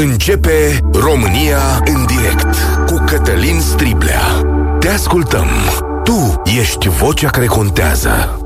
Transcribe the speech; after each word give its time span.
Începe 0.00 0.80
România 0.92 1.82
în 1.84 2.06
direct 2.06 2.56
cu 2.86 3.04
Cătălin 3.06 3.60
Striblea. 3.60 4.20
Te 4.78 4.88
ascultăm. 4.88 5.46
Tu 6.04 6.42
ești 6.58 6.88
vocea 6.88 7.28
care 7.28 7.46
contează. 7.46 8.40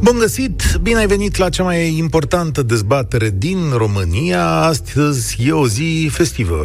Bun 0.00 0.16
găsit! 0.18 0.62
Bine 0.82 0.98
ai 0.98 1.06
venit 1.06 1.36
la 1.36 1.48
cea 1.48 1.62
mai 1.62 1.96
importantă 1.98 2.62
dezbatere 2.62 3.30
din 3.34 3.58
România. 3.76 4.46
Astăzi 4.46 5.36
e 5.46 5.52
o 5.52 5.66
zi 5.66 6.08
festivă. 6.12 6.58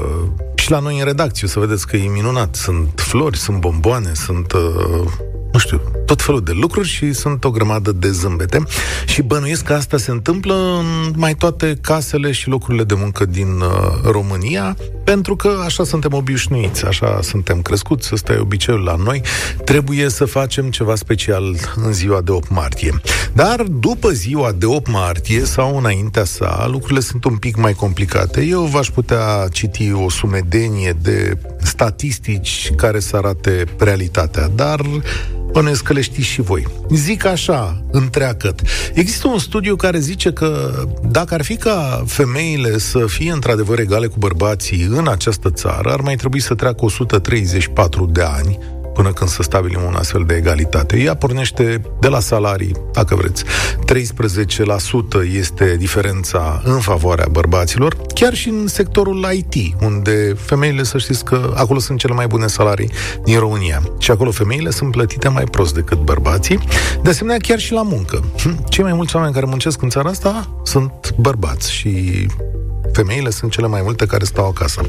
Și 0.65 0.71
la 0.71 0.79
noi 0.79 0.99
în 0.99 1.05
redacție, 1.05 1.47
să 1.47 1.59
vedeți 1.59 1.87
că 1.87 1.95
e 1.95 2.07
minunat. 2.07 2.55
Sunt 2.55 2.89
flori, 2.95 3.37
sunt 3.37 3.59
bomboane, 3.59 4.11
sunt 4.13 4.51
uh, 4.51 5.11
nu 5.55 5.61
știu, 5.61 5.81
tot 6.05 6.21
felul 6.21 6.43
de 6.43 6.51
lucruri 6.51 6.87
și 6.87 7.13
sunt 7.13 7.43
o 7.43 7.51
grămadă 7.51 7.91
de 7.91 8.11
zâmbete. 8.11 8.63
Și 9.05 9.21
bănuiesc 9.21 9.63
că 9.63 9.73
asta 9.73 9.97
se 9.97 10.11
întâmplă 10.11 10.53
în 10.53 11.13
mai 11.15 11.35
toate 11.35 11.77
casele 11.81 12.31
și 12.31 12.49
locurile 12.49 12.83
de 12.83 12.93
muncă 12.97 13.25
din 13.25 13.47
uh, 13.47 14.11
România, 14.11 14.77
pentru 15.03 15.35
că 15.35 15.61
așa 15.65 15.83
suntem 15.83 16.13
obișnuiți, 16.13 16.85
așa 16.85 17.19
suntem 17.21 17.61
crescuți, 17.61 18.09
ăsta 18.13 18.33
e 18.33 18.37
obiceiul 18.37 18.83
la 18.83 18.95
noi. 18.95 19.21
Trebuie 19.63 20.09
să 20.09 20.25
facem 20.25 20.69
ceva 20.69 20.95
special 20.95 21.55
în 21.75 21.93
ziua 21.93 22.21
de 22.21 22.31
8 22.31 22.49
martie. 22.49 23.01
Dar 23.33 23.61
după 23.61 24.09
ziua 24.09 24.51
de 24.51 24.65
8 24.65 24.91
martie 24.91 25.45
sau 25.45 25.77
înaintea 25.77 26.23
sa, 26.23 26.67
lucrurile 26.71 26.99
sunt 26.99 27.23
un 27.23 27.37
pic 27.37 27.55
mai 27.55 27.73
complicate. 27.73 28.41
Eu 28.41 28.61
v-aș 28.61 28.89
putea 28.89 29.47
citi 29.51 29.91
o 29.91 30.09
sumedenie 30.09 30.43
de 30.54 30.54
statistici 31.61 32.71
care 32.75 32.99
să 32.99 33.15
arate 33.15 33.63
realitatea, 33.77 34.47
dar 34.55 34.81
Bănuiesc 35.55 35.83
că 35.83 35.93
le 35.93 36.01
știți 36.01 36.27
și 36.27 36.41
voi. 36.41 36.67
Zic 36.89 37.25
așa, 37.25 37.83
întreagăt. 37.91 38.61
Există 38.93 39.27
un 39.27 39.37
studiu 39.37 39.75
care 39.75 39.99
zice 39.99 40.31
că 40.31 40.73
dacă 41.09 41.33
ar 41.33 41.41
fi 41.41 41.55
ca 41.55 42.03
femeile 42.07 42.77
să 42.77 43.05
fie 43.07 43.31
într-adevăr 43.31 43.79
egale 43.79 44.07
cu 44.07 44.15
bărbații 44.17 44.81
în 44.81 45.07
această 45.07 45.49
țară, 45.51 45.91
ar 45.91 46.01
mai 46.01 46.15
trebui 46.15 46.39
să 46.39 46.55
treacă 46.55 46.85
134 46.85 48.05
de 48.05 48.21
ani 48.21 48.57
până 48.95 49.11
când 49.13 49.29
să 49.29 49.43
stabilim 49.43 49.79
un 49.87 49.95
astfel 49.95 50.23
de 50.27 50.35
egalitate. 50.35 50.97
Ea 50.97 51.15
pornește 51.15 51.81
de 51.99 52.07
la 52.07 52.19
salarii, 52.19 52.75
dacă 52.91 53.15
vreți. 53.15 53.43
13% 53.43 53.47
este 55.33 55.75
diferența 55.77 56.61
în 56.63 56.79
favoarea 56.79 57.27
bărbaților, 57.31 57.97
chiar 58.13 58.33
și 58.33 58.49
în 58.49 58.67
sectorul 58.67 59.27
IT, 59.33 59.75
unde 59.81 60.35
femeile, 60.39 60.83
să 60.83 60.97
știți 60.97 61.25
că 61.25 61.53
acolo 61.55 61.79
sunt 61.79 61.99
cele 61.99 62.13
mai 62.13 62.27
bune 62.27 62.47
salarii 62.47 62.91
din 63.23 63.39
România. 63.39 63.81
Și 63.99 64.11
acolo 64.11 64.31
femeile 64.31 64.69
sunt 64.69 64.91
plătite 64.91 65.27
mai 65.27 65.43
prost 65.43 65.73
decât 65.73 65.97
bărbații. 65.97 66.59
De 67.03 67.09
asemenea, 67.09 67.39
chiar 67.41 67.59
și 67.59 67.71
la 67.71 67.81
muncă. 67.81 68.23
Cei 68.69 68.83
mai 68.83 68.93
mulți 68.93 69.15
oameni 69.15 69.33
care 69.33 69.45
muncesc 69.45 69.81
în 69.81 69.89
țara 69.89 70.09
asta 70.09 70.61
sunt 70.63 71.13
bărbați 71.17 71.71
și 71.71 72.25
femeile 72.95 73.29
sunt 73.29 73.51
cele 73.51 73.67
mai 73.67 73.81
multe 73.83 74.05
care 74.05 74.23
stau 74.23 74.47
acasă. 74.47 74.81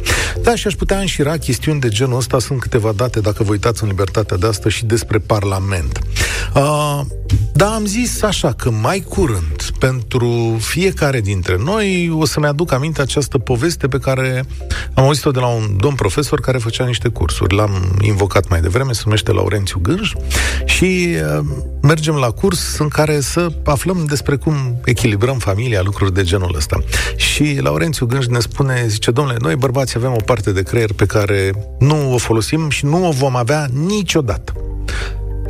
Da, 0.42 0.54
și 0.54 0.66
aș 0.66 0.74
putea 0.74 0.98
înșira 0.98 1.36
chestiuni 1.36 1.80
de 1.80 1.88
genul 1.88 2.16
ăsta. 2.16 2.38
Sunt 2.38 2.60
câteva 2.60 2.92
date, 2.92 3.20
dacă 3.20 3.42
vă 3.42 3.50
uitați 3.50 3.82
în 3.82 3.88
libertatea 3.96 4.36
de 4.36 4.46
asta, 4.46 4.68
și 4.68 4.84
despre 4.84 5.18
Parlament. 5.18 5.98
Uh, 6.54 7.00
da, 7.56 7.74
am 7.74 7.84
zis 7.84 8.22
așa 8.22 8.52
că 8.52 8.70
mai 8.70 9.00
curând, 9.00 9.62
pentru 9.78 10.56
fiecare 10.60 11.20
dintre 11.20 11.56
noi, 11.64 12.10
o 12.18 12.24
să-mi 12.24 12.46
aduc 12.46 12.72
aminte 12.72 13.00
această 13.00 13.38
poveste 13.38 13.88
pe 13.88 13.98
care 13.98 14.44
am 14.94 15.04
auzit-o 15.04 15.30
de 15.30 15.40
la 15.40 15.46
un 15.46 15.76
domn 15.76 15.94
profesor 15.94 16.40
care 16.40 16.58
făcea 16.58 16.84
niște 16.84 17.08
cursuri. 17.08 17.54
L-am 17.54 17.98
invocat 18.00 18.48
mai 18.48 18.60
devreme, 18.60 18.92
se 18.92 19.02
numește 19.04 19.32
Laurențiu 19.32 19.78
Gânj 19.82 20.12
și 20.64 21.08
uh, 21.38 21.44
mergem 21.82 22.14
la 22.14 22.30
curs 22.30 22.78
în 22.78 22.88
care 22.88 23.20
să 23.20 23.48
aflăm 23.64 24.04
despre 24.08 24.36
cum 24.36 24.80
echilibrăm 24.84 25.38
familia, 25.38 25.82
lucruri 25.82 26.14
de 26.14 26.22
genul 26.22 26.54
ăsta. 26.56 26.78
Și 27.16 27.58
Laurențiu 27.60 28.06
Gânj 28.06 28.26
ne 28.26 28.38
spune, 28.38 28.84
zice, 28.86 29.10
domnule, 29.10 29.36
noi 29.40 29.56
bărbați 29.56 29.96
avem 29.96 30.12
o 30.12 30.22
parte 30.24 30.52
de 30.52 30.62
creier 30.62 30.92
pe 30.92 31.06
care 31.06 31.52
nu 31.78 32.12
o 32.12 32.16
folosim 32.16 32.70
și 32.70 32.84
nu 32.84 33.08
o 33.08 33.10
vom 33.10 33.36
avea 33.36 33.66
niciodată 33.72 34.52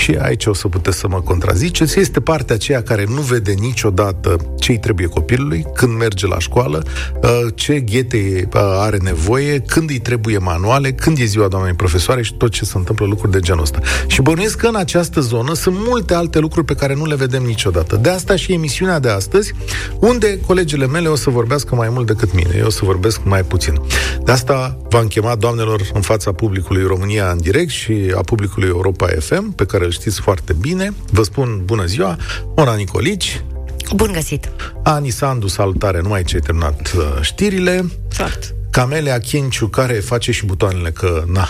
și 0.06 0.16
aici 0.20 0.46
o 0.46 0.54
să 0.54 0.68
puteți 0.68 0.98
să 0.98 1.08
mă 1.08 1.20
contraziceți, 1.20 1.98
este 1.98 2.20
partea 2.20 2.54
aceea 2.54 2.82
care 2.82 3.04
nu 3.08 3.20
vede 3.20 3.52
niciodată 3.52 4.36
ce 4.58 4.70
îi 4.70 4.78
trebuie 4.78 5.06
copilului, 5.06 5.66
când 5.74 5.96
merge 5.96 6.26
la 6.26 6.38
școală, 6.38 6.82
uh, 7.22 7.30
ce 7.54 7.80
ghete 7.80 8.48
uh, 8.54 8.60
are 8.78 8.96
nevoie, 9.02 9.60
când 9.60 9.90
îi 9.90 9.98
trebuie 9.98 10.38
manuale, 10.38 10.92
când 10.92 11.18
e 11.18 11.24
ziua 11.24 11.48
doamnei 11.48 11.72
profesoare 11.72 12.22
și 12.22 12.34
tot 12.34 12.50
ce 12.50 12.64
se 12.64 12.72
întâmplă 12.76 13.06
lucruri 13.06 13.32
de 13.32 13.40
genul 13.40 13.62
ăsta. 13.62 13.80
Și 14.06 14.22
bănuiesc 14.22 14.56
că 14.56 14.66
în 14.66 14.76
această 14.76 15.20
zonă 15.20 15.54
sunt 15.54 15.76
multe 15.78 16.14
alte 16.14 16.38
lucruri 16.38 16.66
pe 16.66 16.74
care 16.74 16.94
nu 16.94 17.06
le 17.06 17.14
vedem 17.14 17.42
niciodată. 17.42 17.96
De 17.96 18.08
asta 18.08 18.36
și 18.36 18.52
emisiunea 18.52 18.98
de 18.98 19.08
astăzi, 19.08 19.52
unde 20.00 20.40
colegele 20.46 20.86
mele 20.86 21.08
o 21.08 21.16
să 21.16 21.30
vorbească 21.30 21.74
mai 21.74 21.88
mult 21.88 22.06
decât 22.06 22.34
mine. 22.34 22.54
Eu 22.58 22.66
o 22.66 22.70
să 22.70 22.80
vorbesc 22.84 23.20
mai 23.24 23.42
puțin. 23.42 23.80
De 24.24 24.32
asta 24.32 24.78
v-am 24.96 25.08
chemat, 25.08 25.38
doamnelor, 25.38 25.90
în 25.94 26.00
fața 26.00 26.32
publicului 26.32 26.82
România 26.82 27.30
în 27.30 27.38
direct 27.38 27.70
și 27.70 28.12
a 28.16 28.20
publicului 28.20 28.68
Europa 28.68 29.06
FM, 29.18 29.54
pe 29.54 29.66
care 29.66 29.84
îl 29.84 29.90
știți 29.90 30.20
foarte 30.20 30.52
bine. 30.52 30.92
Vă 31.10 31.22
spun 31.22 31.62
bună 31.64 31.84
ziua, 31.84 32.16
Mona 32.56 32.74
Nicolici. 32.74 33.44
Bun 33.94 34.10
găsit! 34.12 34.50
Ani 34.82 35.10
Sandu, 35.10 35.46
salutare, 35.46 36.00
numai 36.00 36.22
ce 36.22 36.34
ai 36.34 36.40
terminat 36.40 36.92
uh, 36.96 37.02
știrile. 37.20 37.84
Foarte. 38.08 38.54
Camelea 38.76 39.18
Chinciu, 39.18 39.66
care 39.66 39.92
face 39.92 40.32
și 40.32 40.44
butoanele, 40.46 40.90
că 40.90 41.24
na, 41.26 41.48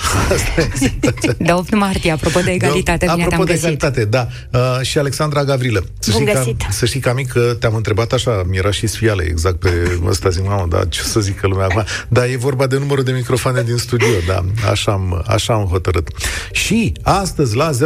De 1.38 1.52
8 1.52 1.74
martie, 1.74 2.10
apropo 2.10 2.40
de 2.40 2.50
egalitate, 2.50 3.06
de, 3.06 3.12
bine 3.12 3.24
Apropo 3.24 3.44
de 3.44 3.52
găsit. 3.52 3.64
egalitate, 3.64 4.04
da. 4.04 4.28
Uh, 4.52 4.80
și 4.82 4.98
Alexandra 4.98 5.44
Gavrilă. 5.44 5.84
Să 5.98 6.10
Bun 6.10 6.20
știi, 6.20 6.34
găsit. 6.34 6.58
Că, 6.58 6.66
să 6.70 6.86
știi 6.86 7.00
că, 7.00 7.08
amic, 7.08 7.28
că 7.28 7.56
te-am 7.60 7.74
întrebat 7.74 8.12
așa, 8.12 8.42
mi-era 8.48 8.70
și 8.70 8.86
sfiale 8.86 9.22
exact 9.22 9.56
pe 9.56 9.98
ăsta, 10.04 10.28
zic, 10.28 10.46
mamă, 10.46 10.66
da, 10.68 10.84
ce 10.84 11.02
să 11.02 11.20
zică 11.20 11.46
lumea 11.46 11.64
acum. 11.64 11.84
Da, 12.08 12.26
e 12.26 12.36
vorba 12.36 12.66
de 12.66 12.78
numărul 12.78 13.04
de 13.04 13.12
microfoane 13.12 13.62
din 13.62 13.76
studio, 13.76 14.06
da, 14.26 14.44
așa 14.70 14.92
am, 14.92 15.24
așa 15.26 15.54
am 15.54 15.64
hotărât. 15.64 16.08
Și 16.52 16.92
astăzi, 17.02 17.56
la 17.56 17.70
0372069599, 17.70 17.76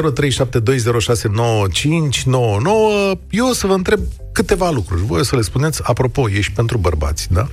eu 3.31 3.49
o 3.49 3.53
să 3.53 3.67
vă 3.67 3.72
întreb 3.72 4.01
câteva 4.32 4.70
lucruri. 4.70 5.02
Voi 5.02 5.20
o 5.20 5.22
să 5.22 5.36
le 5.36 5.42
spuneți, 5.42 5.80
apropo, 5.84 6.30
ești 6.30 6.52
pentru 6.52 6.78
bărbați, 6.78 7.32
da? 7.32 7.48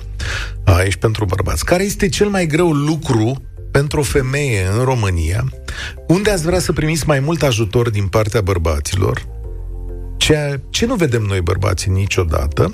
A, 0.64 0.82
ești 0.82 1.00
pentru 1.00 1.24
bărbați. 1.24 1.64
Care 1.64 1.82
este 1.82 2.08
cel 2.08 2.28
mai 2.28 2.46
greu 2.46 2.72
lucru 2.72 3.42
pentru 3.70 4.00
o 4.00 4.02
femeie 4.02 4.66
în 4.78 4.84
România, 4.84 5.44
unde 6.06 6.30
ați 6.30 6.44
vrea 6.44 6.58
să 6.58 6.72
primiți 6.72 7.06
mai 7.06 7.20
mult 7.20 7.42
ajutor 7.42 7.90
din 7.90 8.06
partea 8.06 8.40
bărbaților, 8.40 9.26
ceea 10.16 10.60
ce 10.70 10.86
nu 10.86 10.94
vedem 10.94 11.22
noi 11.22 11.40
bărbații 11.40 11.90
niciodată, 11.90 12.72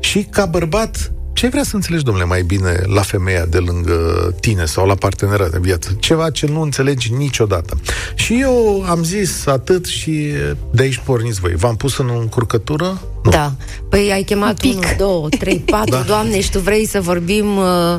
și 0.00 0.22
ca 0.30 0.46
bărbat, 0.46 1.12
ce 1.36 1.48
vrea 1.48 1.62
să 1.62 1.74
înțelegi, 1.76 2.04
domnule, 2.04 2.26
mai 2.26 2.42
bine 2.42 2.80
la 2.84 3.00
femeia 3.02 3.44
de 3.44 3.58
lângă 3.58 3.94
tine 4.40 4.64
sau 4.64 4.86
la 4.86 4.94
partenera 4.94 5.48
de 5.48 5.58
viață? 5.60 5.96
Ceva 5.98 6.30
ce 6.30 6.46
nu 6.46 6.60
înțelegi 6.60 7.12
niciodată. 7.12 7.76
Și 8.14 8.38
eu 8.40 8.84
am 8.88 9.02
zis 9.02 9.46
atât 9.46 9.86
și 9.86 10.32
de 10.70 10.82
aici 10.82 11.00
porniți 11.04 11.40
voi. 11.40 11.54
V-am 11.54 11.76
pus 11.76 11.98
în 11.98 12.10
încurcătură? 12.18 13.00
Nu. 13.24 13.30
Da. 13.30 13.52
Păi 13.88 14.10
ai 14.12 14.22
chemat 14.22 14.62
1, 14.62 14.80
2, 14.98 15.38
3, 15.38 15.58
4, 15.58 15.90
Da. 15.90 15.96
da. 15.96 16.02
Doamne, 16.02 16.40
și 16.40 16.50
tu 16.50 16.58
vrei 16.58 16.86
să 16.86 17.00
vorbim 17.00 17.56
uh, 17.56 17.96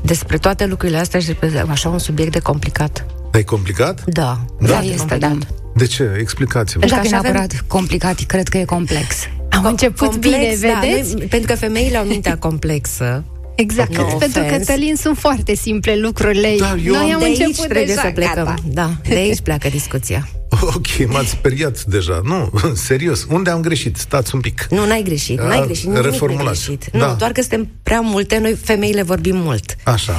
despre 0.00 0.38
toate 0.38 0.66
lucrurile 0.66 0.98
astea 0.98 1.20
și 1.20 1.26
despre 1.26 1.64
așa 1.68 1.88
un 1.88 1.98
subiect 1.98 2.32
de 2.32 2.38
complicat. 2.38 3.06
E 3.32 3.42
complicat? 3.42 4.04
Da, 4.06 4.40
Da? 4.60 4.66
da 4.68 4.80
este, 4.80 5.16
da. 5.16 5.36
De 5.78 5.86
ce? 5.86 6.16
Explicați-vă. 6.20 6.78
Pentru 6.78 6.96
Dacă 6.98 7.08
că 7.08 7.14
așa 7.14 7.22
neapărat 7.30 7.64
complicat, 7.66 8.20
cred 8.20 8.48
că 8.48 8.58
e 8.58 8.64
complex. 8.64 9.14
Am 9.50 9.64
început 9.64 10.16
bine, 10.16 10.36
vedeți? 10.38 10.60
Da, 10.60 10.80
noi, 11.18 11.26
pentru 11.30 11.52
că 11.52 11.58
femeile 11.58 11.96
au 11.96 12.04
mintea 12.04 12.38
complexă. 12.38 13.24
Exact, 13.54 13.96
No 13.96 14.02
pentru 14.02 14.18
că 14.18 14.24
offense. 14.40 14.56
Cătălin 14.58 14.96
sunt 14.96 15.18
foarte 15.18 15.54
simple 15.54 15.96
lucrurile. 15.96 16.54
Da, 16.58 16.76
eu 16.84 16.92
Noi 16.92 17.02
am- 17.02 17.12
am 17.12 17.18
de 17.18 17.24
aici 17.24 17.38
început 17.38 17.64
trebuie 17.64 17.84
deja, 17.84 18.00
să 18.00 18.10
plecăm. 18.14 18.34
gata. 18.44 18.54
Da, 18.66 18.90
de 19.08 19.14
aici 19.14 19.40
pleacă 19.40 19.68
discuția. 19.68 20.28
Ok, 20.60 21.08
m-ați 21.12 21.28
speriat 21.28 21.84
deja. 21.84 22.20
Nu, 22.24 22.50
serios. 22.88 23.26
Unde 23.30 23.50
am 23.50 23.60
greșit? 23.60 23.96
Stați 23.96 24.34
un 24.34 24.40
pic. 24.40 24.66
Nu, 24.70 24.86
n-ai 24.86 25.02
greșit, 25.02 25.38
n-ai 25.40 25.58
A, 25.58 25.64
greșit, 25.64 25.84
nimic 25.84 26.00
n-ai 26.00 26.10
reformulați. 26.10 26.64
greșit. 26.64 26.88
Da. 26.92 27.06
Nu, 27.06 27.14
doar 27.16 27.32
că 27.32 27.40
suntem 27.40 27.68
prea 27.82 28.00
multe, 28.00 28.38
noi 28.38 28.54
femeile 28.54 29.02
vorbim 29.02 29.36
mult. 29.36 29.76
Așa. 29.84 30.14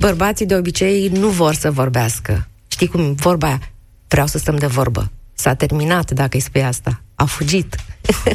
Bărbații 0.00 0.46
de 0.46 0.54
obicei 0.54 1.10
nu 1.14 1.28
vor 1.28 1.54
să 1.54 1.70
vorbească. 1.70 2.48
Știi 2.68 2.86
cum 2.86 3.12
vorba 3.12 3.46
aia? 3.46 3.60
Vreau 4.08 4.26
să 4.26 4.38
stăm 4.38 4.56
de 4.56 4.66
vorbă. 4.66 5.10
S-a 5.34 5.54
terminat 5.54 6.10
dacă 6.10 6.36
îi 6.36 6.40
spui 6.40 6.62
asta. 6.62 7.02
A 7.14 7.24
fugit. 7.24 7.76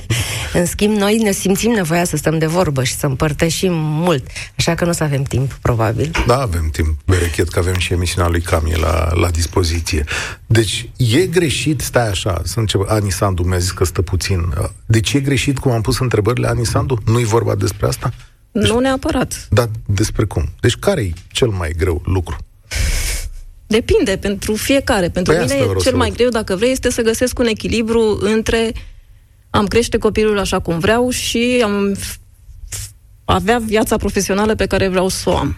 În 0.53 0.65
schimb, 0.65 0.97
noi 0.97 1.17
ne 1.17 1.31
simțim 1.31 1.71
nevoia 1.71 2.03
să 2.03 2.17
stăm 2.17 2.37
de 2.37 2.45
vorbă 2.45 2.83
și 2.83 2.95
să 2.95 3.05
împărtășim 3.05 3.73
mult. 3.73 4.27
Așa 4.57 4.75
că 4.75 4.83
nu 4.83 4.89
o 4.89 4.93
să 4.93 5.03
avem 5.03 5.23
timp, 5.23 5.53
probabil. 5.53 6.11
Da, 6.27 6.41
avem 6.41 6.69
timp 6.71 6.99
berechet, 7.05 7.49
că 7.49 7.59
avem 7.59 7.77
și 7.77 7.93
emisiunea 7.93 8.29
lui 8.29 8.41
Camie 8.41 8.77
la, 8.77 9.13
la 9.13 9.29
dispoziție. 9.29 10.03
Deci, 10.45 10.89
e 10.97 11.25
greșit, 11.25 11.81
stai 11.81 12.09
așa, 12.09 12.41
să 12.43 12.59
încep, 12.59 12.85
Ani 12.87 13.11
Sandu 13.11 13.43
mi-a 13.43 13.57
zis 13.57 13.71
că 13.71 13.83
stă 13.85 14.01
puțin. 14.01 14.53
Deci 14.85 15.13
e 15.13 15.19
greșit 15.19 15.59
cum 15.59 15.71
am 15.71 15.81
pus 15.81 15.99
întrebările 15.99 16.47
Ani 16.47 16.65
Sandu? 16.65 17.01
Nu-i 17.05 17.23
vorba 17.23 17.55
despre 17.55 17.87
asta? 17.87 18.13
Nu 18.51 18.79
neapărat. 18.79 19.47
Dar 19.49 19.69
despre 19.85 20.25
cum? 20.25 20.49
Deci 20.59 20.75
care 20.75 21.01
e 21.01 21.13
cel 21.27 21.47
mai 21.47 21.73
greu 21.77 22.01
lucru? 22.05 22.37
Depinde 23.73 24.17
pentru 24.17 24.53
fiecare. 24.55 25.09
Pentru 25.09 25.33
Păi 25.33 25.41
asta 25.41 25.53
mine 25.53 25.65
vreau 25.65 25.81
să 25.81 25.89
cel 25.89 25.97
mai 25.97 26.07
văd. 26.07 26.17
greu, 26.17 26.29
dacă 26.29 26.55
vrei, 26.55 26.71
este 26.71 26.89
să 26.91 27.01
găsesc 27.01 27.39
un 27.39 27.45
echilibru 27.45 28.17
între 28.21 28.71
am 29.49 29.65
crește 29.65 29.97
copilul 29.97 30.39
așa 30.39 30.59
cum 30.59 30.79
vreau 30.79 31.09
și 31.09 31.61
am 31.63 31.95
f- 31.95 32.15
f- 32.75 32.89
avea 33.25 33.57
viața 33.65 33.97
profesională 33.97 34.55
pe 34.55 34.65
care 34.65 34.87
vreau 34.87 35.07
să 35.07 35.29
o 35.29 35.37
am. 35.37 35.57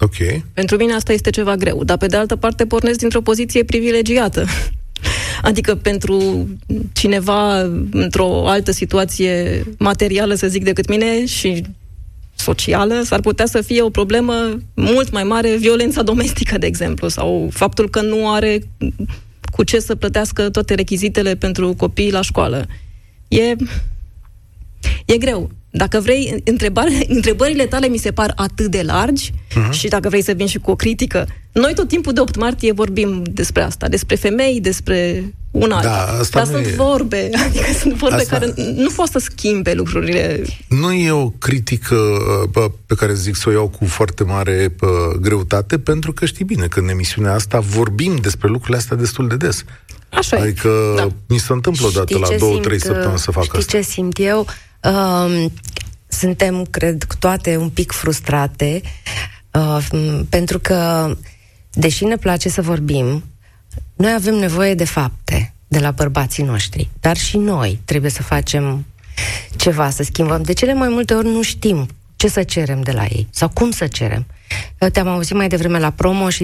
Ok. 0.00 0.14
Pentru 0.52 0.76
mine 0.76 0.92
asta 0.92 1.12
este 1.12 1.30
ceva 1.30 1.56
greu, 1.56 1.84
dar 1.84 1.96
pe 1.96 2.06
de 2.06 2.16
altă 2.16 2.36
parte 2.36 2.66
pornesc 2.66 2.98
dintr-o 2.98 3.20
poziție 3.20 3.64
privilegiată. 3.64 4.46
Adică 5.48 5.74
pentru 5.74 6.48
cineva 6.92 7.60
într-o 7.90 8.48
altă 8.48 8.70
situație 8.70 9.64
materială, 9.78 10.34
să 10.34 10.46
zic, 10.48 10.64
decât 10.64 10.88
mine 10.88 11.26
și 11.26 11.62
socială, 12.38 13.02
s-ar 13.04 13.20
putea 13.20 13.46
să 13.46 13.60
fie 13.60 13.82
o 13.82 13.90
problemă 13.90 14.58
mult 14.74 15.12
mai 15.12 15.24
mare, 15.24 15.56
violența 15.56 16.02
domestică, 16.02 16.58
de 16.58 16.66
exemplu, 16.66 17.08
sau 17.08 17.48
faptul 17.52 17.90
că 17.90 18.00
nu 18.00 18.32
are 18.32 18.60
cu 19.52 19.64
ce 19.64 19.78
să 19.78 19.94
plătească 19.94 20.50
toate 20.50 20.74
rechizitele 20.74 21.34
pentru 21.34 21.74
copii 21.74 22.12
la 22.12 22.20
școală. 22.20 22.66
E, 23.28 23.54
e 25.04 25.16
greu. 25.18 25.50
Dacă 25.70 26.00
vrei, 26.00 26.42
întrebare, 26.44 26.92
întrebările 27.08 27.66
tale 27.66 27.86
mi 27.86 27.96
se 27.96 28.10
par 28.10 28.32
atât 28.36 28.70
de 28.70 28.82
largi 28.82 29.30
uh-huh. 29.30 29.70
și 29.70 29.88
dacă 29.88 30.08
vrei 30.08 30.22
să 30.22 30.32
vin 30.32 30.46
și 30.46 30.58
cu 30.58 30.70
o 30.70 30.74
critică, 30.76 31.26
noi 31.52 31.74
tot 31.74 31.88
timpul 31.88 32.12
de 32.12 32.20
8 32.20 32.36
martie 32.36 32.72
vorbim 32.72 33.22
despre 33.32 33.62
asta, 33.62 33.88
despre 33.88 34.16
femei, 34.16 34.60
despre 34.60 35.24
una 35.50 35.82
Da, 35.82 36.00
alta. 36.00 36.16
asta 36.20 36.38
Dar 36.38 36.48
nu 36.48 36.54
sunt 36.54 36.66
e- 36.66 36.74
vorbe, 36.76 37.28
adică 37.46 37.64
sunt 37.80 37.94
vorbe 37.94 38.16
Asta- 38.16 38.38
care 38.38 38.52
nu 38.74 38.90
pot 38.96 39.08
să 39.08 39.18
schimbe 39.18 39.72
lucrurile. 39.72 40.42
Nu 40.68 40.92
e 40.92 41.10
o 41.10 41.30
critică 41.30 41.94
uh, 41.94 42.48
bă, 42.50 42.70
pe 42.86 42.94
care 42.94 43.14
zic 43.14 43.36
să 43.36 43.48
o 43.48 43.52
iau 43.52 43.68
cu 43.68 43.84
foarte 43.86 44.24
mare 44.24 44.74
bă, 44.76 45.12
greutate, 45.20 45.78
pentru 45.78 46.12
că 46.12 46.26
știi 46.26 46.44
bine 46.44 46.66
că 46.66 46.80
în 46.80 46.88
emisiunea 46.88 47.34
asta 47.34 47.58
vorbim 47.58 48.16
despre 48.16 48.48
lucrurile 48.48 48.76
astea 48.78 48.96
destul 48.96 49.28
de 49.28 49.36
des. 49.36 49.64
Așa 50.10 50.36
e. 50.36 50.40
Adică 50.40 50.92
Da. 50.96 51.06
mi 51.28 51.38
se 51.38 51.52
întâmplă 51.52 51.86
odată 51.86 52.06
Știi 52.08 52.20
la 52.20 52.26
ce 52.28 52.36
două, 52.36 52.52
simt, 52.52 52.64
trei 52.64 52.76
uh, 52.76 52.82
săptămâni 52.82 53.18
să 53.18 53.30
fac 53.30 53.44
știi 53.44 53.58
asta. 53.58 53.76
ce 53.78 53.82
simt 53.84 54.18
eu? 54.20 54.46
Um, 54.82 55.52
suntem, 56.08 56.64
cred, 56.70 57.02
cu 57.04 57.14
toate 57.18 57.56
un 57.56 57.68
pic 57.68 57.92
frustrate, 57.92 58.80
uh, 59.52 59.86
m, 59.92 60.24
pentru 60.28 60.58
că, 60.58 61.10
deși 61.72 62.04
ne 62.04 62.16
place 62.16 62.48
să 62.48 62.62
vorbim, 62.62 63.24
noi 63.98 64.12
avem 64.12 64.34
nevoie 64.34 64.74
de 64.74 64.84
fapte 64.84 65.52
de 65.68 65.78
la 65.78 65.90
bărbații 65.90 66.42
noștri, 66.44 66.88
dar 67.00 67.16
și 67.16 67.36
noi 67.36 67.80
trebuie 67.84 68.10
să 68.10 68.22
facem 68.22 68.86
ceva, 69.56 69.90
să 69.90 70.02
schimbăm. 70.02 70.42
De 70.42 70.52
cele 70.52 70.74
mai 70.74 70.88
multe 70.88 71.14
ori 71.14 71.26
nu 71.26 71.42
știm 71.42 71.86
ce 72.16 72.28
să 72.28 72.42
cerem 72.42 72.82
de 72.82 72.92
la 72.92 73.02
ei 73.04 73.26
sau 73.30 73.48
cum 73.48 73.70
să 73.70 73.86
cerem. 73.86 74.26
Uh, 74.80 74.90
Te-am 74.90 75.08
auzit 75.08 75.36
mai 75.36 75.48
devreme 75.48 75.78
la 75.78 75.90
promo 75.90 76.28
și 76.28 76.42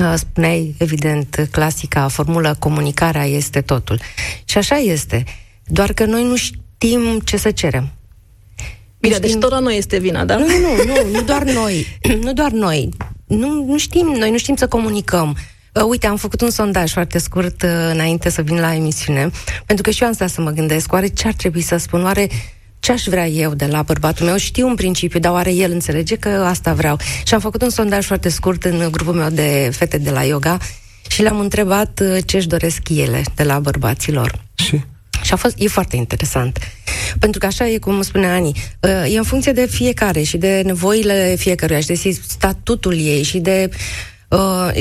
uh, 0.00 0.12
spuneai, 0.16 0.74
evident, 0.78 1.48
clasica 1.50 2.08
formulă 2.08 2.56
comunicarea 2.58 3.24
este 3.24 3.60
totul. 3.60 4.00
Și 4.44 4.58
așa 4.58 4.76
este. 4.76 5.24
Doar 5.64 5.92
că 5.92 6.04
noi 6.04 6.24
nu 6.24 6.36
știm 6.36 7.20
ce 7.24 7.36
să 7.36 7.50
cerem. 7.50 7.90
Bine, 9.00 9.14
Nu 9.14 9.20
deci 9.20 9.30
știm- 9.30 9.40
tot 9.40 9.50
la 9.50 9.58
noi 9.58 9.76
este 9.76 9.98
vina, 9.98 10.24
da? 10.24 10.36
nu, 10.36 10.46
nu, 10.46 10.56
nu, 10.58 10.84
nu, 10.84 11.10
nu 11.10 11.22
doar 11.22 11.42
noi. 11.42 11.86
Nu 12.22 12.32
doar 12.32 12.50
noi. 12.50 12.88
Nu, 13.26 13.64
nu 13.64 13.78
știm, 13.78 14.06
noi 14.06 14.30
nu 14.30 14.38
știm 14.38 14.56
să 14.56 14.68
comunicăm. 14.68 15.36
Uh, 15.76 15.82
Uite, 15.88 16.06
am 16.06 16.16
făcut 16.16 16.40
un 16.40 16.50
sondaj 16.50 16.92
foarte 16.92 17.18
scurt 17.18 17.62
uh, 17.62 17.70
înainte 17.92 18.30
să 18.30 18.42
vin 18.42 18.60
la 18.60 18.74
emisiune, 18.74 19.30
pentru 19.66 19.84
că 19.84 19.90
și 19.90 20.02
eu 20.02 20.08
am 20.08 20.14
stat 20.14 20.30
să 20.30 20.40
mă 20.40 20.50
gândesc, 20.50 20.92
oare 20.92 21.06
ce 21.06 21.26
ar 21.26 21.32
trebui 21.32 21.60
să 21.60 21.76
spun, 21.76 22.02
oare 22.02 22.28
ce 22.80 22.92
aș 22.92 23.04
vrea 23.04 23.26
eu 23.26 23.54
de 23.54 23.66
la 23.66 23.82
bărbatul 23.82 24.26
meu? 24.26 24.36
Știu 24.36 24.68
în 24.68 24.74
principiu, 24.74 25.18
dar 25.18 25.32
oare 25.32 25.52
el 25.52 25.70
înțelege 25.70 26.16
că 26.16 26.28
asta 26.28 26.74
vreau? 26.74 26.98
Și 27.24 27.34
am 27.34 27.40
făcut 27.40 27.62
un 27.62 27.70
sondaj 27.70 28.06
foarte 28.06 28.28
scurt 28.28 28.64
în 28.64 28.88
grupul 28.90 29.14
meu 29.14 29.30
de 29.30 29.70
fete 29.72 29.98
de 29.98 30.10
la 30.10 30.22
yoga 30.22 30.58
și 31.08 31.22
le-am 31.22 31.40
întrebat 31.40 32.00
uh, 32.02 32.18
ce 32.26 32.36
își 32.36 32.48
doresc 32.48 32.88
ele 32.88 33.22
de 33.34 33.42
la 33.42 33.58
bărbaților. 33.58 34.42
Și? 34.54 34.84
Și 35.22 35.32
a 35.32 35.36
fost, 35.36 35.54
e 35.58 35.68
foarte 35.68 35.96
interesant. 35.96 36.58
Pentru 37.18 37.40
că 37.40 37.46
așa 37.46 37.68
e 37.68 37.78
cum 37.78 38.02
spune 38.02 38.26
Ani, 38.26 38.52
uh, 38.80 39.14
e 39.14 39.18
în 39.18 39.24
funcție 39.24 39.52
de 39.52 39.66
fiecare 39.66 40.22
și 40.22 40.36
de 40.36 40.62
nevoile 40.64 41.34
fiecăruia 41.38 41.80
și 41.80 41.86
de 41.86 42.18
statutul 42.28 42.98
ei 42.98 43.22
și 43.22 43.38
de... 43.38 43.68
uh, 43.72 43.76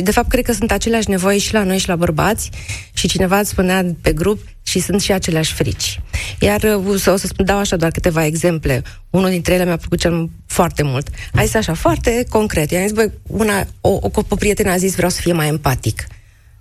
De 0.04 0.12
fapt, 0.12 0.30
cred 0.30 0.46
că 0.46 0.54
sunt 0.54 0.72
aceleași 0.72 1.10
nevoi 1.10 1.38
și 1.38 1.54
la 1.54 1.64
noi 1.64 1.78
și 1.78 1.88
la 1.88 1.96
bărbați 1.96 2.50
și 2.94 3.08
cineva 3.08 3.40
îți 3.40 3.50
spunea 3.50 3.86
pe 4.02 4.14
grup 4.14 4.40
și 4.64 4.80
sunt 4.80 5.02
și 5.02 5.12
aceleași 5.12 5.54
frici. 5.54 6.02
Iar 6.40 6.64
uh, 6.64 6.88
o 6.88 6.98
să 6.98 7.12
o 7.12 7.16
să 7.16 7.28
spun, 7.28 7.46
dau 7.46 7.58
așa 7.58 7.76
doar 7.76 7.92
câteva 7.92 8.26
exemple. 8.26 8.84
Unul 9.10 9.30
dintre 9.30 9.54
ele 9.54 9.66
mi-a 9.66 9.78
plăcut 9.78 10.00
cel 10.00 10.30
foarte 10.46 10.84
mult. 10.84 11.08
A 11.34 11.44
zis 11.44 11.54
așa, 11.54 11.74
foarte 11.74 12.26
concret. 12.30 12.72
I-am 12.72 12.82
zis, 12.82 12.92
băi, 12.92 13.12
una, 13.28 13.68
o, 13.82 13.90
o, 13.90 14.10
o 14.30 14.36
prietenă 14.36 14.72
a 14.72 14.78
zis, 14.78 14.96
vreau 14.96 15.10
să 15.10 15.22
fie 15.22 15.34
mai 15.34 15.48
empatic. 15.48 16.08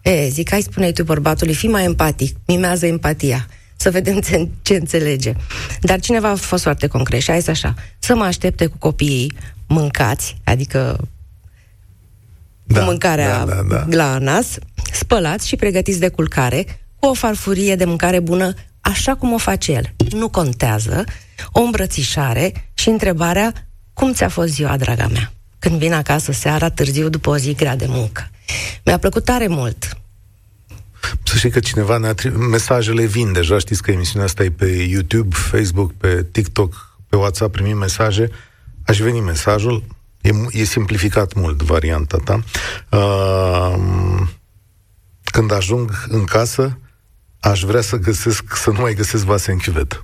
E, 0.02 0.28
zic, 0.28 0.50
hai 0.50 0.60
spune 0.60 0.92
tu 0.92 1.04
bărbatului, 1.04 1.54
fii 1.54 1.69
mai 1.69 1.84
empatic, 1.84 2.36
mimează 2.46 2.86
empatia, 2.86 3.46
să 3.76 3.90
vedem 3.90 4.20
ce, 4.20 4.48
ce 4.62 4.75
înțelege. 4.75 5.32
Dar 5.81 6.00
cineva 6.00 6.28
a 6.28 6.34
fost 6.34 6.62
foarte 6.62 6.86
concret 6.86 7.20
și 7.20 7.31
a 7.31 7.38
zis 7.38 7.48
așa, 7.48 7.75
să 7.98 8.14
mă 8.14 8.25
aștepte 8.25 8.66
cu 8.66 8.76
copiii 8.78 9.32
mâncați, 9.66 10.36
adică 10.44 11.08
Da, 12.66 12.78
cu 12.78 12.84
mâncarea 12.84 13.44
da, 13.44 13.55
da, 13.55 13.62
da. 13.62 13.96
la 13.96 14.19
nas, 14.19 14.58
spălați 14.93 15.49
și 15.49 15.56
pregătiți 15.56 16.00
de 16.00 16.08
culcare, 16.08 16.64
cu 16.99 17.06
o 17.06 17.14
farfurie 17.14 17.76
de 17.76 17.84
mâncare 17.84 18.20
bună, 18.20 18.55
așa 18.81 19.14
cum 19.14 19.32
o 19.32 19.38
face 19.38 19.72
el. 19.72 19.94
Nu 20.11 20.28
contează, 20.28 21.05
o 21.52 21.61
îmbrățișare 21.61 22.70
și 22.75 22.88
întrebarea, 22.88 23.52
cum 23.93 24.12
ți-a 24.12 24.28
fost 24.28 24.52
ziua, 24.52 24.76
draga 24.76 25.06
mea? 25.06 25.32
Când 25.58 25.78
vin 25.78 25.93
acasă 25.93 26.32
seara, 26.32 26.70
târziu, 26.70 27.08
după 27.08 27.31
o 27.31 27.37
zi 27.37 27.55
grea 27.55 27.76
de 27.76 27.87
muncă. 27.88 28.31
Mi-a 28.84 28.99
plăcut 28.99 29.25
tare 29.25 29.46
mult. 29.46 29.99
Să 31.22 31.37
știi 31.37 31.50
că 31.50 31.60
cineva 31.60 31.96
ne-a 31.96 32.14
tri- 32.14 32.37
mesajele 32.50 33.05
vin 33.05 33.32
deja, 33.32 33.58
știți 33.58 33.82
că 33.82 33.90
emisiunea 33.90 34.26
asta 34.26 34.44
e 34.44 34.50
pe 34.50 34.67
YouTube, 34.67 35.37
Facebook, 35.37 35.93
pe 35.93 36.26
TikTok, 36.32 36.99
pe 37.08 37.17
WhatsApp 37.17 37.52
primim 37.52 37.76
mesaje. 37.76 38.31
Aș 38.87 38.99
veni 38.99 39.20
mesajul, 39.20 39.84
e, 40.25 40.32
mu- 40.32 40.49
e 40.50 40.65
simplificat 40.65 41.35
mult 41.35 41.62
varianta 41.62 42.19
ta. 42.25 42.43
Uh, 42.91 43.75
când 45.25 45.53
ajung 45.53 46.05
în 46.09 46.25
casă, 46.25 46.79
aș 47.41 47.62
vrea 47.62 47.81
să 47.81 47.97
găsesc, 47.97 48.56
să 48.56 48.71
nu 48.71 48.81
mai 48.81 48.94
găsesc 48.94 49.25
vase 49.25 49.50
în 49.50 49.59
chiuvetă. 49.59 50.03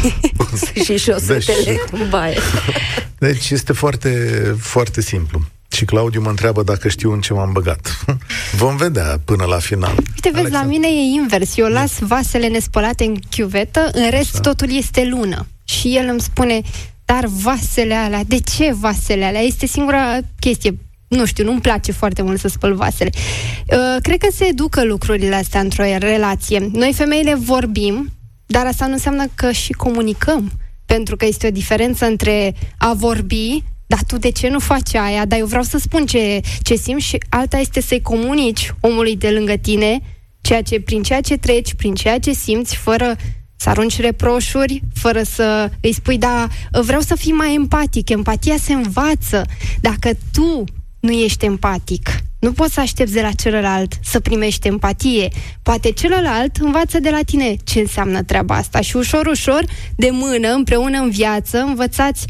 și 0.84 0.98
șosetele 0.98 1.80
în 1.90 2.08
baie. 2.08 2.38
Deci 3.18 3.50
este 3.50 3.72
foarte, 3.72 4.40
foarte 4.60 5.00
simplu. 5.00 5.40
Și 5.68 5.84
Claudiu 5.84 6.20
mă 6.20 6.28
întreabă 6.28 6.62
dacă 6.62 6.88
știu 6.88 7.12
în 7.12 7.20
ce 7.20 7.32
m-am 7.32 7.52
băgat. 7.52 8.04
Vom 8.62 8.76
vedea 8.76 9.20
până 9.24 9.44
la 9.44 9.58
final. 9.58 9.94
Uite, 9.96 10.30
vezi, 10.32 10.50
la 10.50 10.62
mine 10.62 10.86
e 10.86 11.20
invers. 11.20 11.56
Eu 11.56 11.66
las 11.66 11.98
vasele 11.98 12.48
nespălate 12.48 13.04
în 13.04 13.16
chiuvetă, 13.30 13.90
în 13.92 14.10
rest 14.10 14.32
Așa. 14.32 14.40
totul 14.40 14.76
este 14.76 15.04
lună. 15.04 15.46
Și 15.64 15.96
el 15.96 16.08
îmi 16.08 16.20
spune, 16.20 16.60
dar 17.06 17.26
vasele 17.26 17.94
alea, 17.94 18.24
de 18.24 18.38
ce 18.56 18.72
vasele 18.72 19.24
alea? 19.24 19.40
Este 19.40 19.66
singura 19.66 20.18
chestie 20.38 20.78
nu 21.08 21.24
știu, 21.24 21.44
nu-mi 21.44 21.60
place 21.60 21.92
foarte 21.92 22.22
mult 22.22 22.40
să 22.40 22.48
spăl 22.48 22.74
vasele. 22.74 23.10
Uh, 23.14 23.96
cred 24.02 24.18
că 24.18 24.28
se 24.32 24.46
educă 24.46 24.84
lucrurile 24.84 25.34
astea 25.34 25.60
într-o 25.60 25.82
relație. 25.98 26.68
Noi 26.72 26.92
femeile 26.92 27.34
vorbim, 27.34 28.12
dar 28.46 28.66
asta 28.66 28.86
nu 28.86 28.92
înseamnă 28.92 29.24
că 29.34 29.52
și 29.52 29.72
comunicăm. 29.72 30.50
Pentru 30.86 31.16
că 31.16 31.26
este 31.26 31.46
o 31.46 31.50
diferență 31.50 32.06
între 32.06 32.54
a 32.78 32.94
vorbi, 32.94 33.62
dar 33.86 34.02
tu 34.06 34.18
de 34.18 34.30
ce 34.30 34.48
nu 34.48 34.58
faci 34.58 34.94
aia? 34.94 35.24
Dar 35.24 35.38
eu 35.38 35.46
vreau 35.46 35.62
să 35.62 35.78
spun 35.78 36.06
ce, 36.06 36.40
ce 36.62 36.74
simți 36.74 37.04
și 37.04 37.18
alta 37.28 37.58
este 37.58 37.80
să-i 37.80 38.00
comunici 38.02 38.72
omului 38.80 39.16
de 39.16 39.30
lângă 39.30 39.56
tine 39.56 40.00
ceea 40.40 40.62
ce, 40.62 40.80
prin 40.80 41.02
ceea 41.02 41.20
ce 41.20 41.36
treci, 41.36 41.74
prin 41.74 41.94
ceea 41.94 42.18
ce 42.18 42.32
simți, 42.32 42.76
fără 42.76 43.16
să 43.56 43.68
arunci 43.68 44.00
reproșuri, 44.00 44.82
fără 44.94 45.22
să 45.22 45.70
îi 45.80 45.92
spui, 45.92 46.18
da, 46.18 46.46
vreau 46.70 47.00
să 47.00 47.16
fii 47.16 47.32
mai 47.32 47.54
empatic. 47.54 48.08
Empatia 48.08 48.56
se 48.56 48.72
învață. 48.72 49.44
Dacă 49.80 50.10
tu 50.32 50.64
nu 51.00 51.10
ești 51.10 51.44
empatic, 51.44 52.08
nu 52.38 52.52
poți 52.52 52.74
să 52.74 52.80
aștepți 52.80 53.12
de 53.12 53.20
la 53.20 53.30
celălalt 53.30 53.94
să 54.02 54.20
primești 54.20 54.66
empatie. 54.66 55.28
Poate 55.62 55.90
celălalt 55.90 56.56
învață 56.56 57.00
de 57.00 57.10
la 57.10 57.20
tine 57.26 57.56
ce 57.64 57.80
înseamnă 57.80 58.22
treaba 58.22 58.54
asta 58.54 58.80
și 58.80 58.96
ușor, 58.96 59.26
ușor, 59.26 59.64
de 59.96 60.08
mână, 60.12 60.48
împreună 60.52 60.98
în 60.98 61.10
viață, 61.10 61.58
învățați 61.58 62.26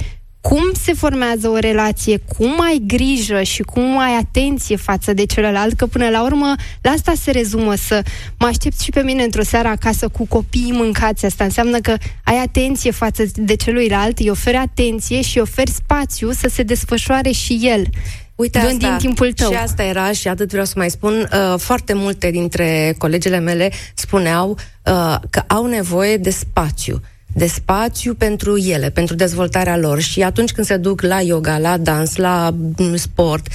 cum 0.48 0.72
se 0.82 0.92
formează 0.92 1.48
o 1.48 1.58
relație, 1.58 2.16
cum 2.36 2.60
ai 2.60 2.82
grijă 2.86 3.42
și 3.42 3.62
cum 3.62 3.98
ai 3.98 4.16
atenție 4.16 4.76
față 4.76 5.12
de 5.12 5.24
celălalt, 5.24 5.76
că 5.76 5.86
până 5.86 6.08
la 6.08 6.22
urmă 6.22 6.54
la 6.80 6.90
asta 6.90 7.12
se 7.16 7.30
rezumă 7.30 7.74
să 7.74 8.02
mă 8.38 8.46
aștept 8.46 8.80
și 8.80 8.90
pe 8.90 9.00
mine 9.00 9.22
într-o 9.22 9.42
seară 9.42 9.68
acasă 9.68 10.08
cu 10.08 10.26
copiii 10.26 10.72
mâncați. 10.72 11.24
Asta 11.24 11.44
înseamnă 11.44 11.78
că 11.78 11.94
ai 12.24 12.36
atenție 12.36 12.90
față 12.90 13.24
de 13.34 13.54
celuilalt, 13.54 14.18
îi 14.18 14.30
oferi 14.30 14.56
atenție 14.56 15.22
și 15.22 15.36
îi 15.36 15.42
oferi 15.42 15.70
spațiu 15.70 16.30
să 16.30 16.48
se 16.48 16.62
desfășoare 16.62 17.30
și 17.30 17.60
el. 17.62 17.86
Uite 18.34 18.58
Dând 18.58 18.82
asta, 18.82 18.88
din 18.88 19.06
timpul 19.06 19.32
tău. 19.32 19.50
Și 19.50 19.56
asta 19.56 19.82
era 19.82 20.12
și 20.12 20.28
atât 20.28 20.48
vreau 20.48 20.64
să 20.64 20.74
mai 20.76 20.90
spun. 20.90 21.28
Uh, 21.32 21.58
foarte 21.58 21.92
multe 21.92 22.30
dintre 22.30 22.94
colegele 22.98 23.38
mele 23.38 23.70
spuneau 23.94 24.50
uh, 24.50 25.16
că 25.30 25.42
au 25.46 25.66
nevoie 25.66 26.16
de 26.16 26.30
spațiu 26.30 27.00
de 27.36 27.46
spațiu 27.46 28.14
pentru 28.14 28.56
ele, 28.56 28.90
pentru 28.90 29.14
dezvoltarea 29.14 29.76
lor 29.76 30.00
și 30.00 30.22
atunci 30.22 30.52
când 30.52 30.66
se 30.66 30.76
duc 30.76 31.00
la 31.00 31.20
yoga, 31.20 31.58
la 31.58 31.76
dans, 31.76 32.16
la 32.16 32.54
mm, 32.76 32.96
sport, 32.96 33.46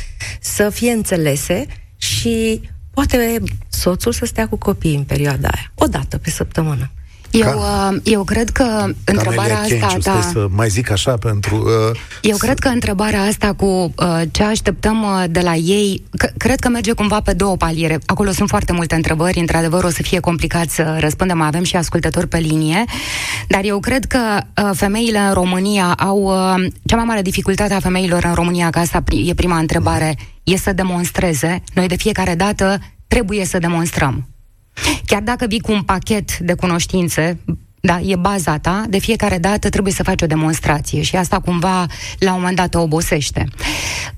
să 0.41 0.69
fie 0.69 0.91
înțelese 0.91 1.65
și 1.97 2.61
poate 2.93 3.43
soțul 3.69 4.11
să 4.11 4.25
stea 4.25 4.47
cu 4.47 4.55
copiii 4.55 4.95
în 4.95 5.03
perioada 5.03 5.47
aia, 5.47 5.71
o 5.75 5.85
dată 5.85 6.17
pe 6.17 6.29
săptămână. 6.29 6.91
Eu, 7.31 7.51
Ca... 7.51 7.97
eu 8.03 8.23
cred 8.23 8.49
că 8.49 8.85
întrebarea 9.03 9.55
Camelia 9.55 9.85
asta... 9.85 10.13
da, 10.13 10.21
să 10.21 10.47
mai 10.49 10.69
zic 10.69 10.91
așa 10.91 11.17
pentru... 11.17 11.55
Uh, 11.55 11.99
eu 12.21 12.37
cred 12.37 12.59
că 12.59 12.67
întrebarea 12.67 13.21
asta 13.21 13.53
cu 13.53 13.65
uh, 13.65 14.21
ce 14.31 14.43
așteptăm 14.43 15.01
uh, 15.01 15.23
de 15.29 15.39
la 15.39 15.55
ei, 15.55 16.03
c- 16.25 16.37
cred 16.37 16.59
că 16.59 16.69
merge 16.69 16.91
cumva 16.91 17.21
pe 17.21 17.33
două 17.33 17.55
paliere. 17.57 17.99
Acolo 18.05 18.31
sunt 18.31 18.49
foarte 18.49 18.73
multe 18.73 18.95
întrebări, 18.95 19.39
într-adevăr 19.39 19.83
o 19.83 19.89
să 19.89 20.01
fie 20.01 20.19
complicat 20.19 20.69
să 20.69 20.97
răspundem, 20.99 21.41
avem 21.41 21.63
și 21.63 21.75
ascultători 21.75 22.27
pe 22.27 22.37
linie, 22.37 22.83
dar 23.47 23.61
eu 23.63 23.79
cred 23.79 24.05
că 24.05 24.19
uh, 24.63 24.69
femeile 24.73 25.19
în 25.19 25.33
România 25.33 25.93
au... 25.97 26.21
Uh, 26.21 26.65
cea 26.85 26.95
mai 26.95 27.05
mare 27.05 27.21
dificultate 27.21 27.73
a 27.73 27.79
femeilor 27.79 28.23
în 28.23 28.33
România, 28.33 28.69
că 28.69 28.79
asta 28.79 29.03
e 29.25 29.33
prima 29.33 29.57
întrebare, 29.57 30.17
e 30.43 30.57
să 30.57 30.73
demonstreze. 30.73 31.63
Noi 31.73 31.87
de 31.87 31.95
fiecare 31.95 32.35
dată 32.35 32.79
trebuie 33.07 33.45
să 33.45 33.57
demonstrăm. 33.57 34.30
Chiar 35.05 35.21
dacă 35.21 35.45
vii 35.47 35.59
cu 35.59 35.71
un 35.71 35.81
pachet 35.81 36.37
de 36.37 36.53
cunoștințe, 36.53 37.39
da, 37.83 37.99
e 37.99 38.15
baza 38.15 38.57
ta, 38.57 38.83
de 38.89 38.97
fiecare 38.97 39.37
dată 39.37 39.69
trebuie 39.69 39.93
să 39.93 40.03
faci 40.03 40.21
o 40.21 40.25
demonstrație 40.25 41.01
și 41.01 41.15
asta 41.15 41.39
cumva 41.39 41.85
la 42.19 42.33
un 42.33 42.39
moment 42.39 42.55
dat 42.55 42.75
o 42.75 42.81
obosește. 42.81 43.47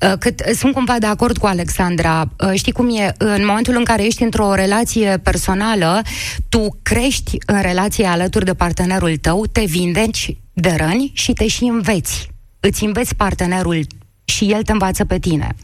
Uh, 0.02 0.14
cât, 0.20 0.42
sunt 0.56 0.74
cumva 0.74 0.96
de 1.00 1.06
acord 1.06 1.38
cu 1.38 1.46
Alexandra. 1.46 2.30
Uh, 2.40 2.52
știi 2.54 2.72
cum 2.72 2.98
e? 2.98 3.14
În 3.18 3.46
momentul 3.46 3.76
în 3.78 3.84
care 3.84 4.06
ești 4.06 4.24
într-o 4.24 4.54
relație 4.54 5.18
personală, 5.18 6.02
tu 6.50 6.80
crești 6.82 7.38
în 7.46 7.62
relație 7.62 8.06
alături 8.06 8.46
de 8.46 8.54
partenerul 8.54 9.18
tău, 9.18 9.46
te 9.52 9.64
vindeci 9.66 10.38
de 10.54 10.76
răni 10.78 11.12
și 11.14 11.34
te 11.34 11.48
și 11.48 11.64
înveți. 11.64 12.30
Îți 12.60 12.84
înveți 12.84 13.16
partenerul 13.16 13.86
și 14.26 14.52
el 14.52 14.62
te 14.62 14.72
învață 14.72 15.06
pe 15.06 15.20
tine. 15.20 15.56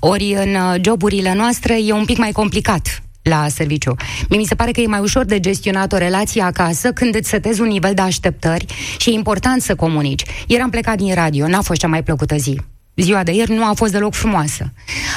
Ori 0.00 0.34
în 0.34 0.54
uh, 0.54 0.80
joburile 0.84 1.34
noastre 1.34 1.78
e 1.84 1.92
un 1.92 2.04
pic 2.04 2.18
mai 2.18 2.32
complicat 2.32 3.02
la 3.28 3.48
serviciu. 3.48 3.94
Mi 4.28 4.44
se 4.44 4.54
pare 4.54 4.70
că 4.70 4.80
e 4.80 4.86
mai 4.86 5.00
ușor 5.00 5.24
de 5.24 5.40
gestionat 5.40 5.92
o 5.92 5.96
relație 5.96 6.42
acasă 6.42 6.92
când 6.92 7.14
îți 7.14 7.28
setezi 7.28 7.60
un 7.60 7.66
nivel 7.66 7.94
de 7.94 8.02
așteptări 8.02 8.66
și 8.98 9.10
e 9.10 9.12
important 9.12 9.62
să 9.62 9.74
comunici. 9.74 10.22
Ieri 10.46 10.62
am 10.62 10.70
plecat 10.70 10.96
din 10.96 11.14
radio, 11.14 11.46
n-a 11.46 11.60
fost 11.60 11.80
cea 11.80 11.88
mai 11.88 12.02
plăcută 12.02 12.36
zi. 12.36 12.60
Ziua 12.96 13.22
de 13.22 13.32
ieri 13.32 13.52
nu 13.54 13.64
a 13.64 13.72
fost 13.74 13.92
deloc 13.92 14.14
frumoasă. 14.14 14.72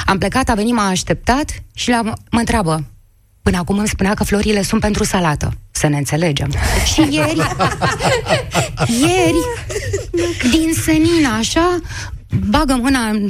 Am 0.06 0.18
plecat, 0.18 0.50
a 0.50 0.54
venit, 0.54 0.74
m-a 0.74 0.88
așteptat 0.88 1.64
și 1.74 1.90
la, 1.90 2.02
mă 2.04 2.40
întreabă, 2.40 2.86
Până 3.42 3.58
acum 3.58 3.78
îmi 3.78 3.88
spunea 3.88 4.14
că 4.14 4.24
florile 4.24 4.62
sunt 4.62 4.82
pentru 4.82 5.04
salată. 5.04 5.54
Să 5.72 5.88
ne 5.88 5.98
înțelegem. 5.98 6.52
și 6.94 7.08
ieri, 7.10 7.36
ieri, 9.02 9.40
din 10.52 10.74
senin 10.84 11.26
așa, 11.40 11.80
bagă 12.50 12.80
mâna 12.82 13.08
în 13.08 13.30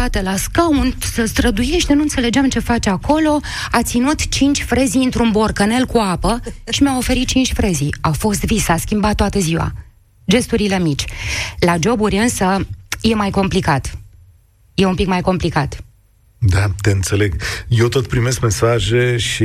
spate 0.00 0.22
la 0.22 0.36
scaun, 0.36 0.94
să 1.12 1.24
străduiește, 1.24 1.94
nu 1.94 2.02
înțelegeam 2.02 2.48
ce 2.48 2.58
face 2.58 2.90
acolo, 2.90 3.40
a 3.70 3.82
ținut 3.82 4.28
cinci 4.28 4.62
frezi 4.62 4.96
într-un 4.96 5.30
borcanel 5.30 5.86
cu 5.86 5.98
apă 5.98 6.40
și 6.70 6.82
mi-a 6.82 6.96
oferit 6.96 7.26
cinci 7.26 7.52
frezi. 7.52 7.88
A 8.00 8.10
fost 8.10 8.44
vis, 8.44 8.68
a 8.68 8.76
schimbat 8.76 9.14
toată 9.14 9.38
ziua. 9.38 9.72
Gesturile 10.28 10.78
mici. 10.78 11.04
La 11.58 11.76
joburi 11.80 12.16
însă 12.16 12.66
e 13.00 13.14
mai 13.14 13.30
complicat. 13.30 13.98
E 14.74 14.84
un 14.84 14.94
pic 14.94 15.06
mai 15.06 15.20
complicat. 15.20 15.84
Da, 16.42 16.66
te 16.80 16.90
înțeleg. 16.90 17.34
Eu 17.68 17.88
tot 17.88 18.06
primesc 18.06 18.40
mesaje 18.40 19.16
și 19.16 19.42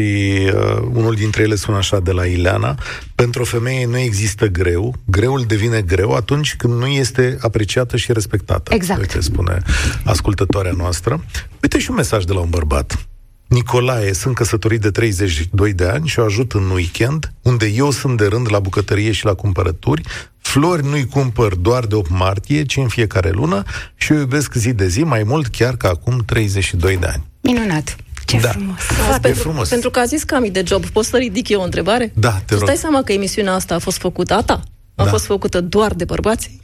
uh, 0.54 0.78
unul 0.94 1.16
dintre 1.16 1.42
ele 1.42 1.56
sună 1.56 1.78
așa 1.78 2.00
de 2.00 2.12
la 2.12 2.25
Ileana. 2.25 2.78
Pentru 3.16 3.42
o 3.42 3.46
femeie 3.46 3.86
nu 3.86 3.98
există 3.98 4.48
greu. 4.48 4.96
Greul 5.06 5.44
devine 5.48 5.82
greu 5.82 6.12
atunci 6.12 6.56
când 6.56 6.74
nu 6.74 6.86
este 6.86 7.38
apreciată 7.42 7.98
și 7.98 8.14
respectată. 8.14 8.74
Exact. 8.74 9.00
Uite, 9.00 9.20
spune 9.20 9.62
ascultătoarea 10.04 10.74
noastră. 10.78 11.24
Uite 11.62 11.80
și 11.80 11.90
un 11.90 11.96
mesaj 11.96 12.24
de 12.24 12.34
la 12.34 12.40
un 12.40 12.50
bărbat. 12.50 13.08
Nicolae, 13.48 14.14
sunt 14.14 14.36
căsătorit 14.36 14.82
de 14.82 14.92
32 14.92 15.74
de 15.74 15.86
ani 15.86 16.08
și 16.08 16.20
o 16.20 16.24
ajut 16.24 16.52
în 16.52 16.70
weekend, 16.70 17.34
unde 17.42 17.66
eu 17.66 17.92
sunt 17.92 18.18
de 18.18 18.25
rând 18.25 18.48
la 18.52 18.60
bucătărie 18.60 19.12
și 19.12 19.25
la 19.25 19.34
cumpărături. 19.34 20.02
Flori 20.38 20.86
nu-i 20.86 21.08
cumpăr 21.08 21.56
doar 21.56 21.86
de 21.86 21.96
8 21.96 22.10
martie, 22.10 22.64
ci 22.64 22.78
în 22.78 22.88
fiecare 22.88 23.30
lună 23.30 23.64
și 23.96 24.12
o 24.12 24.16
iubesc 24.16 24.54
zi 24.54 24.74
de 24.74 24.88
zi, 24.88 25.04
mai 25.04 25.24
mult 25.24 25.48
chiar 25.48 25.75
ca 25.75 25.90
acum 25.90 26.24
32 26.25 26.98
de 26.98 27.06
ani. 27.06 27.24
Minunat! 27.42 27.96
Ce 28.25 28.40
da. 28.40 28.50
frumos! 28.50 28.82
Da, 29.10 29.18
pentru, 29.22 29.42
frumos! 29.42 29.70
Pentru 29.70 29.90
că 29.90 30.00
a 30.00 30.06
zis 30.06 30.24
Cami 30.24 30.50
de 30.50 30.64
job, 30.66 30.86
poți 30.86 31.10
să 31.10 31.18
ridic 31.18 31.50
eu 31.50 31.62
o 31.62 31.64
întrebare? 31.64 32.12
Da, 32.16 32.32
te 32.32 32.54
rog. 32.54 32.60
Tu 32.60 32.66
stai 32.66 32.75
seama 32.75 33.04
că 33.04 33.12
emisiunea 33.14 33.54
asta 33.54 33.75
a 33.75 33.80
fost 33.80 33.98
făcută 33.98 34.34
a 34.34 34.42
ta? 34.42 34.64
A 34.96 35.04
da. 35.04 35.10
fost 35.10 35.25
făcută 35.25 35.62
doar 35.62 35.94
de 35.94 36.06
bărbați? 36.06 36.60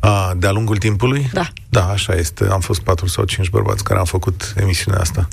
A, 0.00 0.34
de-a 0.36 0.50
lungul 0.50 0.76
timpului? 0.76 1.30
Da. 1.32 1.48
Da, 1.68 1.88
așa 1.88 2.14
este. 2.14 2.46
Am 2.50 2.60
fost 2.60 2.80
patru 2.80 3.06
sau 3.06 3.24
cinci 3.24 3.50
bărbați 3.50 3.84
care 3.84 3.98
am 3.98 4.04
făcut 4.04 4.54
emisiunea 4.56 5.00
asta. 5.00 5.28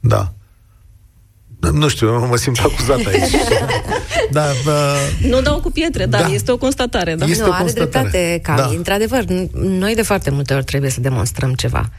Da. 0.00 0.32
Nu 1.72 1.88
știu, 1.88 2.26
mă 2.26 2.36
simt 2.36 2.58
acuzat 2.58 3.06
aici. 3.06 3.30
da, 4.30 4.44
uh, 4.66 5.28
nu 5.28 5.40
dau 5.40 5.60
cu 5.60 5.70
pietre, 5.70 6.06
dar 6.06 6.20
da. 6.20 6.28
este 6.28 6.52
o 6.52 6.56
constatare. 6.56 7.14
Da. 7.14 7.24
Este 7.24 7.42
nu, 7.42 7.48
o 7.48 7.52
are 7.52 7.62
constatare. 7.62 8.08
dreptate, 8.08 8.40
Cam. 8.42 8.56
Da. 8.56 8.66
Într-adevăr, 8.76 9.24
noi 9.54 9.94
de 9.94 10.02
foarte 10.02 10.30
multe 10.30 10.54
ori 10.54 10.64
trebuie 10.64 10.90
să 10.90 11.00
demonstrăm 11.00 11.54
ceva. 11.54 11.90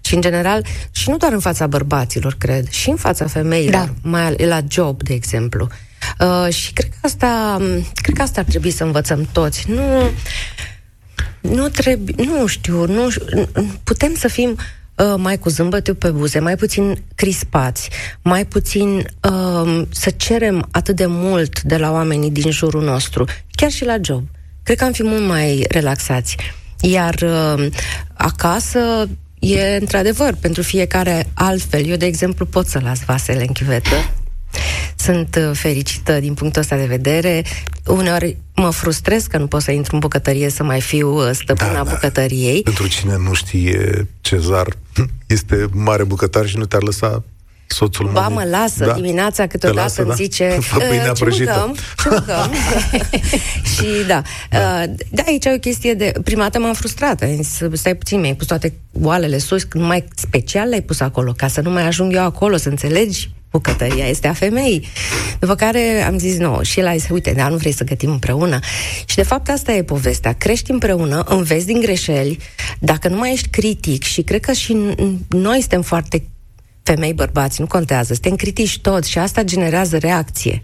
Și 0.00 0.14
în 0.14 0.20
general, 0.20 0.64
și 0.90 1.10
nu 1.10 1.16
doar 1.16 1.32
în 1.32 1.40
fața 1.40 1.66
bărbaților, 1.66 2.34
cred, 2.38 2.68
și 2.68 2.90
în 2.90 2.96
fața 2.96 3.26
femeilor, 3.26 3.92
da. 4.02 4.08
mai 4.08 4.36
la 4.36 4.60
job, 4.68 5.02
de 5.02 5.14
exemplu. 5.14 5.68
Uh, 6.20 6.54
și 6.54 6.72
cred 6.72 6.88
că 6.90 6.96
asta, 7.00 7.56
cred 7.94 8.16
că 8.16 8.22
asta 8.22 8.40
ar 8.40 8.46
trebui 8.46 8.70
să 8.70 8.84
învățăm 8.84 9.28
toți. 9.32 9.70
Nu, 9.70 10.10
nu 11.40 11.68
trebuie, 11.68 12.14
nu 12.26 12.46
știu, 12.46 12.86
nu, 12.86 13.08
putem 13.84 14.14
să 14.14 14.28
fim 14.28 14.50
uh, 14.50 14.64
uh, 14.96 15.14
mai 15.16 15.38
cu 15.38 15.48
zâmbătul 15.48 15.94
pe 15.94 16.10
buze, 16.10 16.38
mai 16.38 16.56
puțin 16.56 17.04
crispați, 17.14 17.90
mai 18.22 18.44
puțin 18.44 19.06
uh, 19.30 19.82
să 19.90 20.10
cerem 20.10 20.68
atât 20.70 20.96
de 20.96 21.06
mult 21.06 21.62
de 21.62 21.76
la 21.76 21.90
oamenii 21.90 22.30
din 22.30 22.50
jurul 22.50 22.82
nostru, 22.82 23.24
chiar 23.50 23.70
și 23.70 23.84
la 23.84 23.96
job. 24.00 24.22
Cred 24.62 24.76
că 24.76 24.84
am 24.84 24.92
fi 24.92 25.02
mult 25.02 25.26
mai 25.26 25.64
relaxați. 25.68 26.36
Iar 26.80 27.14
uh, 27.14 27.66
acasă 28.14 29.08
e 29.38 29.76
într-adevăr 29.80 30.34
pentru 30.40 30.62
fiecare 30.62 31.26
altfel. 31.34 31.86
Eu, 31.86 31.96
de 31.96 32.06
exemplu, 32.06 32.46
pot 32.46 32.66
să 32.66 32.80
las 32.82 33.04
vasele 33.04 33.40
în 33.40 33.52
chivetă 33.52 33.94
sunt 35.06 35.36
uh, 35.38 35.50
fericită 35.52 36.20
din 36.20 36.34
punctul 36.34 36.60
ăsta 36.60 36.76
de 36.76 36.84
vedere. 36.84 37.44
Uneori 37.86 38.36
mă 38.54 38.70
frustrez 38.70 39.26
că 39.26 39.38
nu 39.38 39.46
pot 39.46 39.62
să 39.62 39.70
intru 39.70 39.94
în 39.94 40.00
bucătărie 40.00 40.48
să 40.48 40.62
mai 40.62 40.80
fiu 40.80 41.28
uh, 41.28 41.30
stăpâna 41.32 41.72
da, 41.72 41.82
da. 41.82 41.90
bucătăriei. 41.90 42.62
Pentru 42.62 42.86
cine 42.86 43.16
nu 43.16 43.32
știe, 43.32 44.06
Cezar 44.20 44.66
este 45.36 45.66
mare 45.72 46.04
bucătar 46.04 46.46
și 46.46 46.56
nu 46.56 46.64
te-ar 46.64 46.82
lăsa 46.82 47.24
soțul 47.66 48.10
Ba, 48.12 48.28
mă 48.28 48.44
lasă 48.50 48.84
da. 48.84 48.92
dimineața 48.92 49.46
câteodată 49.46 49.82
lasă, 49.82 50.00
îmi 50.00 50.10
da? 50.10 50.14
zice 50.14 50.48
da? 50.48 50.76
ce 50.78 50.88
mâncăm, 50.90 51.14
ce 51.14 51.24
mâncăm? 51.24 51.76
și 53.74 54.06
da. 54.06 54.22
Da. 54.50 54.58
Uh, 54.58 54.94
da, 55.10 55.22
aici 55.26 55.44
e 55.44 55.52
o 55.54 55.58
chestie 55.58 55.94
de... 55.94 56.12
Prima 56.24 56.42
dată 56.42 56.58
m-am 56.58 56.74
frustrat. 56.74 57.24
Stai 57.72 57.94
puțin, 57.94 58.20
mi-ai 58.20 58.34
pus 58.34 58.46
toate 58.46 58.74
oalele 59.02 59.38
sus, 59.38 59.66
mai 59.74 60.04
special 60.14 60.68
le-ai 60.68 60.82
pus 60.82 61.00
acolo, 61.00 61.32
ca 61.36 61.48
să 61.48 61.60
nu 61.60 61.70
mai 61.70 61.86
ajung 61.86 62.14
eu 62.14 62.24
acolo, 62.24 62.56
să 62.56 62.68
înțelegi 62.68 63.30
bucătăria 63.50 64.06
este 64.06 64.28
a 64.28 64.32
femeii. 64.32 64.86
După 65.38 65.54
care 65.54 66.02
am 66.06 66.18
zis, 66.18 66.36
nu, 66.36 66.62
și 66.62 66.80
el 66.80 66.86
a 66.86 66.96
zis, 66.96 67.08
uite, 67.08 67.32
dar 67.32 67.50
nu 67.50 67.56
vrei 67.56 67.72
să 67.72 67.84
gătim 67.84 68.10
împreună. 68.10 68.58
Și 69.04 69.16
de 69.16 69.22
fapt 69.22 69.48
asta 69.48 69.72
e 69.72 69.82
povestea. 69.82 70.32
Crești 70.32 70.70
împreună, 70.70 71.24
înveți 71.28 71.66
din 71.66 71.80
greșeli, 71.80 72.38
dacă 72.78 73.08
nu 73.08 73.16
mai 73.16 73.32
ești 73.32 73.48
critic 73.48 74.02
și 74.02 74.22
cred 74.22 74.40
că 74.40 74.52
și 74.52 74.76
noi 75.28 75.58
suntem 75.58 75.82
foarte 75.82 76.28
femei, 76.82 77.12
bărbați, 77.12 77.60
nu 77.60 77.66
contează, 77.66 78.12
suntem 78.12 78.36
critici 78.36 78.80
toți 78.80 79.10
și 79.10 79.18
asta 79.18 79.42
generează 79.42 79.98
reacție. 79.98 80.60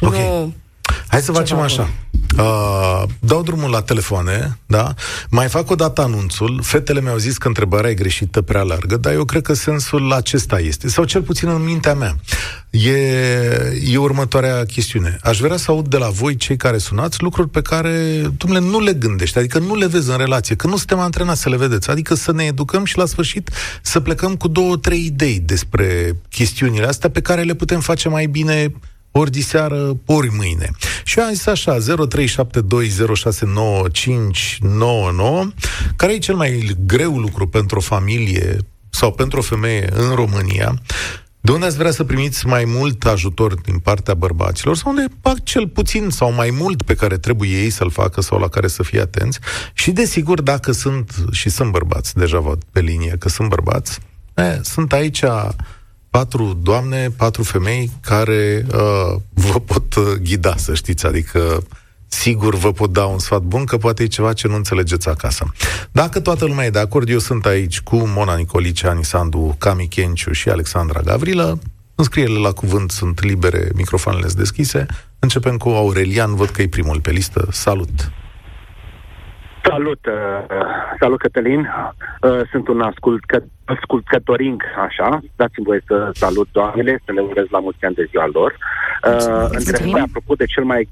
Okay. 0.00 0.20
Nu 0.20 0.52
Hai 1.12 1.20
să 1.20 1.32
facem 1.32 1.58
așa. 1.58 1.90
Uh, 2.38 3.02
dau 3.20 3.42
drumul 3.42 3.70
la 3.70 3.82
telefoane, 3.82 4.58
da? 4.66 4.94
Mai 5.30 5.48
fac 5.48 5.70
o 5.70 5.74
dată 5.74 6.00
anunțul. 6.00 6.60
Fetele 6.62 7.00
mi-au 7.00 7.16
zis 7.16 7.36
că 7.36 7.48
întrebarea 7.48 7.90
e 7.90 7.94
greșită, 7.94 8.42
prea 8.42 8.62
largă, 8.62 8.96
dar 8.96 9.12
eu 9.12 9.24
cred 9.24 9.42
că 9.42 9.54
sensul 9.54 10.12
acesta 10.12 10.58
este, 10.58 10.88
sau 10.88 11.04
cel 11.04 11.22
puțin 11.22 11.48
în 11.48 11.64
mintea 11.64 11.94
mea. 11.94 12.16
E, 12.70 12.90
e 13.90 13.96
următoarea 13.96 14.64
chestiune. 14.64 15.18
Aș 15.22 15.38
vrea 15.38 15.56
să 15.56 15.70
aud 15.70 15.88
de 15.88 15.96
la 15.96 16.08
voi, 16.08 16.36
cei 16.36 16.56
care 16.56 16.78
sunați, 16.78 17.22
lucruri 17.22 17.48
pe 17.48 17.62
care, 17.62 18.22
dumne, 18.36 18.58
nu 18.58 18.80
le 18.80 18.92
gândești, 18.92 19.38
adică 19.38 19.58
nu 19.58 19.74
le 19.74 19.86
vezi 19.86 20.10
în 20.10 20.16
relație, 20.16 20.56
că 20.56 20.66
nu 20.66 20.76
suntem 20.76 20.98
antrenați 20.98 21.40
să 21.40 21.48
le 21.48 21.56
vedeți, 21.56 21.90
adică 21.90 22.14
să 22.14 22.32
ne 22.32 22.44
educăm 22.44 22.84
și 22.84 22.98
la 22.98 23.06
sfârșit 23.06 23.50
să 23.82 24.00
plecăm 24.00 24.36
cu 24.36 24.48
două, 24.48 24.76
trei 24.76 25.04
idei 25.04 25.40
despre 25.40 26.16
chestiunile 26.28 26.86
astea 26.86 27.10
pe 27.10 27.20
care 27.20 27.42
le 27.42 27.54
putem 27.54 27.80
face 27.80 28.08
mai 28.08 28.26
bine 28.26 28.72
ori 29.12 29.30
diseară, 29.30 29.96
ori 30.06 30.30
mâine. 30.36 30.70
Și 31.04 31.18
eu 31.18 31.24
am 31.24 31.32
zis 31.32 31.46
așa, 31.46 31.76
0372069599, 31.78 31.84
care 35.96 36.12
e 36.12 36.18
cel 36.18 36.34
mai 36.34 36.76
greu 36.86 37.18
lucru 37.18 37.46
pentru 37.48 37.78
o 37.78 37.80
familie 37.80 38.56
sau 38.90 39.12
pentru 39.12 39.38
o 39.38 39.42
femeie 39.42 39.88
în 39.92 40.14
România, 40.14 40.74
de 41.44 41.52
unde 41.52 41.66
ați 41.66 41.76
vrea 41.76 41.90
să 41.90 42.04
primiți 42.04 42.46
mai 42.46 42.64
mult 42.66 43.04
ajutor 43.04 43.54
din 43.54 43.78
partea 43.78 44.14
bărbaților? 44.14 44.76
Sau 44.76 44.90
unde 44.90 45.04
fac 45.20 45.44
cel 45.44 45.68
puțin 45.68 46.10
sau 46.10 46.32
mai 46.32 46.50
mult 46.50 46.82
pe 46.82 46.94
care 46.94 47.18
trebuie 47.18 47.50
ei 47.50 47.70
să-l 47.70 47.90
facă 47.90 48.20
sau 48.20 48.38
la 48.38 48.48
care 48.48 48.66
să 48.66 48.82
fie 48.82 49.00
atenți? 49.00 49.38
Și 49.72 49.90
desigur 49.90 50.42
dacă 50.42 50.72
sunt 50.72 51.24
și 51.30 51.48
sunt 51.48 51.70
bărbați, 51.70 52.14
deja 52.14 52.38
văd 52.38 52.62
pe 52.72 52.80
linie 52.80 53.16
că 53.18 53.28
sunt 53.28 53.48
bărbați, 53.48 53.98
e, 54.34 54.60
sunt 54.62 54.92
aici 54.92 55.22
patru 56.12 56.58
doamne, 56.62 57.10
patru 57.16 57.42
femei 57.42 57.90
care 58.00 58.66
uh, 58.68 59.20
vă 59.34 59.60
pot 59.60 59.94
uh, 59.94 60.04
ghida, 60.22 60.54
să 60.56 60.74
știți, 60.74 61.06
adică 61.06 61.62
sigur 62.06 62.54
vă 62.54 62.72
pot 62.72 62.92
da 62.92 63.04
un 63.04 63.18
sfat 63.18 63.42
bun, 63.42 63.64
că 63.64 63.76
poate 63.76 64.02
e 64.02 64.06
ceva 64.06 64.32
ce 64.32 64.48
nu 64.48 64.54
înțelegeți 64.54 65.08
acasă. 65.08 65.52
Dacă 65.92 66.20
toată 66.20 66.44
lumea 66.44 66.64
e 66.64 66.70
de 66.70 66.78
acord, 66.78 67.08
eu 67.08 67.18
sunt 67.18 67.46
aici 67.46 67.80
cu 67.80 67.96
Mona 67.96 68.36
Nicolice, 68.36 68.86
Ani 68.86 69.04
Sandu, 69.04 69.54
Cami 69.58 69.88
Kenciu 69.88 70.32
și 70.32 70.48
Alexandra 70.48 71.00
Gavrilă. 71.00 71.58
Înscrierile 71.94 72.38
la 72.38 72.52
cuvânt 72.52 72.90
sunt 72.90 73.22
libere, 73.22 73.68
microfoanele 73.74 74.26
sunt 74.26 74.38
deschise. 74.38 74.86
Începem 75.18 75.56
cu 75.56 75.68
Aurelian, 75.68 76.34
văd 76.34 76.48
că 76.48 76.62
e 76.62 76.68
primul 76.68 77.00
pe 77.00 77.10
listă. 77.10 77.48
Salut! 77.50 78.12
Salut, 79.62 80.06
uh, 80.06 80.56
salut 81.00 81.18
Cătălin, 81.18 81.60
uh, 81.60 82.40
sunt 82.50 82.68
un 82.68 82.80
ascultcă, 82.80 83.44
ascultătoring, 83.64 84.62
așa, 84.78 85.20
dați-mi 85.36 85.66
voie 85.66 85.82
să 85.86 86.10
salut 86.12 86.48
doamnele, 86.52 87.02
să 87.04 87.12
le 87.12 87.20
urez 87.20 87.46
la 87.50 87.58
mulți 87.58 87.84
ani 87.84 87.94
de 87.94 88.06
ziua 88.10 88.28
lor. 88.32 88.56
Uh, 89.06 89.46
Întrebarea, 89.50 90.02
apropo 90.02 90.34
de 90.34 90.44
cel 90.44 90.64
mai 90.64 90.88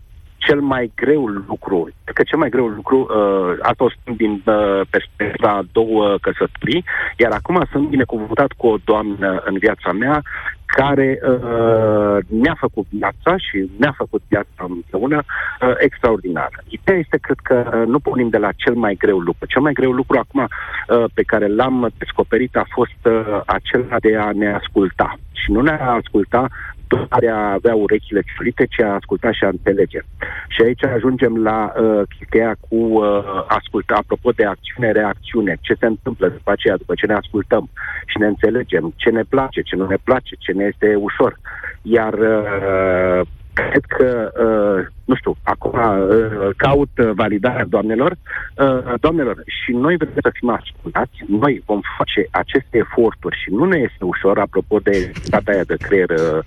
cel 0.47 0.61
mai 0.61 0.93
greu 0.95 1.27
lucru, 1.27 1.89
că 2.05 2.23
cel 2.23 2.39
mai 2.39 2.49
greu 2.49 2.67
lucru, 2.67 2.99
uh, 2.99 3.57
asta 3.61 3.85
o 3.85 3.91
spun 3.91 4.15
din 4.17 4.43
uh, 4.47 4.81
perspectiva 4.91 5.63
două 5.73 6.17
căsătorii, 6.21 6.85
iar 7.17 7.33
acum 7.33 7.67
sunt 7.73 7.89
binecuvântat 7.89 8.53
cu 8.57 8.67
o 8.67 8.77
doamnă 8.85 9.43
în 9.45 9.59
viața 9.59 9.93
mea 9.93 10.23
care 10.71 11.19
uh, 11.23 12.17
ne-a 12.29 12.57
făcut 12.59 12.87
viața 12.89 13.37
și 13.37 13.71
ne-a 13.79 13.95
făcut 13.97 14.23
viața 14.29 14.63
împreună 14.69 15.17
uh, 15.17 15.73
extraordinară. 15.79 16.63
Ideea 16.69 16.99
este, 16.99 17.19
cred 17.21 17.39
că 17.43 17.57
uh, 17.75 17.87
nu 17.87 17.99
pornim 17.99 18.29
de 18.29 18.39
la 18.39 18.51
cel 18.57 18.75
mai 18.75 18.95
greu 18.95 19.19
lucru. 19.19 19.47
Cel 19.47 19.63
mai 19.63 19.73
greu 19.73 19.91
lucru 19.91 20.19
acum 20.19 20.41
uh, 20.49 21.05
pe 21.15 21.23
care 21.23 21.47
l-am 21.47 21.91
descoperit 21.99 22.57
a 22.57 22.65
fost 22.69 23.01
uh, 23.05 23.41
acela 23.47 23.97
de 24.01 24.17
a 24.17 24.31
ne 24.33 24.53
asculta. 24.55 25.19
Și 25.33 25.53
nu 25.53 25.61
ne 25.61 25.77
a 25.81 25.93
asculta 26.03 26.49
doar 26.91 27.25
a 27.33 27.53
avea 27.53 27.75
urechile 27.75 28.23
ciulite, 28.35 28.65
ci 28.67 28.81
a 28.81 28.95
asculta 28.95 29.33
și 29.33 29.45
a 29.45 29.49
înțelege. 29.49 30.01
Și 30.49 30.63
aici 30.63 30.85
ajungem 30.85 31.43
la 31.43 31.73
uh, 31.73 32.03
cheia 32.31 32.55
cu 32.69 32.77
uh, 32.77 33.45
asculta, 33.49 33.95
apropo 33.95 34.31
de 34.31 34.45
acțiune-reacțiune, 34.45 35.59
ce 35.61 35.75
se 35.81 35.87
întâmplă 35.87 36.29
după 36.29 36.51
aceea, 36.51 36.77
după 36.77 36.95
ce 36.95 37.07
ne 37.07 37.15
ascultăm 37.15 37.71
și 38.07 38.19
ne 38.19 38.27
înțelegem, 38.27 38.93
ce 38.97 39.11
ne 39.11 39.23
place, 39.23 39.61
ce 39.63 39.77
nu 39.77 39.87
ne 39.87 39.99
place, 40.05 40.35
ce 40.39 40.53
ne 40.53 40.65
este 40.65 40.95
ușor. 40.95 41.39
Iar 41.83 42.13
uh, 42.13 43.21
cred 43.53 43.85
că, 43.85 44.33
uh, 44.45 44.87
nu 45.05 45.15
știu, 45.15 45.37
acum 45.43 45.73
uh, 45.73 46.51
caut 46.57 46.95
validarea 47.15 47.65
doamnelor. 47.65 48.13
Uh, 48.57 48.95
doamnelor, 49.01 49.43
și 49.47 49.73
noi 49.73 49.97
vrem 49.97 50.13
să 50.15 50.31
fim 50.33 50.49
ascultați, 50.49 51.17
noi 51.27 51.63
vom 51.67 51.81
face 51.99 52.27
aceste 52.31 52.79
eforturi 52.79 53.41
și 53.43 53.51
nu 53.51 53.65
ne 53.65 53.79
este 53.79 54.05
ușor, 54.05 54.39
apropo 54.39 54.79
de 54.79 55.13
data 55.29 55.51
aia 55.53 55.65
de 55.65 55.77
creier 55.77 56.11
uh, 56.11 56.39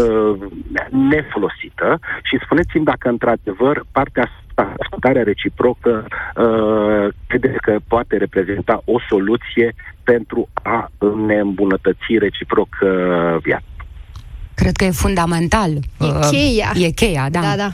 uh, 0.00 0.38
nefolosită 1.10 1.98
și 2.22 2.38
spuneți-mi 2.44 2.84
dacă 2.84 3.08
într-adevăr 3.08 3.84
partea 3.92 4.22
asta, 4.22 4.74
ascultarea 4.78 5.22
reciprocă, 5.22 6.04
uh, 6.36 7.08
credeți 7.26 7.58
că 7.58 7.76
poate 7.88 8.16
reprezenta 8.16 8.82
o 8.84 9.00
soluție 9.08 9.74
pentru 10.02 10.48
a 10.62 10.90
ne 11.26 11.38
îmbunătăți 11.38 12.18
reciproc 12.18 12.68
uh, 12.80 13.36
viața. 13.42 13.77
Cred 14.58 14.76
că 14.76 14.84
e 14.84 14.90
fundamental. 14.90 15.70
E 15.70 16.04
uh, 16.04 16.28
cheia. 16.30 16.72
E 16.76 16.90
cheia, 16.90 17.28
da. 17.30 17.40
Da, 17.40 17.56
da. 17.56 17.72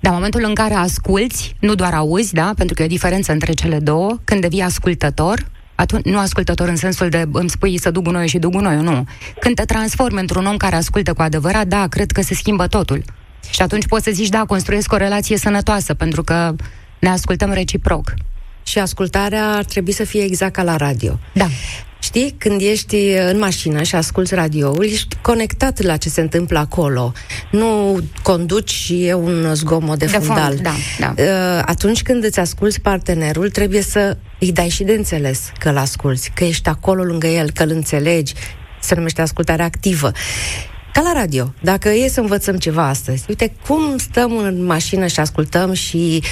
Dar 0.00 0.12
momentul 0.12 0.44
în 0.44 0.54
care 0.54 0.74
asculți, 0.74 1.56
nu 1.60 1.74
doar 1.74 1.94
auzi, 1.94 2.32
da, 2.32 2.52
pentru 2.56 2.74
că 2.74 2.82
e 2.82 2.84
o 2.84 2.88
diferență 2.88 3.32
între 3.32 3.52
cele 3.52 3.78
două, 3.78 4.18
când 4.24 4.40
devii 4.40 4.60
ascultător, 4.62 5.46
atunci, 5.74 6.04
nu 6.04 6.18
ascultător 6.18 6.68
în 6.68 6.76
sensul 6.76 7.08
de 7.08 7.28
îmi 7.32 7.50
spui 7.50 7.78
să 7.78 7.90
duc 7.90 8.02
gunoiul 8.02 8.28
și 8.28 8.38
duc 8.38 8.52
gunoiul, 8.52 8.82
nu. 8.82 9.04
Când 9.40 9.54
te 9.54 9.64
transformi 9.64 10.20
într-un 10.20 10.46
om 10.46 10.56
care 10.56 10.76
ascultă 10.76 11.12
cu 11.12 11.22
adevărat, 11.22 11.66
da, 11.66 11.86
cred 11.86 12.10
că 12.10 12.22
se 12.22 12.34
schimbă 12.34 12.66
totul. 12.66 13.02
Și 13.50 13.62
atunci 13.62 13.86
poți 13.86 14.04
să 14.04 14.10
zici, 14.10 14.28
da, 14.28 14.44
construiesc 14.44 14.92
o 14.92 14.96
relație 14.96 15.36
sănătoasă, 15.36 15.94
pentru 15.94 16.22
că 16.22 16.54
ne 16.98 17.08
ascultăm 17.08 17.52
reciproc. 17.52 18.14
Și 18.62 18.78
ascultarea 18.78 19.52
ar 19.52 19.64
trebui 19.64 19.92
să 19.92 20.04
fie 20.04 20.22
exact 20.22 20.52
ca 20.52 20.62
la 20.62 20.76
radio. 20.76 21.18
Da. 21.32 21.46
Știi, 22.04 22.34
când 22.38 22.60
ești 22.60 22.96
în 23.30 23.38
mașină 23.38 23.82
și 23.82 23.94
asculți 23.94 24.34
radioul, 24.34 24.84
ești 24.84 25.16
conectat 25.22 25.82
la 25.82 25.96
ce 25.96 26.08
se 26.08 26.20
întâmplă 26.20 26.58
acolo. 26.58 27.12
Nu 27.50 27.98
conduci 28.22 28.70
și 28.70 29.06
e 29.06 29.14
un 29.14 29.54
zgomot 29.54 29.98
de, 29.98 30.04
de 30.04 30.18
fundal. 30.18 30.52
Fond, 30.52 30.60
da, 30.60 30.74
da. 30.98 31.14
Uh, 31.22 31.62
atunci 31.66 32.02
când 32.02 32.24
îți 32.24 32.40
asculți 32.40 32.80
partenerul, 32.80 33.50
trebuie 33.50 33.82
să 33.82 34.16
îi 34.40 34.52
dai 34.52 34.68
și 34.68 34.84
de 34.84 34.92
înțeles 34.92 35.52
că 35.58 35.68
îl 35.68 35.76
asculți, 35.76 36.30
că 36.34 36.44
ești 36.44 36.68
acolo 36.68 37.02
lângă 37.02 37.26
el, 37.26 37.50
că 37.50 37.62
îl 37.62 37.70
înțelegi. 37.70 38.32
Se 38.80 38.94
numește 38.94 39.22
ascultare 39.22 39.62
activă. 39.62 40.10
Ca 40.94 41.02
la 41.02 41.12
radio. 41.12 41.54
Dacă 41.60 41.90
e 41.90 42.08
să 42.08 42.20
învățăm 42.20 42.56
ceva 42.56 42.88
astăzi, 42.88 43.24
uite 43.28 43.52
cum 43.66 43.96
stăm 43.96 44.36
în 44.36 44.64
mașină 44.64 45.06
și 45.06 45.20
ascultăm 45.20 45.72
și 45.72 46.22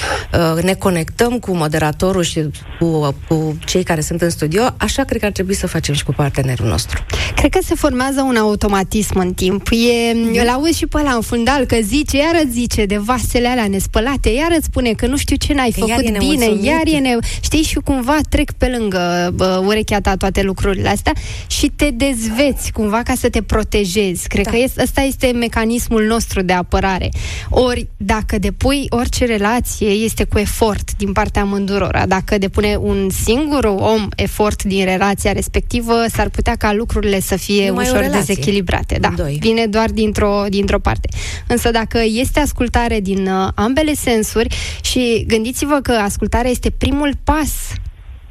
uh, 0.55 0.63
ne 0.63 0.73
conectăm 0.73 1.39
cu 1.39 1.55
moderatorul 1.55 2.23
și 2.23 2.49
cu, 2.79 3.15
cu 3.27 3.57
cei 3.65 3.83
care 3.83 4.01
sunt 4.01 4.21
în 4.21 4.29
studio, 4.29 4.61
așa 4.77 5.03
cred 5.03 5.19
că 5.19 5.25
ar 5.25 5.31
trebui 5.31 5.53
să 5.53 5.67
facem 5.67 5.93
și 5.93 6.03
cu 6.03 6.13
partenerul 6.13 6.67
nostru. 6.67 7.05
Cred 7.35 7.51
că 7.51 7.59
se 7.63 7.75
formează 7.75 8.21
un 8.21 8.35
automatism 8.35 9.17
în 9.17 9.33
timp. 9.33 9.67
E, 9.71 10.13
mm. 10.13 10.37
îl 10.41 10.49
auzi 10.49 10.77
și 10.77 10.85
pe 10.85 10.97
ăla 10.97 11.11
în 11.11 11.21
fundal 11.21 11.65
că 11.65 11.77
zice, 11.81 12.17
iar 12.17 12.41
îți 12.43 12.51
zice 12.51 12.85
de 12.85 12.97
vasele 12.97 13.47
alea 13.47 13.67
nespălate, 13.67 14.29
iar 14.29 14.53
îți 14.57 14.65
spune 14.65 14.93
că 14.93 15.07
nu 15.07 15.17
știu 15.17 15.35
ce 15.35 15.53
n-ai 15.53 15.69
că 15.69 15.79
făcut 15.79 16.03
iar 16.03 16.17
bine, 16.17 16.51
iar 16.61 16.81
e 16.85 16.97
ne... 16.97 17.17
Știi, 17.41 17.63
și 17.63 17.79
cumva 17.83 18.17
trec 18.29 18.51
pe 18.51 18.75
lângă 18.77 19.31
bă, 19.33 19.61
urechea 19.65 19.99
ta 19.99 20.15
toate 20.15 20.41
lucrurile 20.41 20.89
astea 20.89 21.13
și 21.47 21.71
te 21.75 21.89
dezveți 21.89 22.71
cumva 22.71 23.01
ca 23.03 23.13
să 23.17 23.29
te 23.29 23.41
protejezi. 23.41 24.27
Cred 24.27 24.45
da 24.45 24.51
că 24.53 24.59
este, 24.59 24.81
ăsta 24.81 25.01
este 25.01 25.31
mecanismul 25.31 26.03
nostru 26.03 26.41
de 26.41 26.53
apărare. 26.53 27.09
Ori, 27.49 27.87
dacă 27.97 28.37
depui 28.37 28.85
orice 28.89 29.25
relație, 29.25 29.87
este 29.87 30.23
cu 30.23 30.39
efort 30.39 30.95
din 30.97 31.11
partea 31.11 31.41
amândurora. 31.41 32.05
Dacă 32.05 32.37
depune 32.37 32.75
un 32.75 33.09
singur 33.23 33.65
om 33.65 34.07
efort 34.15 34.63
din 34.63 34.85
relația 34.85 35.31
respectivă, 35.31 36.05
s-ar 36.09 36.29
putea 36.29 36.55
ca 36.55 36.73
lucrurile 36.73 37.19
să 37.19 37.35
fie 37.35 37.67
Numai 37.67 37.89
ușor 37.89 38.09
dezechilibrate. 38.11 38.97
Da, 39.01 39.13
Doi. 39.15 39.37
vine 39.39 39.65
doar 39.65 39.89
dintr-o, 39.89 40.43
dintr-o 40.49 40.79
parte. 40.79 41.07
Însă 41.47 41.71
dacă 41.71 42.01
este 42.05 42.39
ascultare 42.39 42.99
din 42.99 43.27
uh, 43.27 43.49
ambele 43.55 43.93
sensuri 43.93 44.55
și 44.81 45.23
gândiți-vă 45.27 45.79
că 45.83 45.91
ascultarea 45.91 46.51
este 46.51 46.69
primul 46.69 47.13
pas 47.23 47.51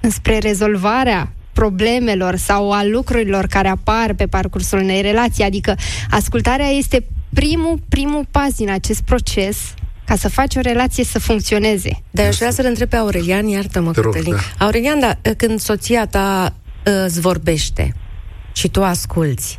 spre 0.00 0.38
rezolvarea 0.38 1.32
problemelor 1.52 2.36
sau 2.36 2.72
a 2.72 2.84
lucrurilor 2.84 3.46
care 3.46 3.68
apar 3.68 4.14
pe 4.14 4.26
parcursul 4.26 4.78
unei 4.78 5.02
relații. 5.02 5.44
Adică 5.44 5.74
ascultarea 6.10 6.66
este 6.66 7.06
primul, 7.34 7.80
primul 7.88 8.26
pas 8.30 8.54
din 8.56 8.70
acest 8.70 9.02
proces 9.02 9.74
ca 10.04 10.16
să 10.16 10.28
faci 10.28 10.56
o 10.56 10.60
relație 10.60 11.04
să 11.04 11.18
funcționeze. 11.18 12.02
Dar 12.10 12.26
aș 12.26 12.36
vrea 12.36 12.50
să-l 12.50 12.64
întreb 12.64 12.88
pe 12.88 12.96
Aurelian, 12.96 13.46
iartă-mă, 13.46 13.90
Cătălin. 13.90 14.34
Da. 14.34 14.64
Aurelian, 14.64 15.00
da, 15.00 15.16
când 15.36 15.60
soția 15.60 16.06
ta 16.06 16.54
ă, 16.86 17.04
îți 17.04 17.20
vorbește 17.20 17.94
și 18.52 18.68
tu 18.68 18.82
asculți, 18.82 19.58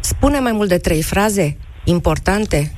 spune 0.00 0.38
mai 0.38 0.52
mult 0.52 0.68
de 0.68 0.78
trei 0.78 1.02
fraze 1.02 1.56
importante 1.84 2.72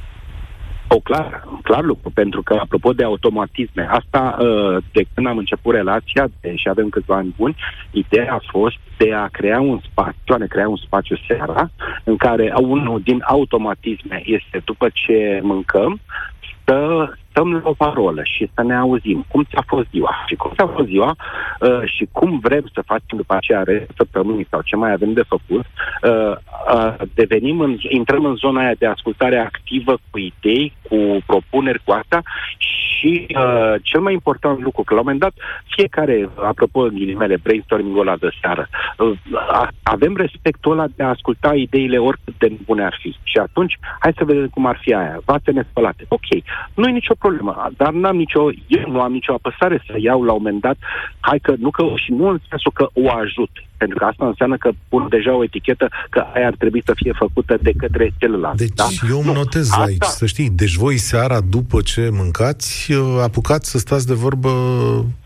o 0.94 1.00
clar, 1.00 1.44
clar 1.62 1.82
lucru, 1.82 2.10
pentru 2.10 2.42
că, 2.42 2.58
apropo 2.60 2.92
de 2.92 3.04
automatisme, 3.04 3.86
asta, 3.90 4.36
uh, 4.40 4.82
de 4.92 5.04
când 5.14 5.26
am 5.26 5.36
început 5.38 5.74
relația, 5.74 6.28
și 6.54 6.68
avem 6.68 6.88
câțiva 6.88 7.16
ani 7.16 7.34
buni, 7.36 7.56
ideea 7.90 8.32
a 8.32 8.40
fost 8.50 8.76
de 8.96 9.12
a 9.12 9.26
crea 9.26 9.60
un 9.60 9.80
spațiu, 9.90 10.34
a 10.34 10.36
ne 10.36 10.46
crea 10.46 10.68
un 10.68 10.76
spațiu 10.76 11.16
seara, 11.28 11.70
în 12.04 12.16
care 12.16 12.52
unul 12.56 13.00
din 13.04 13.22
automatisme 13.26 14.22
este 14.24 14.62
după 14.64 14.88
ce 14.92 15.40
mâncăm, 15.42 16.00
să 16.64 17.08
stăm 17.34 17.52
la 17.52 17.60
o 17.64 17.72
parolă 17.72 18.22
și 18.24 18.50
să 18.54 18.62
ne 18.62 18.74
auzim 18.76 19.24
cum 19.28 19.42
ți-a 19.42 19.64
fost 19.66 19.86
ziua 19.90 20.24
și 20.26 20.34
cum 20.34 20.50
ți-a 20.56 20.66
fost 20.66 20.88
ziua 20.88 21.16
uh, 21.60 21.82
și 21.84 22.08
cum 22.12 22.38
vrem 22.38 22.70
să 22.72 22.82
facem 22.86 23.16
după 23.16 23.34
aceea 23.34 23.62
restul 23.62 23.94
săptămânii 23.96 24.46
sau 24.50 24.60
ce 24.60 24.76
mai 24.76 24.92
avem 24.92 25.12
de 25.12 25.22
făcut, 25.28 25.64
uh, 26.02 26.36
uh, 26.74 26.94
devenim 27.14 27.60
în, 27.60 27.76
intrăm 27.88 28.24
în 28.24 28.34
zona 28.34 28.60
aia 28.60 28.74
de 28.78 28.86
ascultare 28.86 29.38
activă 29.38 29.98
cu 30.10 30.18
idei, 30.18 30.72
cu 30.88 30.96
propuneri, 31.26 31.82
cu 31.84 31.92
asta 31.92 32.22
și 33.04 33.26
uh, 33.28 33.74
cel 33.82 34.00
mai 34.00 34.12
important 34.12 34.60
lucru, 34.60 34.82
că 34.82 34.94
la 34.94 35.00
un 35.00 35.06
moment 35.06 35.22
dat 35.22 35.34
fiecare, 35.74 36.28
apropo 36.34 36.80
în 36.80 36.94
ghilimele, 36.94 37.36
brainstorming-ul 37.42 38.00
ăla 38.00 38.16
de 38.16 38.28
seară, 38.40 38.68
uh, 38.98 39.12
avem 39.82 40.16
respectul 40.16 40.72
ăla 40.72 40.86
de 40.96 41.02
a 41.02 41.08
asculta 41.08 41.54
ideile 41.54 41.98
oricât 41.98 42.34
de 42.38 42.52
bune 42.64 42.84
ar 42.84 42.96
fi. 43.00 43.16
Și 43.22 43.38
atunci, 43.38 43.78
hai 43.98 44.12
să 44.16 44.24
vedem 44.24 44.48
cum 44.48 44.66
ar 44.66 44.78
fi 44.82 44.94
aia. 44.94 45.20
Vase 45.24 45.50
nespălate. 45.50 46.04
Ok, 46.08 46.28
nu 46.74 46.88
e 46.88 46.90
nicio 46.92 47.14
problemă, 47.26 47.70
dar 47.76 47.92
n-am 47.92 48.16
nicio, 48.16 48.42
eu 48.66 48.90
nu 48.94 49.00
am 49.00 49.12
nicio 49.12 49.32
apăsare 49.32 49.76
să 49.86 49.94
iau 49.98 50.22
la 50.22 50.32
un 50.32 50.42
moment 50.42 50.60
dat, 50.60 50.76
hai 51.20 51.38
că 51.46 51.52
nu 51.58 51.70
că, 51.70 51.82
și 52.04 52.10
nu 52.12 52.28
în 52.28 52.38
sensul 52.48 52.72
că 52.74 52.86
o 52.92 53.10
ajut, 53.22 53.52
pentru 53.76 53.98
că 53.98 54.04
asta 54.04 54.26
înseamnă 54.26 54.56
că 54.56 54.70
pun 54.88 55.06
deja 55.10 55.32
o 55.36 55.44
etichetă 55.44 55.88
că 56.10 56.20
aia 56.34 56.46
ar 56.46 56.56
trebui 56.58 56.82
să 56.84 56.92
fie 56.94 57.12
făcută 57.24 57.54
de 57.62 57.72
către 57.82 58.12
celălalt. 58.18 58.56
Deci 58.56 58.74
da? 58.74 58.86
eu 59.10 59.18
îmi 59.18 59.32
notez 59.34 59.70
asta... 59.70 59.82
aici, 59.82 60.04
să 60.20 60.26
știi, 60.26 60.50
deci 60.50 60.74
voi 60.74 60.96
seara 60.96 61.40
după 61.40 61.80
ce 61.80 62.08
mâncați, 62.12 62.92
apucați 63.22 63.70
să 63.70 63.78
stați 63.78 64.06
de 64.06 64.14
vorbă 64.14 64.50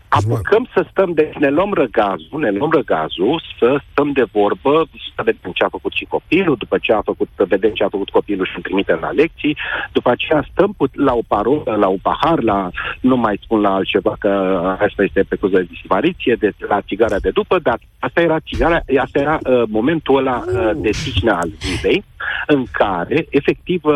apucăm 0.09 0.67
să 0.73 0.85
stăm, 0.91 1.11
deci 1.13 1.33
ne 1.33 1.49
luăm 1.49 1.73
răgazul, 1.73 2.39
ne 2.39 2.49
luăm 2.49 2.71
răgazul, 2.71 3.41
să 3.59 3.81
stăm 3.91 4.11
de 4.11 4.25
vorbă, 4.31 4.87
să 5.15 5.21
vedem 5.23 5.51
ce 5.53 5.63
a 5.63 5.69
făcut 5.69 5.91
și 5.91 6.05
copilul, 6.05 6.55
după 6.55 6.77
ce 6.81 6.93
a 6.93 7.01
făcut, 7.01 7.27
să 7.35 7.45
vedem 7.47 7.71
ce 7.71 7.83
a 7.83 7.89
făcut 7.89 8.09
copilul 8.09 8.45
și 8.45 8.55
îl 8.55 8.61
trimitem 8.61 8.97
la 9.01 9.09
lecții, 9.09 9.57
după 9.91 10.09
aceea 10.09 10.47
stăm 10.51 10.73
put- 10.77 10.95
la 10.95 11.13
o 11.13 11.21
parolă, 11.27 11.75
la 11.75 11.87
un 11.87 11.97
pahar, 12.01 12.41
la, 12.41 12.69
nu 12.99 13.17
mai 13.17 13.39
spun 13.43 13.59
la 13.61 13.73
altceva, 13.73 14.15
că 14.19 14.29
asta 14.79 15.03
este 15.03 15.23
pe 15.29 15.35
cuză 15.35 15.55
de 15.55 15.67
dispariție, 15.69 16.35
de, 16.39 16.51
la 16.67 16.81
țigara 16.81 17.19
de 17.19 17.29
după, 17.29 17.59
dar 17.59 17.79
asta 17.99 18.21
era 18.21 18.39
țigara, 18.39 18.79
asta 19.01 19.19
era 19.19 19.39
uh, 19.43 19.63
momentul 19.67 20.17
ăla 20.17 20.43
uh, 20.45 20.71
de 20.75 20.89
tihnă 20.89 21.31
al 21.31 21.49
zilei, 21.59 22.03
în 22.47 22.65
care, 22.71 23.25
efectiv, 23.29 23.83
uh, 23.83 23.93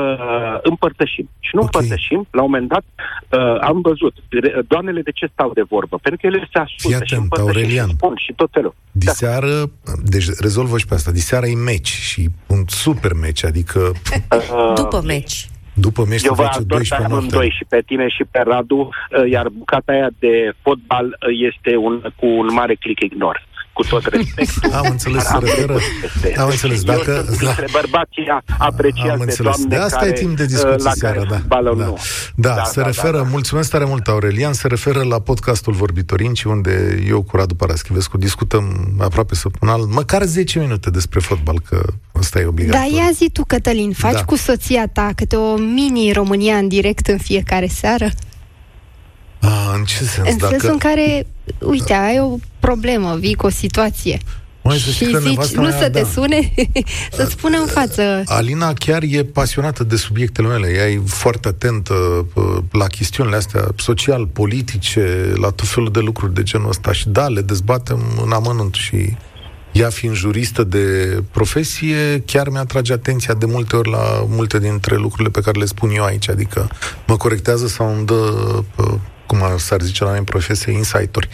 împărtășim. 0.62 1.30
Și 1.40 1.50
nu 1.56 1.62
Ok. 1.62 1.70
împărtășim, 1.74 2.28
la 2.32 2.42
un 2.44 2.50
moment 2.52 2.70
dat, 2.70 2.84
uh, 3.30 3.60
am 3.62 3.82
văzut, 3.82 4.14
re- 4.30 4.62
doamnele 4.68 5.02
de 5.02 5.12
ce 5.12 5.30
stau 5.34 5.52
de 5.54 5.62
vorbă? 5.70 5.98
Pentru 6.02 6.22
că 6.22 6.28
ele 6.28 6.48
se 6.54 6.60
ascultă 6.60 6.98
Fii 6.98 7.08
și 7.08 7.14
atent, 7.14 7.22
împărtășesc 7.22 7.56
Aurelian. 7.58 7.88
și 7.88 7.96
spun 7.96 8.14
și 8.26 8.34
tot 8.36 8.50
felul. 8.52 8.74
Da. 8.92 9.00
Diseară, 9.12 9.72
deci 10.04 10.26
rezolvă 10.40 10.78
și 10.78 10.88
pe 10.88 10.94
asta, 10.94 11.12
diseară 11.12 11.46
e 11.46 11.56
meci 11.56 11.88
și 11.88 12.30
un 12.48 12.64
super 12.68 13.12
meci, 13.22 13.44
adică 13.46 13.80
Uh, 14.34 14.74
După 14.76 15.02
meci. 15.06 15.48
după 15.74 16.06
meci 16.10 16.24
Eu 16.24 16.34
se 16.36 16.42
vă 16.42 16.48
face 16.48 16.58
ador 16.60 16.66
pe 16.68 16.74
12 16.76 17.08
amândoi 17.08 17.30
noapte. 17.40 17.56
și 17.58 17.66
pe 17.70 17.82
tine 17.86 18.08
și 18.08 18.24
pe 18.32 18.40
Radu, 18.46 18.76
uh, 18.90 19.30
iar 19.32 19.48
bucata 19.50 19.92
aia 19.92 20.10
de 20.20 20.54
fotbal 20.62 21.06
uh, 21.06 21.14
este 21.50 21.76
un, 21.76 22.02
cu 22.16 22.26
un 22.26 22.48
mare 22.54 22.76
click 22.76 23.02
ignor. 23.04 23.48
Cu 23.74 23.84
tot 23.84 24.06
respectul. 24.06 24.72
Am 24.74 24.86
înțeles, 24.90 25.24
dar 25.24 25.42
se 25.44 25.50
referă- 25.50 25.78
peste. 26.02 26.40
am 26.40 26.50
înțeles, 26.50 26.78
Eu 26.78 26.94
dacă- 26.96 27.24
sunt 27.26 27.40
da. 27.40 27.46
dintre 27.46 27.66
bărbații 27.72 28.26
apreciați 28.58 29.10
Am 29.10 29.18
de 29.18 29.24
înțeles. 29.24 29.38
doamne 29.58 29.68
De 29.68 29.76
asta 29.84 29.98
care, 29.98 30.10
e 30.10 30.14
timp 30.14 30.36
de 30.38 30.42
uh, 30.44 30.48
discuții 30.50 30.84
la 30.86 30.92
seara, 30.96 31.16
care 31.16 31.28
da. 31.30 31.36
fotbalul 31.36 31.78
da. 31.78 31.86
nu. 31.86 31.98
Da, 32.36 32.64
se 32.64 32.82
referă, 32.82 33.28
mulțumesc 33.32 33.70
tare 33.70 33.86
mult, 33.86 34.08
Aurelian, 34.08 34.54
se 34.54 34.68
referă 34.68 35.04
la 35.04 35.20
podcastul 35.20 35.74
Vorbitorinci, 35.74 36.44
unde 36.44 37.04
eu 37.08 37.22
cu 37.22 37.36
Radu 37.36 37.56
Paraschivescu 37.56 38.18
discutăm 38.18 38.96
aproape 39.00 39.36
săptămânal, 39.36 39.82
măcar 39.86 40.24
10 40.24 40.60
minute 40.60 40.90
despre 40.90 41.20
fotbal, 41.20 41.60
că 41.70 41.82
ăsta 42.16 42.40
e 42.40 42.42
Da, 42.42 42.48
obligatoriu. 42.48 42.96
ia 42.98 43.10
zi 43.14 43.30
tu, 43.30 43.44
Cătălin, 43.48 43.92
faci 43.92 44.14
Da. 44.14 44.24
cu 44.24 44.36
soția 44.36 44.88
ta 44.88 45.10
câte 45.16 45.36
o 45.36 45.56
mini-România 45.58 46.56
în 46.56 46.68
direct 46.68 47.08
în 47.08 47.18
fiecare 47.18 47.68
seară? 47.68 48.08
A, 49.44 49.74
în 49.76 49.84
ce 49.84 50.04
sens? 50.04 50.30
În 50.30 50.40
sensul 50.50 50.70
în 50.70 50.78
care, 50.78 51.28
uite, 51.60 51.94
ai 51.94 52.20
o 52.20 52.36
problemă, 52.60 53.16
vii 53.16 53.36
cu 53.36 53.46
o 53.46 53.50
situație 53.50 54.20
Mai 54.64 54.78
să 54.78 54.92
știi 54.92 55.06
și 55.06 55.12
că 55.12 55.20
zici, 55.20 55.30
nevasta 55.30 55.62
nu 55.62 55.68
mea, 55.68 55.78
să 55.78 55.90
te 55.90 56.02
da. 56.02 56.08
sune, 56.08 56.54
să-ți 57.18 57.32
spună 57.32 57.58
în 57.58 57.66
față. 57.66 58.22
Alina 58.26 58.74
chiar 58.74 59.04
e 59.04 59.24
pasionată 59.24 59.84
de 59.84 59.96
subiectele 59.96 60.48
mele. 60.48 60.74
Ea 60.76 60.90
e 60.90 61.02
foarte 61.06 61.48
atentă 61.48 61.94
uh, 62.34 62.58
la 62.72 62.88
chestiunile 62.88 63.36
astea 63.36 63.68
social-politice, 63.78 65.34
la 65.36 65.50
tot 65.50 65.68
felul 65.68 65.92
de 65.92 66.00
lucruri 66.00 66.34
de 66.34 66.44
genul 66.44 66.70
ăsta. 66.70 66.92
Și 66.92 67.10
da, 67.10 67.28
le 67.28 67.42
dezbatem 67.42 68.00
în 68.26 68.32
amănunt 68.32 68.74
și 68.74 69.18
ea 69.72 69.90
fiind 69.90 70.16
juristă 70.16 70.64
de 70.64 71.18
profesie, 71.32 72.24
chiar 72.26 72.50
mi-atrage 72.50 72.94
atenția 72.94 73.34
de 73.34 73.46
multe 73.46 73.76
ori 73.76 73.90
la 73.90 74.26
multe 74.28 74.60
dintre 74.60 74.96
lucrurile 74.96 75.30
pe 75.30 75.42
care 75.42 75.60
le 75.60 75.66
spun 75.66 75.90
eu 75.90 76.04
aici. 76.04 76.30
Adică 76.30 76.70
mă 77.08 77.18
corectează 77.18 77.68
sau 77.68 77.96
îmi 77.96 78.06
dă 78.06 78.34
uh, 78.76 78.94
cum 79.34 79.44
ar- 79.44 79.60
s-ar 79.60 79.82
zice 79.82 80.04
la 80.04 80.10
noi 80.10 80.18
în 80.20 80.24
profesie, 80.24 80.72
insight-uri. 80.72 81.28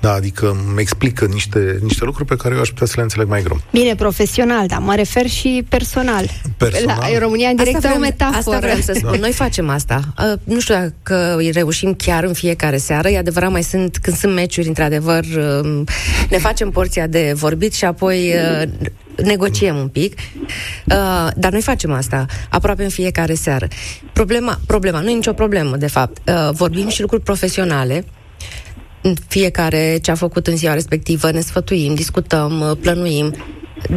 Da, 0.00 0.12
adică 0.12 0.56
îmi 0.68 0.80
explică 0.80 1.24
niște, 1.24 1.78
niște 1.82 2.04
lucruri 2.04 2.28
pe 2.28 2.36
care 2.36 2.54
eu 2.54 2.60
aș 2.60 2.68
putea 2.68 2.86
să 2.86 2.92
le 2.96 3.02
înțeleg 3.02 3.28
mai 3.28 3.42
greu. 3.42 3.60
Bine, 3.72 3.94
profesional, 3.94 4.66
dar 4.66 4.78
mă 4.78 4.94
refer 4.94 5.26
și 5.26 5.64
personal. 5.68 6.26
Personal? 6.56 6.96
La 7.00 7.06
în 7.12 7.18
România 7.18 7.48
în 7.48 7.56
direct 7.56 7.76
Asta 7.76 7.88
e 7.88 7.90
o 7.90 7.94
vreau, 7.96 8.10
metaforă. 8.10 8.38
asta 8.38 8.58
vreau 8.58 8.78
să 8.80 8.92
spun. 8.96 9.18
Noi 9.20 9.32
facem 9.32 9.68
asta. 9.68 10.00
Uh, 10.18 10.32
nu 10.44 10.60
știu 10.60 10.74
dacă 10.74 11.38
reușim 11.52 11.94
chiar 11.94 12.24
în 12.24 12.32
fiecare 12.32 12.76
seară. 12.76 13.08
E 13.08 13.18
adevărat, 13.18 13.50
mai 13.50 13.62
sunt, 13.62 13.96
când 14.02 14.16
sunt 14.16 14.34
meciuri, 14.34 14.68
într-adevăr, 14.68 15.24
uh, 15.24 15.82
ne 16.30 16.38
facem 16.38 16.70
porția 16.70 17.06
de 17.06 17.32
vorbit 17.34 17.74
și 17.74 17.84
apoi 17.84 18.34
uh, 18.62 18.68
negociem 19.22 19.76
un 19.76 19.88
pic. 19.88 20.18
Uh, 20.18 21.28
dar 21.36 21.52
noi 21.52 21.60
facem 21.60 21.92
asta 21.92 22.26
aproape 22.50 22.82
în 22.82 22.88
fiecare 22.88 23.34
seară. 23.34 23.68
Problema, 24.12 24.58
problema 24.66 25.00
nu 25.00 25.10
e 25.10 25.14
nicio 25.14 25.32
problemă, 25.32 25.76
de 25.76 25.86
fapt. 25.86 26.28
Uh, 26.28 26.50
vorbim 26.52 26.88
și 26.88 27.00
lucruri 27.00 27.22
profesionale 27.22 28.04
în 29.02 29.14
fiecare 29.28 29.98
ce 30.02 30.10
a 30.10 30.14
făcut 30.14 30.46
în 30.46 30.56
ziua 30.56 30.72
respectivă, 30.72 31.30
ne 31.30 31.40
sfătuim, 31.40 31.94
discutăm, 31.94 32.60
uh, 32.60 32.76
plănuim. 32.80 33.34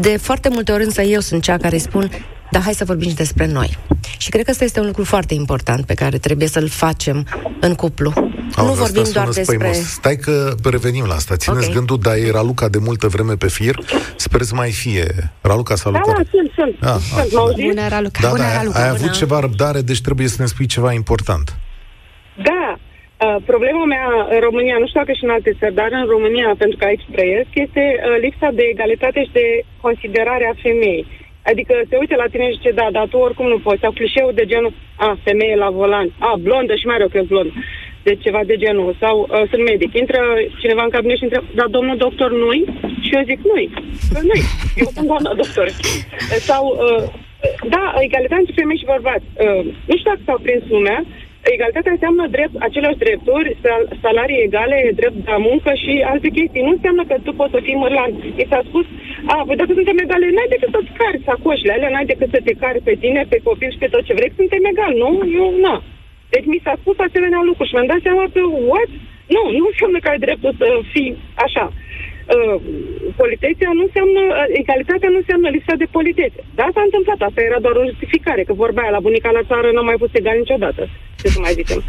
De 0.02 0.18
foarte 0.18 0.50
multe 0.50 0.72
ori 0.72 0.84
însă 0.84 1.02
eu 1.02 1.20
sunt 1.20 1.42
cea 1.42 1.58
care 1.58 1.76
îi 1.76 1.82
spun 1.82 2.12
dar 2.52 2.62
hai 2.62 2.74
să 2.74 2.86
vorbim 2.86 3.10
și 3.10 3.16
despre 3.16 3.48
noi. 3.48 3.78
Și 4.18 4.30
cred 4.30 4.44
că 4.46 4.52
ăsta 4.52 4.64
este 4.64 4.80
un 4.80 4.86
lucru 4.86 5.04
foarte 5.04 5.34
important 5.34 5.86
pe 5.86 5.94
care 5.94 6.18
trebuie 6.18 6.48
să-l 6.48 6.68
facem 6.68 7.26
în 7.60 7.76
cuplu. 7.76 8.12
Au, 8.56 8.66
nu 8.66 8.72
asta 8.72 8.84
vorbim 8.84 9.04
sună 9.04 9.14
doar 9.14 9.28
despre... 9.28 9.56
spăimos. 9.56 9.78
Stai 9.78 10.16
că 10.16 10.56
revenim 10.70 11.06
la 11.06 11.14
asta. 11.14 11.36
Țineți 11.36 11.68
Ok. 11.68 11.74
gândul, 11.74 11.98
dar 12.02 12.16
e 12.16 12.32
Raluca 12.32 12.68
de 12.70 12.78
multă 12.82 13.08
vreme 13.08 13.34
pe 13.34 13.48
fir. 13.50 13.76
Sper 14.16 14.42
să 14.42 14.56
mai 14.56 14.72
fie. 14.72 15.08
Raluca, 15.42 15.74
Da, 15.74 15.80
salutare. 15.84 16.24
da, 16.24 16.30
sunt, 16.36 16.50
sunt. 16.60 16.76
Ah, 16.94 17.00
sunt, 17.10 17.20
ah, 17.20 17.28
mă 17.32 17.40
auziți? 17.40 17.68
Bună, 17.68 17.88
Raluca. 17.88 18.20
Da, 18.22 18.30
Bună, 18.30 18.42
da, 18.42 18.54
Raluca, 18.58 18.80
ai 18.84 18.90
bună. 18.90 19.00
avut 19.00 19.12
ceva 19.22 19.38
răbdare, 19.40 19.82
deci 19.82 20.02
trebuie 20.08 20.28
să 20.28 20.38
ne 20.40 20.48
spui 20.54 20.66
ceva 20.76 20.92
important. 20.94 21.48
Da. 22.50 22.64
Uh, 23.26 23.36
problema 23.52 23.84
mea 23.96 24.08
în 24.36 24.40
România, 24.48 24.76
nu 24.82 24.88
știu 24.88 25.00
dacă 25.02 25.14
și 25.18 25.26
în 25.28 25.34
alte 25.38 25.52
țări, 25.60 25.78
dar 25.82 25.90
în 26.02 26.06
România, 26.16 26.50
pentru 26.62 26.78
că 26.80 26.84
aici 26.88 27.06
trăiesc, 27.16 27.52
este 27.66 27.84
uh, 27.98 28.04
lipsa 28.26 28.50
de 28.60 28.64
egalitate 28.74 29.20
și 29.28 29.34
de 29.42 29.48
considerare 29.86 30.46
a 30.48 30.60
femeii. 30.66 31.06
Adică 31.44 31.74
se 31.90 31.98
uită 31.98 32.16
la 32.16 32.28
tine 32.32 32.50
și 32.50 32.58
zice, 32.58 32.72
da, 32.72 32.88
dar 32.92 33.08
tu 33.08 33.18
oricum 33.18 33.48
nu 33.48 33.60
poți. 33.60 33.80
Sau 33.80 33.92
clișeul 33.92 34.34
de 34.36 34.46
genul, 34.46 34.74
a, 34.96 35.18
femeie 35.24 35.56
la 35.56 35.70
volan, 35.70 36.08
a, 36.20 36.36
blondă 36.40 36.76
și 36.76 36.86
mai 36.86 36.98
rău 36.98 37.08
că 37.08 37.18
e 37.18 37.22
blondă. 37.22 37.54
Deci 38.04 38.22
ceva 38.22 38.42
de 38.46 38.56
genul. 38.56 38.96
Sau 39.00 39.16
uh, 39.20 39.44
sunt 39.52 39.64
medic. 39.64 39.92
Intră 39.94 40.20
cineva 40.60 40.84
în 40.84 40.90
cabinet 40.90 41.18
și 41.18 41.24
întreabă, 41.24 41.48
dar 41.56 41.68
domnul 41.68 41.98
doctor 41.98 42.32
nu-i? 42.32 42.66
Și 43.02 43.16
eu 43.16 43.24
zic, 43.24 43.40
nu-i. 43.52 43.70
Că 44.14 44.20
nu-i. 44.30 44.44
Eu 44.76 44.90
sunt 44.96 45.08
doamna 45.08 45.34
doctor. 45.34 45.68
Sau, 46.50 46.64
uh, 46.88 47.04
da, 47.76 47.94
egalitate 48.00 48.42
între 48.42 48.54
femei 48.60 48.82
și 48.82 48.92
bărbați. 48.94 49.26
Uh, 49.46 49.64
nu 49.90 49.96
știu 49.98 50.10
dacă 50.12 50.22
s-au 50.26 50.40
prins 50.46 50.64
lumea, 50.68 51.06
Egalitatea 51.44 51.92
înseamnă 51.92 52.28
drept, 52.28 52.56
aceleași 52.68 53.02
drepturi, 53.04 53.58
sal- 53.64 53.90
salarii 54.02 54.44
egale, 54.48 54.92
drept 54.96 55.28
la 55.28 55.38
muncă 55.38 55.72
și 55.84 55.94
alte 56.12 56.30
chestii. 56.38 56.66
Nu 56.68 56.74
înseamnă 56.78 57.04
că 57.06 57.16
tu 57.24 57.32
poți 57.34 57.54
să 57.56 57.60
fii 57.64 57.82
mărlan. 57.84 58.12
I 58.42 58.46
s-a 58.50 58.62
spus, 58.70 58.86
a, 59.34 59.44
păi 59.48 59.56
dacă 59.56 59.72
suntem 59.74 59.98
egale, 59.98 60.26
n-ai 60.36 60.54
decât 60.56 60.70
să-ți 60.76 60.96
cari 61.00 61.24
sacoșile 61.26 61.74
alea, 61.74 61.90
n-ai 61.90 62.12
decât 62.12 62.30
să 62.36 62.40
te 62.44 62.54
cari 62.62 62.80
pe 62.88 62.96
tine, 63.04 63.22
pe 63.30 63.40
copil 63.44 63.72
și 63.72 63.82
pe 63.82 63.92
tot 63.94 64.04
ce 64.06 64.14
vrei, 64.14 64.38
suntem 64.40 64.64
egali, 64.72 64.98
nu? 65.04 65.10
Eu, 65.40 65.48
nu. 65.66 65.76
Deci 66.34 66.46
mi 66.52 66.64
s-a 66.64 66.74
spus 66.82 66.98
asemenea 67.00 67.42
lucruri 67.44 67.70
și 67.70 67.76
mi-am 67.76 67.92
dat 67.94 68.02
seama 68.08 68.26
că, 68.34 68.42
what? 68.72 68.92
Nu, 69.36 69.44
nu 69.60 69.66
înseamnă 69.72 69.98
că 70.02 70.10
ai 70.10 70.24
dreptul 70.26 70.54
să 70.62 70.68
fii 70.94 71.12
așa. 71.46 71.66
Uh, 72.36 72.56
politeția 73.22 73.70
nu 73.78 73.84
înseamnă, 73.88 74.22
uh, 74.30 74.46
egalitatea 74.62 75.10
nu 75.12 75.20
înseamnă 75.22 75.48
lipsa 75.50 75.76
de 75.82 75.88
politețe. 75.96 76.42
Da, 76.60 76.66
s-a 76.74 76.84
întâmplat, 76.88 77.20
asta 77.22 77.42
era 77.42 77.60
doar 77.66 77.76
o 77.76 77.88
justificare, 77.90 78.44
că 78.44 78.54
vorba 78.64 78.82
aia 78.82 78.96
la 78.98 79.06
bunica 79.06 79.32
la 79.38 79.48
țară 79.52 79.68
n-a 79.72 79.86
mai 79.90 80.02
fost 80.04 80.16
egal 80.16 80.38
niciodată, 80.38 80.82
ce 81.22 81.28
să 81.36 81.40
mai 81.40 81.58
zicem. 81.60 81.80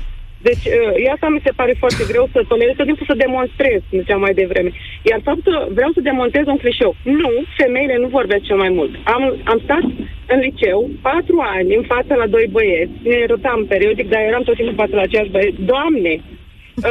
Deci, 0.48 0.64
uh, 0.78 1.04
e 1.04 1.14
asta 1.14 1.28
mi 1.28 1.44
se 1.46 1.56
pare 1.60 1.74
foarte 1.82 2.02
greu 2.10 2.24
să 2.32 2.38
tolerez, 2.48 2.74
tot 2.76 2.86
timpul 2.86 3.06
să 3.10 3.22
demonstrez, 3.24 3.80
cum 3.88 3.98
ziceam 4.02 4.20
mai 4.26 4.38
devreme. 4.40 4.70
Iar 5.10 5.20
faptul 5.28 5.52
că 5.52 5.58
vreau 5.76 5.90
să 5.96 6.08
demontez 6.10 6.44
un 6.46 6.60
clișeu. 6.62 6.92
Nu, 7.22 7.32
femeile 7.60 7.96
nu 8.02 8.08
vorbesc 8.18 8.42
cel 8.44 8.58
mai 8.64 8.72
mult. 8.78 8.92
Am, 9.14 9.22
am 9.52 9.58
stat 9.66 9.84
în 10.32 10.38
liceu 10.46 10.80
patru 11.08 11.36
ani 11.56 11.74
în 11.78 11.84
fața 11.92 12.14
la 12.22 12.26
doi 12.34 12.46
băieți, 12.56 12.96
ne 13.02 13.18
rotam 13.32 13.60
periodic, 13.72 14.06
dar 14.08 14.20
eram 14.20 14.42
tot 14.42 14.54
timpul 14.54 14.74
în 14.74 14.82
fața 14.82 14.96
la 14.96 15.06
aceiași 15.06 15.34
băieți. 15.34 15.62
Doamne, 15.72 16.12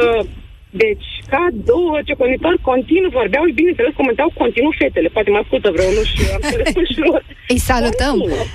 uh, 0.00 0.22
deci, 0.70 1.08
ca 1.32 1.42
două 1.70 1.94
ciocănitori 2.08 2.58
continuu 2.70 3.10
vorbeau 3.20 3.44
și, 3.46 3.52
bineînțeles, 3.60 3.92
comentau 4.00 4.28
continuu 4.42 4.72
fetele. 4.78 5.08
Poate 5.08 5.30
mă 5.30 5.40
ascultă 5.44 5.68
vreo, 5.76 5.90
nu 5.98 6.04
știu, 6.10 6.26
am 6.34 6.40
înțeles 6.42 6.68
și 6.92 6.98
lor. 7.06 7.20
Îi 7.52 7.58
salutăm. 7.70 8.16
Continuu. 8.18 8.46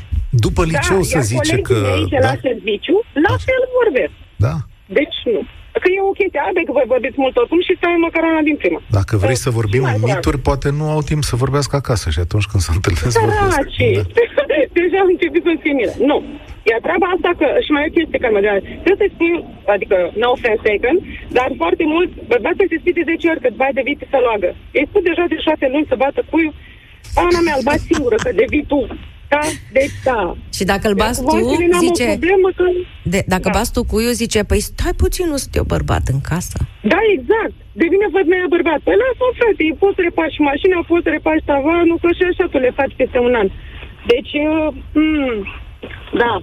După 0.46 0.62
liceu 0.72 0.98
da, 0.98 1.08
se 1.10 1.16
iar 1.16 1.24
zice 1.24 1.56
colegii 1.56 1.62
că... 1.70 1.76
Mei 1.88 2.06
ce 2.12 2.18
Da, 2.20 2.28
la 2.30 2.36
serviciu, 2.48 2.96
la 3.28 3.34
fel 3.48 3.62
vorbesc. 3.80 4.14
da. 4.46 4.56
Deci 4.98 5.18
nu. 5.34 5.42
Că 5.84 5.88
e 5.96 6.10
o 6.12 6.16
chestie, 6.20 6.40
aia 6.42 6.64
că 6.68 6.74
voi 6.80 6.88
vorbiți 6.96 7.18
mult 7.24 7.36
oricum 7.42 7.60
și 7.68 7.74
stai 7.78 8.06
măcar 8.08 8.24
una 8.34 8.44
din 8.50 8.58
prima. 8.62 8.80
Dacă 9.00 9.14
vrei 9.24 9.40
să 9.46 9.50
vorbim 9.60 9.84
mai 9.86 9.96
în 9.96 10.02
grav. 10.02 10.16
mituri, 10.16 10.40
poate 10.50 10.68
nu 10.80 10.86
au 10.96 11.02
timp 11.12 11.22
să 11.32 11.36
vorbească 11.44 11.74
acasă 11.82 12.08
și 12.16 12.20
atunci 12.26 12.48
când 12.52 12.62
se 12.66 12.72
întâlnesc 12.76 13.20
vorbesc. 13.20 13.40
Săraci! 13.40 13.88
Da. 13.98 14.04
Deja 14.78 14.98
am 15.04 15.10
început 15.16 15.42
să-mi 15.46 15.62
fie 15.64 15.74
milă. 15.80 15.94
Nu. 16.12 16.18
Iar 16.70 16.80
treaba 16.86 17.08
asta 17.16 17.32
că, 17.40 17.48
și 17.66 17.72
mai 17.74 17.84
e 17.84 17.90
o 17.92 17.96
chestie 17.98 18.22
care 18.22 18.34
mă 18.36 18.42
deranjează. 18.44 18.68
Trebuie 18.86 19.04
să 19.04 19.14
spui, 19.16 19.34
adică, 19.76 19.98
no 20.22 20.28
offense 20.36 20.64
taken, 20.68 20.96
dar 21.38 21.48
foarte 21.62 21.86
mult, 21.94 22.10
bărbatul 22.34 22.66
se 22.72 22.78
spui 22.82 22.98
de 23.00 23.04
10 23.12 23.32
ori 23.32 23.44
că 23.44 23.50
bai 23.62 23.74
de 23.78 23.84
vite 23.90 24.06
să 24.14 24.18
loagă. 24.28 24.50
Ei 24.78 24.90
spun 24.90 25.04
deja 25.10 25.26
de 25.34 25.38
6 25.38 25.74
luni 25.74 25.90
să 25.92 25.96
bată 26.04 26.22
cuiul, 26.32 26.54
Ana 27.24 27.40
mea, 27.46 27.56
îl 27.58 27.68
bat 27.70 27.82
singură, 27.90 28.18
că 28.26 28.32
devii 28.42 28.66
tu. 28.72 28.80
Da? 29.36 29.44
Deci, 29.78 29.96
da. 30.10 30.22
Și 30.58 30.64
dacă 30.72 30.86
îl 30.90 30.96
bați 31.04 31.20
Cu 31.24 31.30
tu, 31.30 31.36
vorbele 31.38 31.68
n-am 31.72 31.84
o 31.84 31.88
zice... 31.88 32.06
problemă 32.16 32.50
că... 32.58 32.66
De, 33.14 33.20
dacă 33.34 33.48
Da. 33.50 33.56
bați 33.58 33.72
tu 33.76 33.82
cuiu, 33.92 34.12
zice, 34.24 34.40
păi 34.50 34.62
stai 34.70 34.96
puțin, 35.04 35.26
nu 35.34 35.38
sunt 35.44 35.54
eu 35.60 35.66
bărbat 35.76 36.06
în 36.14 36.20
casă. 36.30 36.58
Da, 36.92 37.00
exact. 37.18 37.56
Devine 37.82 38.08
femeia 38.18 38.48
bărbat. 38.56 38.80
Păi 38.88 38.98
lasă-mă, 39.02 39.32
frate, 39.40 39.64
poți 39.82 39.96
să 39.98 40.02
repari 40.08 40.36
și 40.36 40.42
mașina, 40.52 40.78
poți 40.90 41.04
să 41.06 41.10
repari 41.18 41.42
tavanul, 41.52 41.98
că 42.04 42.10
și 42.18 42.24
așa 42.32 42.46
tu 42.52 42.58
le 42.66 42.72
faci 42.80 42.94
peste 43.00 43.20
un 43.28 43.34
an. 43.42 43.48
Deci, 44.12 44.34
uh, 44.48 44.68
mm, 45.02 45.38
da, 46.24 46.34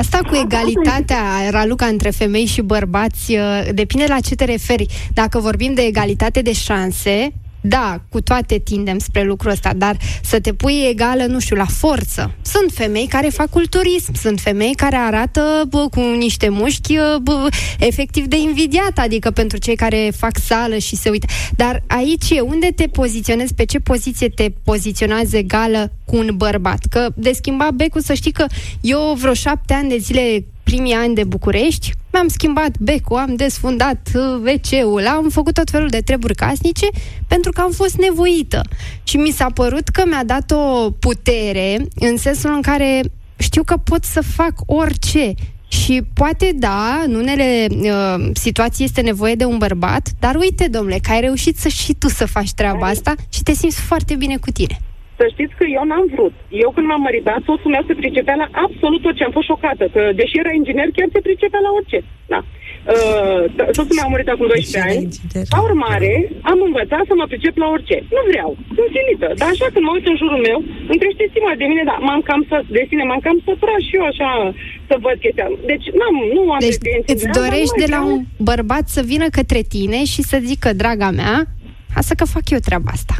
Asta 0.00 0.18
cu 0.28 0.34
egalitatea, 0.44 1.22
Raluca, 1.50 1.86
între 1.86 2.10
femei 2.10 2.44
și 2.44 2.62
bărbați, 2.62 3.32
uh, 3.36 3.62
depinde 3.72 4.04
la 4.08 4.20
ce 4.20 4.34
te 4.34 4.44
referi. 4.44 4.86
Dacă 5.14 5.38
vorbim 5.38 5.72
de 5.74 5.82
egalitate 5.82 6.42
de 6.42 6.52
șanse, 6.52 7.32
da, 7.62 8.00
cu 8.08 8.20
toate 8.20 8.58
tindem 8.58 8.98
spre 8.98 9.22
lucrul 9.22 9.50
ăsta, 9.50 9.72
dar 9.76 9.96
să 10.22 10.40
te 10.40 10.52
pui 10.52 10.86
egală, 10.90 11.24
nu 11.24 11.40
știu, 11.40 11.56
la 11.56 11.64
forță. 11.64 12.34
Sunt 12.42 12.70
femei 12.72 13.06
care 13.06 13.28
fac 13.28 13.50
culturism, 13.50 14.14
sunt 14.14 14.40
femei 14.40 14.74
care 14.74 14.96
arată 14.96 15.62
bă, 15.68 15.88
cu 15.90 16.00
niște 16.00 16.48
mușchi 16.48 16.96
bă, 17.22 17.48
efectiv 17.78 18.24
de 18.26 18.36
invidiat, 18.36 18.98
adică 18.98 19.30
pentru 19.30 19.58
cei 19.58 19.76
care 19.76 20.12
fac 20.16 20.38
sală 20.38 20.78
și 20.78 20.96
se 20.96 21.10
uită. 21.10 21.26
Dar 21.56 21.82
aici 21.86 22.30
e 22.30 22.40
unde 22.40 22.72
te 22.76 22.86
poziționezi, 22.86 23.54
pe 23.54 23.64
ce 23.64 23.78
poziție 23.78 24.28
te 24.28 24.52
poziționează 24.64 25.36
egală 25.36 25.92
cu 26.04 26.16
un 26.16 26.30
bărbat. 26.36 26.84
Că 26.90 27.08
de 27.14 27.32
schimba 27.32 27.68
becul, 27.74 28.00
să 28.00 28.14
știi 28.14 28.32
că 28.32 28.46
eu 28.80 29.16
vreo 29.18 29.34
șapte 29.34 29.74
ani 29.74 29.88
de 29.88 29.96
zile 29.96 30.44
primii 30.62 30.92
ani 30.92 31.14
de 31.14 31.24
București, 31.24 31.92
mi-am 32.12 32.28
schimbat 32.28 32.78
becul, 32.78 33.16
am 33.16 33.34
desfundat 33.34 34.08
uh, 34.14 34.52
WC-ul, 34.52 35.06
am 35.06 35.28
făcut 35.28 35.54
tot 35.54 35.70
felul 35.70 35.88
de 35.88 36.00
treburi 36.00 36.34
casnice 36.34 36.86
pentru 37.26 37.52
că 37.52 37.60
am 37.60 37.70
fost 37.70 37.96
nevoită. 37.96 38.62
Și 39.02 39.16
mi 39.16 39.30
s-a 39.30 39.46
părut 39.54 39.88
că 39.88 40.02
mi-a 40.06 40.24
dat 40.24 40.50
o 40.50 40.90
putere 40.90 41.76
în 41.94 42.16
sensul 42.16 42.54
în 42.54 42.62
care 42.62 43.02
știu 43.36 43.62
că 43.62 43.76
pot 43.76 44.04
să 44.04 44.20
fac 44.20 44.52
orice. 44.66 45.34
Și 45.68 46.02
poate, 46.14 46.52
da, 46.54 47.02
în 47.06 47.14
unele 47.14 47.66
uh, 47.70 48.30
situații 48.32 48.84
este 48.84 49.00
nevoie 49.00 49.34
de 49.34 49.44
un 49.44 49.58
bărbat, 49.58 50.08
dar 50.18 50.34
uite, 50.34 50.68
domnule, 50.68 50.98
că 51.02 51.10
ai 51.10 51.20
reușit 51.20 51.58
să 51.58 51.68
și 51.68 51.94
tu 51.94 52.08
să 52.08 52.26
faci 52.26 52.52
treaba 52.52 52.86
asta 52.86 53.14
și 53.28 53.42
te 53.42 53.52
simți 53.52 53.80
foarte 53.80 54.14
bine 54.14 54.36
cu 54.36 54.50
tine. 54.50 54.80
Să 55.22 55.34
știți 55.34 55.56
că 55.58 55.64
eu 55.78 55.84
n-am 55.90 56.06
vrut. 56.14 56.34
Eu 56.64 56.70
când 56.74 56.86
m-am 56.88 57.02
măritat, 57.08 57.40
soțul 57.48 57.74
meu 57.74 57.84
se 57.86 58.00
pricepea 58.02 58.36
la 58.42 58.48
absolut 58.64 59.00
tot 59.02 59.14
ce 59.16 59.24
am 59.24 59.34
fost 59.36 59.48
șocată. 59.52 59.84
Că 59.94 60.02
deși 60.20 60.40
era 60.42 60.52
inginer, 60.60 60.88
chiar 60.96 61.08
se 61.14 61.26
pricepea 61.28 61.62
la 61.66 61.70
orice. 61.78 61.98
Da. 62.32 62.40
Uh, 62.94 63.42
soțul 63.78 63.96
meu 63.98 64.06
a 64.06 64.12
murit 64.12 64.28
acum 64.30 64.46
12 64.46 64.80
ani. 64.88 65.00
Ca 65.52 65.58
urmare, 65.70 66.12
am 66.52 66.58
învățat 66.68 67.04
să 67.10 67.14
mă 67.20 67.26
pricep 67.32 67.54
la 67.62 67.68
orice. 67.74 67.96
Nu 68.16 68.22
vreau. 68.30 68.50
Sunt 68.76 68.90
silită. 68.94 69.28
Dar 69.40 69.48
așa 69.54 69.68
când 69.72 69.84
mă 69.86 69.92
uit 69.96 70.06
în 70.12 70.16
jurul 70.22 70.40
meu, 70.48 70.58
îmi 70.90 71.00
crește 71.02 71.24
stima 71.32 71.52
de 71.62 71.66
mine, 71.70 71.82
dar 71.90 71.98
m-am 72.06 72.22
cam 72.28 72.42
să, 72.50 72.56
de 72.76 72.82
sine, 72.88 73.04
m-am 73.08 73.22
cam 73.26 73.38
săturat 73.46 73.80
și 73.88 73.96
eu 73.98 74.04
așa 74.12 74.30
să 74.88 74.94
văd 75.04 75.16
chestia. 75.24 75.48
Deci 75.70 75.86
n-am, 75.98 76.16
nu 76.36 76.42
am 76.54 76.60
deci 76.66 76.78
îți 77.14 77.26
dorești 77.40 77.76
de 77.84 77.88
la 77.94 78.00
un 78.12 78.18
bărbat 78.50 78.84
să 78.96 79.00
vină 79.12 79.26
către 79.38 79.60
tine 79.74 79.98
și 80.12 80.22
să 80.30 80.36
zică, 80.48 80.68
draga 80.82 81.10
mea, 81.20 81.36
Asta 82.00 82.14
că 82.14 82.24
fac 82.36 82.44
eu 82.54 82.60
treaba 82.68 82.90
asta. 82.98 83.14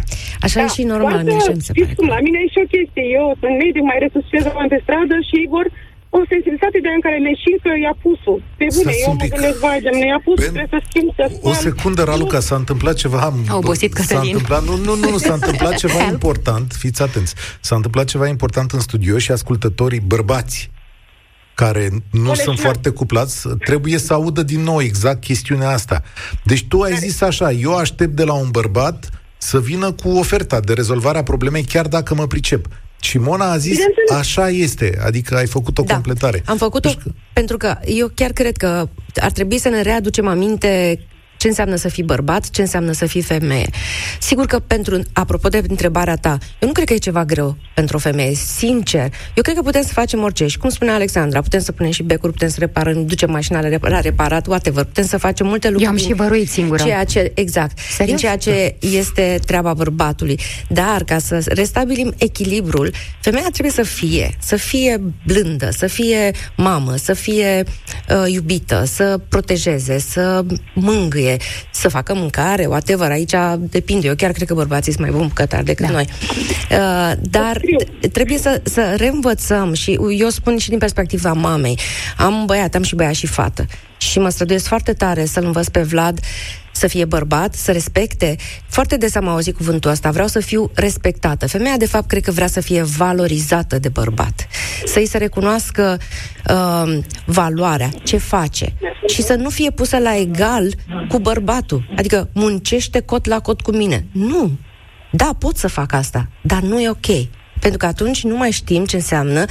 Așa 0.45 0.59
da, 0.59 0.65
e 0.67 0.75
și 0.77 0.83
normal, 0.95 1.23
mie 1.25 1.41
așa 1.41 1.53
mi 1.59 1.65
se 1.67 1.73
pare. 1.73 1.95
Cum, 1.99 2.09
la 2.17 2.21
mine 2.27 2.39
e 2.45 2.49
și 2.55 2.61
o 2.65 2.67
chestie. 2.75 3.05
Eu 3.19 3.27
sunt 3.41 3.55
medic, 3.65 3.83
mai 3.91 3.99
resuscitez 4.05 4.43
oameni 4.53 4.73
pe 4.75 4.81
stradă 4.85 5.17
și 5.29 5.35
ei 5.41 5.49
vor 5.57 5.67
o 6.19 6.21
sensibilitate 6.33 6.79
de 6.85 6.89
în 6.99 7.03
care 7.07 7.19
le 7.27 7.33
că 7.65 7.71
i-a 7.85 7.97
pusul. 8.05 8.39
Pe 8.61 8.67
bune, 8.77 8.93
eu 9.07 9.13
mă 9.21 9.27
gândesc, 9.35 9.59
vai, 9.65 9.81
de 9.87 9.91
ne-a 10.01 10.21
pus, 10.27 10.37
ben... 10.39 10.53
trebuie 10.53 10.73
să 10.77 10.81
schimb, 10.89 11.09
să 11.19 11.25
O 11.51 11.53
secundă, 11.67 12.03
Raluca, 12.11 12.41
s-a 12.49 12.57
întâmplat 12.63 12.95
ceva... 13.03 13.19
Am, 13.29 13.37
a 13.49 13.57
obosit 13.57 13.93
Cătălin. 13.93 14.23
S-a 14.23 14.29
întâmplat, 14.31 14.63
nu, 14.69 14.75
nu, 14.87 14.95
nu, 15.11 15.19
s-a 15.27 15.35
întâmplat 15.41 15.75
ceva 15.85 16.03
important, 16.17 16.67
fiți 16.83 17.03
atenți, 17.03 17.35
s-a 17.61 17.75
întâmplat 17.75 18.07
ceva 18.13 18.27
important 18.29 18.71
în 18.71 18.81
studio 18.81 19.19
și 19.19 19.31
ascultătorii 19.31 20.03
bărbați 20.13 20.71
care 21.55 21.89
nu 22.11 22.21
Bine, 22.21 22.35
sunt 22.35 22.59
foarte 22.59 22.91
cuplați, 22.91 23.49
trebuie 23.65 23.99
să 23.99 24.13
audă 24.13 24.43
din 24.43 24.61
nou 24.61 24.81
exact 24.81 25.21
chestiunea 25.21 25.69
asta. 25.69 26.03
Deci 26.45 26.67
tu 26.69 26.81
ai 26.81 26.97
zis 26.97 27.21
așa, 27.21 27.51
eu 27.51 27.77
aștept 27.77 28.17
de 28.17 28.25
la 28.25 28.33
un 28.33 28.49
bărbat 28.51 29.11
să 29.39 29.61
vină 29.61 29.93
cu 29.93 30.09
oferta 30.09 30.61
de 30.61 30.73
rezolvare 30.73 31.19
a 31.19 31.23
problemei, 31.23 31.65
chiar 31.65 31.87
dacă 31.89 32.15
mă 32.15 32.27
pricep. 32.27 32.67
Și 33.01 33.19
Mona 33.19 33.51
a 33.51 33.57
zis, 33.57 33.79
așa 34.19 34.49
este, 34.49 34.99
adică 35.05 35.37
ai 35.37 35.47
făcut 35.47 35.79
o 35.79 35.83
da, 35.83 35.95
completare. 35.95 36.43
am 36.47 36.57
făcut-o 36.57 36.89
deci 36.89 36.99
că... 37.03 37.11
pentru 37.33 37.57
că 37.57 37.79
eu 37.85 38.11
chiar 38.15 38.31
cred 38.31 38.57
că 38.57 38.89
ar 39.21 39.31
trebui 39.31 39.59
să 39.59 39.69
ne 39.69 39.83
readucem 39.83 40.27
aminte 40.27 41.01
ce 41.43 41.49
înseamnă 41.49 41.77
să 41.77 41.89
fii 41.89 42.03
bărbat, 42.03 42.51
ce 42.51 42.61
înseamnă 42.61 42.93
să 42.93 43.07
fii 43.07 43.23
femeie. 43.23 43.67
Sigur 44.21 44.47
că 44.47 44.59
pentru, 44.59 45.03
apropo 45.13 45.49
de 45.49 45.63
întrebarea 45.69 46.17
ta, 46.17 46.39
eu 46.59 46.69
nu 46.69 46.73
cred 46.73 46.87
că 46.87 46.93
e 46.93 46.97
ceva 46.97 47.25
greu 47.25 47.57
pentru 47.75 47.97
o 47.97 47.99
femeie, 47.99 48.35
sincer. 48.35 49.13
Eu 49.35 49.43
cred 49.43 49.55
că 49.55 49.63
putem 49.63 49.83
să 49.83 49.93
facem 49.93 50.23
orice. 50.23 50.47
Și 50.47 50.59
cum 50.59 50.71
spunea 50.71 50.95
Alexandra, 50.95 51.41
putem 51.41 51.61
să 51.61 51.73
punem 51.73 51.93
și 51.93 52.03
becuri, 52.03 52.33
putem 52.33 52.49
să 52.49 52.57
reparăm, 52.59 53.07
ducem 53.07 53.31
mașina 53.31 53.61
la 53.61 54.01
reparat, 54.01 54.47
whatever. 54.47 54.85
Putem 54.85 55.07
să 55.07 55.17
facem 55.19 55.47
multe 55.47 55.69
lucruri. 55.69 55.85
Eu 55.85 55.91
am 55.91 55.97
și 55.97 56.13
văruit 56.13 56.51
singură. 56.51 56.83
Ceea 56.83 57.05
ce, 57.05 57.33
exact. 57.35 57.79
Serios? 57.79 58.09
Din 58.09 58.17
ceea 58.17 58.37
ce 58.37 58.77
este 58.79 59.39
treaba 59.47 59.75
bărbatului. 59.75 60.41
Dar, 60.69 61.05
ca 61.05 61.19
să 61.19 61.45
restabilim 61.47 62.15
echilibrul, 62.19 62.93
femeia 63.21 63.49
trebuie 63.51 63.73
să 63.73 63.83
fie, 63.83 64.37
să 64.39 64.57
fie 64.57 65.01
blândă, 65.27 65.71
să 65.71 65.87
fie 65.87 66.31
mamă, 66.57 66.97
să 66.97 67.13
fie 67.13 67.65
uh, 67.65 68.33
iubită, 68.33 68.85
să 68.87 69.21
protejeze, 69.29 69.99
să 69.99 70.45
mângâie, 70.75 71.32
să 71.71 71.89
facă 71.89 72.15
mâncare, 72.15 72.67
whatever, 72.67 73.11
aici 73.11 73.35
depinde. 73.59 74.07
Eu 74.09 74.15
chiar 74.15 74.33
cred 74.33 74.49
că 74.49 74.55
bărbații 74.55 74.93
sunt 74.93 75.05
mai 75.05 75.17
buni 75.17 75.29
bucătari 75.29 75.65
decât 75.65 75.87
da. 75.87 75.93
noi. 75.93 76.09
Uh, 76.71 77.13
dar 77.21 77.61
trebuie 78.13 78.39
să, 78.39 78.61
să 78.65 78.95
reînvățăm 78.97 79.73
și 79.73 79.99
eu 80.19 80.29
spun 80.29 80.59
și 80.59 80.69
din 80.69 80.79
perspectiva 80.79 81.33
mamei. 81.33 81.79
Am 82.17 82.43
băiat, 82.47 82.75
am 82.75 82.83
și 82.83 82.95
băiat 82.95 83.15
și 83.15 83.27
fată. 83.27 83.67
Și 84.11 84.19
mă 84.19 84.29
străduiesc 84.29 84.67
foarte 84.67 84.93
tare 84.93 85.25
să-l 85.25 85.45
învăț 85.45 85.69
pe 85.69 85.83
Vlad 85.83 86.21
să 86.73 86.87
fie 86.87 87.05
bărbat, 87.05 87.55
să 87.55 87.73
respecte. 87.73 88.37
Foarte 88.67 88.97
des 88.97 89.15
am 89.15 89.29
auzit 89.29 89.57
cuvântul 89.57 89.91
ăsta, 89.91 90.11
vreau 90.11 90.27
să 90.27 90.41
fiu 90.41 90.71
respectată. 90.75 91.47
Femeia, 91.47 91.77
de 91.77 91.87
fapt, 91.87 92.09
cred 92.09 92.23
că 92.23 92.31
vrea 92.31 92.47
să 92.47 92.61
fie 92.61 92.83
valorizată 92.83 93.79
de 93.79 93.89
bărbat. 93.89 94.47
Să-i 94.85 95.07
se 95.07 95.19
recunoască 95.19 95.99
uh, 96.49 96.99
valoarea, 97.25 97.89
ce 98.03 98.17
face. 98.17 98.75
Și 99.07 99.23
să 99.23 99.35
nu 99.35 99.49
fie 99.49 99.71
pusă 99.71 99.99
la 99.99 100.17
egal 100.17 100.75
cu 101.09 101.19
bărbatul. 101.19 101.95
Adică 101.97 102.29
muncește 102.33 103.01
cot 103.01 103.27
la 103.27 103.41
cot 103.41 103.61
cu 103.61 103.71
mine. 103.71 104.07
Nu. 104.13 104.51
Da, 105.11 105.31
pot 105.39 105.57
să 105.57 105.69
fac 105.69 105.93
asta, 105.93 106.29
dar 106.43 106.61
nu 106.61 106.81
e 106.81 106.89
ok. 106.89 107.27
Pentru 107.61 107.79
că 107.79 107.87
atunci 107.87 108.25
nu 108.25 108.37
mai 108.37 108.51
știm 108.51 108.85
ce 108.85 108.97
înseamnă 108.97 109.45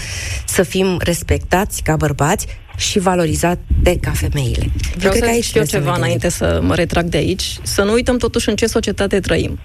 să 0.45 0.63
fim 0.63 0.97
respectați 0.99 1.81
ca 1.81 1.95
bărbați 1.95 2.47
și 2.77 2.99
valorizat 2.99 3.59
de 3.81 3.97
ca 4.01 4.11
femeile. 4.11 4.71
Vreau 4.95 5.13
să 5.13 5.29
zic 5.41 5.55
eu 5.55 5.63
ceva 5.63 5.95
înainte 5.95 6.29
să 6.29 6.59
mă 6.63 6.75
retrag 6.75 7.05
de 7.05 7.17
aici. 7.17 7.57
Să 7.63 7.83
nu 7.83 7.91
uităm 7.91 8.17
totuși 8.17 8.49
în 8.49 8.55
ce 8.55 8.65
societate 8.65 9.19
trăim. 9.19 9.59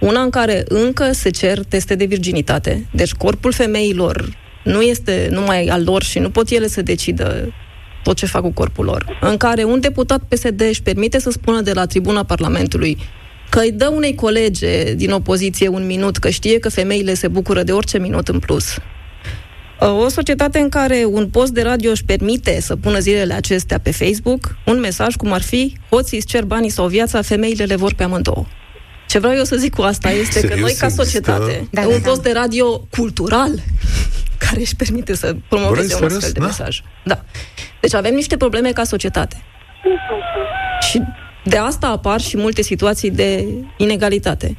Una 0.00 0.20
în 0.20 0.30
care 0.30 0.64
încă 0.68 1.12
se 1.12 1.30
cer 1.30 1.64
teste 1.64 1.94
de 1.94 2.04
virginitate, 2.04 2.86
deci 2.92 3.12
corpul 3.12 3.52
femeilor 3.52 4.36
nu 4.64 4.82
este 4.82 5.28
numai 5.30 5.66
al 5.66 5.82
lor 5.84 6.02
și 6.02 6.18
nu 6.18 6.30
pot 6.30 6.50
ele 6.50 6.66
să 6.66 6.82
decidă 6.82 7.52
tot 8.02 8.16
ce 8.16 8.26
fac 8.26 8.42
cu 8.42 8.52
corpul 8.52 8.84
lor. 8.84 9.18
În 9.20 9.36
care 9.36 9.64
un 9.64 9.80
deputat 9.80 10.22
PSD 10.28 10.60
își 10.60 10.82
permite 10.82 11.18
să 11.18 11.30
spună 11.30 11.60
de 11.60 11.72
la 11.72 11.86
tribuna 11.86 12.22
Parlamentului 12.22 12.98
că 13.50 13.60
îi 13.60 13.72
dă 13.72 13.88
unei 13.94 14.14
colege 14.14 14.94
din 14.94 15.10
opoziție 15.10 15.68
un 15.68 15.86
minut, 15.86 16.16
că 16.16 16.28
știe 16.28 16.58
că 16.58 16.68
femeile 16.68 17.14
se 17.14 17.28
bucură 17.28 17.62
de 17.62 17.72
orice 17.72 17.98
minut 17.98 18.28
în 18.28 18.38
plus. 18.38 18.78
O 19.80 20.08
societate 20.08 20.58
în 20.58 20.68
care 20.68 21.04
un 21.08 21.28
post 21.28 21.52
de 21.52 21.62
radio 21.62 21.90
își 21.90 22.04
permite 22.04 22.60
să 22.60 22.76
pună 22.76 22.98
zilele 22.98 23.34
acestea 23.34 23.78
pe 23.78 23.90
Facebook 23.90 24.56
un 24.66 24.80
mesaj 24.80 25.14
cum 25.14 25.32
ar 25.32 25.42
fi 25.42 25.76
hoții 25.90 26.16
îți 26.16 26.26
cer 26.26 26.44
banii 26.44 26.70
sau 26.70 26.86
viața, 26.86 27.22
femeile 27.22 27.64
le 27.64 27.76
vor 27.76 27.94
pe 27.94 28.02
amândouă. 28.02 28.46
Ce 29.08 29.18
vreau 29.18 29.34
eu 29.34 29.44
să 29.44 29.56
zic 29.56 29.74
cu 29.74 29.82
asta 29.82 30.10
este 30.10 30.32
Serios, 30.32 30.54
că 30.54 30.60
noi, 30.60 30.74
ca 30.78 30.88
societate, 30.88 31.68
da, 31.70 31.80
un 31.80 32.00
da, 32.02 32.08
post 32.08 32.22
da. 32.22 32.28
de 32.28 32.32
radio 32.38 32.78
cultural 32.90 33.50
care 34.48 34.60
își 34.60 34.76
permite 34.76 35.14
să 35.14 35.36
promoveze 35.48 35.94
un 35.94 36.04
astfel 36.04 36.30
de 36.32 36.38
da? 36.38 36.46
mesaj. 36.46 36.82
Da. 37.04 37.24
Deci 37.80 37.94
avem 37.94 38.14
niște 38.14 38.36
probleme 38.36 38.72
ca 38.72 38.84
societate. 38.84 39.42
Și 40.80 41.00
de 41.44 41.56
asta 41.56 41.86
apar 41.86 42.20
și 42.20 42.36
multe 42.36 42.62
situații 42.62 43.10
de 43.10 43.46
inegalitate. 43.76 44.56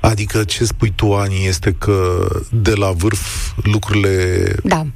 Adică 0.00 0.44
ce 0.44 0.64
spui 0.64 0.92
tu, 0.96 1.12
Ani, 1.14 1.46
este 1.46 1.72
că 1.78 2.28
de 2.50 2.74
la 2.74 2.90
vârf 2.90 3.52
lucrurile 3.62 4.44
da. 4.64 4.86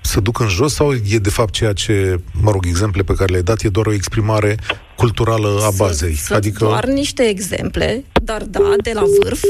se 0.00 0.20
duc 0.20 0.40
în 0.40 0.48
jos 0.48 0.74
sau 0.74 0.92
e 0.92 1.18
de 1.18 1.30
fapt 1.30 1.52
ceea 1.52 1.72
ce, 1.72 2.20
mă 2.32 2.50
rog, 2.50 2.66
exemple 2.66 3.02
pe 3.02 3.14
care 3.14 3.30
le-ai 3.30 3.42
dat, 3.42 3.62
e 3.62 3.68
doar 3.68 3.86
o 3.86 3.92
exprimare 3.92 4.56
culturală 4.96 5.60
a 5.64 5.70
bazei? 5.76 6.14
Sunt 6.14 6.38
adică... 6.38 6.64
doar 6.64 6.86
niște 6.86 7.22
exemple, 7.22 8.04
dar 8.22 8.42
da, 8.42 8.74
de 8.82 8.92
la 8.94 9.02
vârf 9.22 9.42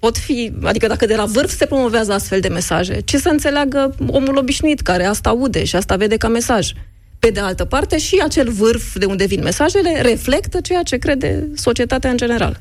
pot 0.00 0.18
fi, 0.18 0.52
adică 0.62 0.86
dacă 0.86 1.06
de 1.06 1.16
la 1.16 1.24
vârf 1.24 1.56
se 1.56 1.66
promovează 1.66 2.12
astfel 2.12 2.40
de 2.40 2.48
mesaje, 2.48 3.00
ce 3.00 3.18
să 3.18 3.28
înțeleagă 3.28 3.94
omul 4.06 4.36
obișnuit 4.36 4.80
care 4.80 5.04
asta 5.04 5.28
aude 5.28 5.64
și 5.64 5.76
asta 5.76 5.96
vede 5.96 6.16
ca 6.16 6.28
mesaj. 6.28 6.72
Pe 7.18 7.30
de 7.30 7.40
altă 7.40 7.64
parte, 7.64 7.98
și 7.98 8.20
acel 8.24 8.50
vârf 8.50 8.96
de 8.96 9.04
unde 9.04 9.24
vin 9.24 9.42
mesajele 9.42 10.00
reflectă 10.00 10.60
ceea 10.60 10.82
ce 10.82 10.96
crede 10.96 11.48
societatea 11.54 12.10
în 12.10 12.16
general. 12.16 12.60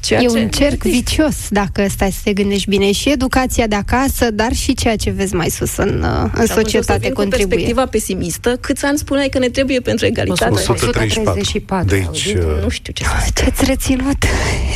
Ceea 0.00 0.20
e 0.20 0.26
ce 0.26 0.38
un 0.38 0.48
cerc 0.48 0.84
există. 0.84 0.88
vicios, 0.88 1.36
dacă 1.50 1.86
stai 1.88 2.12
să 2.12 2.18
te 2.24 2.32
gândești 2.32 2.68
bine. 2.68 2.92
Și 2.92 3.10
educația 3.10 3.66
de 3.66 3.74
acasă, 3.74 4.30
dar 4.30 4.52
și 4.52 4.74
ceea 4.74 4.96
ce 4.96 5.10
vezi 5.10 5.34
mai 5.34 5.48
sus 5.48 5.76
în, 5.76 6.02
uh, 6.02 6.30
în 6.34 6.46
societate 6.46 7.10
contribuie. 7.10 7.42
Cu 7.42 7.48
perspectiva 7.48 7.86
pesimistă, 7.86 8.56
câți 8.60 8.84
ani 8.84 8.98
spuneai 8.98 9.28
că 9.28 9.38
ne 9.38 9.48
trebuie 9.48 9.80
pentru 9.80 10.06
egalitate? 10.06 10.52
134. 10.52 11.30
134. 11.30 11.86
Deci, 11.86 12.24
uh, 12.24 12.62
nu 12.62 12.68
știu 12.68 12.92
ce 12.92 13.04
să 13.04 13.30
Ce-ți 13.34 13.64
reținut? 13.64 14.24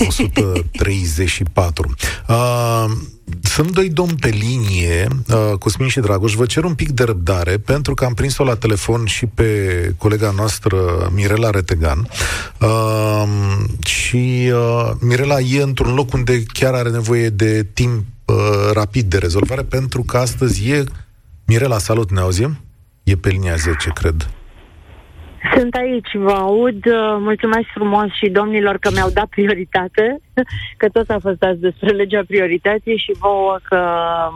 134. 0.06 1.94
Uh, 2.28 2.84
sunt 3.42 3.70
doi 3.70 3.88
domni 3.88 4.14
pe 4.20 4.28
linie, 4.28 5.08
uh, 5.28 5.58
Cosmin 5.58 5.88
și 5.88 6.00
Dragoș. 6.00 6.34
Vă 6.34 6.46
cer 6.46 6.64
un 6.64 6.74
pic 6.74 6.90
de 6.90 7.04
răbdare, 7.04 7.58
pentru 7.58 7.94
că 7.94 8.04
am 8.04 8.14
prins-o 8.14 8.44
la 8.44 8.54
telefon 8.54 9.06
și 9.06 9.26
pe 9.26 9.94
colega 9.98 10.30
noastră, 10.36 11.10
Mirela 11.14 11.50
Retegan. 11.50 12.08
Uh, 12.60 13.24
și 13.84 14.52
uh, 14.52 14.90
Mirela 15.00 15.40
e 15.40 15.62
într-un 15.62 15.94
loc 15.94 16.12
unde 16.12 16.42
chiar 16.42 16.74
are 16.74 16.90
nevoie 16.90 17.28
de 17.28 17.66
timp 17.72 18.04
uh, 18.24 18.36
rapid 18.72 19.10
de 19.10 19.18
rezolvare, 19.18 19.62
pentru 19.62 20.02
că 20.02 20.16
astăzi 20.16 20.68
e... 20.68 20.84
Mirela, 21.44 21.78
salut, 21.78 22.10
ne 22.10 22.20
auzim? 22.20 22.60
E 23.02 23.16
pe 23.16 23.28
linia 23.28 23.56
10, 23.56 23.90
cred. 23.94 24.30
Sunt 25.56 25.74
aici, 25.74 26.12
vă 26.14 26.32
aud. 26.32 26.80
Mulțumesc 27.18 27.66
frumos 27.74 28.08
și 28.20 28.28
domnilor 28.30 28.76
că 28.78 28.90
mi-au 28.92 29.10
dat 29.10 29.26
prioritate, 29.26 30.20
că 30.80 30.88
tot 30.88 31.10
a 31.10 31.18
fost 31.20 31.42
azi 31.42 31.60
despre 31.60 31.90
legea 31.90 32.22
priorității 32.26 32.96
și 32.96 33.12
vouă 33.18 33.58
că 33.68 33.80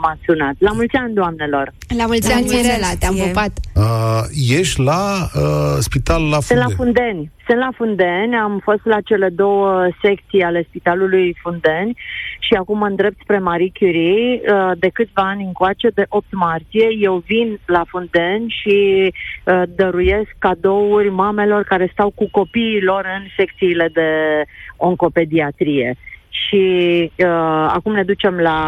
m-ați 0.02 0.20
sunat. 0.26 0.54
La 0.58 0.72
mulți 0.72 0.96
ani, 0.96 1.14
doamnelor! 1.14 1.72
La 1.96 2.06
mulți 2.06 2.32
ani, 2.32 2.46
Mirela, 2.46 2.90
te-am 2.98 3.14
pupat! 3.14 3.52
Uh, 3.74 4.22
ești 4.58 4.80
la 4.80 5.28
uh, 5.34 5.76
spital 5.78 6.22
la 6.22 6.40
Fundeni. 6.40 6.44
Sunt 6.46 6.60
la 6.68 6.76
Fundeni. 6.76 7.30
Sunt 7.48 7.58
la 7.58 7.68
Fundeni, 7.76 8.36
am 8.36 8.58
fost 8.58 8.84
la 8.84 9.00
cele 9.00 9.28
două 9.28 9.88
secții 10.02 10.42
ale 10.42 10.66
Spitalului 10.68 11.36
Fundeni 11.42 11.96
și 12.38 12.54
acum 12.54 12.78
mă 12.78 12.86
îndrept 12.86 13.20
spre 13.20 13.38
Marie 13.38 13.70
Curie. 13.78 14.40
Uh, 14.52 14.70
de 14.78 14.88
câțiva 14.88 15.22
ani 15.22 15.44
încoace, 15.44 15.88
de 15.94 16.04
8 16.08 16.26
martie, 16.30 16.86
eu 17.00 17.22
vin 17.26 17.58
la 17.66 17.82
Fundeni 17.86 18.54
și 18.60 19.12
uh, 19.44 19.62
dăruiesc 19.76 20.34
cadouri 20.38 21.08
mamelor 21.08 21.62
care 21.62 21.88
stau 21.92 22.10
cu 22.10 22.28
copiii 22.30 22.82
lor 22.82 23.04
în 23.18 23.26
secțiile 23.36 23.88
de 23.92 24.10
oncopediatrie. 24.76 25.96
Și 26.28 26.64
uh, 27.16 27.66
acum 27.68 27.92
ne 27.92 28.02
ducem 28.02 28.38
la, 28.38 28.58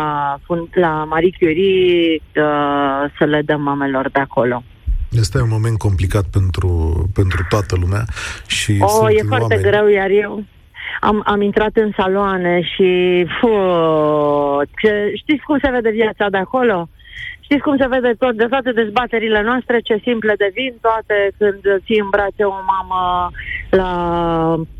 la 0.72 1.04
Marie 1.04 1.36
Curie 1.38 2.14
uh, 2.14 3.10
să 3.18 3.24
le 3.24 3.42
dăm 3.42 3.62
mamelor 3.62 4.10
de 4.10 4.20
acolo. 4.20 4.62
Este 5.10 5.40
un 5.40 5.48
moment 5.48 5.78
complicat 5.78 6.24
pentru, 6.32 6.68
pentru 7.14 7.46
toată 7.48 7.76
lumea 7.80 8.04
și 8.46 8.78
oh, 8.80 8.88
sunt 8.88 9.08
e 9.10 9.22
foarte 9.22 9.54
oameni... 9.54 9.70
greu, 9.70 9.86
iar 9.88 10.10
eu 10.10 10.44
am, 11.00 11.22
am 11.24 11.40
intrat 11.40 11.76
în 11.76 11.90
saloane 11.96 12.62
și 12.62 13.24
fu, 13.40 13.48
ce, 14.82 15.12
știți 15.14 15.44
cum 15.44 15.58
se 15.62 15.70
vede 15.70 15.90
viața 15.90 16.28
de 16.28 16.36
acolo? 16.36 16.88
Știți 17.40 17.62
cum 17.62 17.76
se 17.76 17.86
vede 17.88 18.14
tot, 18.18 18.36
de 18.36 18.44
toate 18.44 18.72
dezbaterile 18.72 19.42
noastre, 19.42 19.80
ce 19.80 20.00
simple 20.02 20.34
devin 20.36 20.74
toate 20.80 21.30
când 21.38 21.80
ții 21.84 21.98
în 21.98 22.08
brațe 22.10 22.44
o 22.44 22.54
mamă 22.72 23.30
la 23.70 23.92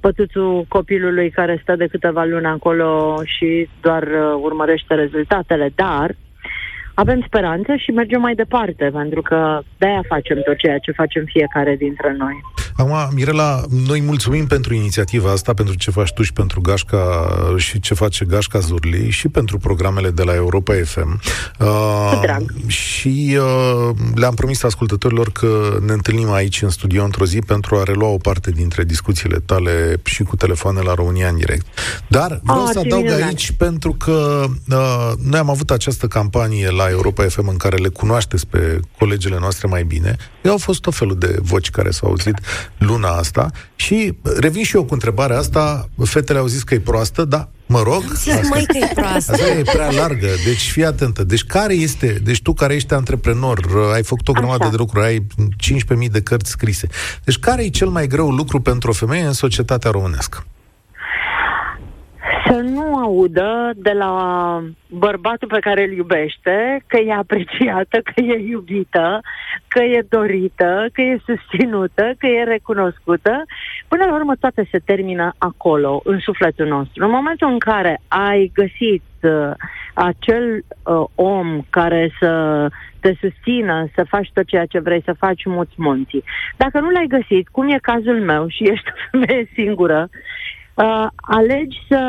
pătuțul 0.00 0.64
copilului 0.68 1.30
care 1.30 1.58
stă 1.62 1.76
de 1.76 1.86
câteva 1.86 2.24
luni 2.24 2.46
acolo 2.46 3.20
și 3.24 3.68
doar 3.80 4.02
uh, 4.02 4.40
urmărește 4.40 4.94
rezultatele, 4.94 5.72
dar 5.74 6.14
avem 7.02 7.22
speranță 7.26 7.70
și 7.76 7.90
mergem 7.90 8.20
mai 8.20 8.34
departe, 8.34 8.90
pentru 8.92 9.22
că 9.22 9.60
de-aia 9.78 10.02
facem 10.08 10.38
tot 10.44 10.56
ceea 10.56 10.78
ce 10.78 10.92
facem 10.92 11.24
fiecare 11.24 11.76
dintre 11.76 12.14
noi. 12.18 12.36
Acum, 12.76 12.96
Mirela, 13.14 13.60
noi 13.86 14.00
mulțumim 14.00 14.46
pentru 14.46 14.74
inițiativa 14.74 15.30
asta, 15.30 15.54
pentru 15.54 15.74
ce 15.76 15.90
faci 15.90 16.12
tu 16.12 16.22
și 16.22 16.32
pentru 16.32 16.60
Gașca 16.60 17.28
și 17.56 17.80
ce 17.80 17.94
face 17.94 18.24
Gașca 18.24 18.58
Zurli 18.58 19.10
și 19.10 19.28
pentru 19.28 19.58
programele 19.58 20.10
de 20.10 20.22
la 20.22 20.34
Europa 20.34 20.74
FM. 20.84 21.20
Uh, 21.58 22.18
drag. 22.22 22.42
Și 22.66 23.38
uh, 23.38 23.94
le-am 24.14 24.34
promis 24.34 24.62
ascultătorilor 24.62 25.32
că 25.32 25.78
ne 25.86 25.92
întâlnim 25.92 26.30
aici 26.30 26.62
în 26.62 26.70
studio 26.70 27.04
într-o 27.04 27.24
zi 27.24 27.38
pentru 27.38 27.76
a 27.76 27.82
relua 27.82 28.08
o 28.08 28.16
parte 28.16 28.50
dintre 28.50 28.84
discuțiile 28.84 29.36
tale 29.46 30.00
și 30.04 30.22
cu 30.22 30.36
telefoane 30.36 30.80
la 30.80 30.94
România 30.94 31.28
în 31.28 31.36
direct. 31.36 31.66
Dar 32.08 32.40
vreau 32.42 32.62
oh, 32.62 32.68
să 32.72 32.78
adaug 32.78 33.02
minunat. 33.02 33.26
aici 33.26 33.52
pentru 33.52 33.92
că 33.92 34.44
uh, 34.68 35.12
noi 35.30 35.38
am 35.38 35.50
avut 35.50 35.70
această 35.70 36.06
campanie 36.06 36.70
la 36.70 36.87
Europa 36.90 37.24
FM 37.24 37.48
în 37.48 37.56
care 37.56 37.76
le 37.76 37.88
cunoașteți 37.88 38.46
pe 38.46 38.80
colegele 38.98 39.38
noastre 39.38 39.68
mai 39.68 39.84
bine. 39.84 40.16
Eu 40.42 40.50
au 40.50 40.58
fost 40.58 40.80
tot 40.80 40.94
felul 40.94 41.18
de 41.18 41.38
voci 41.40 41.70
care 41.70 41.90
s-au 41.90 42.08
auzit 42.08 42.38
luna 42.78 43.08
asta 43.08 43.50
și 43.76 44.18
revin 44.38 44.62
și 44.62 44.76
eu 44.76 44.84
cu 44.84 44.94
întrebarea 44.94 45.38
asta. 45.38 45.88
Fetele 46.04 46.38
au 46.38 46.46
zis 46.46 46.62
că 46.62 46.74
e 46.74 46.80
proastă, 46.80 47.24
da, 47.24 47.48
Mă 47.68 47.82
rog. 47.82 48.02
Zis, 48.14 48.48
mai 48.48 48.64
că 48.66 48.76
e 48.76 48.90
proastă. 48.94 49.32
Asta 49.32 49.46
e 49.46 49.62
prea 49.62 49.90
largă. 49.90 50.28
Deci 50.44 50.70
fii 50.70 50.84
atentă. 50.84 51.24
Deci 51.24 51.44
care 51.44 51.74
este, 51.74 52.20
deci 52.24 52.42
tu 52.42 52.52
care 52.52 52.74
ești 52.74 52.94
antreprenor, 52.94 53.58
ai 53.92 54.02
făcut 54.02 54.28
o 54.28 54.32
grămadă 54.32 54.62
Așa. 54.62 54.70
de 54.70 54.76
lucruri, 54.76 55.04
ai 55.04 55.26
15.000 56.02 56.10
de 56.10 56.20
cărți 56.20 56.50
scrise. 56.50 56.86
Deci 57.24 57.38
care 57.38 57.64
e 57.64 57.68
cel 57.68 57.88
mai 57.88 58.06
greu 58.06 58.30
lucru 58.30 58.60
pentru 58.60 58.90
o 58.90 58.92
femeie 58.92 59.24
în 59.24 59.32
societatea 59.32 59.90
românească? 59.90 60.44
Să 62.48 62.60
nu 62.60 62.96
audă 62.96 63.70
de 63.76 63.92
la 63.92 64.12
bărbatul 64.88 65.48
pe 65.48 65.58
care 65.58 65.82
îl 65.82 65.92
iubește 65.92 66.84
că 66.86 66.96
e 66.96 67.12
apreciată, 67.12 68.00
că 68.00 68.20
e 68.20 68.38
iubită, 68.48 69.20
că 69.68 69.82
e 69.82 70.06
dorită, 70.08 70.86
că 70.92 71.00
e 71.00 71.20
susținută, 71.26 72.12
că 72.18 72.26
e 72.26 72.42
recunoscută. 72.42 73.42
Până 73.88 74.04
la 74.04 74.14
urmă 74.14 74.34
toate 74.40 74.68
se 74.70 74.78
termină 74.84 75.32
acolo, 75.38 76.00
în 76.04 76.18
sufletul 76.18 76.66
nostru. 76.66 77.04
În 77.04 77.10
momentul 77.10 77.48
în 77.48 77.58
care 77.58 78.00
ai 78.08 78.50
găsit 78.54 79.04
uh, 79.22 79.50
acel 79.94 80.64
uh, 80.82 81.04
om 81.14 81.60
care 81.70 82.10
să 82.20 82.66
te 83.00 83.14
susțină 83.20 83.88
să 83.94 84.04
faci 84.08 84.30
tot 84.32 84.46
ceea 84.46 84.66
ce 84.66 84.78
vrei 84.78 85.02
să 85.04 85.12
faci, 85.12 85.44
muți 85.44 85.74
munții. 85.76 86.24
Dacă 86.56 86.80
nu 86.80 86.90
l-ai 86.90 87.06
găsit, 87.08 87.48
cum 87.48 87.68
e 87.68 87.78
cazul 87.82 88.20
meu 88.20 88.48
și 88.48 88.62
ești 88.62 88.88
o 88.88 88.96
femeie 89.10 89.50
singură, 89.54 90.08
uh, 90.82 91.06
alegi 91.16 91.78
să 91.88 92.02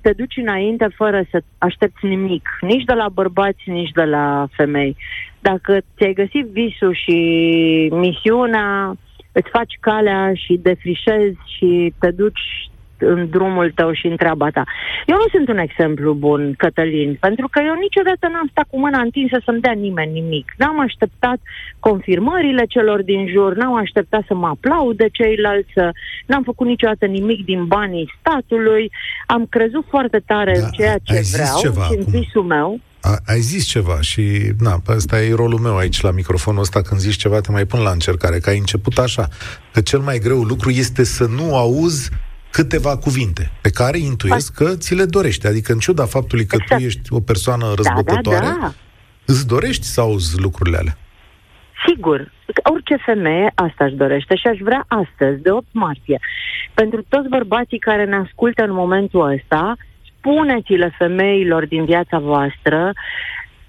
te 0.00 0.12
duci 0.12 0.36
înainte 0.36 0.88
fără 0.94 1.24
să 1.30 1.42
aștepți 1.58 2.06
nimic, 2.06 2.48
nici 2.60 2.84
de 2.84 2.92
la 2.92 3.08
bărbați, 3.08 3.62
nici 3.70 3.90
de 3.90 4.04
la 4.04 4.46
femei. 4.50 4.96
Dacă 5.40 5.78
ți-ai 5.96 6.12
găsit 6.12 6.46
visul 6.46 6.94
și 6.94 7.18
misiunea, 7.92 8.96
îți 9.32 9.50
faci 9.50 9.76
calea 9.80 10.32
și 10.34 10.60
defrișezi 10.62 11.38
și 11.56 11.92
te 11.98 12.10
duci 12.10 12.70
în 12.98 13.28
drumul 13.30 13.72
tău 13.74 13.92
și 13.92 14.06
în 14.06 14.16
treaba 14.16 14.50
ta. 14.50 14.64
Eu 15.06 15.16
nu 15.16 15.28
sunt 15.30 15.48
un 15.48 15.58
exemplu 15.58 16.12
bun, 16.12 16.54
Cătălin, 16.56 17.16
pentru 17.20 17.48
că 17.50 17.60
eu 17.66 17.74
niciodată 17.74 18.28
n-am 18.32 18.48
stat 18.50 18.66
cu 18.70 18.78
mâna 18.78 19.00
întinsă 19.00 19.36
să-mi 19.44 19.60
dea 19.60 19.72
nimeni 19.72 20.12
nimic. 20.12 20.52
N-am 20.56 20.80
așteptat 20.80 21.38
confirmările 21.78 22.64
celor 22.68 23.02
din 23.02 23.28
jur, 23.28 23.54
n-am 23.56 23.74
așteptat 23.74 24.22
să 24.26 24.34
mă 24.34 24.46
aplaude 24.46 25.06
ceilalți, 25.12 25.72
n-am 26.26 26.42
făcut 26.42 26.66
niciodată 26.66 27.06
nimic 27.06 27.44
din 27.44 27.66
banii 27.66 28.12
statului, 28.20 28.90
am 29.26 29.46
crezut 29.46 29.84
foarte 29.88 30.22
tare 30.26 30.52
da, 30.58 30.64
în 30.64 30.70
ceea 30.70 30.98
ce 31.02 31.20
vreau 31.32 31.58
ceva 31.60 31.84
și 31.84 31.94
în 31.96 32.04
visul 32.04 32.42
meu. 32.42 32.80
A, 33.00 33.16
ai 33.26 33.40
zis 33.40 33.64
ceva 33.64 34.00
și, 34.00 34.22
na, 34.58 34.82
ăsta 34.88 35.22
e 35.22 35.34
rolul 35.34 35.58
meu 35.58 35.76
aici 35.76 36.00
la 36.00 36.10
microfonul 36.10 36.60
ăsta, 36.60 36.82
când 36.82 37.00
zici 37.00 37.16
ceva 37.16 37.40
te 37.40 37.50
mai 37.50 37.64
pun 37.64 37.80
la 37.82 37.90
încercare, 37.90 38.38
că 38.38 38.50
ai 38.50 38.58
început 38.58 38.98
așa, 38.98 39.28
că 39.72 39.80
cel 39.80 39.98
mai 39.98 40.18
greu 40.18 40.42
lucru 40.42 40.70
este 40.70 41.04
să 41.04 41.26
nu 41.26 41.56
auzi 41.56 42.10
câteva 42.50 42.96
cuvinte 42.96 43.50
pe 43.60 43.70
care 43.70 43.98
intuiesc 43.98 44.54
că 44.54 44.76
ți 44.76 44.94
le 44.94 45.04
dorești. 45.04 45.46
Adică 45.46 45.72
în 45.72 45.78
ciuda 45.78 46.04
faptului 46.04 46.46
că 46.46 46.56
exact. 46.60 46.80
tu 46.80 46.86
ești 46.86 47.12
o 47.12 47.20
persoană 47.20 47.72
răzbătătoare, 47.76 48.46
da, 48.46 48.52
da, 48.52 48.58
da. 48.60 48.72
îți 49.24 49.46
dorești 49.46 49.84
să 49.84 50.00
auzi 50.00 50.40
lucrurile 50.40 50.76
alea. 50.76 50.98
Sigur, 51.86 52.32
orice 52.62 52.96
femeie 53.04 53.52
asta 53.54 53.84
își 53.84 53.94
dorește 53.94 54.34
și 54.36 54.46
aș 54.46 54.58
vrea 54.58 54.84
astăzi, 54.88 55.42
de 55.42 55.50
8 55.50 55.66
martie, 55.70 56.20
pentru 56.74 57.04
toți 57.08 57.28
bărbații 57.28 57.78
care 57.78 58.04
ne 58.04 58.16
ascultă 58.16 58.62
în 58.62 58.72
momentul 58.72 59.32
ăsta, 59.32 59.76
spuneți-le 60.18 60.94
femeilor 60.98 61.66
din 61.66 61.84
viața 61.84 62.18
voastră 62.18 62.92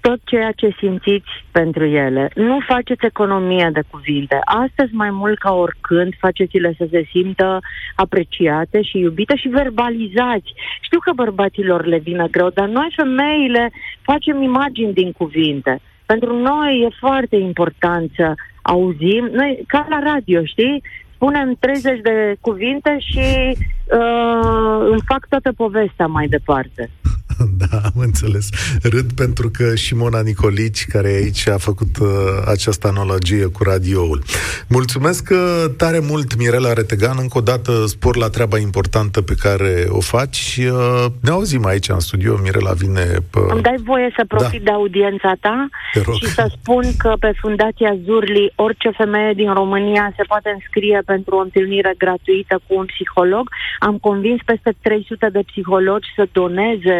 tot 0.08 0.20
ceea 0.24 0.52
ce 0.52 0.76
simțiți 0.78 1.32
pentru 1.52 1.84
ele. 1.84 2.30
Nu 2.34 2.58
faceți 2.66 3.04
economie 3.04 3.70
de 3.72 3.82
cuvinte. 3.90 4.38
Astăzi, 4.44 4.94
mai 4.94 5.10
mult 5.10 5.38
ca 5.38 5.52
oricând, 5.52 6.12
faceți-le 6.18 6.74
să 6.78 6.86
se 6.90 7.02
simtă 7.10 7.58
apreciate 7.94 8.82
și 8.82 8.98
iubite 8.98 9.36
și 9.36 9.48
verbalizați. 9.48 10.52
Știu 10.80 10.98
că 10.98 11.12
bărbaților 11.14 11.86
le 11.86 11.98
vine 11.98 12.26
greu, 12.30 12.50
dar 12.54 12.68
noi, 12.68 12.92
femeile, 12.96 13.70
facem 14.02 14.42
imagini 14.42 14.92
din 14.92 15.12
cuvinte. 15.12 15.80
Pentru 16.06 16.36
noi 16.36 16.80
e 16.84 16.96
foarte 16.98 17.36
important 17.36 18.10
să 18.16 18.34
auzim, 18.62 19.28
noi, 19.32 19.64
ca 19.66 19.86
la 19.88 19.98
radio, 20.12 20.44
știi? 20.44 20.82
Spunem 21.18 21.56
30 21.58 22.00
de 22.00 22.36
cuvinte 22.40 22.96
și 22.98 23.56
uh, 23.98 24.88
îmi 24.90 25.04
fac 25.06 25.26
toată 25.28 25.52
povestea 25.56 26.06
mai 26.06 26.26
departe. 26.26 26.90
da, 27.62 27.78
am 27.84 27.92
înțeles. 28.00 28.48
Râd 28.82 29.12
pentru 29.12 29.50
că 29.50 29.74
și 29.74 29.94
Mona 29.94 30.20
Nicolici, 30.20 30.86
care 30.86 31.08
aici 31.08 31.48
a 31.48 31.56
făcut 31.58 31.98
uh, 32.00 32.08
această 32.46 32.86
analogie 32.88 33.44
cu 33.46 33.62
radioul. 33.62 34.22
Mulțumesc 34.68 35.28
uh, 35.30 35.64
tare 35.76 35.98
mult, 36.08 36.36
Mirela 36.38 36.72
Retegan, 36.72 37.16
încă 37.20 37.38
o 37.38 37.40
dată 37.40 37.86
spor 37.86 38.16
la 38.16 38.28
treaba 38.28 38.58
importantă 38.58 39.22
pe 39.22 39.34
care 39.38 39.84
o 39.88 40.00
faci. 40.00 40.58
Uh, 40.60 41.04
ne 41.20 41.30
auzim 41.30 41.66
aici 41.66 41.88
în 41.88 42.00
studio, 42.00 42.38
Mirela 42.42 42.72
vine... 42.72 43.04
Pe... 43.30 43.38
Îmi 43.48 43.62
dai 43.62 43.78
voie 43.84 44.12
să 44.16 44.24
profit 44.28 44.62
da. 44.62 44.70
de 44.70 44.70
audiența 44.70 45.32
ta 45.40 45.68
și 45.92 46.26
să 46.26 46.50
spun 46.50 46.84
că 46.98 47.12
pe 47.20 47.32
Fundația 47.40 47.96
Zurli 48.04 48.52
orice 48.54 48.90
femeie 48.96 49.32
din 49.32 49.52
România 49.52 50.12
se 50.16 50.22
poate 50.22 50.50
înscrie 50.54 51.02
pentru 51.12 51.36
o 51.36 51.44
întâlnire 51.46 51.92
gratuită 51.98 52.60
cu 52.66 52.72
un 52.80 52.86
psiholog. 52.92 53.44
Am 53.78 53.96
convins 54.08 54.40
peste 54.44 54.70
300 54.82 55.28
de 55.36 55.42
psihologi 55.50 56.12
să 56.16 56.28
doneze 56.32 56.98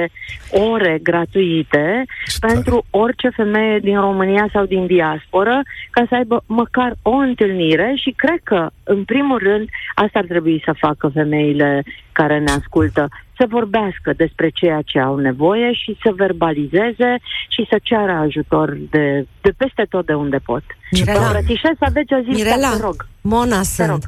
ore 0.71 0.99
gratuite 1.03 2.05
Ce 2.27 2.39
tare. 2.41 2.53
pentru 2.53 2.85
orice 2.91 3.29
femeie 3.29 3.79
din 3.79 3.99
România 4.01 4.47
sau 4.53 4.65
din 4.65 4.87
diasporă 4.87 5.57
ca 5.91 6.03
să 6.09 6.15
aibă 6.15 6.37
măcar 6.47 6.91
o 7.03 7.15
întâlnire 7.29 7.93
și 8.03 8.11
cred 8.17 8.41
că, 8.43 8.61
în 8.83 9.05
primul 9.05 9.39
rând, 9.39 9.67
asta 9.95 10.19
ar 10.19 10.25
trebui 10.25 10.63
să 10.65 10.73
facă 10.85 11.11
femeile 11.15 11.85
care 12.13 12.39
ne 12.39 12.51
ascultă, 12.51 13.09
să 13.39 13.45
vorbească 13.49 14.13
despre 14.17 14.49
ceea 14.49 14.81
ce 14.85 14.99
au 14.99 15.17
nevoie 15.17 15.73
și 15.73 15.99
să 16.03 16.13
verbalizeze 16.17 17.11
și 17.49 17.67
să 17.71 17.77
ceară 17.83 18.13
ajutor 18.13 18.77
de, 18.91 19.27
de 19.41 19.53
peste 19.57 19.85
tot 19.89 20.07
de 20.07 20.15
unde 20.15 20.39
pot. 20.45 20.63
Mirela. 20.91 21.19
Vă 21.19 21.25
îmbrățișez 21.25 21.75
să 21.79 21.85
aveți 21.89 22.13
o 22.13 22.21
zi, 22.27 22.29
Mirela, 22.29 22.71
te 22.77 22.83
rog. 22.83 22.97
Mona 23.29 23.59
Te 23.61 23.65
sunt. 23.65 23.89
rog. 23.89 24.03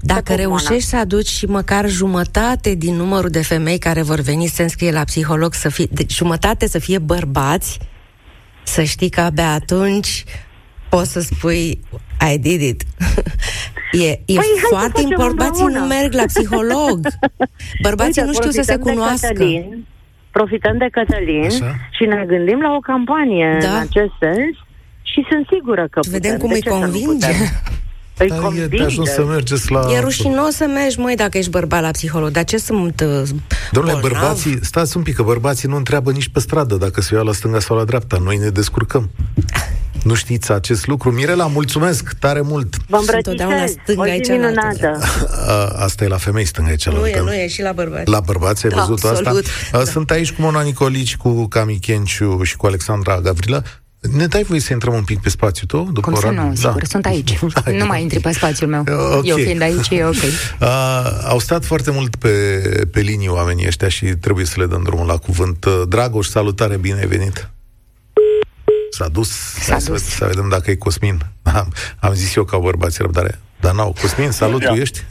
Dacă 0.00 0.20
Te 0.22 0.30
pup, 0.30 0.40
reușești 0.40 0.88
să 0.88 0.96
aduci 0.96 1.28
și 1.28 1.46
măcar 1.46 1.88
jumătate 1.88 2.74
din 2.74 2.94
numărul 2.94 3.30
de 3.30 3.42
femei 3.42 3.78
care 3.78 4.02
vor 4.02 4.20
veni 4.20 4.46
să 4.46 4.54
se 4.54 4.62
înscrie 4.62 4.90
la 4.92 5.04
psiholog, 5.04 5.54
să 5.54 5.68
fie, 5.68 5.86
de, 5.90 6.04
jumătate 6.08 6.68
să 6.68 6.78
fie 6.78 6.98
bărbați, 6.98 7.78
să 8.62 8.82
știi 8.82 9.08
că 9.10 9.20
abia 9.20 9.52
atunci 9.52 10.24
poți 10.88 11.12
să 11.12 11.20
spui 11.20 11.80
I 12.32 12.38
did 12.38 12.60
it. 12.60 12.82
e 13.92 14.08
e 14.08 14.22
Păi, 14.26 14.34
hai 14.36 14.44
să 14.60 14.66
foarte 14.68 14.90
facem 14.92 15.10
important. 15.10 15.36
Bărbații 15.36 15.62
nu 15.62 15.66
împreună. 15.66 15.94
merg 15.94 16.12
la 16.12 16.24
psiholog. 16.24 17.00
Bărbații 17.86 18.22
Uite, 18.22 18.24
nu 18.24 18.32
știu 18.32 18.50
să 18.50 18.62
se 18.62 18.72
profităm 18.72 18.84
de 18.84 18.90
cunoască. 18.90 19.26
Cătălin, 19.26 19.86
profităm 20.30 20.76
de 20.78 20.88
Cătălin 20.92 21.44
Așa. 21.44 21.76
și 21.96 22.04
ne 22.04 22.24
gândim 22.26 22.60
la 22.60 22.70
o 22.74 22.78
campanie 22.80 23.58
Da. 23.62 23.68
în 23.68 23.76
acest 23.76 24.12
sens 24.20 24.54
și 25.02 25.26
sunt 25.30 25.46
sigură 25.52 25.86
că 25.90 25.98
putem. 26.00 26.12
Vedem 26.20 26.36
cum 26.38 26.48
De 26.48 26.54
îi 26.54 26.60
ce 26.60 26.68
să 26.68 26.74
nu 26.74 26.80
convinge. 26.80 27.26
putem? 28.28 28.36
Îi 28.36 28.38
Dar 28.38 28.38
e 28.38 28.42
convinge. 28.42 28.76
de 28.76 28.82
ajuns 28.82 29.10
să 29.10 29.24
mergeți 29.24 29.70
la... 29.70 29.86
E 29.92 30.00
rușinos 30.00 30.54
să 30.54 30.64
mergi, 30.74 30.98
măi, 30.98 31.14
dacă 31.16 31.38
ești 31.38 31.50
bărbat 31.50 31.82
la 31.82 31.90
psiholog. 31.90 32.30
Dar 32.30 32.44
ce 32.44 32.56
sunt 32.58 33.00
uh, 33.00 33.28
Domnule, 33.70 33.98
bolnav? 33.98 34.00
bărbații, 34.00 34.58
stați 34.62 34.96
un 34.96 35.02
pic, 35.02 35.14
că 35.16 35.22
bărbații 35.22 35.68
nu 35.68 35.76
întreabă 35.76 36.10
nici 36.12 36.28
pe 36.28 36.40
stradă 36.40 36.74
dacă 36.74 37.00
se 37.00 37.14
ia 37.14 37.20
la 37.20 37.32
stânga 37.32 37.58
sau 37.60 37.76
la 37.76 37.84
dreapta. 37.84 38.18
Noi 38.24 38.36
ne 38.36 38.48
descurcăm. 38.48 39.10
Nu 40.04 40.14
știți 40.14 40.52
acest 40.52 40.86
lucru? 40.86 41.10
Mirela, 41.12 41.46
mulțumesc 41.46 42.12
tare 42.18 42.40
mult. 42.40 42.74
Vă 42.88 42.96
Sunt 42.96 43.08
întotdeauna 43.08 43.54
îmbrățișez. 43.54 43.82
stânga 43.82 44.00
O 44.02 44.06
e 44.06 44.16
zi 44.16 44.20
cealaltă. 44.22 44.60
minunată. 44.60 45.06
A, 45.48 45.84
Asta 45.84 46.04
e 46.04 46.08
la 46.08 46.16
femei 46.16 46.44
stânga 46.44 46.70
e 46.70 46.72
Nu 46.72 46.78
cealaltă. 46.78 47.08
e, 47.08 47.20
nu 47.20 47.32
e, 47.34 47.48
și 47.48 47.62
la 47.62 47.72
bărbați. 47.72 48.10
La 48.10 48.20
bărbați, 48.20 48.64
ai 48.64 48.70
Da, 48.70 48.76
văzut 48.84 49.04
absolut. 49.04 49.44
asta? 49.72 49.78
A, 49.78 49.84
Sunt 49.84 50.10
aici 50.10 50.32
cu 50.32 50.42
Mona 50.42 50.60
Nicolici, 50.62 51.16
cu 51.16 51.46
Cami 51.48 51.78
Chenciu 51.80 52.42
și 52.42 52.56
cu 52.56 52.66
Alexandra 52.66 53.20
Gavrilă. 53.20 53.64
Ne 54.10 54.26
dai 54.26 54.42
voie 54.42 54.60
să 54.60 54.72
intrăm 54.72 54.94
un 54.94 55.04
pic 55.04 55.20
pe 55.20 55.28
spațiu 55.28 55.66
tău? 55.66 55.84
După 55.92 56.10
Cum 56.10 56.20
să 56.20 56.26
ora? 56.26 56.42
nu, 56.42 56.54
sigur, 56.54 56.84
sunt 56.84 57.06
aici. 57.06 57.38
Hai. 57.64 57.76
Nu 57.80 57.86
mai 57.86 58.02
intri 58.02 58.20
pe 58.20 58.32
spațiul 58.32 58.68
meu. 58.70 58.80
Ok. 59.16 59.26
Eu 59.26 59.36
fiind 59.36 59.60
aici, 59.62 59.88
e 59.90 60.04
ok. 60.04 60.14
Uh, 60.60 60.68
au 61.24 61.38
stat 61.38 61.64
foarte 61.64 61.90
mult 61.90 62.16
pe, 62.16 62.28
pe 62.92 63.00
linii 63.00 63.28
oamenii 63.28 63.66
ăștia 63.66 63.88
și 63.88 64.04
trebuie 64.06 64.44
să 64.44 64.54
le 64.56 64.66
dăm 64.66 64.82
drumul 64.82 65.06
la 65.06 65.16
cuvânt. 65.16 65.64
Uh, 65.64 65.82
Dragoș, 65.88 66.26
salutare, 66.26 66.76
bine 66.76 66.98
ai 66.98 67.06
venit! 67.06 67.50
S-a 68.90 69.08
dus. 69.08 69.30
S-a 69.30 69.70
Hai 69.72 69.80
să, 69.80 69.90
dus. 69.90 70.00
ved- 70.02 70.16
să 70.16 70.24
vedem 70.24 70.48
dacă 70.48 70.70
e 70.70 70.74
Cosmin. 70.74 71.26
Am, 71.42 71.72
am 72.00 72.12
zis 72.14 72.34
eu 72.34 72.44
ca 72.44 72.58
bărbați 72.58 73.02
răbdare. 73.02 73.40
Dar 73.60 73.74
n-au. 73.74 73.94
Cosmin, 74.00 74.30
salut, 74.30 74.54
Bună 74.58 74.66
tu 74.66 74.72
ziua. 74.72 74.82
ești? 74.82 75.04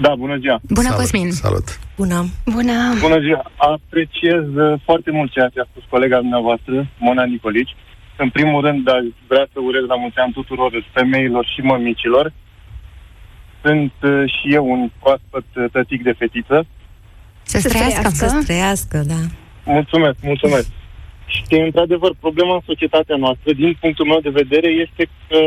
Da, 0.00 0.14
bună 0.14 0.36
ziua. 0.36 0.60
Bună, 0.68 0.88
salut, 0.88 1.00
Cosmin! 1.00 1.30
Salut. 1.30 1.78
Bună. 1.96 2.26
Bună! 2.44 2.78
Bună 3.00 3.20
ziua. 3.20 3.50
Apreciez 3.56 4.44
uh, 4.54 4.80
foarte 4.84 5.10
mult 5.10 5.32
ceea 5.32 5.48
ce 5.48 5.60
a 5.60 5.66
spus 5.70 5.82
colega 5.88 6.18
dumneavoastră, 6.18 6.86
Mona 6.98 7.24
Nicolici. 7.24 7.76
În 8.16 8.30
primul 8.30 8.60
rând, 8.60 8.88
aș 8.88 9.04
vrea 9.26 9.46
să 9.52 9.58
urez 9.60 9.84
la 9.86 9.94
mulți 9.94 10.18
ani 10.18 10.32
tuturor 10.32 10.84
femeilor 10.92 11.44
și 11.54 11.60
mămicilor. 11.60 12.32
Sunt 13.64 13.92
uh, 14.02 14.32
și 14.34 14.54
eu 14.54 14.70
un 14.70 14.90
proaspăt 15.00 15.44
uh, 15.56 15.64
tătic 15.72 16.02
de 16.02 16.14
fetiță. 16.18 16.66
Să 17.42 17.58
Să 17.58 17.68
trăiască. 17.68 18.08
Să 18.08 18.42
trăiască, 18.46 18.98
da. 19.06 19.20
Mulțumesc, 19.64 20.16
mulțumesc. 20.22 20.68
Și, 21.26 21.54
într-adevăr, 21.64 22.12
problema 22.20 22.54
în 22.54 22.60
societatea 22.66 23.16
noastră, 23.16 23.52
din 23.52 23.76
punctul 23.80 24.06
meu 24.06 24.20
de 24.20 24.38
vedere, 24.42 24.68
este 24.68 25.08
că 25.28 25.38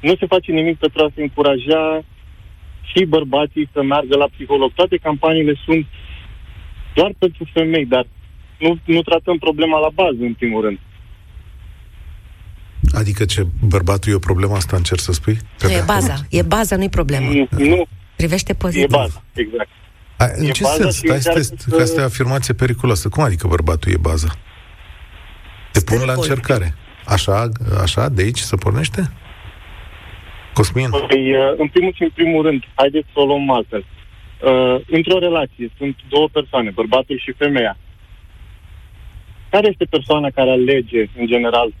nu 0.00 0.16
se 0.16 0.26
face 0.26 0.52
nimic 0.52 0.78
pentru 0.78 1.04
a 1.04 1.12
se 1.14 1.22
încuraja 1.22 2.02
și 2.92 3.04
bărbații 3.04 3.68
să 3.72 3.82
meargă 3.82 4.16
la 4.16 4.28
psiholog. 4.34 4.72
Toate 4.72 4.96
campaniile 4.96 5.54
sunt 5.64 5.86
doar 6.94 7.12
pentru 7.18 7.48
femei, 7.52 7.86
dar 7.86 8.06
nu, 8.58 8.78
nu 8.84 9.02
tratăm 9.02 9.38
problema 9.38 9.78
la 9.78 9.88
bază, 9.94 10.16
în 10.20 10.34
primul 10.34 10.62
rând. 10.62 10.78
Adică 12.92 13.24
ce, 13.24 13.46
bărbatul 13.68 14.12
e 14.12 14.14
o 14.14 14.18
problemă 14.18 14.54
asta, 14.54 14.76
încerc 14.76 15.00
să 15.00 15.12
spui? 15.12 15.36
Că 15.58 15.66
Nu, 15.66 15.72
e 15.72 15.78
da. 15.78 15.84
baza. 15.84 16.14
E 16.30 16.42
baza, 16.42 16.76
nu-i 16.76 16.88
problemă. 16.88 17.30
Nu, 17.32 17.48
nu 17.50 17.86
Privește 18.16 18.52
e 18.52 18.54
pozitiv. 18.54 18.88
baza, 18.90 19.22
exact. 19.34 19.68
A, 20.16 20.24
în 20.36 20.44
E 20.46 20.50
ce 20.50 20.62
baza 20.62 20.74
sens? 20.76 20.94
și 20.94 21.00
Stai, 21.06 21.20
stai, 21.20 21.34
încearcă 21.36 21.64
că 21.70 21.76
să- 21.76 21.82
asta 21.82 22.00
e 22.00 22.02
o 22.02 22.06
afirmație 22.06 22.54
periculoasă. 22.54 23.08
Cum 23.08 23.22
adică 23.22 23.46
bărbatul 23.46 23.92
e 23.92 23.96
baza? 24.00 24.36
Te 25.72 25.80
pun 25.80 25.96
la 25.96 26.02
Stângul. 26.02 26.22
încercare. 26.22 26.74
Așa, 27.06 27.48
așa, 27.82 28.08
de 28.08 28.22
aici 28.22 28.38
se 28.38 28.56
pornește? 28.56 29.10
Cosmin? 30.54 30.90
Păi, 30.90 31.36
uh, 31.36 31.54
în 31.56 31.68
primul 31.68 31.92
și 31.94 32.02
în 32.02 32.10
primul 32.14 32.42
rând, 32.42 32.62
haideți 32.74 33.06
să 33.12 33.20
o 33.20 33.24
luăm 33.24 33.50
altfel. 33.50 33.84
Uh, 33.84 34.76
într-o 34.86 35.18
relație 35.18 35.70
sunt 35.78 35.96
două 36.08 36.28
persoane, 36.28 36.70
bărbatul 36.70 37.18
și 37.18 37.32
femeia. 37.32 37.76
Care 39.50 39.68
este 39.68 39.84
persoana 39.84 40.28
care 40.30 40.50
alege, 40.50 41.06
în 41.18 41.26
general, 41.26 41.74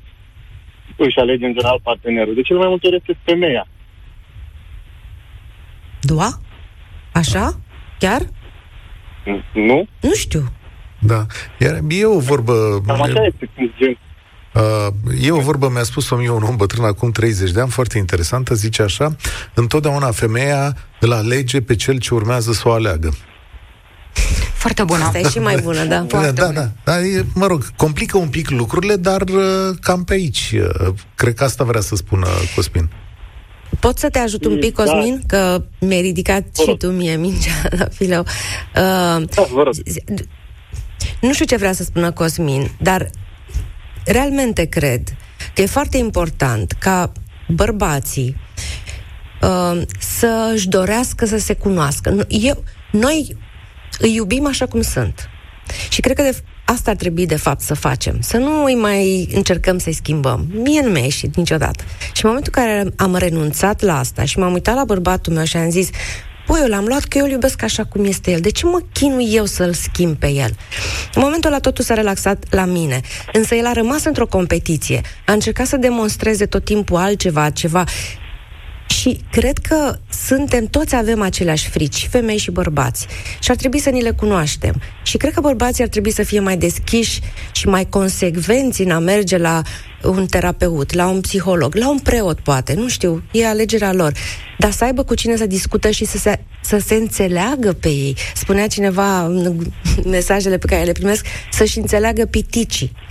își 0.96 1.18
alege, 1.18 1.46
în 1.46 1.52
general, 1.52 1.80
partenerul? 1.82 2.34
De 2.34 2.42
cel 2.42 2.56
mai 2.56 2.68
multe 2.68 2.86
ori 2.86 2.96
este 2.96 3.18
femeia. 3.24 3.66
Doa? 6.00 6.40
Așa? 7.12 7.60
Chiar? 7.98 8.20
Nu? 9.52 9.86
Nu 10.00 10.14
știu. 10.14 10.42
Da. 10.98 11.26
Iar 11.58 11.80
e 11.88 12.04
o 12.04 12.18
vorbă... 12.18 12.52
Cam 12.86 13.02
așa 13.02 13.24
este, 13.24 13.48
cum 13.54 13.72
gen. 13.78 13.98
Uh, 14.54 14.86
e 15.20 15.30
o 15.30 15.40
vorbă, 15.40 15.68
mi-a 15.72 15.82
spus-o 15.82 16.16
mie 16.16 16.30
un 16.30 16.42
om 16.42 16.56
bătrân 16.56 16.84
acum 16.84 17.10
30 17.10 17.50
de 17.50 17.60
ani, 17.60 17.70
foarte 17.70 17.98
interesantă, 17.98 18.54
zice 18.54 18.82
așa, 18.82 19.16
întotdeauna 19.54 20.10
femeia 20.10 20.76
îl 21.00 21.12
alege 21.12 21.60
pe 21.60 21.74
cel 21.74 21.98
ce 21.98 22.14
urmează 22.14 22.52
să 22.52 22.62
o 22.68 22.72
aleagă. 22.72 23.14
Foarte 24.54 24.82
bună. 24.84 25.04
Asta 25.04 25.18
e 25.18 25.28
și 25.28 25.38
mai 25.38 25.56
bună, 25.62 25.84
da. 25.84 26.00
Da, 26.00 26.30
da, 26.30 26.46
da. 26.46 26.70
da 26.84 27.00
e, 27.00 27.24
mă 27.34 27.46
rog, 27.46 27.66
complică 27.76 28.18
un 28.18 28.28
pic 28.28 28.50
lucrurile, 28.50 28.96
dar 28.96 29.20
uh, 29.20 29.76
cam 29.80 30.04
pe 30.04 30.12
aici. 30.12 30.54
Uh, 30.54 30.94
cred 31.14 31.34
că 31.34 31.44
asta 31.44 31.64
vrea 31.64 31.80
să 31.80 31.96
spună 31.96 32.26
Cosmin. 32.54 32.90
Pot 33.80 33.98
să 33.98 34.08
te 34.10 34.18
ajut 34.18 34.44
un 34.44 34.58
pic, 34.58 34.74
Da. 34.76 34.82
Cosmin? 34.82 35.22
Că 35.26 35.64
mi-ai 35.80 36.00
ridicat 36.00 36.42
Vă 36.42 36.62
și 36.62 36.68
rog. 36.68 36.78
tu 36.78 36.86
mie 36.90 37.16
mingea 37.16 37.62
la 37.78 37.84
fileu. 37.92 38.20
Uh, 38.20 39.24
Da, 39.34 39.46
vă 39.52 39.62
rog. 39.62 39.74
nu 41.20 41.32
știu 41.32 41.44
ce 41.44 41.56
vrea 41.56 41.72
să 41.72 41.82
spună 41.82 42.10
Cosmin, 42.12 42.70
dar 42.80 43.10
realmente 44.04 44.64
cred 44.64 45.02
că 45.54 45.62
e 45.62 45.66
foarte 45.66 45.96
important 45.96 46.72
ca 46.78 47.12
bărbații 47.48 48.36
uh, 49.42 49.82
să-și 49.98 50.68
dorească 50.68 51.26
să 51.26 51.38
se 51.38 51.54
cunoască. 51.54 52.10
Nu- 52.10 52.24
Eu, 52.28 52.64
noi 52.92 53.36
îi 53.98 54.14
iubim 54.14 54.46
așa 54.46 54.66
cum 54.66 54.80
sunt. 54.82 55.28
Și 55.88 56.00
cred 56.00 56.16
că 56.16 56.22
de, 56.22 56.42
asta 56.64 56.90
ar 56.90 56.96
trebui 56.96 57.26
de 57.26 57.36
fapt 57.36 57.60
să 57.60 57.74
facem. 57.74 58.20
Să 58.20 58.36
nu 58.36 58.64
îi 58.64 58.74
mai 58.74 59.28
încercăm 59.32 59.78
să-i 59.78 59.92
schimbăm. 59.92 60.46
Mie 60.52 60.80
nu 60.80 60.90
mi-a 60.90 61.02
ieșit 61.02 61.36
niciodată. 61.36 61.84
Și 62.12 62.24
în 62.24 62.28
momentul 62.30 62.52
în 62.56 62.62
care 62.64 62.92
am 62.96 63.16
renunțat 63.16 63.80
la 63.80 63.98
asta 63.98 64.24
și 64.24 64.38
m-am 64.38 64.52
uitat 64.52 64.74
la 64.74 64.84
bărbatul 64.84 65.32
meu 65.32 65.44
și 65.44 65.56
am 65.56 65.70
zis 65.70 65.88
Păi, 66.46 66.60
eu 66.60 66.68
l-am 66.68 66.84
luat 66.84 67.04
că 67.04 67.18
eu 67.18 67.24
îl 67.24 67.30
iubesc 67.30 67.62
așa 67.62 67.84
cum 67.84 68.04
este 68.04 68.30
el. 68.30 68.40
De 68.40 68.50
ce 68.50 68.66
mă 68.66 68.80
chinui 68.92 69.34
eu 69.34 69.44
să-l 69.44 69.72
schimb 69.72 70.16
pe 70.16 70.26
el? 70.26 70.56
În 71.14 71.22
momentul 71.22 71.50
ăla 71.50 71.60
totul 71.60 71.84
s-a 71.84 71.94
relaxat 71.94 72.44
la 72.50 72.64
mine. 72.64 73.00
Însă 73.32 73.54
el 73.54 73.66
a 73.66 73.72
rămas 73.72 74.04
într-o 74.04 74.26
competiție. 74.26 75.00
A 75.26 75.32
încercat 75.32 75.66
să 75.66 75.76
demonstreze 75.76 76.46
tot 76.46 76.64
timpul 76.64 76.96
altceva, 76.96 77.50
ceva. 77.50 77.84
Și 78.86 79.20
cred 79.30 79.58
că 79.58 79.98
suntem, 80.26 80.66
toți 80.66 80.94
avem 80.94 81.22
aceleași 81.22 81.68
frici, 81.68 81.94
și 81.94 82.08
femei 82.08 82.36
și 82.36 82.50
bărbați. 82.50 83.06
Și 83.40 83.50
ar 83.50 83.56
trebui 83.56 83.78
să 83.78 83.90
ni 83.90 84.02
le 84.02 84.10
cunoaștem. 84.10 84.80
Și 85.02 85.16
cred 85.16 85.32
că 85.32 85.40
bărbații 85.40 85.82
ar 85.82 85.88
trebui 85.88 86.10
să 86.10 86.22
fie 86.22 86.40
mai 86.40 86.56
deschiși 86.56 87.20
și 87.52 87.68
mai 87.68 87.86
consecvenți 87.88 88.82
în 88.82 88.90
a 88.90 88.98
merge 88.98 89.36
la 89.36 89.62
un 90.02 90.26
terapeut, 90.26 90.92
la 90.92 91.08
un 91.08 91.20
psiholog, 91.20 91.74
la 91.74 91.88
un 91.88 91.98
preot, 91.98 92.40
poate, 92.40 92.74
nu 92.74 92.88
știu, 92.88 93.22
e 93.30 93.46
alegerea 93.46 93.92
lor. 93.92 94.12
Dar 94.58 94.70
să 94.70 94.84
aibă 94.84 95.02
cu 95.02 95.14
cine 95.14 95.36
să 95.36 95.46
discută 95.46 95.90
și 95.90 96.04
să 96.04 96.18
se, 96.18 96.40
să 96.60 96.78
se 96.78 96.94
înțeleagă 96.94 97.72
pe 97.72 97.88
ei. 97.88 98.16
Spunea 98.34 98.66
cineva 98.66 99.24
în 99.24 99.66
mesajele 100.04 100.58
pe 100.58 100.66
care 100.66 100.82
le 100.82 100.92
primesc, 100.92 101.26
să-și 101.52 101.78
înțeleagă 101.78 102.24
piticii. 102.24 102.92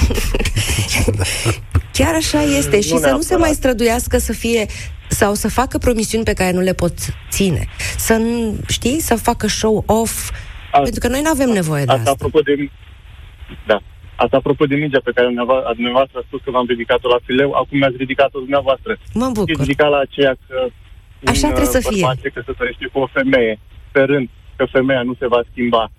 Chiar 1.93 2.13
așa 2.13 2.43
este. 2.43 2.82
și 2.82 2.88
să 2.88 2.93
nu 2.93 2.99
se 2.99 3.07
neapărat. 3.09 3.39
mai 3.39 3.53
străduiască 3.53 4.17
să 4.17 4.34
fie 4.34 4.65
sau 5.14 5.34
să 5.34 5.49
facă 5.49 5.78
promisiuni 5.78 6.24
pe 6.24 6.34
care 6.34 6.51
nu 6.51 6.59
le 6.59 6.74
pot 6.74 6.93
ține. 7.30 7.66
Să, 7.97 8.14
nu- 8.14 8.55
știi, 8.68 8.99
să 8.99 9.16
facă 9.16 9.47
show-off. 9.47 10.32
A- 10.72 10.80
Pentru 10.82 10.99
că 10.99 11.07
noi 11.07 11.22
nu 11.22 11.30
avem 11.30 11.49
nevoie 11.49 11.86
de 11.86 11.91
Asta 11.91 12.01
asta. 12.11 12.26
apropo 12.26 12.39
de... 12.39 12.70
Da. 13.68 13.82
Asta 14.16 14.38
apropo 14.38 14.66
de 14.66 14.76
mingea 14.76 14.99
pe 15.03 15.11
care 15.16 15.26
dumneava- 15.28 15.64
a 15.70 15.74
dumneavoastră 15.74 16.20
a 16.20 16.24
spus 16.28 16.39
că 16.43 16.51
v-am 16.51 16.66
ridicat-o 16.68 17.07
la 17.09 17.20
fileu, 17.26 17.51
acum 17.51 17.78
mi-ați 17.78 17.95
ridicat-o 17.97 18.39
dumneavoastră. 18.39 18.91
Mă 19.14 19.26
Și 19.28 19.32
bucur. 19.34 19.59
ridicat 19.59 19.89
la 19.89 19.97
aceea 20.07 20.34
că 20.47 20.57
Așa 21.34 21.47
un, 21.47 21.53
trebuie 21.53 21.76
să 21.80 21.82
uh, 21.84 21.89
fie. 21.93 22.01
bărbat 22.01 22.18
se 22.22 22.30
căsătorește 22.30 22.86
cu 22.93 22.99
o 22.99 23.07
femeie, 23.18 23.59
sperând 23.89 24.30
că 24.55 24.66
femeia 24.72 25.01
nu 25.09 25.14
se 25.20 25.28
va 25.28 25.41
schimba. 25.51 25.91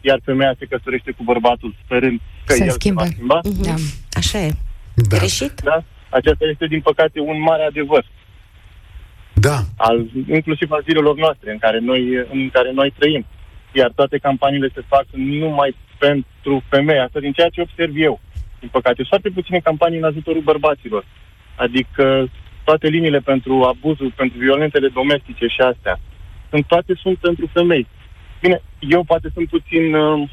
iar 0.00 0.18
femeia 0.24 0.54
se 0.58 0.64
căsătorește 0.70 1.10
cu 1.16 1.22
bărbatul 1.30 1.74
sperând 1.84 2.18
că 2.46 2.52
Se 2.54 2.64
el 2.64 2.70
schimbă. 2.70 3.02
se 3.04 3.06
va 3.06 3.12
schimba. 3.14 3.38
Mhm. 3.44 3.62
Da. 3.68 3.74
Așa 4.20 4.38
e. 4.38 4.50
Da. 4.94 5.16
Greșit? 5.16 5.54
Da? 5.70 5.84
Aceasta 6.18 6.44
este, 6.52 6.66
din 6.66 6.80
păcate, 6.80 7.20
un 7.20 7.38
mare 7.48 7.62
adevăr, 7.62 8.04
Da. 9.34 9.58
al, 9.76 10.06
inclusiv 10.28 10.70
al 10.70 10.82
zilelor 10.84 11.16
noastre 11.16 11.52
în 11.52 11.58
care, 11.58 11.78
noi, 11.78 12.26
în 12.32 12.50
care 12.52 12.72
noi 12.72 12.94
trăim. 12.98 13.26
Iar 13.72 13.92
toate 13.94 14.18
campaniile 14.18 14.70
se 14.74 14.82
fac 14.88 15.04
numai 15.12 15.76
pentru 15.98 16.62
femei, 16.68 16.98
asta 16.98 17.20
din 17.20 17.32
ceea 17.32 17.48
ce 17.48 17.60
observ 17.60 17.92
eu. 17.96 18.20
Din 18.60 18.68
păcate, 18.68 18.94
sunt 18.94 19.08
foarte 19.08 19.30
puține 19.30 19.58
campanii 19.58 19.98
în 19.98 20.04
ajutorul 20.04 20.42
bărbaților. 20.42 21.04
Adică 21.56 22.30
toate 22.64 22.88
liniile 22.88 23.18
pentru 23.18 23.62
abuzul, 23.62 24.12
pentru 24.16 24.38
violentele 24.38 24.88
domestice 24.88 25.46
și 25.46 25.60
astea, 25.60 26.00
sunt 26.50 26.66
toate 26.66 26.92
sunt 27.02 27.18
pentru 27.18 27.46
femei. 27.52 27.86
Bine, 28.40 28.62
eu 28.78 29.02
poate 29.02 29.28
sunt 29.34 29.48
puțin... 29.48 29.94
Uh, 29.94 30.28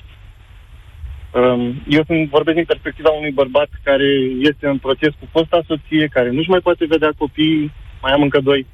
um, 1.33 1.81
eu 1.87 2.03
sunt, 2.05 2.29
vorbesc 2.29 2.55
din 2.55 2.65
perspectiva 2.65 3.09
unui 3.09 3.31
bărbat 3.31 3.69
care 3.83 4.09
este 4.39 4.67
în 4.67 4.77
proces 4.77 5.13
cu 5.19 5.25
fosta 5.31 5.61
soție, 5.67 6.07
care 6.07 6.29
nu-și 6.29 6.49
mai 6.49 6.59
poate 6.59 6.85
vedea 6.85 7.11
copiii, 7.17 7.71
mai 8.01 8.11
am 8.11 8.21
încă 8.21 8.39
doi. 8.39 8.67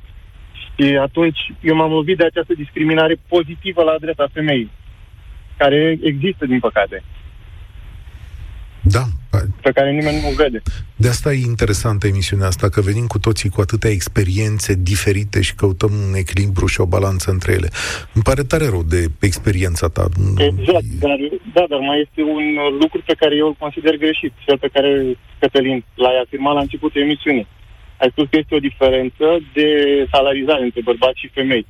Și 0.64 0.97
atunci 0.97 1.39
eu 1.62 1.76
m-am 1.76 1.91
lovit 1.91 2.18
de 2.18 2.26
această 2.26 2.53
discriminare 2.53 3.16
pozitivă 3.28 3.84
la 3.84 3.91
adresa 3.91 4.28
femeii, 4.34 4.72
care 5.58 5.97
există, 6.01 6.45
din 6.45 6.60
păcate, 6.60 7.03
Da. 8.88 9.03
pe 9.62 9.72
care 9.72 9.91
nimeni 9.91 10.22
nu 10.22 10.28
o 10.28 10.34
vede. 10.36 10.62
De 10.95 11.08
asta 11.08 11.34
e 11.34 11.39
interesantă 11.45 12.08
emisiunea 12.08 12.47
asta, 12.47 12.70
că 12.70 12.82
venim 12.82 13.08
cu 13.08 13.20
toții 13.20 13.49
cu 13.49 13.62
atâtea 13.62 13.89
experiențe 13.89 14.74
diferite 14.91 15.41
și 15.41 15.56
căutăm 15.56 15.91
un 16.08 16.14
echilibru 16.16 16.66
și 16.66 16.82
o 16.82 16.86
balanță 16.86 17.32
între 17.32 17.51
ele. 17.51 17.70
Îmi 18.14 18.24
pare 18.24 18.43
tare 18.43 18.66
rău 18.70 18.84
de 18.84 19.06
experiența 19.20 19.88
ta. 19.88 20.06
Exact, 20.38 20.89
dar, 20.99 21.18
da, 21.53 21.64
dar 21.70 21.80
mai 21.80 21.99
este 22.06 22.22
un 22.22 22.45
uh, 22.58 22.78
lucru 22.82 23.01
pe 23.06 23.16
care 23.22 23.36
eu 23.36 23.47
îl 23.47 23.56
consider 23.60 23.97
greșit, 23.97 24.34
cel 24.45 24.58
pe 24.58 24.70
care, 24.74 25.18
Cătălin, 25.39 25.84
l-ai 25.95 26.18
afirmat 26.24 26.53
la 26.53 26.60
începutul 26.60 27.01
emisiunii. 27.01 27.47
Ai 28.02 28.10
spus 28.12 28.26
că 28.30 28.38
este 28.38 28.56
o 28.56 28.66
diferență 28.70 29.26
de 29.54 29.68
salarizare 30.12 30.64
între 30.64 30.82
bărbați 30.89 31.20
și 31.20 31.34
femei. 31.38 31.66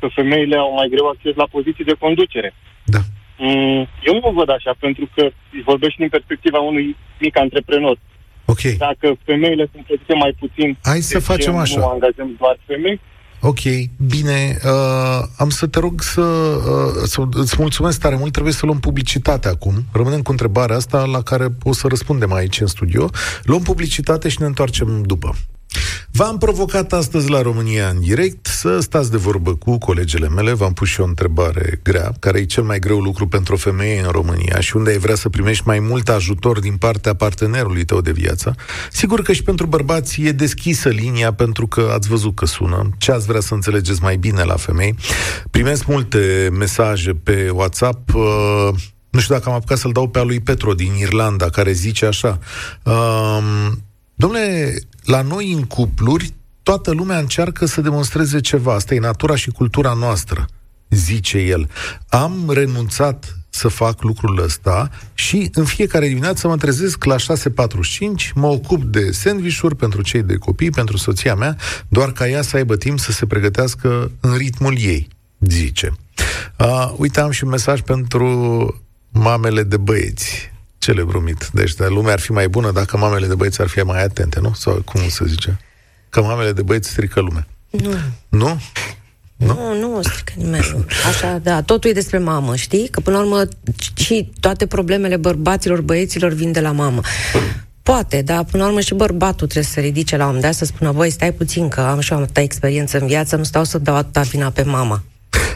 Că 0.00 0.06
femeile 0.18 0.56
au 0.56 0.72
mai 0.74 0.88
greu 0.94 1.06
acces 1.08 1.34
la 1.34 1.48
poziții 1.50 1.84
de 1.90 2.00
conducere. 2.04 2.54
Da. 2.84 2.98
Mm, 3.38 3.80
eu 4.08 4.14
nu 4.14 4.28
o 4.28 4.32
văd 4.32 4.50
așa, 4.50 4.72
pentru 4.78 5.08
că 5.14 5.30
vorbești 5.64 5.98
din 5.98 6.08
perspectiva 6.08 6.58
unui 6.58 6.96
mic 7.20 7.38
antreprenor. 7.38 7.96
Ok. 8.44 8.60
Dacă 8.60 9.16
femeile 9.24 9.68
sunt 9.72 9.84
plătite 9.84 10.14
mai 10.14 10.32
puțin, 10.38 10.78
Hai 10.82 11.00
să 11.00 11.12
de 11.12 11.18
ce 11.18 11.24
facem 11.32 11.56
așa. 11.56 11.78
nu 11.78 11.86
angajăm 11.86 12.36
doar 12.38 12.58
femei? 12.66 13.00
Ok, 13.42 13.60
bine, 14.08 14.56
uh, 14.64 15.20
am 15.38 15.48
să 15.48 15.66
te 15.66 15.78
rog 15.78 16.02
să, 16.02 16.20
uh, 16.20 17.02
să 17.04 17.22
îți 17.30 17.56
mulțumesc 17.58 18.00
tare 18.00 18.16
mult, 18.16 18.32
trebuie 18.32 18.52
să 18.52 18.66
luăm 18.66 18.80
publicitate 18.80 19.48
acum. 19.48 19.74
Rămânem 19.92 20.22
cu 20.22 20.30
întrebarea 20.30 20.76
asta 20.76 21.04
la 21.04 21.22
care 21.22 21.46
o 21.62 21.72
să 21.72 21.86
răspundem 21.88 22.32
aici 22.32 22.60
în 22.60 22.66
studio. 22.66 23.10
Luăm 23.42 23.62
publicitate 23.62 24.28
și 24.28 24.36
ne 24.40 24.46
întoarcem 24.46 25.02
după. 25.02 25.34
V-am 26.12 26.38
provocat 26.38 26.92
astăzi 26.92 27.30
la 27.30 27.42
România 27.42 27.88
în 27.88 28.00
direct 28.00 28.46
să 28.46 28.80
stați 28.80 29.10
de 29.10 29.16
vorbă 29.16 29.54
cu 29.54 29.78
colegele 29.78 30.28
mele. 30.28 30.52
V-am 30.52 30.72
pus 30.72 30.88
și 30.88 31.00
o 31.00 31.04
întrebare 31.04 31.80
grea, 31.82 32.12
care 32.18 32.38
e 32.38 32.44
cel 32.44 32.62
mai 32.62 32.78
greu 32.78 33.00
lucru 33.00 33.28
pentru 33.28 33.54
o 33.54 33.56
femeie 33.56 34.00
în 34.00 34.10
România 34.10 34.60
și 34.60 34.76
unde 34.76 34.90
ai 34.90 34.98
vrea 34.98 35.14
să 35.14 35.28
primești 35.28 35.66
mai 35.66 35.78
mult 35.78 36.08
ajutor 36.08 36.60
din 36.60 36.76
partea 36.76 37.14
partenerului 37.14 37.84
tău 37.84 38.00
de 38.00 38.12
viață. 38.12 38.54
Sigur 38.92 39.22
că 39.22 39.32
și 39.32 39.42
pentru 39.42 39.66
bărbați 39.66 40.22
e 40.22 40.32
deschisă 40.32 40.88
linia 40.88 41.32
pentru 41.32 41.66
că 41.66 41.90
ați 41.94 42.08
văzut 42.08 42.34
că 42.34 42.46
sună. 42.46 42.88
Ce 42.98 43.12
ați 43.12 43.26
vrea 43.26 43.40
să 43.40 43.54
înțelegeți 43.54 44.02
mai 44.02 44.16
bine 44.16 44.42
la 44.42 44.56
femei? 44.56 44.94
Primesc 45.50 45.86
multe 45.86 46.48
mesaje 46.52 47.12
pe 47.12 47.50
WhatsApp. 47.52 48.14
Uh, 48.14 48.68
nu 49.10 49.20
știu 49.20 49.34
dacă 49.34 49.48
am 49.48 49.54
apucat 49.54 49.78
să-l 49.78 49.92
dau 49.92 50.08
pe 50.08 50.18
al 50.18 50.26
lui 50.26 50.40
Petro 50.40 50.74
din 50.74 50.92
Irlanda, 50.98 51.48
care 51.48 51.72
zice 51.72 52.06
așa. 52.06 52.38
Um, 52.82 53.82
Domnule, 54.20 54.74
la 55.04 55.22
noi 55.22 55.52
în 55.52 55.64
cupluri, 55.64 56.34
toată 56.62 56.90
lumea 56.90 57.18
încearcă 57.18 57.66
să 57.66 57.80
demonstreze 57.80 58.40
ceva. 58.40 58.74
Asta 58.74 58.94
e 58.94 58.98
natura 58.98 59.36
și 59.36 59.50
cultura 59.50 59.92
noastră, 59.92 60.46
zice 60.88 61.38
el. 61.38 61.70
Am 62.08 62.50
renunțat 62.52 63.36
să 63.50 63.68
fac 63.68 64.02
lucrul 64.02 64.42
ăsta 64.42 64.90
și 65.14 65.50
în 65.52 65.64
fiecare 65.64 66.08
dimineață 66.08 66.48
mă 66.48 66.56
trezesc 66.56 67.04
la 67.04 67.16
6.45, 67.16 67.18
mă 68.34 68.46
ocup 68.46 68.82
de 68.82 69.10
sandvișuri 69.10 69.76
pentru 69.76 70.02
cei 70.02 70.22
de 70.22 70.36
copii, 70.36 70.70
pentru 70.70 70.96
soția 70.96 71.34
mea, 71.34 71.56
doar 71.88 72.12
ca 72.12 72.28
ea 72.28 72.42
să 72.42 72.56
aibă 72.56 72.76
timp 72.76 72.98
să 72.98 73.12
se 73.12 73.26
pregătească 73.26 74.10
în 74.20 74.36
ritmul 74.36 74.78
ei, 74.78 75.08
zice. 75.38 75.92
Uh, 76.58 76.92
uite, 76.96 77.20
am 77.20 77.30
și 77.30 77.44
un 77.44 77.50
mesaj 77.50 77.80
pentru 77.80 78.28
mamele 79.10 79.62
de 79.62 79.76
băieți 79.76 80.49
celebru 80.80 81.20
mit. 81.20 81.50
Deci 81.52 81.74
de 81.74 81.86
lumea 81.86 82.12
ar 82.12 82.20
fi 82.20 82.32
mai 82.32 82.48
bună 82.48 82.70
dacă 82.70 82.96
mamele 82.96 83.26
de 83.26 83.34
băieți 83.34 83.60
ar 83.60 83.66
fi 83.66 83.80
mai 83.80 84.02
atente, 84.02 84.40
nu? 84.40 84.52
Sau 84.54 84.82
cum 84.84 85.08
se 85.08 85.24
zice? 85.26 85.60
Că 86.08 86.22
mamele 86.22 86.52
de 86.52 86.62
băieți 86.62 86.90
strică 86.90 87.20
lumea. 87.20 87.46
Nu. 87.70 87.94
Nu? 88.28 88.60
Nu, 89.36 89.54
nu, 89.54 89.78
nu 89.78 89.96
o 89.96 90.02
strică 90.02 90.32
nimeni. 90.36 90.86
Așa, 91.08 91.38
da, 91.42 91.62
totul 91.62 91.90
e 91.90 91.92
despre 91.92 92.18
mamă, 92.18 92.56
știi? 92.56 92.88
Că 92.88 93.00
până 93.00 93.16
la 93.16 93.22
urmă 93.22 93.42
și 93.94 94.32
toate 94.40 94.66
problemele 94.66 95.16
bărbaților, 95.16 95.80
băieților 95.80 96.32
vin 96.32 96.52
de 96.52 96.60
la 96.60 96.72
mamă. 96.72 97.00
Poate, 97.82 98.22
dar 98.22 98.44
până 98.44 98.62
la 98.62 98.68
urmă 98.68 98.80
și 98.80 98.94
bărbatul 98.94 99.46
trebuie 99.46 99.64
să 99.64 99.70
se 99.70 99.80
ridice 99.80 100.16
la 100.16 100.22
un 100.22 100.26
moment 100.26 100.44
dat 100.44 100.54
să 100.54 100.64
spună, 100.64 100.92
voi 100.92 101.10
stai 101.10 101.32
puțin 101.32 101.68
că 101.68 101.80
am 101.80 102.00
și 102.00 102.12
eu 102.12 102.18
atâta 102.18 102.40
experiență 102.40 102.98
în 102.98 103.06
viață, 103.06 103.36
nu 103.36 103.42
stau 103.42 103.64
să 103.64 103.78
dau 103.78 103.94
atâta 103.94 104.20
vina 104.20 104.50
pe 104.50 104.62
mama. 104.62 105.02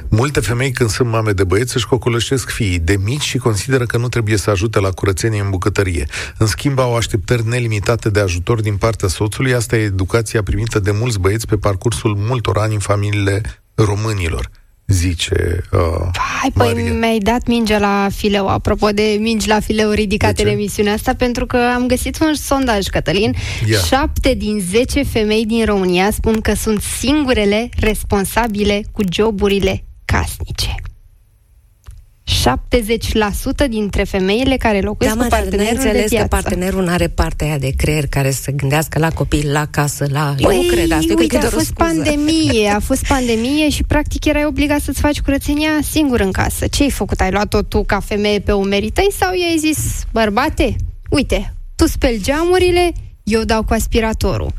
Multe 0.08 0.40
femei 0.40 0.70
când 0.72 0.90
sunt 0.90 1.08
mame 1.08 1.32
de 1.32 1.44
băieți 1.44 1.76
își 1.76 1.86
cocolășesc 1.86 2.50
fiii 2.50 2.78
de 2.78 2.96
mici 3.04 3.22
și 3.22 3.38
consideră 3.38 3.84
că 3.86 3.96
nu 3.98 4.08
trebuie 4.08 4.36
să 4.36 4.50
ajute 4.50 4.80
la 4.80 4.90
curățenie 4.90 5.40
în 5.40 5.50
bucătărie. 5.50 6.06
În 6.38 6.46
schimb, 6.46 6.78
au 6.78 6.96
așteptări 6.96 7.48
nelimitate 7.48 8.10
de 8.10 8.20
ajutor 8.20 8.60
din 8.60 8.76
partea 8.76 9.08
soțului. 9.08 9.54
Asta 9.54 9.76
e 9.76 9.80
educația 9.80 10.42
primită 10.42 10.78
de 10.78 10.90
mulți 10.90 11.18
băieți 11.18 11.46
pe 11.46 11.56
parcursul 11.56 12.16
multor 12.16 12.58
ani 12.58 12.74
în 12.74 12.80
familiile 12.80 13.40
românilor 13.74 14.50
zice 14.86 15.64
uh, 15.72 15.80
Hai, 16.40 16.50
păi 16.54 16.66
Maria. 16.66 16.92
mi-ai 16.92 17.18
dat 17.18 17.46
mingea 17.46 17.78
la 17.78 18.08
fileu, 18.14 18.48
apropo 18.48 18.88
de 18.88 19.16
mingi 19.20 19.48
la 19.48 19.60
fileu 19.60 19.90
ridicate 19.90 20.32
De 20.32 20.42
ce? 20.42 20.48
în 20.48 20.54
emisiunea 20.54 20.92
asta, 20.92 21.14
pentru 21.14 21.46
că 21.46 21.56
am 21.74 21.86
găsit 21.86 22.20
un 22.20 22.34
sondaj, 22.34 22.86
Cătălin. 22.86 23.34
Ia. 23.70 23.78
Șapte 23.78 24.34
din 24.34 24.64
zece 24.70 25.02
femei 25.02 25.46
din 25.46 25.64
România 25.64 26.10
spun 26.10 26.40
că 26.40 26.54
sunt 26.54 26.80
singurele 26.80 27.68
responsabile 27.76 28.82
cu 28.92 29.02
joburile 29.12 29.84
casnice. 30.04 30.74
70% 33.64 33.68
dintre 33.68 34.04
femeile 34.04 34.56
care 34.56 34.80
locuiesc 34.80 35.16
Da, 35.16 35.22
mă, 35.22 35.28
cu 35.28 35.34
dar 35.34 35.40
n-ai 35.40 35.50
partenerul 35.50 35.82
de 35.82 35.88
înțeles 35.88 36.02
că 36.02 36.08
viață. 36.08 36.28
partenerul 36.28 36.84
nu 36.84 36.90
are 36.90 37.08
partea 37.08 37.46
aia 37.46 37.58
de 37.58 37.70
creier 37.76 38.06
care 38.06 38.30
să 38.30 38.50
gândească 38.50 38.98
la 38.98 39.10
copii, 39.10 39.50
la 39.50 39.66
casă, 39.66 40.06
la... 40.10 40.34
Eu 40.38 40.48
Păi, 40.48 40.56
nu 40.56 40.72
cred 40.72 40.90
asta, 40.90 41.06
eu 41.10 41.16
cred 41.16 41.18
uite, 41.18 41.26
că 41.26 41.34
e 41.34 41.38
a 41.38 41.40
doar 41.40 41.52
o 41.52 41.56
fost 41.56 41.66
scuză. 41.66 41.90
pandemie, 41.90 42.68
a 42.68 42.78
fost 42.88 43.06
pandemie 43.06 43.68
și 43.70 43.82
practic 43.82 44.24
erai 44.24 44.44
obligat 44.44 44.80
să-ți 44.80 45.00
faci 45.00 45.20
curățenia 45.20 45.70
singur 45.90 46.20
în 46.20 46.32
casă. 46.32 46.66
Ce 46.66 46.82
ai 46.82 46.90
făcut? 46.90 47.20
Ai 47.20 47.30
luat-o 47.30 47.62
tu 47.62 47.84
ca 47.84 48.00
femeie 48.00 48.38
pe 48.38 48.52
umerii 48.52 48.90
tăi 48.90 49.08
sau 49.18 49.32
i-ai 49.34 49.58
zis, 49.58 50.04
bărbate, 50.12 50.76
uite, 51.10 51.54
tu 51.76 51.86
speli 51.86 52.22
geamurile, 52.22 52.92
eu 53.22 53.42
dau 53.42 53.64
cu 53.64 53.72
aspiratorul. 53.72 54.52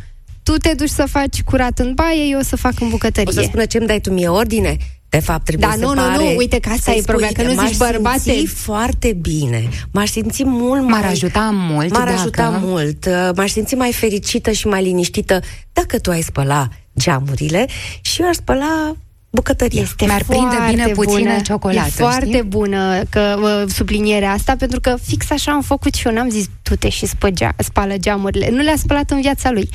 Tu 0.43 0.51
te 0.51 0.73
duci 0.73 0.89
să 0.89 1.05
faci 1.09 1.41
curat 1.41 1.79
în 1.79 1.93
baie, 1.93 2.23
eu 2.29 2.39
o 2.39 2.43
să 2.43 2.55
fac 2.55 2.79
în 2.79 2.89
bucătărie. 2.89 3.29
O 3.29 3.41
să 3.41 3.41
spună 3.41 3.65
ce-mi 3.65 3.87
dai 3.87 3.99
tu 3.99 4.11
mie 4.11 4.27
ordine? 4.27 4.77
De 5.15 5.21
fapt, 5.21 5.43
trebuie 5.43 5.67
Da, 5.67 5.73
să 5.73 5.79
nu, 5.79 5.93
nu, 5.93 6.01
pare... 6.01 6.23
nu, 6.23 6.35
uite 6.35 6.59
că 6.59 6.69
asta 6.69 6.91
să-i 6.91 6.97
e 6.99 7.01
problema, 7.05 7.31
spui, 7.31 7.43
că 7.43 7.49
nu 7.49 7.55
m-aș 7.55 7.67
zici 7.67 7.77
bărbate. 7.77 8.19
simți 8.19 8.53
foarte 8.53 9.13
bine. 9.21 9.69
M-aș 9.91 10.09
simți 10.09 10.43
mult 10.45 10.81
mai... 10.81 10.99
M-ar 10.99 11.09
ajuta 11.09 11.49
mult 11.53 11.89
M-ar 11.91 12.03
dacă- 12.07 12.19
ajuta 12.19 12.59
mult. 12.63 13.05
Uh, 13.05 13.29
M-aș 13.35 13.51
simți 13.51 13.75
mai 13.75 13.91
fericită 13.93 14.51
și 14.51 14.67
mai 14.67 14.83
liniștită 14.83 15.39
dacă 15.73 15.99
tu 15.99 16.09
ai 16.11 16.21
spăla 16.21 16.67
geamurile 16.99 17.65
și 18.01 18.21
eu 18.21 18.27
aș 18.27 18.35
spăla 18.35 18.95
bucătăria. 19.29 19.81
Este 19.81 20.05
Mi-ar 20.05 20.23
prinde 20.27 20.45
foarte 20.55 20.71
bine 20.71 20.87
puțină 20.87 21.29
bună. 21.29 21.41
ciocolată, 21.41 21.87
E 21.87 21.89
foarte 21.89 22.25
știi? 22.25 22.43
bună 22.43 23.01
că, 23.09 23.37
uh, 23.41 23.71
sublinierea 23.73 24.31
asta, 24.31 24.55
pentru 24.59 24.79
că 24.79 24.95
fix 25.03 25.31
așa 25.31 25.51
am 25.51 25.61
făcut 25.61 25.93
și 25.93 26.07
eu. 26.07 26.13
N-am 26.13 26.29
zis, 26.29 26.45
tu 26.61 26.75
te 26.75 26.89
și 26.89 27.05
spăgea, 27.05 27.53
spală 27.57 27.97
geamurile. 27.97 28.49
Nu 28.51 28.61
le-a 28.61 28.75
spălat 28.77 29.11
în 29.11 29.21
viața 29.21 29.51
lui. 29.51 29.69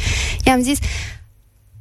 I-am 0.45 0.63
zis, 0.63 0.79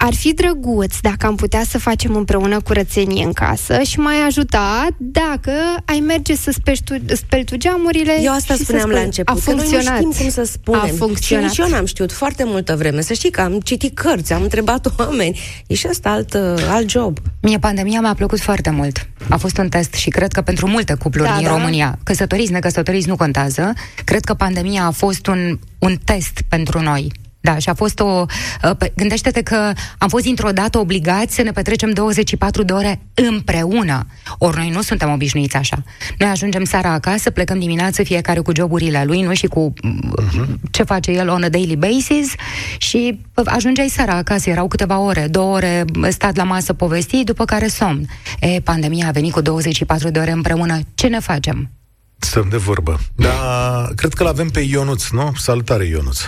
ar 0.01 0.13
fi 0.13 0.33
drăguț 0.33 0.95
dacă 1.01 1.25
am 1.25 1.35
putea 1.35 1.63
să 1.69 1.77
facem 1.77 2.15
împreună 2.15 2.61
curățenie 2.61 3.23
în 3.23 3.33
casă 3.33 3.81
și 3.81 3.99
m-ai 3.99 4.15
ajuta 4.27 4.87
dacă 4.97 5.51
ai 5.85 5.99
merge 5.99 6.35
să 6.35 6.51
speli 6.51 6.79
tu, 6.85 7.15
speli 7.15 7.43
tu 7.43 7.55
geamurile 7.55 8.19
Eu 8.21 8.33
asta 8.33 8.53
și 8.53 8.59
să 8.59 8.63
spuneam 8.65 8.87
la 8.89 8.93
speli. 8.93 9.05
început. 9.05 9.37
A 9.37 9.41
că 9.45 9.51
noi 9.51 9.65
funcționat. 9.65 10.01
nu 10.01 10.11
știm 10.11 10.21
cum 10.21 10.29
să 10.29 10.43
spunem. 10.51 10.81
A 10.81 10.87
funcționat. 10.97 11.51
Și 11.51 11.59
nici 11.59 11.69
eu 11.69 11.75
n-am 11.75 11.85
știut 11.85 12.11
foarte 12.11 12.43
multă 12.45 12.75
vreme. 12.75 13.01
Să 13.01 13.13
știi 13.13 13.29
că 13.29 13.41
am 13.41 13.59
citit 13.59 13.95
cărți, 13.97 14.33
am 14.33 14.41
întrebat 14.41 14.87
oameni. 14.99 15.39
E 15.67 15.73
și 15.73 15.87
asta 15.87 16.09
alt, 16.09 16.33
uh, 16.33 16.67
alt 16.69 16.89
job. 16.89 17.17
Mie 17.41 17.59
pandemia 17.59 18.01
mi-a 18.01 18.13
plăcut 18.13 18.39
foarte 18.39 18.69
mult. 18.69 19.07
A 19.29 19.37
fost 19.37 19.57
un 19.57 19.69
test 19.69 19.93
și 19.93 20.09
cred 20.09 20.31
că 20.31 20.41
pentru 20.41 20.67
multe 20.67 20.93
cupluri 20.93 21.29
Da, 21.29 21.35
din 21.35 21.45
da. 21.45 21.51
România, 21.51 21.99
căsătoriți, 22.03 22.51
necăsătoriți, 22.51 23.07
nu 23.07 23.15
contează, 23.15 23.73
cred 24.05 24.23
că 24.23 24.33
pandemia 24.33 24.83
a 24.85 24.91
fost 24.91 25.27
un, 25.27 25.59
un 25.79 25.97
test 26.03 26.41
pentru 26.49 26.81
noi. 26.81 27.11
Da, 27.41 27.57
și 27.57 27.69
a 27.69 27.73
fost 27.73 27.99
o... 27.99 28.25
Uh, 28.63 28.89
gândește-te 28.95 29.41
că 29.41 29.71
am 29.97 30.07
fost 30.07 30.23
dintr-o 30.23 30.51
dată 30.51 30.77
obligați 30.77 31.35
să 31.35 31.41
ne 31.41 31.51
petrecem 31.51 31.91
24 31.91 32.63
de 32.63 32.73
ore 32.73 33.01
împreună. 33.13 34.07
Ori 34.37 34.57
noi 34.57 34.69
nu 34.69 34.81
suntem 34.81 35.11
obișnuiți 35.11 35.55
așa. 35.55 35.83
Noi 36.17 36.29
ajungem 36.29 36.63
seara 36.63 36.91
acasă, 36.91 37.29
plecăm 37.29 37.59
dimineață 37.59 38.03
fiecare 38.03 38.39
cu 38.39 38.51
joburile 38.55 39.03
lui, 39.05 39.21
nu 39.21 39.33
și 39.33 39.47
cu 39.47 39.73
uh-huh. 39.73 40.71
ce 40.71 40.83
face 40.83 41.11
el 41.11 41.29
on 41.29 41.43
a 41.43 41.49
daily 41.49 41.75
basis 41.75 42.33
și 42.77 43.19
uh, 43.33 43.45
ajungeai 43.47 43.87
seara 43.87 44.15
acasă, 44.15 44.49
erau 44.49 44.67
câteva 44.67 44.99
ore, 44.99 45.27
două 45.27 45.55
ore 45.55 45.85
stat 46.09 46.35
la 46.35 46.43
masă 46.43 46.73
povesti, 46.73 47.23
după 47.23 47.45
care 47.45 47.67
somn. 47.67 48.05
E, 48.39 48.59
pandemia 48.59 49.07
a 49.07 49.11
venit 49.11 49.31
cu 49.31 49.41
24 49.41 50.09
de 50.09 50.19
ore 50.19 50.31
împreună. 50.31 50.79
Ce 50.95 51.07
ne 51.07 51.19
facem? 51.19 51.69
Stăm 52.17 52.47
de 52.49 52.57
vorbă. 52.57 52.99
Da, 53.15 53.87
cred 53.95 54.13
că 54.13 54.23
l-avem 54.23 54.49
pe 54.49 54.59
Ionuț, 54.59 55.09
nu? 55.09 55.31
Salutare, 55.35 55.85
Ionuț. 55.85 56.19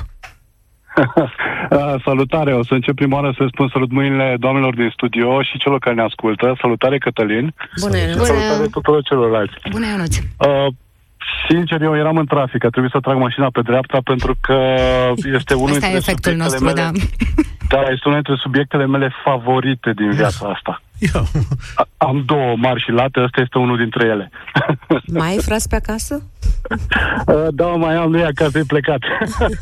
Salutare, 2.06 2.54
o 2.54 2.64
să 2.64 2.74
încep 2.74 2.96
prima 2.96 3.16
oară 3.16 3.34
să 3.38 3.46
spun 3.52 3.70
salut 3.74 3.92
mâinile 3.92 4.36
doamnelor 4.40 4.76
din 4.76 4.90
studio 4.94 5.42
și 5.42 5.58
celor 5.58 5.80
care 5.80 5.96
ne 5.96 6.02
ascultă. 6.02 6.56
Salutare, 6.62 6.98
Cătălin. 6.98 7.54
Bună, 7.80 7.98
Bună. 8.12 8.24
Salutare 8.24 8.68
tuturor 8.68 9.02
celorlalți. 9.04 9.54
Bună, 9.70 9.86
Ionuț. 9.86 10.18
Uh, 10.18 10.68
sincer, 11.50 11.82
eu 11.82 11.98
eram 11.98 12.18
în 12.18 12.26
trafic, 12.26 12.64
a 12.64 12.70
trebuit 12.70 12.92
să 12.92 13.00
trag 13.00 13.18
mașina 13.18 13.48
pe 13.52 13.62
dreapta 13.62 14.00
pentru 14.04 14.36
că 14.42 14.58
este 15.34 15.54
unul 15.54 15.72
dintre 15.72 15.96
efectul 15.96 16.34
nostru, 16.34 16.64
mele, 16.64 16.82
da. 16.82 16.90
Da, 17.70 17.82
este 17.82 18.08
unul 18.10 18.22
dintre 18.22 18.36
subiectele 18.44 18.86
mele 18.86 19.12
favorite 19.24 19.92
din 19.96 20.12
viața 20.12 20.48
asta. 20.56 20.82
A, 21.76 21.88
am 21.98 22.24
două 22.26 22.56
mari 22.58 22.82
și 22.82 22.92
late, 22.92 23.22
ăsta 23.22 23.42
este 23.42 23.58
unul 23.58 23.78
dintre 23.78 24.08
ele. 24.08 24.32
Mai 25.20 25.30
ai 25.30 25.38
fras 25.38 25.68
pe 25.68 25.76
acasă? 25.76 26.24
Uh, 27.28 27.48
da, 27.50 27.66
mai 27.66 27.96
am, 27.96 28.10
nu 28.12 28.18
e 28.18 28.26
acasă, 28.26 28.58
e 28.58 28.64
plecat. 28.68 29.00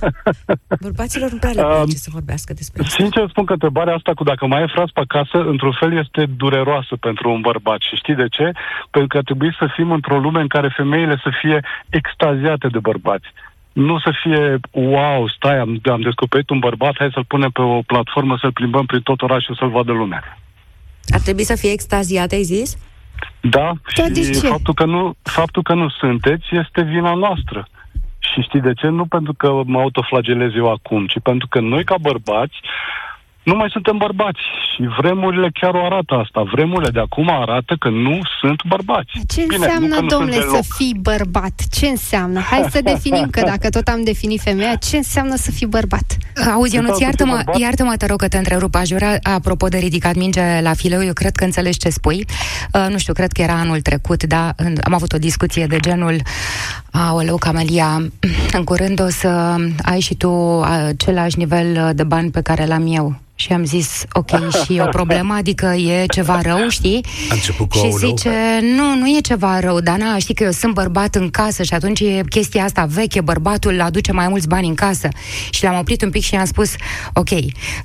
Bărbaților 0.85 1.31
nu 1.31 1.37
prea 1.37 1.51
le 1.51 1.61
place 1.61 1.81
uh, 1.81 2.03
să 2.05 2.09
vorbească 2.11 2.53
despre 2.53 2.81
asta. 2.83 2.95
Sincer 2.99 3.29
spun 3.29 3.45
că 3.45 3.53
întrebarea 3.53 3.93
asta 3.93 4.11
cu 4.13 4.23
dacă 4.23 4.45
mai 4.45 4.61
ai 4.61 4.71
fras 4.73 4.89
pe 4.91 4.99
acasă, 4.99 5.37
într-un 5.37 5.75
fel 5.79 5.97
este 5.97 6.25
dureroasă 6.37 6.95
pentru 6.95 7.31
un 7.31 7.41
bărbat. 7.41 7.79
Și 7.81 7.95
știi 7.95 8.15
de 8.15 8.27
ce? 8.27 8.51
Pentru 8.91 9.09
că 9.09 9.17
ar 9.17 9.23
trebui 9.23 9.55
să 9.59 9.71
fim 9.75 9.91
într-o 9.91 10.19
lume 10.19 10.41
în 10.41 10.47
care 10.47 10.73
femeile 10.75 11.19
să 11.23 11.29
fie 11.41 11.59
extaziate 11.89 12.67
de 12.67 12.79
bărbați 12.79 13.27
nu 13.73 13.99
să 13.99 14.11
fie, 14.21 14.59
wow, 14.71 15.27
stai, 15.27 15.57
am, 15.57 15.81
am 15.91 16.01
descoperit 16.01 16.49
un 16.49 16.59
bărbat, 16.59 16.93
hai 16.97 17.09
să-l 17.13 17.25
punem 17.27 17.49
pe 17.49 17.61
o 17.61 17.81
platformă, 17.81 18.37
să-l 18.37 18.51
plimbăm 18.51 18.85
prin 18.85 19.01
tot 19.01 19.21
orașul, 19.21 19.55
să-l 19.55 19.69
vadă 19.69 19.91
lumea. 19.91 20.37
Ar 21.13 21.19
trebui 21.19 21.43
să 21.43 21.55
fie 21.55 21.71
extaziat, 21.71 22.31
ai 22.31 22.43
zis? 22.43 22.77
Da, 23.41 23.73
da 23.95 24.03
și 24.13 24.33
faptul 24.33 24.73
că, 24.73 24.85
nu, 24.85 25.13
faptul 25.21 25.63
că 25.63 25.73
nu 25.73 25.89
sunteți 25.89 26.45
este 26.51 26.81
vina 26.81 27.13
noastră. 27.13 27.67
Și 28.19 28.41
știi 28.41 28.61
de 28.61 28.73
ce? 28.73 28.87
Nu 28.87 29.05
pentru 29.05 29.33
că 29.33 29.61
mă 29.65 29.79
autoflagelez 29.79 30.51
eu 30.55 30.71
acum, 30.71 31.05
ci 31.05 31.19
pentru 31.23 31.47
că 31.47 31.59
noi 31.59 31.83
ca 31.83 31.95
bărbați 32.01 32.55
nu 33.43 33.55
mai 33.55 33.69
suntem 33.71 33.97
bărbați 33.97 34.39
și 34.39 34.87
vremurile 34.97 35.49
chiar 35.53 35.73
o 35.73 35.85
arată 35.85 36.13
asta. 36.15 36.41
Vremurile 36.51 36.89
de 36.89 36.99
acum 36.99 37.29
arată 37.29 37.75
că 37.79 37.89
nu 37.89 38.19
sunt 38.39 38.63
bărbați. 38.67 39.11
Ce 39.27 39.45
Bine, 39.47 39.55
înseamnă, 39.55 40.01
domnule, 40.07 40.41
să 40.41 40.61
fii 40.77 40.95
bărbat? 41.01 41.53
Ce 41.71 41.87
înseamnă? 41.87 42.39
Hai 42.39 42.65
să 42.69 42.81
definim, 42.83 43.27
că 43.29 43.41
dacă 43.45 43.69
tot 43.69 43.87
am 43.87 44.03
definit 44.03 44.41
femeia, 44.41 44.75
ce 44.75 44.97
înseamnă 44.97 45.35
să 45.35 45.51
fii 45.51 45.67
bărbat? 45.67 46.17
Auzi, 46.53 46.75
eu 46.75 46.81
nu 46.81 46.97
iartă-mă, 46.99 47.43
iartă-mă, 47.57 47.95
te 47.97 48.05
rog 48.05 48.19
că 48.19 48.27
te 48.27 48.37
întrerup. 48.37 48.75
Aș 48.75 48.89
vrea, 48.89 49.19
apropo 49.21 49.67
de 49.67 49.77
ridicat 49.77 50.15
minge 50.15 50.61
la 50.61 50.73
fileu, 50.73 51.03
eu 51.03 51.13
cred 51.13 51.35
că 51.35 51.43
înțelegi 51.43 51.77
ce 51.77 51.89
spui. 51.89 52.25
Uh, 52.73 52.87
nu 52.89 52.97
știu, 52.97 53.13
cred 53.13 53.31
că 53.31 53.41
era 53.41 53.53
anul 53.53 53.81
trecut, 53.81 54.23
da, 54.23 54.53
am 54.83 54.93
avut 54.93 55.13
o 55.13 55.17
discuție 55.17 55.65
de 55.65 55.77
genul 55.79 56.15
Aoleu, 56.91 57.37
Camelia, 57.37 58.01
în 58.53 58.63
curând 58.63 59.01
o 59.01 59.09
să 59.09 59.55
ai 59.83 59.99
și 59.99 60.15
tu 60.15 60.61
același 60.61 61.37
nivel 61.37 61.91
de 61.95 62.03
bani 62.03 62.31
pe 62.31 62.41
care 62.41 62.65
l-am 62.65 62.85
eu. 62.87 63.15
Și 63.39 63.51
am 63.53 63.65
zis, 63.65 64.03
ok, 64.11 64.29
și 64.63 64.75
e 64.75 64.81
o 64.81 64.85
problemă, 64.85 65.33
adică 65.33 65.65
e 65.65 66.05
ceva 66.05 66.41
rău, 66.41 66.69
știi? 66.69 67.05
A 67.29 67.33
început 67.33 67.69
cu 67.69 67.77
și 67.77 67.91
zice, 67.91 68.29
nu, 68.61 68.95
nu 68.95 69.07
e 69.07 69.19
ceva 69.21 69.59
rău, 69.59 69.79
dar 69.79 69.97
na, 69.97 70.17
știi 70.17 70.33
că 70.33 70.43
eu 70.43 70.51
sunt 70.51 70.73
bărbat 70.73 71.15
în 71.15 71.29
casă 71.29 71.63
și 71.63 71.73
atunci 71.73 71.99
e 71.99 72.21
chestia 72.29 72.63
asta 72.63 72.85
veche, 72.85 73.21
bărbatul 73.21 73.81
aduce 73.81 74.11
mai 74.11 74.27
mulți 74.27 74.47
bani 74.47 74.67
în 74.67 74.73
casă. 74.73 75.07
Și 75.49 75.63
l-am 75.63 75.77
oprit 75.77 76.01
un 76.01 76.09
pic 76.09 76.23
și 76.23 76.33
i-am 76.33 76.45
spus, 76.45 76.71
ok, 77.13 77.29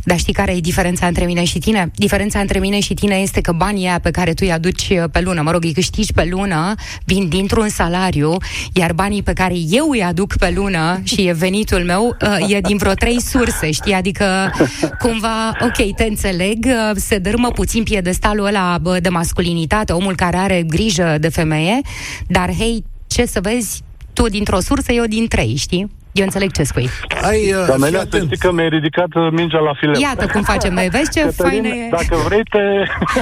dar 0.05 0.19
știi 0.19 0.33
care 0.33 0.53
e 0.53 0.61
diferența 0.61 1.07
între 1.07 1.25
mine 1.25 1.45
și 1.45 1.59
tine? 1.59 1.91
Diferența 1.95 2.39
între 2.39 2.59
mine 2.59 2.81
și 2.81 2.95
tine 2.95 3.15
este 3.15 3.41
că 3.41 3.53
banii 3.53 3.87
aia 3.87 4.01
pe 4.03 4.11
care 4.11 4.31
tu 4.31 4.43
îi 4.47 4.53
aduci 4.53 4.89
pe 5.13 5.21
lună, 5.21 5.43
mă 5.43 5.51
rog, 5.51 5.65
îi 5.65 5.73
câștigi 5.73 6.13
pe 6.13 6.29
lună, 6.31 6.75
vin 7.05 7.29
dintr-un 7.29 7.69
salariu, 7.69 8.37
iar 8.73 8.93
banii 8.93 9.23
pe 9.23 9.33
care 9.33 9.55
eu 9.71 9.91
îi 9.91 10.03
aduc 10.03 10.37
pe 10.37 10.53
lună 10.57 11.01
și 11.03 11.27
e 11.27 11.33
venitul 11.33 11.85
meu, 11.85 12.17
uh, 12.41 12.51
e 12.51 12.61
din 12.61 12.77
vreo 12.77 12.93
trei 12.93 13.21
surse, 13.21 13.71
știi? 13.71 13.93
Adică 13.93 14.53
cumva 14.99 15.44
ok, 15.61 15.95
te 15.97 16.05
înțeleg, 16.05 16.67
uh, 16.67 16.97
se 16.97 17.19
dărâmă 17.19 17.51
puțin 17.51 17.83
piedestalul 17.83 18.47
ăla 18.47 18.79
de 19.01 19.09
masculinitate, 19.09 19.93
omul 19.93 20.15
care 20.15 20.37
are 20.37 20.63
grijă 20.63 21.17
de 21.21 21.29
femeie, 21.29 21.81
dar 22.27 22.55
hei, 22.55 22.85
ce 23.07 23.27
să 23.27 23.41
vezi, 23.41 23.83
tu 24.13 24.29
dintr-o 24.29 24.61
sursă, 24.61 24.93
eu 24.93 25.05
din 25.05 25.27
trei, 25.27 25.55
știi? 25.57 25.91
Eu 26.21 26.25
înțeleg 26.25 26.51
ce 26.53 26.63
spui. 26.63 26.89
Ai, 27.23 27.53
uh, 27.53 27.65
Camelia, 27.67 28.05
să 28.11 28.19
știi 28.25 28.37
că 28.37 28.53
mi-ai 28.53 28.69
ridicat 28.69 29.15
uh, 29.15 29.31
mingea 29.31 29.59
la 29.59 29.75
fileu. 29.75 30.01
Iată 30.01 30.27
cum 30.33 30.43
facem 30.43 30.73
noi. 30.75 30.89
Vezi 30.89 31.11
ce 31.11 31.21
Cătălin, 31.21 31.63
faină 31.63 31.69
e? 31.69 31.89
Dacă 31.91 32.17
vrei, 32.27 32.43
te... 32.43 32.63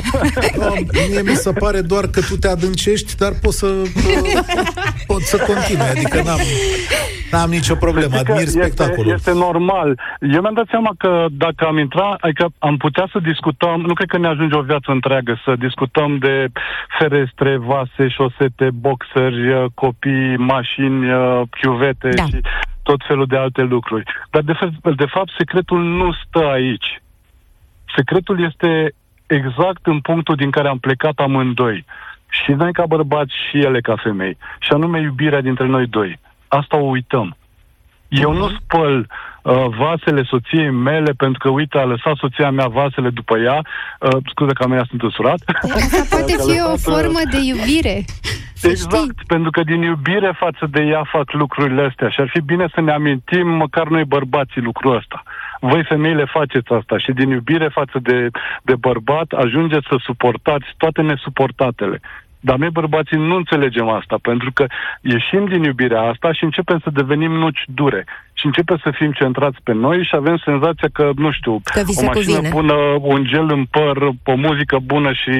no, 0.61 0.73
mie 1.11 1.23
mi 1.23 1.35
se 1.35 1.53
pare 1.53 1.81
doar 1.81 2.05
că 2.07 2.21
tu 2.21 2.37
te 2.37 2.49
adâncești, 2.49 3.17
dar 3.17 3.33
poți 3.43 3.59
să, 3.59 3.67
poți 5.07 5.29
să 5.31 5.37
continui. 5.37 5.89
Adică 5.95 6.23
n-am, 6.23 6.41
n-am 7.31 7.51
nicio 7.51 7.75
problemă. 7.75 8.15
Adică 8.15 8.33
Admir 8.33 8.49
spectacolul. 8.49 9.13
Este, 9.13 9.31
este 9.31 9.45
normal. 9.45 10.01
Eu 10.21 10.41
mi-am 10.41 10.55
dat 10.55 10.69
seama 10.71 10.93
că 10.99 11.27
dacă 11.31 11.65
am 11.65 11.79
intrat, 11.79 12.17
adică 12.21 12.45
am 12.59 12.77
putea 12.77 13.09
să 13.13 13.19
discutăm, 13.23 13.81
nu 13.81 13.95
cred 13.95 14.09
că 14.09 14.19
ne 14.19 14.29
ajunge 14.29 14.57
o 14.57 14.69
viață 14.71 14.91
întreagă 14.91 15.41
să 15.45 15.53
discutăm 15.59 16.19
de 16.19 16.47
ferestre, 16.99 17.57
vase, 17.57 18.09
șosete, 18.09 18.69
boxeri, 18.73 19.71
copii, 19.75 20.37
mașini, 20.37 21.01
chiuvete 21.51 22.09
da. 22.09 22.25
și 22.25 22.41
tot 22.83 23.01
felul 23.07 23.27
de 23.27 23.37
alte 23.37 23.63
lucruri. 23.63 24.05
Dar, 24.31 24.43
de, 24.43 24.53
fapt, 24.53 24.97
de 24.97 25.07
fapt, 25.07 25.31
secretul 25.39 25.83
nu 25.83 26.13
stă 26.13 26.47
aici. 26.47 27.03
Secretul 27.97 28.45
este 28.45 28.95
exact 29.27 29.87
în 29.87 30.01
punctul 30.01 30.35
din 30.35 30.51
care 30.51 30.69
am 30.69 30.79
plecat 30.79 31.19
amândoi. 31.19 31.85
Și 32.29 32.53
noi 32.53 32.73
ca 32.73 32.87
bărbați 32.87 33.33
și 33.49 33.59
ele 33.59 33.81
ca 33.81 33.97
femei. 33.97 34.37
Și 34.59 34.73
anume 34.73 35.01
iubirea 35.01 35.41
dintre 35.41 35.67
noi 35.67 35.87
doi. 35.87 36.19
Asta 36.49 36.77
o 36.77 36.89
uităm. 36.89 37.37
Eu 38.09 38.33
nu 38.33 38.49
spăl 38.49 39.07
uh, 39.43 39.67
vasele 39.79 40.23
soției 40.23 40.71
mele 40.71 41.13
pentru 41.17 41.39
că, 41.39 41.49
uite, 41.51 41.79
a 41.79 41.85
lăsat 41.85 42.17
soția 42.17 42.51
mea 42.51 42.67
vasele 42.67 43.11
după 43.11 43.39
ea. 43.39 43.59
Uh, 44.01 44.17
scuze 44.31 44.53
că 44.53 44.63
am 44.63 44.85
sunt 44.89 45.03
însurat. 45.03 45.41
Asta 45.63 46.03
poate 46.11 46.33
fi 46.49 46.61
o 46.73 46.77
formă 46.77 47.21
de 47.31 47.39
iubire. 47.43 48.05
Exact, 48.63 48.95
știi. 48.95 49.27
pentru 49.27 49.51
că 49.51 49.63
din 49.63 49.83
iubire 49.83 50.33
față 50.39 50.67
de 50.71 50.83
ea 50.83 51.05
fac 51.11 51.33
lucrurile 51.33 51.83
astea 51.83 52.09
și 52.09 52.21
ar 52.21 52.29
fi 52.29 52.41
bine 52.41 52.67
să 52.75 52.81
ne 52.81 52.93
amintim, 52.93 53.49
măcar 53.49 53.89
noi 53.89 54.05
bărbații, 54.05 54.61
lucrul 54.61 54.97
ăsta. 54.97 55.23
Voi 55.61 55.85
femeile 55.85 56.25
faceți 56.25 56.73
asta 56.73 56.99
și 56.99 57.13
din 57.13 57.29
iubire 57.29 57.69
față 57.69 57.99
de, 58.03 58.29
de 58.63 58.75
bărbat 58.75 59.33
ajungeți 59.33 59.87
să 59.89 59.97
suportați 59.99 60.67
toate 60.77 61.03
nesuportatele. 61.03 62.01
Dar 62.49 62.57
noi 62.57 62.71
bărbații 62.71 63.17
nu 63.17 63.35
înțelegem 63.37 63.89
asta, 63.89 64.17
pentru 64.23 64.51
că 64.53 64.65
ieșim 65.01 65.45
din 65.47 65.63
iubirea 65.63 66.01
asta 66.01 66.33
și 66.33 66.45
începem 66.45 66.79
să 66.83 66.91
devenim 66.91 67.33
nuci 67.33 67.63
dure. 67.67 68.05
Și 68.33 68.47
începem 68.47 68.79
să 68.83 68.91
fim 68.95 69.13
centrați 69.13 69.59
pe 69.63 69.73
noi 69.73 70.05
și 70.05 70.15
avem 70.15 70.37
senzația 70.37 70.89
că, 70.93 71.11
nu 71.17 71.31
știu, 71.33 71.61
că 71.65 71.81
o 71.81 72.05
mașină 72.05 72.35
cuvine. 72.35 72.49
bună, 72.53 72.75
un 73.01 73.25
gel 73.25 73.51
în 73.51 73.65
păr, 73.65 73.97
o 74.25 74.35
muzică 74.35 74.79
bună 74.85 75.13
și 75.13 75.35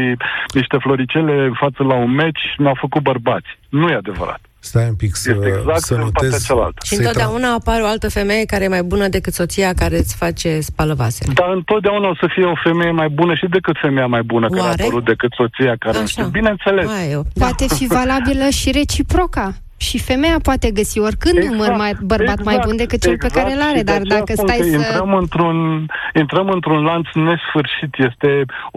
niște 0.55 0.77
floricele 0.77 1.45
în 1.45 1.53
față 1.53 1.83
la 1.83 1.95
un 1.95 2.11
meci 2.11 2.55
ne-au 2.57 2.77
făcut 2.79 3.03
bărbați. 3.03 3.59
Nu 3.69 3.89
e 3.89 3.95
adevărat. 3.95 4.41
Stai 4.65 4.89
un 4.89 4.95
pic 4.95 5.15
să, 5.15 5.31
este 5.31 5.47
exact 5.47 5.81
să 5.81 5.95
notez. 5.95 6.47
Și 6.83 6.95
întotdeauna 6.95 7.53
apare 7.53 7.83
o 7.83 7.87
altă 7.87 8.09
femeie 8.11 8.45
care 8.45 8.65
e 8.65 8.69
mai 8.69 8.83
bună 8.83 9.09
decât 9.09 9.33
soția 9.33 9.73
care 9.73 9.99
îți 9.99 10.17
face 10.17 10.61
spală 10.61 10.95
vasele. 10.95 11.33
Dar 11.33 11.51
întotdeauna 11.53 12.09
o 12.09 12.15
să 12.15 12.27
fie 12.35 12.45
o 12.45 12.55
femeie 12.63 12.91
mai 12.91 13.09
bună 13.09 13.35
și 13.35 13.47
decât 13.47 13.77
femeia 13.81 14.07
mai 14.07 14.23
bună 14.23 14.47
Oare? 14.51 14.61
care 14.61 14.83
a 14.83 14.85
apărut 14.85 15.05
decât 15.05 15.33
soția 15.33 15.77
care... 15.79 15.99
Așa. 15.99 16.23
Bineînțeles. 16.23 16.91
eu. 17.11 17.23
Da. 17.35 17.45
Poate 17.45 17.75
fi 17.75 17.87
valabilă 17.87 18.49
și 18.49 18.71
reciproca. 18.71 19.55
Și 19.89 19.99
femeia 19.99 20.39
poate 20.43 20.71
găsi 20.71 20.99
oricând 20.99 21.37
exact, 21.37 21.55
număr 21.55 21.73
mai, 21.83 21.93
bărbat 22.13 22.39
exact, 22.39 22.45
mai 22.45 22.59
bun 22.67 22.77
decât 22.77 23.01
cel 23.03 23.13
exact, 23.13 23.33
pe 23.33 23.39
care 23.39 23.53
îl 23.55 23.63
are, 23.71 23.83
dar 23.83 24.01
dacă 24.17 24.33
stai 24.35 24.61
să... 24.75 24.77
Intrăm 24.77 25.15
într-un, 25.15 25.87
intrăm 26.23 26.49
într-un 26.49 26.81
lanț 26.89 27.07
nesfârșit, 27.15 27.93
este 28.09 28.31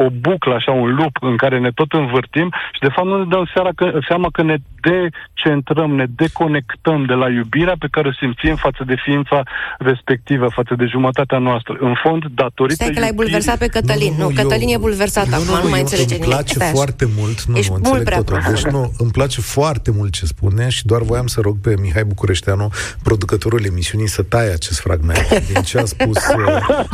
o 0.04 0.08
buclă, 0.10 0.54
așa, 0.54 0.72
un 0.72 0.96
lup 0.96 1.14
în 1.22 1.36
care 1.38 1.60
ne 1.60 1.72
tot 1.72 1.92
învârtim 1.92 2.50
și 2.74 2.80
de 2.80 2.92
fapt 2.96 3.08
nu 3.08 3.18
ne 3.18 3.28
dăm 3.34 3.46
seara 3.54 3.70
că, 3.76 4.00
seama 4.08 4.28
că 4.32 4.42
ne 4.44 4.58
decentrăm, 4.88 5.92
ne 5.96 6.06
deconectăm 6.16 7.06
de 7.06 7.14
la 7.14 7.30
iubirea 7.30 7.76
pe 7.80 7.88
care 7.92 8.08
o 8.08 8.14
simțim 8.22 8.56
față 8.56 8.84
de 8.86 8.96
ființa 9.06 9.44
respectivă, 9.80 10.48
față 10.60 10.74
de 10.78 10.86
jumătatea 10.86 11.38
noastră. 11.38 11.78
În 11.80 11.96
fond, 12.04 12.24
datorită 12.42 12.84
Stai 12.84 12.94
că 12.94 13.00
l-ai 13.00 13.14
bulversat 13.14 13.58
pe 13.58 13.68
Cătălin. 13.68 14.14
Nu, 14.18 14.24
nu, 14.24 14.30
nu 14.30 14.36
Cătălin 14.36 14.68
eu... 14.68 14.74
e 14.74 14.78
bulversat 14.88 15.28
nu, 15.28 15.36
acum, 15.36 15.46
nu, 15.46 15.56
nu, 15.56 15.64
nu 15.64 15.70
mai 15.70 15.80
eu, 15.80 15.86
înțelege 15.86 16.16
îmi 16.16 16.24
nimic. 16.24 16.36
place 16.36 16.60
foarte 16.78 17.06
mult, 17.18 17.44
nu, 17.44 17.58
Ești 17.58 17.72
nu, 17.72 17.80
mult 17.84 18.04
prea 18.04 18.18
totul. 18.18 18.42
Deci, 18.50 18.64
nu, 18.64 18.92
îmi 18.98 19.12
place 19.12 19.42
foarte 19.42 19.92
mult 19.98 20.12
ce 20.12 20.26
spune 20.26 20.70
și 20.70 20.86
doar 20.86 20.95
doar 20.96 21.08
voiam 21.12 21.28
să 21.36 21.40
rog 21.48 21.56
pe 21.66 21.72
Mihai 21.82 22.04
Bucureșteanu, 22.14 22.68
producătorul 23.08 23.64
emisiunii, 23.72 24.08
să 24.08 24.22
taie 24.24 24.52
acest 24.60 24.80
fragment 24.86 25.28
din 25.52 25.62
ce 25.70 25.78
a 25.84 25.86
spus, 25.96 26.18
uh, 26.38 26.46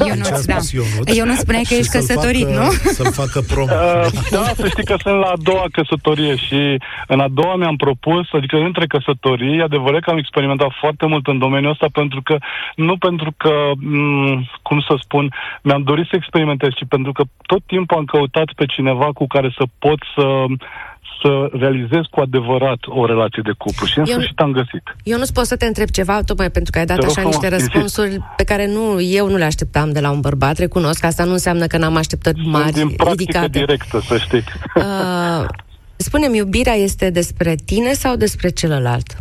Eu 0.07 0.13
din 0.13 0.23
ce 0.27 0.33
a 0.33 0.37
nu, 0.37 0.43
da. 0.45 0.57
spus 0.57 0.71
Ionuț. 0.71 1.17
Eu 1.19 1.25
nu 1.25 1.35
spuneai 1.43 1.65
că 1.67 1.73
și 1.73 1.79
ești 1.79 1.91
să-l 1.91 2.01
căsătorit, 2.01 2.47
facă, 2.47 2.59
nu? 2.59 2.67
Să-l 2.97 3.11
facă 3.21 3.39
promo. 3.51 3.73
Uh, 3.73 4.07
da, 4.35 4.43
să 4.61 4.67
știi 4.73 4.85
că 4.91 4.95
sunt 5.05 5.17
la 5.23 5.29
a 5.35 5.39
doua 5.49 5.65
căsătorie 5.77 6.35
și 6.45 6.59
în 7.07 7.19
a 7.19 7.29
doua 7.39 7.55
mi-am 7.55 7.75
propus, 7.75 8.25
adică 8.31 8.55
între 8.57 8.85
căsătorii, 8.93 9.57
e 9.57 9.69
adevărat 9.69 10.01
că 10.01 10.09
am 10.09 10.17
experimentat 10.23 10.71
foarte 10.79 11.05
mult 11.05 11.27
în 11.27 11.37
domeniul 11.45 11.71
ăsta 11.71 11.87
pentru 11.91 12.21
că, 12.27 12.35
nu 12.75 12.97
pentru 12.97 13.31
că, 13.37 13.53
m- 13.75 14.39
cum 14.61 14.79
să 14.87 14.93
spun, 15.03 15.33
mi-am 15.61 15.83
dorit 15.83 16.07
să 16.09 16.15
experimentez, 16.15 16.69
ci 16.79 16.85
pentru 16.95 17.11
că 17.11 17.23
tot 17.51 17.61
timpul 17.65 17.97
am 17.97 18.05
căutat 18.05 18.49
pe 18.55 18.65
cineva 18.65 19.09
cu 19.13 19.25
care 19.27 19.49
să 19.57 19.63
pot 19.79 19.99
să 20.15 20.25
să 21.21 21.49
realizez 21.51 22.01
cu 22.09 22.19
adevărat 22.19 22.77
o 22.85 23.05
relație 23.05 23.41
de 23.45 23.51
cuplu 23.57 23.85
și 23.85 23.97
în 23.99 24.05
Eu- 24.07 24.11
sfârșit 24.13 24.39
am 24.39 24.51
găsit. 24.51 24.83
Eu 25.03 25.17
nu 25.17 25.23
pot 25.33 25.45
să 25.45 25.57
te 25.57 25.65
întreb 25.65 25.87
ceva, 25.89 26.21
tocmai 26.25 26.49
pentru 26.51 26.71
că 26.71 26.79
ai 26.79 26.85
dat 26.85 26.99
Te 26.99 27.05
rog 27.05 27.17
așa 27.17 27.27
niște 27.27 27.45
frumos, 27.47 27.59
răspunsuri 27.61 28.19
pe 28.37 28.43
care 28.43 28.67
nu, 28.67 29.01
eu 29.01 29.29
nu 29.29 29.35
le 29.37 29.43
așteptam 29.43 29.91
de 29.91 29.99
la 29.99 30.11
un 30.11 30.19
bărbat, 30.19 30.57
recunosc. 30.57 31.03
Asta 31.03 31.23
nu 31.23 31.31
înseamnă 31.31 31.65
că 31.67 31.77
n-am 31.77 31.95
așteptări 31.95 32.39
Sunt 32.41 32.51
mari, 32.53 32.71
din 32.71 32.89
practică 32.89 33.09
ridicate. 33.21 33.59
directă, 33.59 33.99
să 33.99 34.17
știi. 34.17 34.43
Uh, 34.75 35.45
spune-mi, 35.95 36.37
iubirea 36.37 36.73
este 36.73 37.09
despre 37.09 37.55
tine 37.65 37.91
sau 37.91 38.15
despre 38.15 38.49
celălalt? 38.49 39.17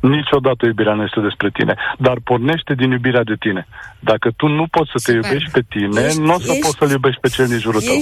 Niciodată 0.00 0.66
iubirea 0.66 0.94
nu 0.94 1.02
este 1.02 1.20
despre 1.20 1.50
tine, 1.52 1.74
dar 1.98 2.16
pornește 2.24 2.74
din 2.74 2.90
iubirea 2.90 3.22
de 3.22 3.34
tine. 3.38 3.66
Dacă 4.00 4.30
tu 4.36 4.46
nu 4.46 4.66
poți 4.70 4.90
să 4.94 4.98
te 5.04 5.12
Super. 5.12 5.24
iubești 5.30 5.50
pe 5.50 5.62
tine, 5.68 6.00
Ești- 6.06 6.18
nu 6.18 6.34
o 6.34 6.38
să 6.38 6.50
ești- 6.52 6.60
poți 6.60 6.76
să-l 6.78 6.90
iubești 6.90 7.20
pe 7.20 7.28
cel 7.28 7.46
din 7.46 7.58
jurul 7.58 7.80
tău. 7.80 7.94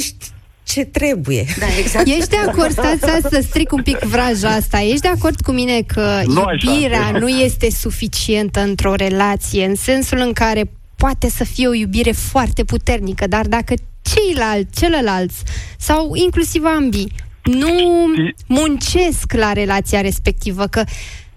Ești 0.66 0.80
ce 0.80 0.84
trebuie. 0.84 1.44
Da, 1.58 1.66
exact. 1.78 2.06
Ești 2.08 2.28
de 2.28 2.36
acord, 2.36 2.70
stați, 2.70 2.96
stați 2.96 3.28
să 3.30 3.40
stric 3.48 3.72
un 3.72 3.82
pic 3.82 3.98
vraja 3.98 4.48
asta, 4.48 4.80
ești 4.80 5.00
de 5.00 5.08
acord 5.08 5.40
cu 5.40 5.52
mine 5.52 5.80
că 5.86 6.22
Nu 6.26 6.42
așa. 6.42 6.70
iubirea 6.72 7.10
nu 7.10 7.28
este 7.28 7.70
suficientă 7.70 8.60
într-o 8.60 8.94
relație, 8.94 9.64
în 9.64 9.74
sensul 9.74 10.18
în 10.18 10.32
care 10.32 10.70
poate 10.96 11.28
să 11.28 11.44
fie 11.44 11.68
o 11.68 11.74
iubire 11.74 12.12
foarte 12.12 12.64
puternică, 12.64 13.26
dar 13.26 13.46
dacă 13.46 13.74
ceilalți, 14.02 14.80
celălalți 14.80 15.42
sau 15.78 16.14
inclusiv 16.14 16.64
ambii 16.64 17.12
nu 17.42 17.68
Știi- 17.68 18.34
muncesc 18.46 19.32
la 19.32 19.52
relația 19.52 20.00
respectivă, 20.00 20.66
că 20.66 20.84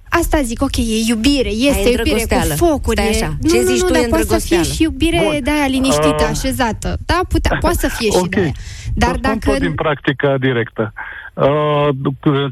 Asta 0.10 0.42
zic, 0.42 0.62
ok, 0.62 0.78
e 0.78 0.82
iubire, 1.08 1.50
este 1.50 1.68
iubire 1.78 1.92
cu 1.96 2.00
îndrăgosteală. 2.10 2.54
focuri. 2.54 2.98
Stai 3.02 3.12
e- 3.12 3.16
așa, 3.16 3.36
Nu, 3.42 3.50
ce 3.50 3.60
nu, 3.62 3.68
zici 3.68 3.82
nu, 3.82 3.88
tu 3.88 3.94
dar 3.94 4.02
e 4.04 4.08
poate 4.08 4.24
să 4.26 4.38
fie 4.40 4.56
îndrăgosteală? 4.56 4.64
și 4.74 4.82
iubire 4.84 5.20
Bun. 5.24 5.40
de 5.44 5.52
aia 5.52 5.68
liniștită, 5.68 6.16
Uh, 6.24 6.28
așezată. 6.30 6.98
Da, 7.06 7.20
putea, 7.28 7.58
poate 7.60 7.78
să 7.80 7.88
fie 7.98 8.10
și 8.10 8.18
Ok. 8.18 8.30
de 8.30 8.40
aia. 8.40 8.52
Dar 8.96 9.10
Să 9.10 9.16
spun 9.18 9.22
dacă... 9.34 9.50
tot 9.52 9.60
din 9.60 9.74
practica 9.74 10.38
directă. 10.40 10.94
Uh, 11.38 11.90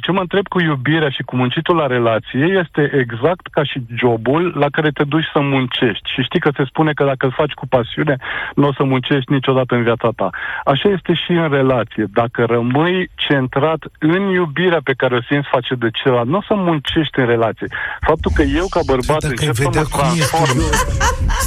ce 0.01 0.11
mă 0.11 0.19
întreb 0.19 0.47
cu 0.47 0.59
iubirea 0.61 1.09
și 1.09 1.21
cu 1.23 1.35
muncitul 1.35 1.75
la 1.75 1.87
relație 1.87 2.45
este 2.63 2.81
exact 3.03 3.45
ca 3.51 3.63
și 3.63 3.77
jobul 4.01 4.43
la 4.63 4.67
care 4.75 4.89
te 4.97 5.03
duci 5.03 5.29
să 5.33 5.39
muncești. 5.41 6.09
Și 6.13 6.21
știi 6.27 6.39
că 6.39 6.49
se 6.57 6.63
spune 6.71 6.91
că 6.93 7.03
dacă 7.11 7.25
îl 7.25 7.33
faci 7.41 7.51
cu 7.59 7.67
pasiune, 7.67 8.15
nu 8.55 8.67
o 8.67 8.73
să 8.73 8.83
muncești 8.83 9.31
niciodată 9.31 9.75
în 9.75 9.83
viața 9.83 10.09
ta. 10.15 10.29
Așa 10.65 10.87
este 10.89 11.13
și 11.23 11.31
în 11.31 11.49
relație. 11.59 12.05
Dacă 12.13 12.39
rămâi 12.55 13.09
centrat 13.15 13.81
în 13.99 14.21
iubirea 14.39 14.81
pe 14.83 14.93
care 14.97 15.15
o 15.15 15.21
simți 15.29 15.47
face 15.55 15.73
de 15.83 15.89
celălalt, 15.99 16.27
nu 16.27 16.37
o 16.37 16.41
să 16.47 16.53
muncești 16.55 17.19
în 17.19 17.25
relație. 17.25 17.67
Faptul 18.07 18.31
că 18.35 18.41
eu, 18.41 18.65
ca 18.75 18.79
bărbat, 18.91 19.21
Dacă 19.25 19.33
ai 19.41 19.47
încep 19.47 19.55
să 19.55 19.63
vedea 19.63 19.81
mă 19.81 19.87
cum 19.95 19.99
e 19.99 20.05
transform 20.05 20.57
studioul 20.59 20.73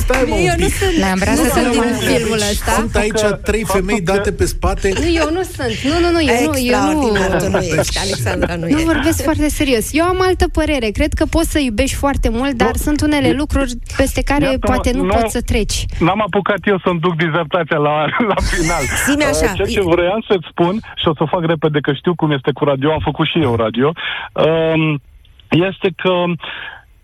Stai 0.02 0.24
mă 0.28 0.34
Eu 0.34 0.54
un 0.54 0.60
nu 0.62 0.64
pic. 0.66 0.74
sunt, 0.80 0.94
Ne-am 1.04 1.18
vrea 1.24 1.34
nu 1.38 1.42
să 1.44 1.48
sunt 1.54 1.64
te 1.64 1.70
din 1.70 1.80
luăm. 1.80 1.94
filmul 2.10 2.40
ăsta. 2.52 2.70
Sunt 2.80 2.94
aici 3.02 3.20
Faptul 3.20 3.36
că- 3.36 3.46
trei 3.50 3.64
femei 3.76 3.96
faptul 3.98 4.06
că- 4.06 4.12
date 4.16 4.30
pe 4.40 4.46
spate. 4.54 4.86
Nu, 5.02 5.08
eu 5.22 5.28
nu 5.38 5.42
sunt. 5.56 5.72
Nu, 5.90 5.96
nu, 6.04 6.08
nu, 6.16 6.20
eu 6.36 6.40
nu, 6.52 6.58
eu 6.74 6.80
nu. 6.92 7.26
Extraordinar, 7.34 7.62
tu 7.62 7.74
nu 7.74 7.80
ești, 7.80 7.98
Alexandra 7.98 8.54
nu, 8.54 8.66
Nu 8.74 8.78
e. 8.80 8.84
vorbesc 8.92 9.22
foarte 9.22 9.48
serios. 9.48 9.84
Eu 9.92 10.04
am 10.04 10.18
altă 10.28 10.46
părere. 10.58 10.88
Cred 10.98 11.12
că 11.12 11.24
poți 11.36 11.50
să 11.50 11.58
iubești 11.58 11.96
foarte 11.96 12.28
mult, 12.28 12.52
dar 12.52 12.68
Nu. 12.76 12.82
sunt 12.86 13.00
unele 13.00 13.30
lucruri 13.32 13.72
peste 13.96 14.22
care 14.22 14.44
Iată-mă, 14.44 14.74
poate 14.74 14.90
nu, 14.92 15.02
nu- 15.04 15.14
poți 15.14 15.32
să 15.32 15.40
treci. 15.42 15.78
N-am 15.98 16.20
apucat 16.22 16.60
eu 16.64 16.78
să-mi 16.84 17.00
duc 17.00 17.14
dizertația 17.16 17.76
la, 17.88 17.94
la 18.30 18.38
final. 18.54 18.82
Zi-mi 19.06 19.24
așa. 19.32 19.48
Uh, 19.50 19.56
Ceea 19.56 19.68
ce 19.76 19.80
vreau 19.94 20.24
să-ți 20.28 20.46
spun, 20.50 20.74
și 21.00 21.08
o 21.08 21.14
să 21.14 21.24
fac 21.34 21.42
repede 21.44 21.78
că 21.80 21.92
știu 21.92 22.14
cum 22.14 22.30
este 22.30 22.50
cu 22.52 22.64
radio, 22.64 22.92
am 22.92 23.02
făcut 23.10 23.26
și 23.26 23.38
eu 23.42 23.54
radio, 23.54 23.92
um, 24.32 25.00
este 25.50 25.88
că 26.02 26.12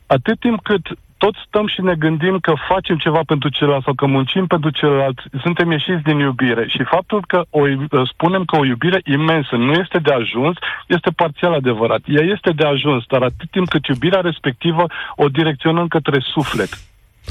atât 0.06 0.40
timp 0.40 0.58
cât 0.62 0.84
tot 1.24 1.34
stăm 1.46 1.66
și 1.66 1.80
ne 1.80 1.94
gândim 1.94 2.38
că 2.38 2.52
facem 2.68 2.96
ceva 2.96 3.20
pentru 3.26 3.48
celălalt 3.48 3.84
sau 3.84 3.94
că 3.94 4.06
muncim 4.06 4.46
pentru 4.46 4.70
celălalt, 4.70 5.18
suntem 5.42 5.70
ieșiți 5.70 6.02
din 6.02 6.18
iubire. 6.18 6.64
Și 6.68 6.82
faptul 6.82 7.24
că 7.26 7.44
o, 7.50 7.68
iub- 7.68 8.06
spunem 8.12 8.44
că 8.44 8.56
o 8.56 8.64
iubire 8.64 9.00
imensă 9.04 9.56
nu 9.56 9.72
este 9.72 9.98
de 9.98 10.12
ajuns, 10.12 10.56
este 10.86 11.10
parțial 11.10 11.52
adevărat. 11.52 12.00
Ea 12.06 12.24
este 12.34 12.50
de 12.50 12.64
ajuns, 12.64 13.04
dar 13.08 13.22
atât 13.22 13.50
timp 13.50 13.68
cât 13.68 13.86
iubirea 13.86 14.20
respectivă 14.20 14.84
o 15.16 15.28
direcționăm 15.28 15.88
către 15.88 16.18
suflet. 16.20 16.68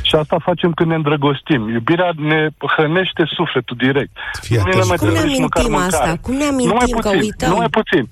Și 0.01 0.15
asta 0.15 0.37
facem 0.43 0.71
când 0.71 0.89
ne 0.89 0.95
îndrăgostim. 0.95 1.69
Iubirea 1.69 2.11
ne 2.17 2.47
hrănește 2.75 3.23
sufletul 3.37 3.77
direct. 3.85 4.11
Fii 4.41 4.57
Nu 4.57 4.63
ne 4.63 4.69
atent. 4.69 4.87
mai 4.87 4.97
Cum 4.97 5.07
ne 5.07 5.13
trebuie 5.13 5.31
nici 5.33 5.41
măcar 5.47 5.61
amintim 5.63 5.79
mâncare. 5.81 6.03
asta? 6.09 6.21
Cum 6.25 6.33
ne 6.41 6.47
Numai 6.49 6.65
amintim 6.67 6.97
că 6.97 7.09
puțin, 7.09 7.19
uităm? 7.27 7.49
numai 7.53 7.69
puțin. 7.79 8.03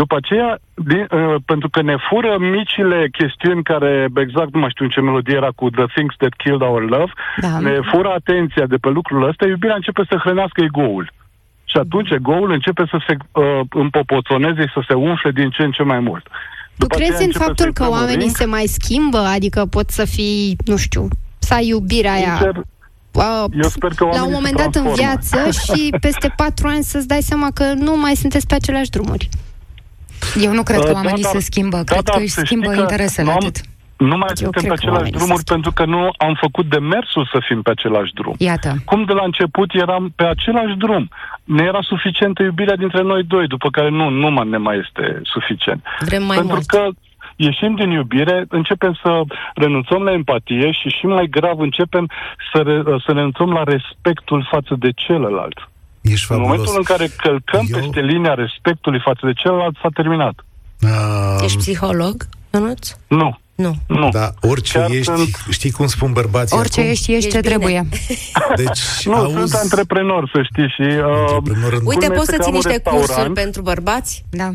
După 0.00 0.14
aceea, 0.20 0.50
din, 0.90 1.04
uh, 1.10 1.34
pentru 1.50 1.68
că 1.74 1.80
ne 1.90 1.96
fură 2.08 2.32
micile 2.56 2.98
chestiuni 3.18 3.62
care, 3.70 3.92
exact 4.24 4.50
nu 4.54 4.60
mai 4.60 4.72
știu 4.74 4.84
în 4.84 4.90
ce 4.94 5.00
melodie 5.00 5.36
era 5.42 5.50
cu 5.60 5.64
The 5.70 5.86
Things 5.94 6.14
That 6.20 6.34
Killed 6.40 6.60
Our 6.68 6.82
Love, 6.94 7.12
Da. 7.46 7.58
ne 7.68 7.74
fură 7.90 8.10
atenția 8.20 8.66
de 8.72 8.76
pe 8.84 8.88
lucrul 8.98 9.28
ăsta, 9.30 9.44
iubirea 9.46 9.80
începe 9.80 10.02
să 10.10 10.14
hrănească 10.24 10.60
egoul. 10.70 11.04
Și 11.70 11.76
atunci 11.84 12.10
egoul 12.10 12.50
începe 12.58 12.84
să 12.92 12.98
se 13.06 13.14
uh, 13.16 13.60
împopoțoneze 13.84 14.62
și 14.66 14.72
să 14.78 14.82
se 14.88 14.94
umfle 14.94 15.30
din 15.30 15.48
ce 15.50 15.62
în 15.62 15.70
ce 15.76 15.82
mai 15.82 16.00
mult. 16.08 16.24
Tu 16.24 16.32
După 16.82 16.94
aceea 16.94 17.08
crezi 17.08 17.22
în 17.22 17.26
începe 17.30 17.44
faptul 17.44 17.64
să-i 17.64 17.72
că 17.78 17.82
dăm 17.82 17.92
un 17.92 17.98
oamenii 17.98 18.26
ring. 18.28 18.36
se 18.36 18.44
mai 18.44 18.66
schimbă? 18.66 19.18
Adică 19.18 19.66
pot 19.76 19.88
să 19.90 20.04
fii, 20.04 20.56
nu 20.64 20.76
știu, 20.76 21.08
să 21.46 21.54
ai 21.54 21.66
iubirea 21.66 22.12
aia 22.12 22.36
Sincer, 22.36 22.56
uh, 23.12 23.44
eu 23.62 23.68
sper 23.68 23.90
că 23.96 24.04
la 24.04 24.10
un 24.10 24.16
oamenii 24.16 24.30
se 24.30 24.34
moment 24.34 24.56
dat 24.56 24.64
în 24.74 24.82
transformă. 24.82 24.94
viață 24.96 25.38
și 25.50 25.90
peste 26.06 26.32
patru 26.36 26.68
ani 26.68 26.82
să-ți 26.82 27.08
dai 27.08 27.22
seama 27.22 27.48
că 27.54 27.64
nu 27.86 27.96
mai 27.96 28.14
sunteți 28.14 28.46
pe 28.46 28.54
aceleași 28.54 28.90
drumuri. 28.90 29.28
Eu 30.42 30.52
nu 30.52 30.62
cred 30.62 30.78
că 30.78 30.84
Uh, 30.86 30.92
da, 30.92 30.98
oamenii 30.98 31.22
dar- 31.22 31.32
se 31.32 31.40
schimbă. 31.40 31.76
da, 31.76 31.82
Cred 31.92 32.02
da, 32.04 32.12
că 32.12 32.18
își 32.18 32.28
să 32.32 32.42
schimbă 32.44 32.64
știi 32.64 32.76
că 32.76 32.80
interesele 32.82 33.26
nu 33.26 33.32
am- 33.32 33.36
atât. 33.42 33.56
Nu 33.96 34.16
mai 34.22 34.28
Eu 34.28 34.34
suntem 34.34 34.50
cred 34.50 34.62
pe 34.62 34.68
că 34.68 34.72
același 34.80 34.96
oamenii 34.96 35.18
drumuri 35.18 35.42
se 35.46 35.52
pentru 35.54 35.72
că 35.72 35.84
nu 35.84 36.02
am 36.26 36.34
făcut 36.40 36.66
demersul 36.76 37.28
să 37.32 37.38
fim 37.48 37.62
pe 37.62 37.70
același 37.70 38.12
drum. 38.12 38.34
Iată. 38.38 38.70
Cum 38.84 39.04
de 39.04 39.12
la 39.12 39.24
început 39.24 39.68
eram 39.74 40.12
pe 40.16 40.24
același 40.24 40.74
drum. 40.84 41.08
Ne 41.44 41.62
era 41.64 41.78
suficientă 41.82 42.42
iubirea 42.42 42.76
dintre 42.76 43.02
noi 43.02 43.22
doi, 43.24 43.46
după 43.46 43.68
care 43.70 43.90
nu, 43.90 44.08
nu 44.08 44.30
mai 44.30 44.48
ne 44.48 44.56
mai 44.56 44.76
este 44.84 45.20
suficient. 45.34 45.80
Vrem 46.00 46.22
mai 46.22 46.36
Pentru 46.36 46.54
mult. 46.54 46.66
că 46.66 46.82
ieșim 47.36 47.74
din 47.74 47.90
iubire, 47.90 48.44
începem 48.48 48.98
să 49.02 49.22
renunțăm 49.54 50.02
la 50.02 50.12
empatie 50.12 50.70
și 50.72 50.88
și 50.88 51.06
mai 51.06 51.26
grav 51.30 51.58
începem 51.58 52.10
să, 52.52 52.58
re, 52.62 52.82
să 53.06 53.12
renunțăm 53.12 53.50
la 53.50 53.62
respectul 53.62 54.46
față 54.50 54.74
de 54.78 54.90
celălalt. 54.94 55.58
Ești 56.00 56.26
În 56.32 56.36
fabulos. 56.36 56.48
momentul 56.50 56.74
în 56.76 56.82
care 56.82 57.06
călcăm 57.16 57.64
Eu- 57.68 57.78
peste 57.78 58.00
linia 58.00 58.34
respectului 58.34 59.00
față 59.04 59.20
de 59.26 59.32
celălalt, 59.32 59.76
s-a 59.82 59.88
terminat. 59.94 60.34
Ah, 60.82 61.42
Ești 61.44 61.56
psiholog, 61.58 62.16
Ionuț? 62.54 62.90
Nu, 63.08 63.38
Nu. 63.54 63.74
nu. 63.86 64.08
Da, 64.08 64.28
orice 64.40 64.78
Chiar 64.78 64.90
ești, 64.90 65.04
sunt- 65.04 65.44
știi 65.50 65.70
cum 65.70 65.86
spun 65.86 66.12
bărbații 66.12 66.58
Orice 66.58 66.80
acum? 66.80 66.90
ești, 66.92 67.12
ești 67.12 67.26
Ești 67.26 67.30
ce 67.30 67.40
bine. 67.40 67.50
trebuie. 67.54 67.88
Deci, 68.64 68.80
Nu, 69.06 69.14
auzi... 69.14 69.34
sunt 69.36 69.52
antreprenor, 69.62 70.30
să 70.32 70.42
știi, 70.52 70.68
și... 70.68 70.80
Uh, 70.82 71.04
Antreprenor 71.36 71.72
în- 71.72 71.80
Uite, 71.84 72.06
Culmea 72.06 72.08
poți 72.18 72.20
este 72.20 72.24
să 72.32 72.36
că 72.36 72.42
ții 72.42 72.52
am 72.52 72.58
un 72.58 72.60
niște 72.64 72.80
cursuri 72.82 73.06
restaurant. 73.06 73.34
pentru 73.34 73.62
bărbați? 73.62 74.24
Da. 74.30 74.48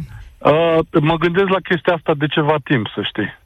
Uh, 0.44 0.80
mă 1.02 1.16
gândesc 1.16 1.48
la 1.48 1.60
chestia 1.60 1.94
asta 1.94 2.14
de 2.14 2.28
ceva 2.28 2.56
timp, 2.64 2.88
să 2.96 3.02
știi. 3.02 3.41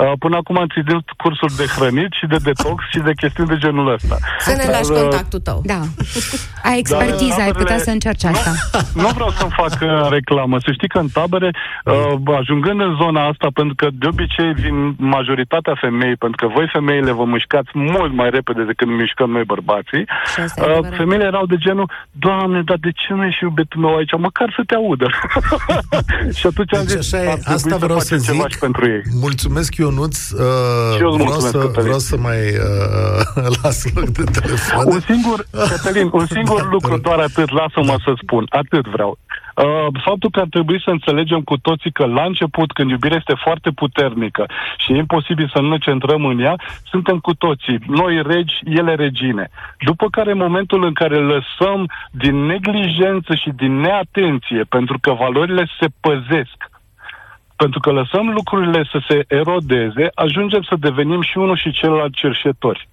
Uh, 0.00 0.12
până 0.18 0.36
acum 0.36 0.56
am 0.58 0.66
ținut 0.74 1.06
cursuri 1.22 1.54
de 1.60 1.66
hrănit 1.76 2.12
și 2.18 2.26
de 2.26 2.36
detox 2.48 2.78
și 2.92 2.98
de 2.98 3.12
chestiuni 3.22 3.48
de 3.48 3.56
genul 3.64 3.92
ăsta. 3.92 4.16
Să 4.38 4.50
ne 4.50 4.64
Dar, 4.64 4.72
lași 4.74 4.90
uh, 4.90 4.98
contactul 5.00 5.40
tău. 5.48 5.58
Da. 5.64 5.80
Ai 6.68 6.78
expertiză, 6.78 7.40
ai 7.40 7.52
putea 7.60 7.76
taberele- 7.76 7.86
să 7.88 7.90
încerci 7.90 8.24
asta. 8.24 8.52
Nu 8.94 9.08
vreau 9.16 9.30
să 9.30 9.46
fac 9.60 9.74
uh, 9.82 10.08
reclamă. 10.10 10.58
Să 10.64 10.70
știi 10.72 10.88
că 10.88 10.98
în 10.98 11.08
tabere, 11.18 11.50
uh, 11.84 12.36
ajungând 12.40 12.80
în 12.80 12.92
zona 13.02 13.20
asta, 13.32 13.46
pentru 13.54 13.74
că 13.74 13.86
de 13.92 14.06
obicei 14.12 14.52
vin 14.52 14.76
majoritatea 14.98 15.74
femei, 15.80 16.16
pentru 16.16 16.46
că 16.46 16.52
voi 16.56 16.68
femeile 16.72 17.12
vă 17.12 17.24
mișcați 17.24 17.70
mult 17.74 18.12
mai 18.20 18.30
repede 18.30 18.62
decât 18.70 18.88
mișcăm 18.88 19.30
noi 19.30 19.44
bărbații, 19.44 20.04
Și 20.34 20.40
asta 20.40 20.60
e 20.60 20.64
uh, 20.64 20.70
adevărat. 20.70 20.96
femeile 20.96 21.24
erau 21.24 21.46
de 21.46 21.56
genul, 21.56 21.90
Doamne, 22.12 22.62
dar 22.64 22.76
de 22.80 22.90
ce 23.00 23.12
nu 23.14 23.24
ești 23.24 23.42
iubitul 23.44 23.80
meu 23.80 23.96
aici? 23.96 24.12
Măcar 24.18 24.52
să 24.56 24.62
te 24.66 24.74
audă. 24.74 25.06
și 26.38 26.46
atunci 26.46 26.74
am 26.74 26.84
Deci 26.86 26.96
zis, 27.02 27.12
așa 27.12 27.22
e, 27.24 27.28
ar 27.28 27.38
trebui 27.38 27.54
asta 27.54 27.76
vreau 27.76 27.98
să 27.98 28.08
facem 28.14 28.24
ceva 28.32 28.42
zic. 28.46 28.52
și 28.52 28.58
pentru 28.58 28.86
ei. 28.94 29.02
Mulțumesc, 29.20 29.74
Ionuț. 29.90 30.30
Uh, 30.30 30.38
Și 30.94 31.02
eu 31.02 31.08
îți 31.08 31.16
vreau, 31.16 31.16
mulțumesc, 31.16 31.50
să, 31.50 31.58
Cătălin. 31.58 31.82
vreau 31.82 31.98
să 31.98 32.16
mai 32.16 32.40
uh, 32.40 33.46
las 33.62 33.94
loc 33.94 34.08
de 34.08 34.24
telefon. 34.40 34.84
Un 34.86 35.00
singur, 35.00 35.38
Cătălin, 35.70 36.08
un 36.12 36.26
singur 36.36 36.60
Da, 36.62 36.68
lucru, 36.70 36.88
te 36.88 36.94
rog. 36.94 37.00
doar 37.02 37.18
atât, 37.18 37.50
lasă-mă 37.50 37.96
să 38.04 38.12
spun, 38.22 38.44
atât 38.48 38.86
vreau. 38.86 39.18
Uh, 39.56 39.86
faptul 40.04 40.30
că 40.30 40.40
ar 40.40 40.46
trebui 40.50 40.80
să 40.84 40.90
înțelegem 40.90 41.40
cu 41.40 41.56
toții 41.58 41.92
că 41.92 42.06
la 42.06 42.24
început, 42.24 42.72
când 42.72 42.90
iubirea 42.90 43.16
este 43.16 43.34
foarte 43.44 43.70
puternică 43.70 44.46
și 44.78 44.92
e 44.92 44.96
imposibil 44.96 45.50
să 45.54 45.60
nu 45.60 45.68
ne 45.68 45.78
centrăm 45.78 46.24
în 46.24 46.38
ea, 46.40 46.54
suntem 46.90 47.18
cu 47.18 47.34
toții, 47.34 47.78
noi 47.86 48.22
regi, 48.26 48.54
ele 48.64 48.94
regine. 48.94 49.50
După 49.84 50.06
care, 50.10 50.30
în 50.30 50.38
momentul 50.38 50.84
în 50.84 50.92
care 50.92 51.16
lăsăm 51.16 51.90
din 52.10 52.36
neglijență 52.46 53.34
și 53.34 53.50
din 53.56 53.80
neatenție, 53.80 54.62
pentru 54.68 54.98
că 55.00 55.12
valorile 55.12 55.68
se 55.80 55.86
păzesc, 56.00 56.69
Pentru 57.62 57.80
că 57.80 57.90
lăsăm 57.90 58.26
lucrurile 58.28 58.88
să 58.92 58.98
se 59.08 59.24
erodeze, 59.28 60.04
ajungem 60.14 60.62
să 60.62 60.74
devenim 60.78 61.22
și 61.22 61.38
unul 61.38 61.56
și 61.56 61.72
celălalt 61.72 62.14
cerșetori. 62.14 62.88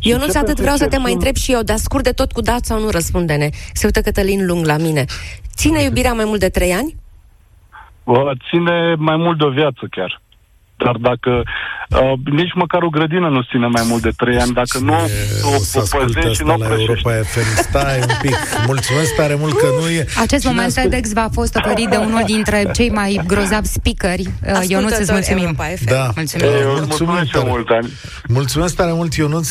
Eu 0.00 0.18
nu 0.18 0.26
atât 0.34 0.60
vreau 0.60 0.76
să 0.76 0.88
te 0.88 0.98
mai 0.98 1.12
întreb 1.12 1.34
și 1.34 1.52
eu, 1.52 1.62
dar 1.62 1.76
scurt 1.76 2.04
de 2.04 2.10
tot 2.10 2.32
cu 2.32 2.40
dat 2.40 2.64
sau 2.64 2.80
nu 2.80 2.90
răspunde-ne. 2.90 3.48
Se 3.72 3.86
uită 3.86 4.00
Cătălin 4.00 4.46
Lung 4.46 4.66
la 4.66 4.76
mine. 4.76 5.04
Ține 5.56 5.82
iubirea 5.82 6.12
mai 6.12 6.24
mult 6.24 6.40
de 6.40 6.48
trei 6.48 6.72
ani? 6.72 6.94
Ține 8.48 8.94
mai 8.98 9.16
mult 9.16 9.38
de 9.38 9.44
o 9.44 9.50
viață 9.50 9.86
chiar. 9.90 10.20
Dar 10.76 10.96
dacă 10.96 11.42
uh, 11.90 12.12
nici 12.40 12.54
măcar 12.54 12.82
o 12.82 12.88
grădină 12.88 13.28
nu 13.28 13.42
ține 13.50 13.66
mai 13.66 13.84
mult 13.90 14.02
de 14.02 14.10
3 14.16 14.38
ani, 14.38 14.52
dacă 14.52 14.78
nu 14.78 14.94
o, 15.42 15.54
o 15.80 15.82
păzești 15.98 16.34
și 16.34 16.42
nu 16.42 16.54
o 16.54 16.56
la 16.56 16.68
Europa 16.78 17.10
FM. 17.12 17.62
Stai 17.68 17.98
un 17.98 18.14
pic. 18.22 18.36
Mulțumesc 18.66 19.14
tare 19.14 19.34
mult 19.34 19.58
că 19.58 19.66
nu 19.80 19.88
e... 19.88 20.06
Acest 20.20 20.42
Cine 20.42 20.52
moment 20.52 20.76
ascult... 20.76 20.90
TEDx 20.90 21.12
va 21.12 21.28
fost 21.32 21.56
oferit 21.56 21.88
de 21.88 21.96
unul 21.96 22.22
dintre 22.26 22.70
cei 22.74 22.90
mai 22.90 23.20
grozavi 23.26 23.66
speakeri. 23.66 24.30
Eu 24.68 24.80
nu 24.80 24.88
ți 24.88 25.12
mulțumim. 25.12 25.56
Da. 25.84 26.10
Mulțumim. 26.16 26.46
Eu, 26.46 26.74
mulțumesc 26.74 27.30
tare 27.30 27.48
mult, 27.48 27.68
ani. 27.68 27.88
Mulțumesc 28.28 28.74
tare 28.76 28.92
mult, 28.92 29.14
Ionuț. 29.14 29.48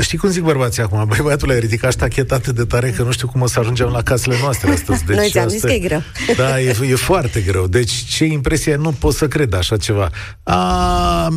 Știi 0.00 0.18
cum 0.18 0.28
zic 0.28 0.42
bărbații 0.42 0.82
acum? 0.82 1.04
Băi, 1.08 1.18
băiatul, 1.22 1.50
ai 1.50 1.58
ridicat 1.58 1.92
ștachet 1.92 2.32
atât 2.32 2.54
de 2.54 2.64
tare 2.64 2.90
că 2.90 3.02
nu 3.02 3.10
știu 3.10 3.28
cum 3.28 3.40
o 3.40 3.46
să 3.46 3.58
ajungem 3.58 3.88
la 3.92 4.02
casele 4.02 4.36
noastre 4.42 4.70
astăzi. 4.70 5.04
Deci 5.04 5.16
Noi 5.16 5.28
ți-am 5.30 5.48
zis 5.48 5.62
că 5.62 5.72
e 5.72 5.78
greu. 5.78 6.02
Da, 6.36 6.60
e, 6.60 6.76
e 6.90 6.94
foarte 6.94 7.40
greu. 7.40 7.66
Deci 7.66 7.92
ce 7.92 8.24
impresie, 8.24 8.76
nu 8.76 8.90
pot 8.90 9.14
să 9.14 9.28
cred 9.28 9.54
așa 9.54 9.76
ceva. 9.76 10.10
A, 10.42 11.28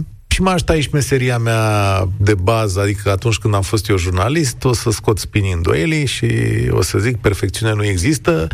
și 0.42 0.48
m-aș 0.48 0.62
aici 0.66 0.90
meseria 0.90 1.38
mea 1.38 2.08
de 2.18 2.36
bază, 2.36 2.80
adică 2.80 3.12
atunci 3.12 3.38
când 3.38 3.54
am 3.54 3.62
fost 3.62 3.90
eu 3.90 3.98
jurnalist, 3.98 4.64
o 4.64 4.74
să 4.74 4.92
scot 4.92 5.18
spinii 5.18 5.54
îndoielii 5.54 6.06
și 6.06 6.28
o 6.70 6.82
să 6.82 6.98
zic 6.98 7.18
perfecțiunea 7.18 7.76
nu 7.76 7.86
există, 7.86 8.48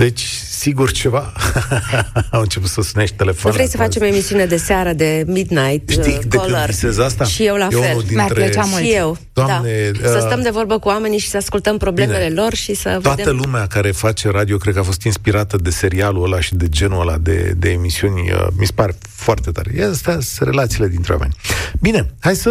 deci, 0.00 0.26
sigur 0.50 0.90
ceva. 0.90 1.32
Au 2.30 2.40
început 2.40 2.68
să 2.68 2.80
sunești 2.82 3.16
telefonul. 3.16 3.56
Vrei 3.56 3.68
să 3.68 3.76
facem 3.76 4.02
emisiune 4.02 4.46
de 4.46 4.56
seară, 4.56 4.92
de 4.92 5.24
midnight 5.26 5.90
Știi 5.90 6.12
uh, 6.12 6.18
de 6.28 6.36
caller. 6.36 6.70
când 6.80 7.00
asta? 7.00 7.24
Și 7.24 7.44
eu 7.44 7.56
la 7.56 7.68
eu 7.70 7.80
fel. 7.80 7.94
Dintre... 7.96 8.14
Mi-ar 8.14 8.32
plăcea 8.32 8.64
mult. 8.64 8.82
Și 8.82 8.92
eu, 8.92 9.18
Doamne, 9.32 9.90
da. 10.00 10.08
Uh, 10.08 10.14
să 10.14 10.24
stăm 10.26 10.42
de 10.42 10.50
vorbă 10.50 10.78
cu 10.78 10.88
oamenii 10.88 11.18
și 11.18 11.28
să 11.28 11.36
ascultăm 11.36 11.76
problemele 11.76 12.26
Bine. 12.28 12.40
lor 12.40 12.54
și 12.54 12.74
să 12.74 12.98
Toată 13.02 13.22
vedem... 13.22 13.36
lumea 13.36 13.66
care 13.66 13.90
face 13.90 14.30
radio, 14.30 14.56
cred 14.56 14.74
că 14.74 14.80
a 14.80 14.82
fost 14.82 15.02
inspirată 15.02 15.56
de 15.56 15.70
serialul 15.70 16.24
ăla 16.24 16.40
și 16.40 16.54
de 16.54 16.68
genul 16.68 17.00
ăla 17.00 17.18
de, 17.18 17.54
de 17.56 17.70
emisiuni. 17.70 18.32
Uh, 18.32 18.46
mi 18.58 18.66
se 18.66 18.72
pare 18.74 18.96
foarte 19.08 19.50
tare. 19.50 19.88
Astea 19.90 20.18
sunt 20.20 20.48
relațiile 20.48 20.88
dintre 20.88 21.12
oameni. 21.12 21.34
Bine, 21.80 22.10
hai 22.20 22.36
să 22.36 22.50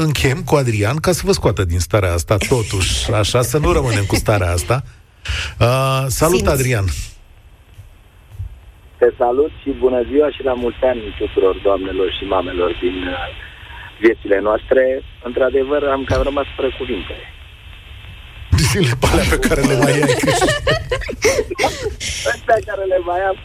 încheiem 0.00 0.42
cu 0.42 0.54
Adrian 0.54 0.96
ca 0.96 1.12
să 1.12 1.20
vă 1.24 1.32
scoată 1.32 1.64
din 1.64 1.78
starea 1.78 2.12
asta, 2.12 2.36
totuși, 2.48 3.12
așa, 3.12 3.42
să 3.42 3.58
nu 3.58 3.72
rămânem 3.72 4.04
cu 4.04 4.14
starea 4.14 4.52
asta. 4.52 4.84
Uh, 5.60 6.04
salut, 6.08 6.38
Simți. 6.38 6.52
Adrian! 6.52 6.84
Te 8.98 9.08
salut 9.18 9.50
și 9.62 9.70
bună 9.84 10.00
ziua 10.10 10.28
și 10.30 10.42
la 10.42 10.52
mulți 10.52 10.84
ani 10.90 11.14
tuturor 11.18 11.56
doamnelor 11.62 12.08
și 12.18 12.24
mamelor 12.24 12.70
din 12.80 12.96
uh, 13.08 13.14
viețile 14.00 14.38
noastre. 14.40 15.02
Într-adevăr, 15.22 15.82
am 15.84 16.04
cam 16.04 16.22
rămas 16.22 16.46
fără 16.56 16.68
cuvinte. 16.78 17.14
Zile 18.70 18.92
pe 19.00 19.06
alea 19.10 19.24
pe 19.30 19.38
care 19.46 19.60
le 19.60 19.76
mai 19.82 19.92
ai. 19.92 20.00
Astea 22.32 22.58
care 22.68 22.84
le 22.92 22.98
mai 23.10 23.20
am, 23.30 23.38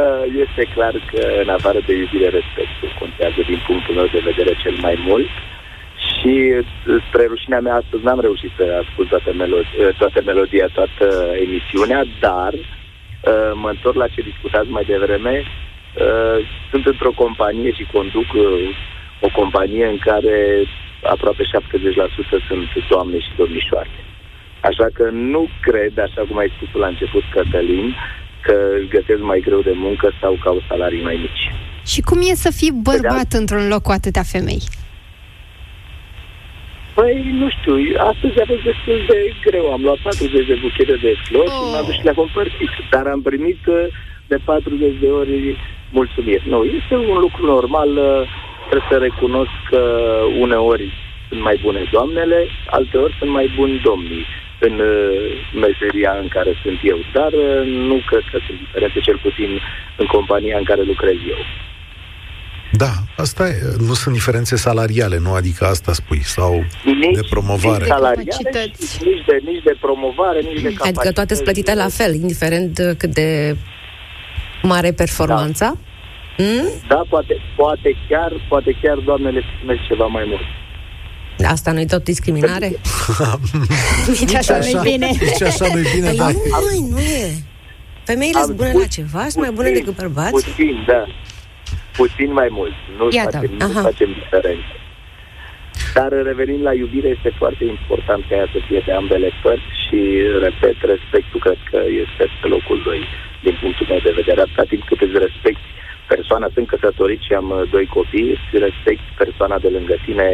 uh, 0.00 0.22
este 0.44 0.62
clar 0.74 0.94
că 1.10 1.20
în 1.42 1.48
afară 1.56 1.80
de 1.86 1.92
iubire, 2.00 2.28
respectul 2.38 2.90
contează 3.00 3.40
din 3.50 3.60
punctul 3.66 3.94
meu 3.98 4.08
de 4.16 4.22
vedere 4.30 4.52
cel 4.62 4.76
mai 4.86 4.96
mult. 5.08 5.30
Și 6.14 6.32
spre 7.08 7.24
rușinea 7.26 7.60
mea 7.60 7.74
astăzi 7.74 8.04
n-am 8.04 8.20
reușit 8.20 8.50
să 8.56 8.64
ascult 8.82 9.08
toată, 9.08 9.30
melod- 9.40 9.96
toată 9.98 10.22
melodia, 10.24 10.66
toată 10.72 11.06
emisiunea, 11.44 12.04
dar 12.20 12.52
uh, 12.52 12.66
Uh, 13.30 13.52
mă 13.62 13.68
întorc 13.74 13.96
la 14.02 14.12
ce 14.14 14.20
discutați 14.30 14.68
mai 14.76 14.84
devreme. 14.92 15.34
Uh, 15.42 16.38
sunt 16.70 16.84
într-o 16.92 17.12
companie 17.22 17.70
și 17.78 17.90
conduc 17.92 18.28
uh, 18.32 18.68
o 19.26 19.28
companie 19.38 19.86
în 19.94 19.98
care 20.08 20.36
aproape 21.14 21.42
70% 21.44 21.46
sunt 22.48 22.68
doamne 22.88 23.18
și 23.18 23.36
domnișoare. 23.36 23.96
Așa 24.60 24.86
că 24.96 25.04
nu 25.12 25.48
cred, 25.60 25.98
așa 25.98 26.22
cum 26.28 26.36
ai 26.38 26.52
spus 26.56 26.80
la 26.80 26.86
început, 26.86 27.22
Cătălin, 27.34 27.94
că 28.46 28.56
își 28.78 28.88
găsesc 28.96 29.20
mai 29.20 29.40
greu 29.40 29.60
de 29.60 29.74
muncă 29.74 30.12
sau 30.20 30.38
că 30.42 30.48
au 30.48 30.62
salarii 30.68 31.02
mai 31.02 31.16
mici. 31.24 31.44
Și 31.92 32.00
cum 32.00 32.18
e 32.30 32.34
să 32.34 32.50
fii 32.52 32.72
bărbat 32.72 33.32
într-un 33.32 33.68
loc 33.68 33.82
cu 33.82 33.90
atâtea 33.90 34.22
femei? 34.22 34.62
Păi, 36.98 37.14
nu 37.42 37.48
știu, 37.56 37.74
astăzi 38.12 38.40
a 38.40 38.44
fost 38.52 38.64
destul 38.70 38.98
de 39.10 39.18
greu. 39.46 39.66
Am 39.72 39.82
luat 39.82 39.98
40 40.02 40.46
de 40.46 40.58
buchete 40.62 40.96
de 41.06 41.12
flori 41.24 41.52
oh. 41.52 41.56
și 41.56 41.64
m-am 41.72 41.84
dus 41.86 41.94
și 41.94 42.04
le-am 42.04 42.24
împărțit. 42.26 42.72
Dar 42.90 43.06
am 43.06 43.22
primit 43.22 43.60
uh, 43.66 43.84
de 44.26 44.38
40 44.44 44.94
de 45.00 45.10
ori 45.20 45.56
mulțumiri. 45.98 46.48
Nu, 46.48 46.64
este 46.64 46.94
un 47.12 47.18
lucru 47.26 47.42
normal. 47.46 47.90
Uh, 47.96 48.22
trebuie 48.68 48.90
să 48.90 48.96
recunosc 48.98 49.56
că 49.70 49.80
uneori 50.44 50.86
sunt 51.28 51.40
mai 51.42 51.56
bune 51.62 51.82
doamnele, 51.90 52.38
alteori 52.66 53.16
sunt 53.18 53.30
mai 53.30 53.46
buni 53.56 53.80
domnii 53.88 54.24
în 54.60 54.74
uh, 54.78 55.26
meseria 55.64 56.12
în 56.22 56.28
care 56.28 56.52
sunt 56.62 56.78
eu. 56.82 56.98
Dar 57.12 57.32
nu 57.90 57.96
cred 58.06 58.24
că 58.30 58.38
sunt 58.46 58.58
diferențe, 58.58 59.00
cel 59.00 59.18
puțin 59.26 59.50
în 59.96 60.06
compania 60.06 60.56
în 60.58 60.64
care 60.64 60.82
lucrez 60.82 61.18
eu. 61.34 61.40
Da, 62.76 62.92
asta 63.16 63.48
e, 63.48 63.62
nu 63.86 63.94
sunt 63.94 64.14
diferențe 64.14 64.56
salariale, 64.56 65.18
nu? 65.18 65.32
Adică 65.32 65.64
asta 65.64 65.92
spui, 65.92 66.22
sau 66.24 66.64
nici, 66.84 67.14
de 67.14 67.26
promovare. 67.30 67.84
Nici 67.84 67.92
salariale, 67.92 68.72
nici 69.04 69.24
de, 69.26 69.40
nici 69.44 69.62
de 69.64 69.76
promovare, 69.80 70.40
nici 70.40 70.60
de 70.62 70.72
capacități. 70.72 70.88
Adică 70.88 71.12
toate 71.12 71.34
sunt 71.34 71.44
plătite 71.44 71.74
la 71.74 71.88
fel, 71.88 72.14
indiferent 72.14 72.94
cât 72.98 73.14
de 73.14 73.56
mare 74.62 74.92
performanța? 74.92 75.78
Da, 76.36 76.44
mm? 76.44 76.68
da 76.88 77.02
poate, 77.08 77.34
poate, 77.56 77.96
chiar, 78.08 78.32
poate 78.48 78.78
chiar 78.82 78.98
doamnele 78.98 79.42
primesc 79.58 79.80
ceva 79.88 80.06
mai 80.06 80.24
mult. 80.26 80.46
Asta 81.50 81.72
nu-i 81.72 81.86
tot 81.86 82.04
discriminare? 82.04 82.68
nici 84.20 84.34
așa 84.34 84.58
nu-i 84.58 84.78
bine. 84.82 85.06
Nici 85.06 85.42
așa 85.42 85.66
nu-i 85.72 85.86
bine, 85.94 86.08
păi 86.08 86.16
da. 86.16 86.28
Nu, 86.30 86.88
nu 86.90 86.98
e. 86.98 87.32
Femeile 88.04 88.40
sunt 88.42 88.56
bune 88.56 88.72
la 88.72 88.86
ceva, 88.86 89.20
sunt 89.20 89.44
mai 89.44 89.50
bune 89.50 89.70
decât 89.70 89.96
bărbați? 89.96 90.30
Puțin, 90.30 90.84
da 90.86 91.04
puțin 91.96 92.32
mai 92.32 92.48
mult. 92.50 92.76
Nu 92.98 93.08
Iată. 93.10 93.30
facem, 93.30 93.50
nu 93.58 93.80
facem 93.88 94.10
diferență. 94.22 94.72
Dar 95.94 96.10
revenind 96.30 96.62
la 96.62 96.74
iubire, 96.74 97.08
este 97.08 97.30
foarte 97.40 97.64
important 97.64 98.24
ca 98.28 98.34
ea 98.36 98.48
să 98.52 98.58
fie 98.66 98.80
de 98.86 98.92
ambele 98.92 99.30
părți 99.42 99.72
și, 99.84 100.00
repet, 100.46 100.76
respectul 100.94 101.40
cred 101.40 101.58
că 101.70 101.80
este 102.04 102.24
pe 102.40 102.46
locul 102.54 102.78
2 102.84 103.00
din 103.42 103.56
punctul 103.60 103.86
meu 103.90 104.00
de 104.08 104.16
vedere. 104.20 104.40
Atâta 104.40 104.64
timp 104.72 104.82
cât 104.84 105.00
îți 105.00 105.18
respecti 105.26 105.66
persoana, 106.06 106.48
sunt 106.54 106.66
căsătorit 106.66 107.20
și 107.26 107.32
am 107.32 107.50
uh, 107.50 107.62
doi 107.70 107.86
copii, 107.86 108.30
îți 108.34 108.48
respecti 108.66 109.08
persoana 109.22 109.58
de 109.58 109.68
lângă 109.68 109.96
tine, 110.04 110.28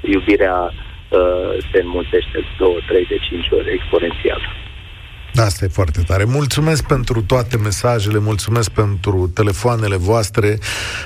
iubirea 0.00 0.56
uh, 0.72 1.52
se 1.70 1.78
înmulțește 1.84 2.38
2, 2.58 2.84
3, 2.88 3.04
de 3.04 3.18
5 3.28 3.48
ori 3.50 3.72
exponențial. 3.72 4.40
Asta 5.36 5.64
e 5.64 5.68
foarte 5.68 6.00
tare. 6.00 6.24
Mulțumesc 6.24 6.82
pentru 6.82 7.22
toate 7.22 7.56
mesajele, 7.56 8.18
mulțumesc 8.18 8.70
pentru 8.70 9.30
telefoanele 9.34 9.96
voastre. 9.96 10.58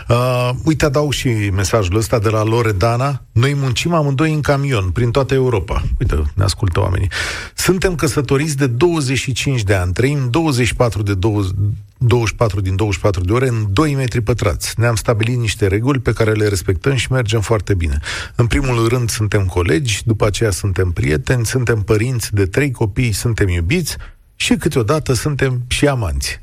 Uh, 0.09 0.51
uite, 0.65 0.85
adaug 0.85 1.13
și 1.13 1.29
mesajul 1.29 1.97
ăsta 1.97 2.19
de 2.19 2.29
la 2.29 2.43
Loredana. 2.43 3.23
Noi 3.33 3.55
muncim 3.55 3.93
amândoi 3.93 4.33
în 4.33 4.41
camion, 4.41 4.91
prin 4.91 5.11
toată 5.11 5.35
Europa. 5.35 5.83
Uite, 5.99 6.23
ne 6.35 6.45
ascultă 6.45 6.81
oamenii. 6.81 7.11
Suntem 7.55 7.95
căsătoriți 7.95 8.57
de 8.57 8.67
25 8.67 9.63
de 9.63 9.75
ani, 9.75 9.93
trăim 9.93 10.31
24 10.31 11.03
de 11.03 11.15
20, 11.15 11.55
24 11.99 12.61
din 12.61 12.77
24 12.77 13.25
de 13.25 13.33
ore 13.33 13.49
în 13.49 13.67
2 13.73 13.95
metri 13.95 14.21
pătrați. 14.21 14.75
Ne-am 14.81 14.95
stabilit 14.95 15.39
niște 15.39 15.67
reguli 15.67 15.99
pe 15.99 16.13
care 16.13 16.33
le 16.33 16.49
respectăm 16.49 16.95
și 16.95 17.13
mergem 17.13 17.41
foarte 17.41 17.75
bine. 17.75 17.99
În 18.35 18.47
primul 18.47 18.89
rând 18.89 19.11
suntem 19.11 19.47
colegi, 19.47 20.03
după 20.05 20.27
aceea 20.27 20.51
suntem 20.51 20.91
prieteni, 20.91 21.47
suntem 21.47 21.81
părinți 21.83 22.35
de 22.35 22.47
trei 22.47 22.71
copii, 22.71 23.13
suntem 23.13 23.49
iubiți, 23.49 23.97
și 24.41 24.55
câteodată 24.57 25.13
suntem 25.13 25.63
și 25.69 25.87
amanți. 25.89 26.41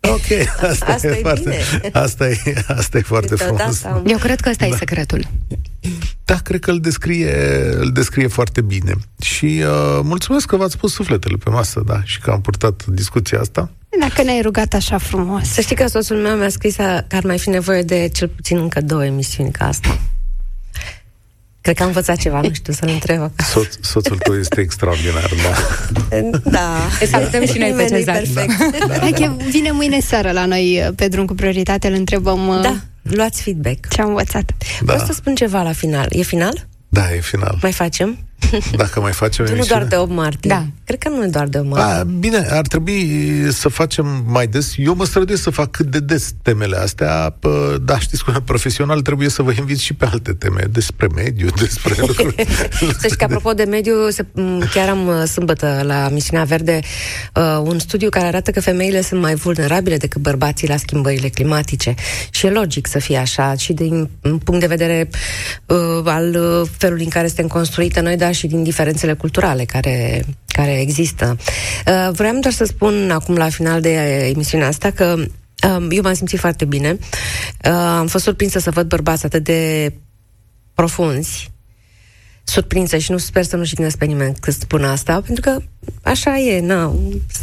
Ok, 0.00 0.48
asta, 0.70 0.86
asta 0.94 1.06
e, 1.06 1.10
e 1.10 1.14
foarte, 1.20 1.40
bine. 1.80 1.90
asta 1.92 2.28
e, 2.28 2.36
asta 2.66 2.98
e 2.98 3.00
foarte 3.00 3.28
Câteodată 3.28 3.72
frumos. 3.72 3.84
am- 3.84 4.04
Eu 4.06 4.18
cred 4.18 4.40
că 4.40 4.48
ăsta 4.48 4.66
Da. 4.68 4.74
e 4.74 4.78
secretul. 4.78 5.26
Da, 6.24 6.34
cred 6.36 6.60
că 6.60 6.70
îl 6.70 6.80
descrie, 6.80 7.32
îl 7.76 7.90
descrie 7.92 8.26
foarte 8.26 8.60
bine. 8.60 8.92
Și 9.22 9.44
uh, 9.66 10.00
mulțumesc 10.02 10.46
că 10.46 10.56
v-ați 10.56 10.78
pus 10.78 10.92
sufletele 10.92 11.36
pe 11.36 11.50
masă, 11.50 11.82
da, 11.86 12.00
și 12.04 12.20
că 12.20 12.30
am 12.30 12.40
purtat 12.40 12.84
discuția 12.86 13.40
asta. 13.40 13.70
Dacă 14.00 14.22
ne-ai 14.22 14.40
rugat 14.42 14.72
așa 14.72 14.98
frumos. 14.98 15.48
Să 15.48 15.60
știi 15.60 15.76
că 15.76 15.86
soțul 15.86 16.16
meu 16.16 16.36
mi-a 16.36 16.48
scris 16.48 16.76
că 16.76 17.04
ar 17.10 17.24
mai 17.24 17.38
fi 17.38 17.48
nevoie 17.48 17.82
de 17.82 18.08
cel 18.12 18.28
puțin 18.28 18.56
încă 18.58 18.80
două 18.80 19.04
emisiuni 19.04 19.50
ca 19.50 19.66
asta. 19.66 19.98
Cred 21.60 21.76
că 21.76 21.82
am 21.82 21.88
învățat 21.88 22.16
ceva, 22.16 22.40
nu 22.40 22.50
știu, 22.52 22.72
să-l 22.72 22.88
întreb. 22.88 23.30
Soț, 23.36 23.74
soțul 23.80 24.18
tău 24.18 24.38
este 24.38 24.60
extraordinar, 24.60 25.30
da. 25.42 25.54
Da. 26.50 26.76
Îl 27.00 27.06
salutăm 27.06 27.46
și 27.46 27.58
noi 27.58 27.72
pe 27.76 27.82
Nimeni 27.82 27.90
nu-i 27.90 27.98
Cezar. 27.98 28.14
perfect. 28.14 28.86
Da. 28.88 28.98
Hai 28.98 29.12
că 29.12 29.36
vine 29.50 29.70
mâine 29.70 30.00
seară 30.00 30.30
la 30.30 30.44
noi 30.46 30.90
pe 30.96 31.08
drum 31.08 31.24
cu 31.26 31.34
prioritate, 31.34 31.86
îl 31.88 31.94
întrebăm 31.94 32.48
uh, 32.48 32.60
Da, 32.62 32.76
luați 33.02 33.42
feedback. 33.42 33.88
ce 33.88 34.00
am 34.00 34.08
învățat. 34.08 34.44
Da. 34.58 34.66
Vreau 34.92 35.06
să 35.06 35.12
spun 35.12 35.34
ceva 35.34 35.62
la 35.62 35.72
final. 35.72 36.06
E 36.10 36.22
final? 36.22 36.66
Da, 36.88 37.14
e 37.14 37.20
final. 37.20 37.58
Mai 37.62 37.72
facem? 37.72 38.18
Dacă 38.76 39.00
mai 39.00 39.12
facem 39.12 39.44
Nu 39.44 39.50
emisiune. 39.50 39.78
doar 39.78 39.90
de 39.90 39.96
8 39.96 40.10
martie. 40.10 40.50
Da. 40.50 40.66
Cred 40.84 40.98
că 40.98 41.08
nu 41.08 41.24
e 41.24 41.26
doar 41.26 41.46
de 41.46 41.58
8 41.58 41.68
martie. 41.68 42.00
A, 42.00 42.04
bine, 42.04 42.46
ar 42.50 42.66
trebui 42.66 43.08
să 43.50 43.68
facem 43.68 44.24
mai 44.26 44.46
des. 44.46 44.72
Eu 44.76 44.94
mă 44.94 45.04
străduiesc 45.04 45.42
să 45.42 45.50
fac 45.50 45.70
cât 45.70 45.86
de 45.86 45.98
des 45.98 46.32
temele 46.42 46.76
astea, 46.76 47.36
pă, 47.38 47.78
da, 47.82 47.98
știți 47.98 48.24
cum, 48.24 48.42
profesional 48.44 49.00
trebuie 49.00 49.28
să 49.28 49.42
vă 49.42 49.52
invit 49.58 49.78
și 49.78 49.94
pe 49.94 50.04
alte 50.12 50.32
teme, 50.32 50.62
despre 50.72 51.06
mediu, 51.14 51.48
despre 51.60 51.94
lucruri. 52.06 52.46
Să 52.70 52.92
știți 52.98 53.16
că, 53.16 53.24
apropo 53.24 53.52
de 53.52 53.64
mediu, 53.64 54.08
se, 54.08 54.26
m, 54.32 54.68
chiar 54.74 54.88
am 54.88 55.06
uh, 55.06 55.22
sâmbătă 55.24 55.80
la 55.84 56.08
Misiunea 56.12 56.44
Verde 56.44 56.80
uh, 57.34 57.60
un 57.62 57.78
studiu 57.78 58.08
care 58.08 58.26
arată 58.26 58.50
că 58.50 58.60
femeile 58.60 59.02
sunt 59.02 59.20
mai 59.20 59.34
vulnerabile 59.34 59.96
decât 59.96 60.20
bărbații 60.20 60.68
la 60.68 60.76
schimbările 60.76 61.28
climatice. 61.28 61.94
Și 62.30 62.46
e 62.46 62.50
logic 62.50 62.86
să 62.86 62.98
fie 62.98 63.16
așa, 63.16 63.54
și 63.54 63.72
din 63.72 64.08
punct 64.44 64.60
de 64.60 64.66
vedere 64.66 65.08
uh, 65.66 65.76
al 66.04 66.34
uh, 66.34 66.68
felului 66.76 67.04
în 67.04 67.10
care 67.10 67.26
suntem 67.26 67.46
construite 67.46 68.00
noi, 68.00 68.16
dar 68.16 68.29
și 68.32 68.46
din 68.46 68.62
diferențele 68.62 69.12
culturale 69.12 69.64
care, 69.64 70.24
care 70.46 70.80
există. 70.80 71.36
Uh, 71.86 72.10
vreau 72.12 72.38
doar 72.38 72.52
să 72.54 72.64
spun 72.64 73.10
acum 73.10 73.36
la 73.36 73.48
final 73.48 73.80
de 73.80 73.94
emisiunea 74.34 74.66
asta 74.66 74.90
că 74.90 75.14
um, 75.68 75.90
eu 75.90 76.02
m-am 76.02 76.14
simțit 76.14 76.38
foarte 76.38 76.64
bine. 76.64 76.98
Uh, 77.64 77.70
am 77.72 78.06
fost 78.06 78.24
surprinsă 78.24 78.58
să 78.58 78.70
văd 78.70 78.88
bărbați 78.88 79.24
atât 79.24 79.44
de 79.44 79.92
profunzi, 80.74 81.50
surprinsă 82.44 82.96
și 82.98 83.10
nu 83.10 83.18
sper 83.18 83.44
să 83.44 83.56
nu 83.56 83.64
jignesc 83.64 83.98
pe 83.98 84.04
nimeni 84.04 84.34
când 84.40 84.56
spun 84.56 84.84
asta, 84.84 85.20
pentru 85.20 85.50
că 85.50 85.62
așa 86.02 86.38
e, 86.38 86.60
na, 86.60 86.94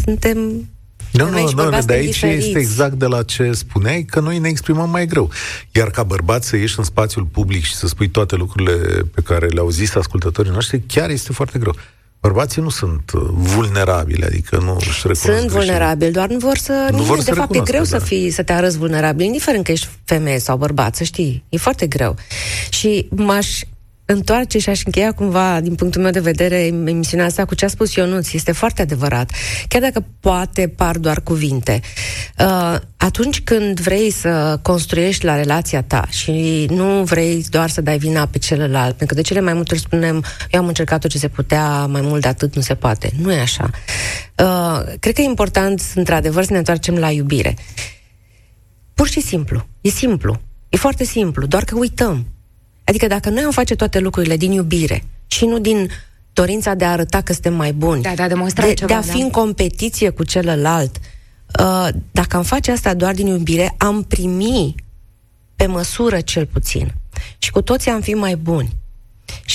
suntem 0.03 0.69
Nu, 1.11 1.23
femei 1.25 1.41
nu, 1.41 1.47
și 1.49 1.55
nu, 1.55 1.61
bărbați 1.61 1.87
de 1.87 1.93
suntem 1.93 2.07
aici 2.07 2.19
diferiți. 2.19 2.47
este 2.47 2.59
exact 2.59 2.93
de 2.93 3.05
la 3.05 3.23
ce 3.23 3.51
spuneai, 3.51 4.03
că 4.03 4.19
noi 4.19 4.37
ne 4.39 4.47
exprimăm 4.49 4.89
mai 4.89 5.05
greu. 5.07 5.29
Iar 5.71 5.89
ca 5.89 6.03
bărbat 6.03 6.43
să 6.43 6.55
ieși 6.55 6.75
în 6.77 6.83
spațiul 6.83 7.23
public 7.25 7.63
și 7.63 7.75
să 7.75 7.87
spui 7.87 8.09
toate 8.09 8.35
lucrurile 8.35 8.75
pe 9.15 9.21
care 9.21 9.47
le-au 9.47 9.69
zis 9.69 9.95
ascultătorii 9.95 10.51
noștri, 10.51 10.81
chiar 10.87 11.09
este 11.09 11.33
foarte 11.33 11.59
greu. 11.59 11.75
Bărbații 12.19 12.61
nu 12.61 12.69
sunt 12.69 13.11
uh, 13.13 13.21
vulnerabili, 13.33 14.23
adică 14.23 14.57
nu 14.57 14.75
își 14.79 14.89
recunosc 14.89 15.21
Sunt 15.21 15.35
greșelile. 15.35 15.57
vulnerabili, 15.57 16.11
doar 16.11 16.29
nu 16.29 16.37
vor 16.37 16.57
să... 16.57 16.87
Nu 16.91 16.97
Nu 16.97 17.03
vor 17.03 17.17
de 17.17 17.23
să 17.23 17.33
fapt, 17.33 17.55
e 17.55 17.57
recunoască, 17.57 17.71
greu 17.71 17.83
da. 17.83 17.97
să, 17.97 18.05
fii, 18.05 18.29
să 18.29 18.43
te 18.43 18.53
arăți 18.53 18.77
vulnerabil, 18.77 19.25
indiferent 19.25 19.63
că 19.63 19.71
ești 19.71 19.87
femeie 20.03 20.39
sau 20.39 20.57
bărbat, 20.57 20.95
să 20.95 21.03
știi. 21.03 21.43
E 21.49 21.57
foarte 21.57 21.87
greu. 21.87 22.15
Și 22.69 23.07
m-aș 23.15 23.59
întoarce 24.09 24.57
și 24.57 24.69
aș 24.69 24.81
încheia 24.85 25.11
cumva, 25.11 25.59
din 25.61 25.75
punctul 25.75 26.01
meu 26.01 26.11
de 26.11 26.19
vedere, 26.19 26.65
emisiunea 26.65 27.25
asta 27.25 27.45
cu 27.45 27.55
ce 27.55 27.65
a 27.65 27.67
spus 27.67 27.93
Ionuț. 27.93 28.33
Este 28.33 28.51
foarte 28.51 28.81
adevărat. 28.81 29.31
Chiar 29.67 29.81
dacă 29.81 30.05
poate 30.19 30.67
par 30.67 30.97
doar 30.97 31.21
cuvinte. 31.21 31.79
Uh, 32.39 32.75
atunci 32.97 33.41
când 33.41 33.79
vrei 33.79 34.11
să 34.11 34.59
construiești 34.61 35.25
la 35.25 35.35
relația 35.35 35.81
ta 35.81 36.07
și 36.09 36.67
nu 36.69 37.03
vrei 37.03 37.45
doar 37.49 37.69
să 37.69 37.81
dai 37.81 37.97
vina 37.97 38.25
pe 38.25 38.37
celălalt, 38.37 38.95
pentru 38.95 39.15
că 39.15 39.21
de 39.21 39.27
cele 39.27 39.41
mai 39.41 39.53
multe 39.53 39.73
ori 39.73 39.83
spunem 39.83 40.23
eu 40.51 40.59
am 40.59 40.67
încercat 40.67 40.99
tot 40.99 41.09
ce 41.09 41.17
se 41.17 41.27
putea, 41.27 41.85
mai 41.85 42.01
mult 42.01 42.21
de 42.21 42.27
atât 42.27 42.55
nu 42.55 42.61
se 42.61 42.75
poate. 42.75 43.11
Nu 43.21 43.31
e 43.31 43.39
așa. 43.39 43.69
Uh, 44.37 44.93
cred 44.99 45.13
că 45.13 45.21
e 45.21 45.23
important, 45.23 45.81
într-adevăr, 45.95 46.43
să 46.43 46.51
ne 46.51 46.57
întoarcem 46.57 46.95
la 46.95 47.11
iubire. 47.11 47.55
Pur 48.93 49.07
și 49.07 49.21
simplu. 49.21 49.67
E 49.81 49.89
simplu. 49.89 50.41
E 50.69 50.77
foarte 50.77 51.03
simplu, 51.03 51.45
doar 51.45 51.63
că 51.63 51.75
uităm. 51.77 52.25
Adică 52.88 53.07
dacă 53.07 53.29
noi 53.29 53.43
am 53.43 53.51
face 53.51 53.75
toate 53.75 53.99
lucrurile 53.99 54.38
din 54.38 54.51
iubire 54.51 55.03
și 55.27 55.45
nu 55.45 55.59
din 55.59 55.89
dorința 56.33 56.73
de 56.73 56.85
a 56.85 56.91
arăta 56.91 57.21
că 57.21 57.33
suntem 57.33 57.53
mai 57.53 57.73
buni, 57.73 58.01
Da, 58.01 58.13
da, 58.15 58.27
demonstra 58.27 58.65
de, 58.65 58.73
ceva, 58.73 58.88
de 58.88 58.93
a 58.93 59.01
da. 59.05 59.11
fi 59.11 59.21
în 59.21 59.29
competiție 59.29 60.09
cu 60.09 60.23
celălalt, 60.23 60.95
uh, 61.59 61.88
dacă 62.11 62.38
am 62.38 62.43
face 62.43 62.71
asta 62.71 62.93
doar 62.93 63.13
din 63.13 63.27
iubire, 63.27 63.75
am 63.77 64.03
primi 64.03 64.75
pe 65.55 65.65
măsură 65.65 66.19
cel 66.21 66.45
puțin. 66.45 66.93
Și 67.38 67.51
cu 67.51 67.61
toții 67.61 67.91
am 67.91 68.01
fi 68.01 68.13
mai 68.13 68.35
buni. 68.35 68.75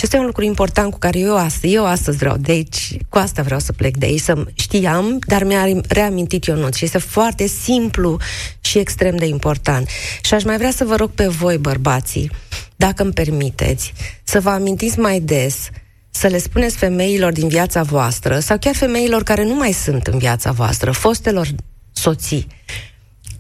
Și 0.03 0.09
asta 0.09 0.21
e 0.21 0.27
un 0.27 0.33
lucru 0.33 0.45
important 0.45 0.93
cu 0.93 0.99
care 0.99 1.19
eu 1.19 1.37
astăzi, 1.37 1.75
eu 1.75 1.87
astăzi 1.87 2.17
vreau 2.17 2.37
de 2.37 2.53
aici, 2.53 2.97
cu 3.09 3.19
asta 3.19 3.43
vreau 3.43 3.61
să 3.61 3.73
plec 3.73 3.97
de 3.97 4.07
aici, 4.07 4.21
să 4.21 4.45
știam, 4.55 5.19
dar 5.27 5.45
mi-a 5.45 5.67
reamintit 5.89 6.45
Ionut 6.45 6.75
și 6.75 6.85
este 6.85 6.99
foarte 6.99 7.47
simplu 7.47 8.19
și 8.61 8.79
extrem 8.79 9.17
de 9.17 9.27
important. 9.27 9.89
Și 10.23 10.35
aș 10.35 10.45
mai 10.45 10.57
vrea 10.57 10.71
să 10.71 10.85
vă 10.85 10.97
rog 10.97 11.11
pe 11.11 11.27
voi, 11.27 11.59
bărbații, 11.59 12.31
dacă 12.77 13.03
îmi 13.03 13.13
permiteți, 13.13 13.93
să 14.23 14.41
vă 14.41 14.51
amintiți 14.51 14.99
mai 14.99 15.21
des 15.21 15.69
să 16.11 16.27
le 16.27 16.39
spuneți 16.39 16.77
femeilor 16.77 17.33
din 17.33 17.49
viața 17.49 17.83
voastră 17.83 18.39
sau 18.39 18.59
chiar 18.59 18.75
femeilor 18.75 19.23
care 19.23 19.45
nu 19.45 19.55
mai 19.55 19.73
sunt 19.73 20.07
în 20.07 20.19
viața 20.19 20.53
voastră, 20.53 20.91
fostelor 20.91 21.49
soții, 21.93 22.47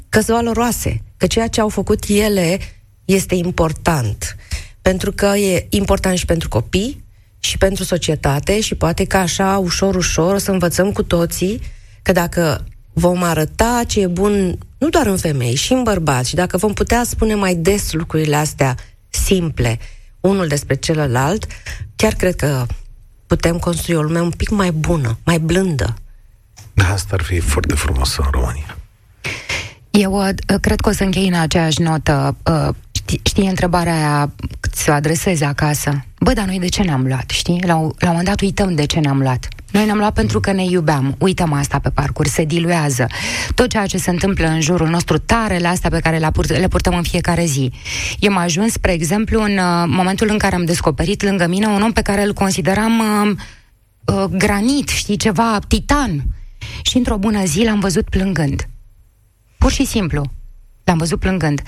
că 0.08 0.20
sunt 0.20 0.36
valoroase, 0.36 1.02
că 1.16 1.26
ceea 1.26 1.48
ce 1.48 1.60
au 1.60 1.68
făcut 1.68 2.04
ele 2.08 2.58
este 3.04 3.34
important. 3.34 4.36
Pentru 4.83 5.12
că 5.12 5.26
e 5.26 5.66
important 5.70 6.18
și 6.18 6.24
pentru 6.24 6.49
copii, 6.49 7.05
și 7.39 7.59
pentru 7.59 7.85
societate 7.85 8.61
și 8.61 8.74
poate 8.74 9.05
că 9.05 9.16
așa, 9.16 9.59
ușor, 9.59 9.95
ușor, 9.95 10.35
o 10.35 10.39
să 10.39 10.51
învățăm 10.51 10.93
cu 10.93 11.03
toții 11.03 11.61
că 12.03 12.12
dacă 12.12 12.64
vom 12.93 13.22
arăta 13.22 13.83
ce 13.87 14.01
e 14.01 14.07
bun 14.07 14.59
nu 14.78 14.89
doar 14.89 15.07
în 15.07 15.16
femei, 15.16 15.55
și 15.55 15.72
în 15.72 15.83
bărbați, 15.83 16.28
și 16.28 16.35
dacă 16.35 16.57
vom 16.57 16.72
putea 16.72 17.03
spune 17.05 17.35
mai 17.35 17.55
des 17.55 17.93
lucrurile 17.93 18.37
astea 18.37 18.76
simple, 19.09 19.78
unul 20.20 20.47
despre 20.47 20.74
celălalt, 20.74 21.47
chiar 21.97 22.12
cred 22.12 22.37
că 22.37 22.66
putem 23.26 23.59
construi 23.59 23.97
o 23.97 24.03
lume 24.03 24.20
un 24.20 24.30
pic 24.30 24.49
mai 24.49 24.70
bună, 24.70 25.18
mai 25.24 25.39
blândă. 25.39 25.95
Da, 26.74 26.93
asta 26.93 27.14
ar 27.14 27.22
fi 27.22 27.39
foarte 27.39 27.74
frumos 27.74 28.16
în 28.16 28.24
România. 28.30 28.76
Eu 29.93 30.12
uh, 30.12 30.28
cred 30.61 30.80
că 30.80 30.88
o 30.88 30.93
să 30.93 31.05
închei 31.05 31.26
în 31.28 31.34
aceeași 31.34 31.80
notă. 31.80 32.36
Uh, 32.51 32.68
știi, 32.93 33.20
știi 33.24 33.47
întrebarea 33.49 33.95
aia 33.95 34.32
cât 34.61 34.74
să 34.74 34.90
o 34.90 34.95
adresezi 34.95 35.45
acasă? 35.45 36.05
Bă, 36.20 36.32
dar 36.32 36.45
noi 36.47 36.59
de 36.59 36.68
ce 36.68 36.82
ne-am 36.82 37.07
luat, 37.07 37.30
știi? 37.30 37.62
La, 37.66 37.74
un- 37.76 37.93
la 37.99 38.07
un 38.07 38.09
moment 38.09 38.26
dat 38.26 38.40
uităm 38.40 38.74
de 38.74 38.86
ce 38.86 38.99
ne-am 39.01 39.18
luat. 39.20 39.49
Noi 39.70 39.84
ne-am 39.84 39.99
luat 39.99 40.12
pentru 40.12 40.40
că 40.40 40.53
ne 40.53 40.64
iubeam. 40.64 41.14
Uităm 41.18 41.53
asta 41.53 41.78
pe 41.78 41.90
parcurs, 41.90 42.30
se 42.30 42.45
diluează. 42.45 43.07
Tot 43.55 43.68
ceea 43.68 43.86
ce 43.86 43.99
se 43.99 44.11
întâmplă 44.11 44.47
în 44.47 44.61
jurul 44.61 44.88
nostru, 44.88 45.18
tarele 45.18 45.68
astea 45.68 45.90
pe 45.90 46.01
care 46.01 46.18
le, 46.18 46.30
pur- 46.30 46.49
le 46.59 46.68
purtăm 46.68 46.95
în 46.95 47.03
fiecare 47.03 47.45
zi. 47.45 47.72
Eu 48.18 48.32
am 48.32 48.38
ajuns, 48.38 48.72
spre 48.72 48.93
exemplu, 48.93 49.43
în 49.43 49.59
uh, 49.59 49.84
momentul 49.86 50.28
în 50.30 50.38
care 50.38 50.55
am 50.55 50.64
descoperit 50.64 51.22
lângă 51.22 51.47
mine 51.47 51.66
un 51.66 51.82
om 51.82 51.93
pe 51.93 52.03
care 52.03 52.22
îl 52.22 52.32
consideram 52.32 52.99
uh, 52.99 53.30
uh, 54.14 54.24
granit, 54.30 54.88
știi, 54.88 55.16
ceva 55.16 55.59
titan. 55.68 56.22
Și 56.82 56.97
într-o 56.97 57.16
bună 57.16 57.45
zi 57.45 57.62
l-am 57.64 57.78
văzut 57.80 58.09
plângând. 58.09 58.66
Pur 59.62 59.72
și 59.72 59.84
simplu. 59.84 60.30
L-am 60.84 60.98
văzut 60.98 61.18
plângând. 61.18 61.62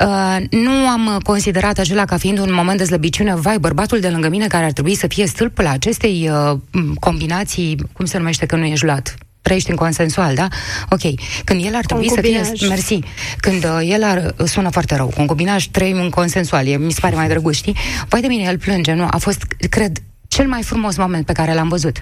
Uh, 0.00 0.36
nu 0.50 0.70
am 0.70 1.06
uh, 1.06 1.22
considerat 1.22 1.78
acela 1.78 2.04
ca 2.04 2.16
fiind 2.16 2.38
un 2.38 2.54
moment 2.54 2.78
de 2.78 2.84
slăbiciune. 2.84 3.34
Vai, 3.34 3.58
bărbatul 3.58 4.00
de 4.00 4.08
lângă 4.08 4.28
mine 4.28 4.46
care 4.46 4.64
ar 4.64 4.72
trebui 4.72 4.94
să 4.94 5.06
fie 5.06 5.26
stâlpul 5.26 5.66
acestei 5.66 6.30
uh, 6.30 6.58
m, 6.70 6.94
combinații, 6.94 7.76
cum 7.92 8.04
se 8.04 8.18
numește 8.18 8.46
că 8.46 8.56
nu 8.56 8.64
ești 8.64 8.84
luat? 8.84 9.14
Trăiești 9.42 9.70
în 9.70 9.76
consensual, 9.76 10.34
da? 10.34 10.48
Ok. 10.90 11.00
Când 11.44 11.64
el 11.64 11.74
ar 11.74 11.84
trebui 11.84 12.08
să 12.08 12.20
fie... 12.20 12.40
Concubinaj. 12.40 12.68
Mersi. 12.68 12.98
Când 13.40 13.64
uh, 13.64 13.80
el 13.82 14.04
ar... 14.04 14.34
Sună 14.44 14.70
foarte 14.70 14.96
rău. 14.96 15.12
Concubinaj, 15.16 15.66
trăim 15.66 15.96
în 15.96 16.10
consensual. 16.10 16.66
E, 16.66 16.76
mi 16.76 16.92
se 16.92 17.00
pare 17.00 17.14
mai 17.14 17.28
drăguț, 17.28 17.54
știi? 17.54 17.76
Vai 18.08 18.20
de 18.20 18.26
mine, 18.26 18.42
el 18.42 18.58
plânge, 18.58 18.92
nu? 18.92 19.06
A 19.10 19.16
fost, 19.16 19.42
cred, 19.70 19.98
cel 20.28 20.46
mai 20.48 20.62
frumos 20.62 20.96
moment 20.96 21.26
pe 21.26 21.32
care 21.32 21.54
l-am 21.54 21.68
văzut. 21.68 21.98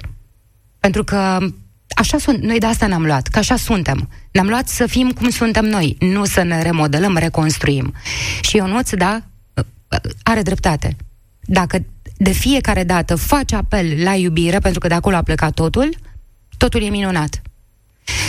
Pentru 0.80 1.04
că 1.04 1.38
așa 1.96 2.18
sunt, 2.18 2.42
noi 2.42 2.58
de 2.58 2.66
asta 2.66 2.86
ne-am 2.86 3.04
luat, 3.04 3.26
că 3.26 3.38
așa 3.38 3.56
suntem. 3.56 4.08
Ne-am 4.32 4.48
luat 4.48 4.68
să 4.68 4.86
fim 4.86 5.10
cum 5.10 5.28
suntem 5.28 5.64
noi, 5.64 5.96
nu 6.00 6.24
să 6.24 6.42
ne 6.42 6.62
remodelăm, 6.62 7.16
reconstruim. 7.16 7.94
Și 8.40 8.56
Ionuț, 8.56 8.90
da, 8.94 9.22
are 10.22 10.42
dreptate. 10.42 10.96
Dacă 11.40 11.84
de 12.16 12.30
fiecare 12.30 12.84
dată 12.84 13.14
faci 13.16 13.52
apel 13.52 14.02
la 14.02 14.14
iubire, 14.14 14.58
pentru 14.58 14.80
că 14.80 14.88
de 14.88 14.94
acolo 14.94 15.16
a 15.16 15.22
plecat 15.22 15.54
totul, 15.54 15.96
totul 16.56 16.82
e 16.82 16.88
minunat. 16.88 17.42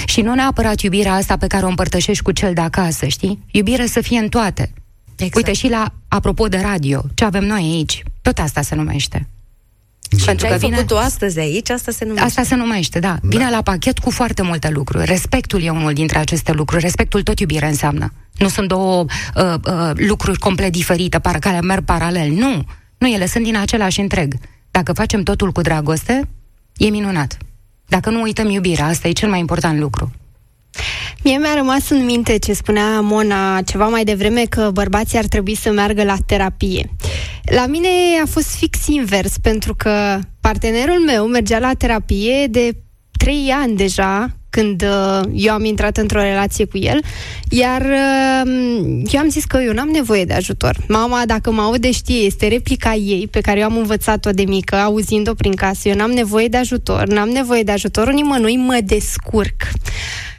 Și 0.05 0.21
nu 0.21 0.33
neapărat 0.33 0.81
iubirea 0.81 1.13
asta 1.13 1.37
pe 1.37 1.47
care 1.47 1.65
o 1.65 1.67
împărtășești 1.67 2.23
cu 2.23 2.31
cel 2.31 2.53
de 2.53 2.61
acasă, 2.61 3.07
știi? 3.07 3.43
Iubire 3.51 3.85
să 3.85 4.01
fie 4.01 4.19
în 4.19 4.29
toate. 4.29 4.73
Exact. 5.15 5.35
Uite, 5.35 5.53
și 5.53 5.69
la, 5.69 5.93
apropo 6.07 6.47
de 6.47 6.57
radio, 6.57 7.03
ce 7.13 7.25
avem 7.25 7.45
noi 7.45 7.61
aici, 7.61 8.03
tot 8.21 8.37
asta 8.39 8.61
se 8.61 8.75
numește. 8.75 9.27
Și 10.15 10.35
ce 10.35 10.47
ai 10.47 10.59
făcut 10.59 10.87
tu 10.87 10.97
astăzi 10.97 11.39
aici, 11.39 11.69
asta 11.69 11.91
se 11.91 12.05
numește. 12.05 12.25
Asta 12.25 12.43
se 12.43 12.55
numește, 12.55 12.99
da. 12.99 13.17
Vine 13.21 13.49
la 13.49 13.61
pachet 13.61 13.99
cu 13.99 14.09
foarte 14.09 14.41
multe 14.41 14.69
lucruri. 14.69 15.05
Respectul 15.05 15.61
e 15.63 15.69
unul 15.69 15.93
dintre 15.93 16.17
aceste 16.17 16.51
lucruri. 16.51 16.81
Respectul 16.81 17.23
tot 17.23 17.39
iubire 17.39 17.67
înseamnă. 17.67 18.13
Nu 18.37 18.47
sunt 18.47 18.67
două 18.67 19.05
uh, 19.35 19.53
uh, 19.65 19.91
lucruri 19.93 20.39
complet 20.39 20.71
diferite, 20.71 21.19
par 21.19 21.39
care 21.39 21.59
merg 21.59 21.83
paralel. 21.83 22.31
Nu. 22.31 22.63
Nu, 22.97 23.07
ele 23.07 23.27
sunt 23.27 23.43
din 23.43 23.57
același 23.57 23.99
întreg. 23.99 24.33
Dacă 24.71 24.93
facem 24.93 25.23
totul 25.23 25.51
cu 25.51 25.61
dragoste, 25.61 26.27
e 26.75 26.89
minunat. 26.89 27.37
Dacă 27.87 28.09
nu 28.09 28.21
uităm 28.21 28.49
iubirea, 28.49 28.85
asta 28.85 29.07
e 29.07 29.11
cel 29.11 29.29
mai 29.29 29.39
important 29.39 29.79
lucru. 29.79 30.11
Mie 31.23 31.37
mi-a 31.37 31.53
rămas 31.55 31.89
în 31.89 32.05
minte 32.05 32.37
ce 32.37 32.53
spunea 32.53 32.99
Mona 33.01 33.61
ceva 33.61 33.87
mai 33.87 34.03
devreme 34.03 34.43
că 34.49 34.69
bărbații 34.73 35.17
ar 35.17 35.25
trebui 35.25 35.55
să 35.55 35.71
meargă 35.71 36.03
la 36.03 36.15
terapie. 36.25 36.89
La 37.43 37.65
mine 37.65 37.87
a 38.23 38.25
fost 38.25 38.55
fix 38.55 38.87
invers, 38.87 39.37
pentru 39.41 39.75
că 39.75 40.19
partenerul 40.41 40.99
meu 41.05 41.25
mergea 41.25 41.59
la 41.59 41.73
terapie 41.73 42.47
de 42.49 42.75
trei 43.17 43.49
ani 43.51 43.75
deja 43.75 44.37
când 44.49 44.81
uh, 44.83 45.21
eu 45.33 45.53
am 45.53 45.65
intrat 45.65 45.97
într-o 45.97 46.19
relație 46.19 46.65
cu 46.65 46.77
el, 46.77 46.99
iar 47.49 47.81
uh, 47.81 48.51
eu 49.11 49.19
am 49.19 49.29
zis 49.29 49.45
că 49.45 49.57
eu 49.65 49.73
n-am 49.73 49.89
nevoie 49.89 50.25
de 50.25 50.33
ajutor. 50.33 50.75
Mama, 50.87 51.23
dacă 51.25 51.51
mă 51.51 51.61
aude, 51.61 51.91
știe, 51.91 52.25
este 52.25 52.47
replica 52.47 52.93
ei 52.93 53.27
pe 53.31 53.39
care 53.39 53.59
eu 53.59 53.65
am 53.65 53.77
învățat-o 53.77 54.29
de 54.29 54.43
mică, 54.43 54.75
auzind-o 54.75 55.33
prin 55.33 55.53
casă. 55.53 55.89
Eu 55.89 55.95
n-am 55.95 56.11
nevoie 56.11 56.47
de 56.47 56.57
ajutor, 56.57 57.07
n-am 57.07 57.29
nevoie 57.29 57.63
de 57.63 57.71
ajutorul 57.71 58.13
nimănui, 58.13 58.55
mă 58.55 58.79
descurc. 58.83 59.71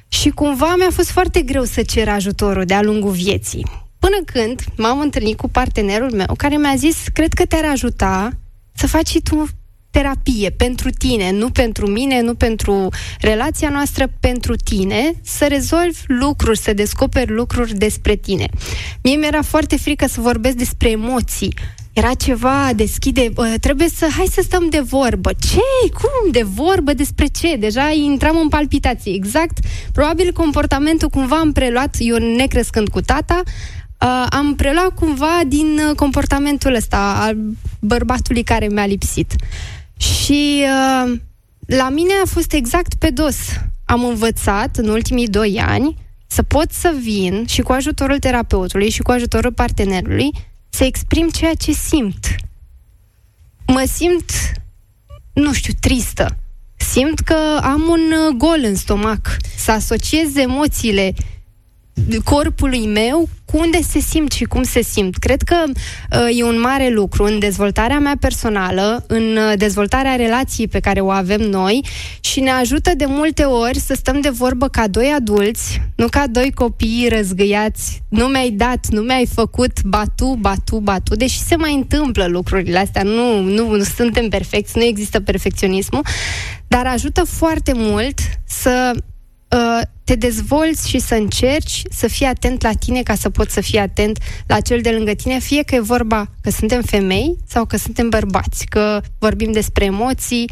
Și 0.09 0.31
cumva 0.31 0.75
mi-a 0.77 0.91
fost 0.91 1.11
foarte 1.11 1.43
greu 1.43 1.65
să 1.65 1.83
cer 1.83 2.09
ajutorul 2.09 2.65
de-a 2.65 2.83
lungul 2.83 3.11
vieții. 3.11 3.67
Până 3.99 4.17
când 4.25 4.65
m-am 4.77 5.01
întâlnit 5.01 5.37
cu 5.37 5.49
partenerul 5.49 6.13
meu 6.13 6.35
care 6.37 6.57
mi-a 6.57 6.75
zis, 6.77 6.97
cred 7.13 7.33
că 7.33 7.45
te-ar 7.45 7.65
ajuta 7.65 8.31
să 8.75 8.87
faci 8.87 9.09
și 9.09 9.21
tu 9.21 9.47
terapie 9.91 10.51
pentru 10.51 10.91
tine, 10.91 11.31
nu 11.31 11.51
pentru 11.51 11.87
mine, 11.87 12.21
nu 12.21 12.35
pentru 12.35 12.89
relația 13.21 13.69
noastră, 13.69 14.13
pentru 14.21 14.57
tine, 14.57 15.13
să 15.23 15.47
rezolvi 15.47 15.99
lucruri, 16.07 16.59
să 16.59 16.73
descoperi 16.73 17.33
lucruri 17.33 17.75
despre 17.75 18.15
tine. 18.15 18.49
Mie 19.03 19.17
mi-era 19.17 19.43
foarte 19.43 19.77
frică 19.77 20.07
să 20.07 20.21
vorbesc 20.21 20.57
despre 20.57 20.91
emoții. 20.91 21.55
Era 21.99 22.15
ceva, 22.15 22.71
deschide, 22.75 23.33
trebuie 23.61 23.89
să, 23.89 24.07
hai 24.17 24.27
să 24.31 24.41
stăm 24.45 24.69
de 24.69 24.81
vorbă. 24.81 25.31
Ce? 25.33 25.91
Cum? 25.93 26.31
De 26.31 26.43
vorbă? 26.43 26.93
Despre 26.93 27.27
ce? 27.27 27.57
Deja 27.57 27.91
intram 27.91 28.39
în 28.43 28.49
palpitații. 28.49 29.15
Exact, 29.15 29.59
probabil 29.93 30.33
comportamentul 30.33 31.09
cumva 31.09 31.37
am 31.37 31.53
preluat, 31.53 31.97
eu 31.99 32.17
necrescând 32.17 32.89
cu 32.89 33.01
tata, 33.01 33.43
uh, 33.45 34.27
am 34.31 34.55
preluat 34.55 34.95
cumva 34.95 35.41
din 35.47 35.81
comportamentul 35.97 36.75
ăsta 36.75 37.17
al 37.21 37.37
bărbatului 37.81 38.43
care 38.43 38.67
mi-a 38.67 38.87
lipsit. 38.87 39.35
Și 39.97 40.63
uh, 40.63 41.19
la 41.67 41.89
mine 41.89 42.13
a 42.25 42.27
fost 42.27 42.53
exact 42.53 42.95
pe 42.95 43.11
dos. 43.11 43.37
Am 43.85 44.05
învățat 44.05 44.77
în 44.77 44.89
ultimii 44.89 45.29
doi 45.29 45.61
ani 45.67 45.97
să 46.27 46.43
pot 46.43 46.73
să 46.73 46.95
vin 47.03 47.45
și 47.47 47.61
cu 47.61 47.73
ajutorul 47.73 48.19
terapeutului 48.19 48.91
și 48.91 49.03
cu 49.03 49.11
ajutorul 49.11 49.53
partenerului 49.53 50.31
să 50.69 50.85
exprim 50.85 51.29
ceea 51.29 51.55
ce 51.55 51.73
simt. 51.73 52.27
Mă 53.67 53.85
simt, 53.93 54.31
nu 55.33 55.53
știu, 55.53 55.73
tristă. 55.81 56.37
Simt 56.77 57.21
că 57.21 57.59
am 57.63 57.83
un 57.89 58.39
gol 58.39 58.61
în 58.63 58.75
stomac. 58.75 59.37
Să 59.57 59.71
asociez 59.71 60.37
emoțiile 60.37 61.15
corpului 62.25 62.87
meu 62.87 63.29
cu 63.53 63.59
unde 63.59 63.79
se 63.83 63.99
simt 63.99 64.33
și 64.33 64.45
cum 64.45 64.63
se 64.63 64.83
simt. 64.83 65.17
Cred 65.17 65.43
că 65.43 65.57
uh, 65.67 66.39
e 66.39 66.45
un 66.45 66.61
mare 66.61 66.89
lucru 66.89 67.25
în 67.25 67.39
dezvoltarea 67.39 67.99
mea 67.99 68.17
personală, 68.21 69.05
în 69.07 69.37
uh, 69.37 69.53
dezvoltarea 69.57 70.15
relației 70.15 70.69
pe 70.69 70.81
care 70.81 71.01
o 71.01 71.11
avem 71.11 71.41
noi 71.41 71.85
și 72.21 72.41
ne 72.41 72.51
ajută 72.51 72.91
de 72.97 73.05
multe 73.09 73.43
ori 73.43 73.79
să 73.79 73.95
stăm 73.95 74.21
de 74.21 74.29
vorbă 74.29 74.69
ca 74.69 74.89
doi 74.89 75.13
adulți, 75.17 75.81
nu 75.97 76.07
ca 76.09 76.27
doi 76.27 76.53
copii 76.55 77.09
răzgăiați. 77.11 78.03
Nu 78.09 78.27
mi-ai 78.27 78.51
dat, 78.51 78.87
nu 78.91 79.01
mi-ai 79.01 79.27
făcut 79.35 79.83
batu, 79.83 80.37
batu, 80.41 80.77
batu, 80.77 81.15
deși 81.15 81.39
se 81.39 81.57
mai 81.57 81.75
întâmplă 81.75 82.27
lucrurile 82.27 82.79
astea. 82.79 83.03
Nu, 83.03 83.41
nu, 83.41 83.71
nu 83.71 83.83
suntem 83.83 84.29
perfecți, 84.29 84.77
nu 84.77 84.83
există 84.85 85.21
perfecționismul, 85.21 86.03
dar 86.67 86.87
ajută 86.87 87.25
foarte 87.25 87.73
mult 87.75 88.19
să 88.45 88.93
uh, 88.95 89.03
te 90.05 90.15
dezvolți 90.15 90.89
și 90.89 90.99
să 90.99 91.15
încerci 91.15 91.83
să 91.91 92.09
fii 92.09 92.27
atent 92.27 92.63
la 92.63 92.73
tine 92.73 93.03
ca 93.03 93.15
să 93.15 93.31
poți 93.31 93.53
să 93.53 93.61
fii 93.61 93.79
atent 93.79 94.19
la 94.47 94.61
cel 94.61 94.81
de 94.81 94.91
lângă 94.91 95.13
tine, 95.13 95.39
fie 95.39 95.63
că 95.63 95.75
e 95.75 95.81
vorba 95.81 96.31
că 96.41 96.51
suntem 96.51 96.83
femei 96.83 97.37
sau 97.47 97.65
că 97.65 97.77
suntem 97.77 98.09
bărbați, 98.09 98.67
că 98.67 99.01
vorbim 99.19 99.53
despre 99.53 99.85
emoții, 99.85 100.51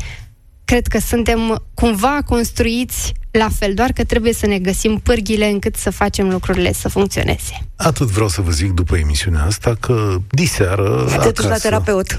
cred 0.65 0.87
că 0.87 0.99
suntem 0.99 1.63
cumva 1.75 2.19
construiți 2.27 3.13
la 3.37 3.49
fel, 3.59 3.75
doar 3.75 3.93
că 3.93 4.05
trebuie 4.05 4.33
să 4.33 4.47
ne 4.47 4.59
găsim 4.59 5.01
pârghile 5.03 5.47
încât 5.47 5.77
să 5.77 5.91
facem 5.91 6.31
lucrurile 6.31 6.73
să 6.73 6.89
funcționeze. 6.89 7.67
Atât 7.77 8.07
vreau 8.07 8.29
să 8.29 8.41
vă 8.41 8.51
zic 8.51 8.71
după 8.71 8.97
emisiunea 8.97 9.45
asta 9.45 9.77
că 9.81 10.17
diseară 10.31 11.05
Te 11.07 11.15
acasă... 11.15 11.31
duci 11.31 11.45
la 11.45 11.57
terapeut. 11.57 12.19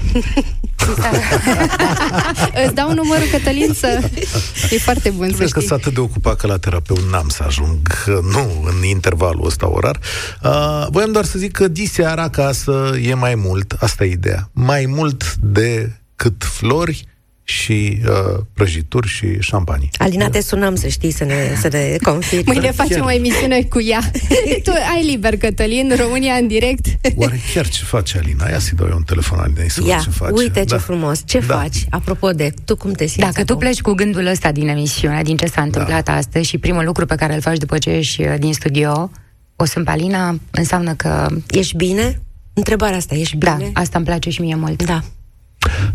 Îți 2.64 2.74
dau 2.74 2.94
numărul, 2.94 3.26
Cătălin, 3.30 3.72
să... 3.72 4.10
E 4.70 4.78
foarte 4.78 5.10
bun 5.10 5.26
Trebuie 5.26 5.48
să 5.48 5.54
că 5.54 5.60
sunt 5.60 5.72
atât 5.72 5.94
de 5.94 6.00
ocupat 6.00 6.36
că 6.36 6.46
la 6.46 6.58
terapeut 6.58 7.10
n-am 7.10 7.28
să 7.28 7.42
ajung, 7.46 7.78
nu 8.06 8.64
în 8.64 8.84
intervalul 8.84 9.46
ăsta 9.46 9.70
orar. 9.70 9.98
Uh, 10.42 10.86
voiam 10.90 11.12
doar 11.12 11.24
să 11.24 11.38
zic 11.38 11.52
că 11.52 11.68
diseară 11.68 12.20
acasă 12.20 12.96
e 13.02 13.14
mai 13.14 13.34
mult, 13.34 13.76
asta 13.78 14.04
e 14.04 14.10
ideea, 14.10 14.50
mai 14.52 14.86
mult 14.86 15.34
de 15.34 15.92
cât 16.16 16.44
flori, 16.44 17.06
și 17.48 18.00
uh, 18.04 18.40
prăjituri 18.52 19.08
și 19.08 19.40
șampanii. 19.40 19.90
Alina, 19.98 20.28
te 20.28 20.40
sunăm 20.40 20.74
să 20.74 20.88
știi, 20.88 21.10
să 21.10 21.24
ne, 21.24 21.34
să 21.60 21.68
ne 21.72 21.96
confirmi. 22.02 22.44
Mâine 22.46 22.70
facem 22.70 22.96
chiar. 22.96 23.06
o 23.06 23.10
emisiune 23.10 23.62
cu 23.62 23.80
ea. 23.80 24.10
tu 24.64 24.70
ai 24.94 25.04
liber, 25.04 25.36
Cătălin, 25.36 25.94
România 25.96 26.34
în 26.34 26.46
direct. 26.46 26.86
Oare 27.16 27.40
chiar 27.54 27.68
ce 27.68 27.84
face 27.84 28.18
Alina? 28.18 28.48
Ia 28.48 28.58
să-i 28.58 28.76
dau 28.76 28.86
eu 28.86 28.96
un 28.96 29.02
telefon 29.02 29.38
Alinei 29.38 29.70
să 29.70 29.82
Ia, 29.86 29.98
ce 29.98 30.10
face. 30.10 30.32
uite 30.32 30.64
da. 30.64 30.76
ce 30.76 30.82
frumos. 30.82 31.22
Ce 31.24 31.38
da. 31.38 31.54
faci? 31.54 31.86
Apropo 31.90 32.30
de, 32.30 32.52
tu 32.64 32.76
cum 32.76 32.92
te 32.92 33.06
simți 33.06 33.18
Dacă 33.18 33.40
acum? 33.40 33.44
tu 33.44 33.56
pleci 33.56 33.80
cu 33.80 33.92
gândul 33.92 34.26
ăsta 34.26 34.52
din 34.52 34.68
emisiune, 34.68 35.22
din 35.22 35.36
ce 35.36 35.46
s-a 35.46 35.62
întâmplat 35.62 36.04
da. 36.04 36.14
astăzi 36.14 36.48
și 36.48 36.58
primul 36.58 36.84
lucru 36.84 37.06
pe 37.06 37.14
care 37.14 37.34
îl 37.34 37.40
faci 37.40 37.58
după 37.58 37.78
ce 37.78 37.90
ești 37.90 38.22
uh, 38.22 38.34
din 38.38 38.52
studio, 38.52 39.10
o 39.56 39.64
sunt 39.64 39.88
Alina, 39.88 40.38
înseamnă 40.50 40.94
că... 40.94 41.26
Ești 41.50 41.76
bine? 41.76 42.20
Întrebarea 42.52 42.96
asta, 42.96 43.14
ești 43.14 43.36
da, 43.36 43.52
bine? 43.52 43.70
Da, 43.72 43.80
asta 43.80 43.96
îmi 43.98 44.06
place 44.06 44.30
și 44.30 44.40
mie 44.40 44.54
mult. 44.54 44.84
Da. 44.84 45.02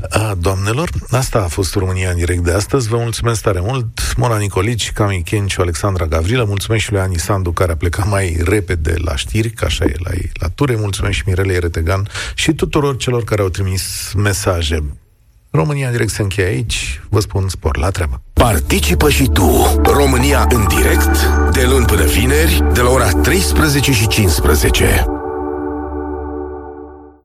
A, 0.09 0.35
doamnelor, 0.39 0.89
asta 1.09 1.39
a 1.39 1.47
fost 1.47 1.75
România 1.75 2.09
în 2.09 2.15
direct 2.15 2.43
de 2.43 2.51
astăzi. 2.51 2.87
Vă 2.87 2.97
mulțumesc 2.97 3.41
tare 3.41 3.59
mult. 3.61 4.15
Mona 4.17 4.37
Nicolici, 4.37 4.91
Cami 4.91 5.23
Kenciu, 5.25 5.61
Alexandra 5.61 6.05
Gavrilă. 6.05 6.43
Mulțumesc 6.43 6.83
și 6.83 6.91
lui 6.91 7.01
Ani 7.01 7.19
Sandu, 7.19 7.51
care 7.51 7.71
a 7.71 7.75
plecat 7.75 8.09
mai 8.09 8.37
repede 8.45 8.95
la 8.97 9.15
știri, 9.15 9.49
ca 9.49 9.65
așa 9.65 9.85
e 9.85 9.93
la 9.97 10.11
ei 10.13 10.29
la 10.33 10.47
ture. 10.47 10.75
Mulțumesc 10.75 11.15
și 11.15 11.23
Mirele 11.25 11.53
Eretegan 11.53 12.07
și 12.33 12.53
tuturor 12.53 12.97
celor 12.97 13.23
care 13.23 13.41
au 13.41 13.49
trimis 13.49 14.13
mesaje. 14.17 14.83
România 15.49 15.85
în 15.85 15.91
direct 15.91 16.11
se 16.11 16.21
încheie 16.21 16.47
aici. 16.47 17.01
Vă 17.09 17.19
spun 17.19 17.49
spor 17.49 17.77
la 17.77 17.89
treabă. 17.89 18.21
Participă 18.33 19.09
și 19.09 19.29
tu. 19.33 19.81
România 19.83 20.47
în 20.49 20.67
direct, 20.67 21.25
de 21.51 21.65
luni 21.69 21.85
până 21.85 22.05
vineri, 22.05 22.63
de 22.73 22.81
la 22.81 22.89
ora 22.89 23.09
13 23.09 23.91
și 23.91 24.07
15. 24.07 25.05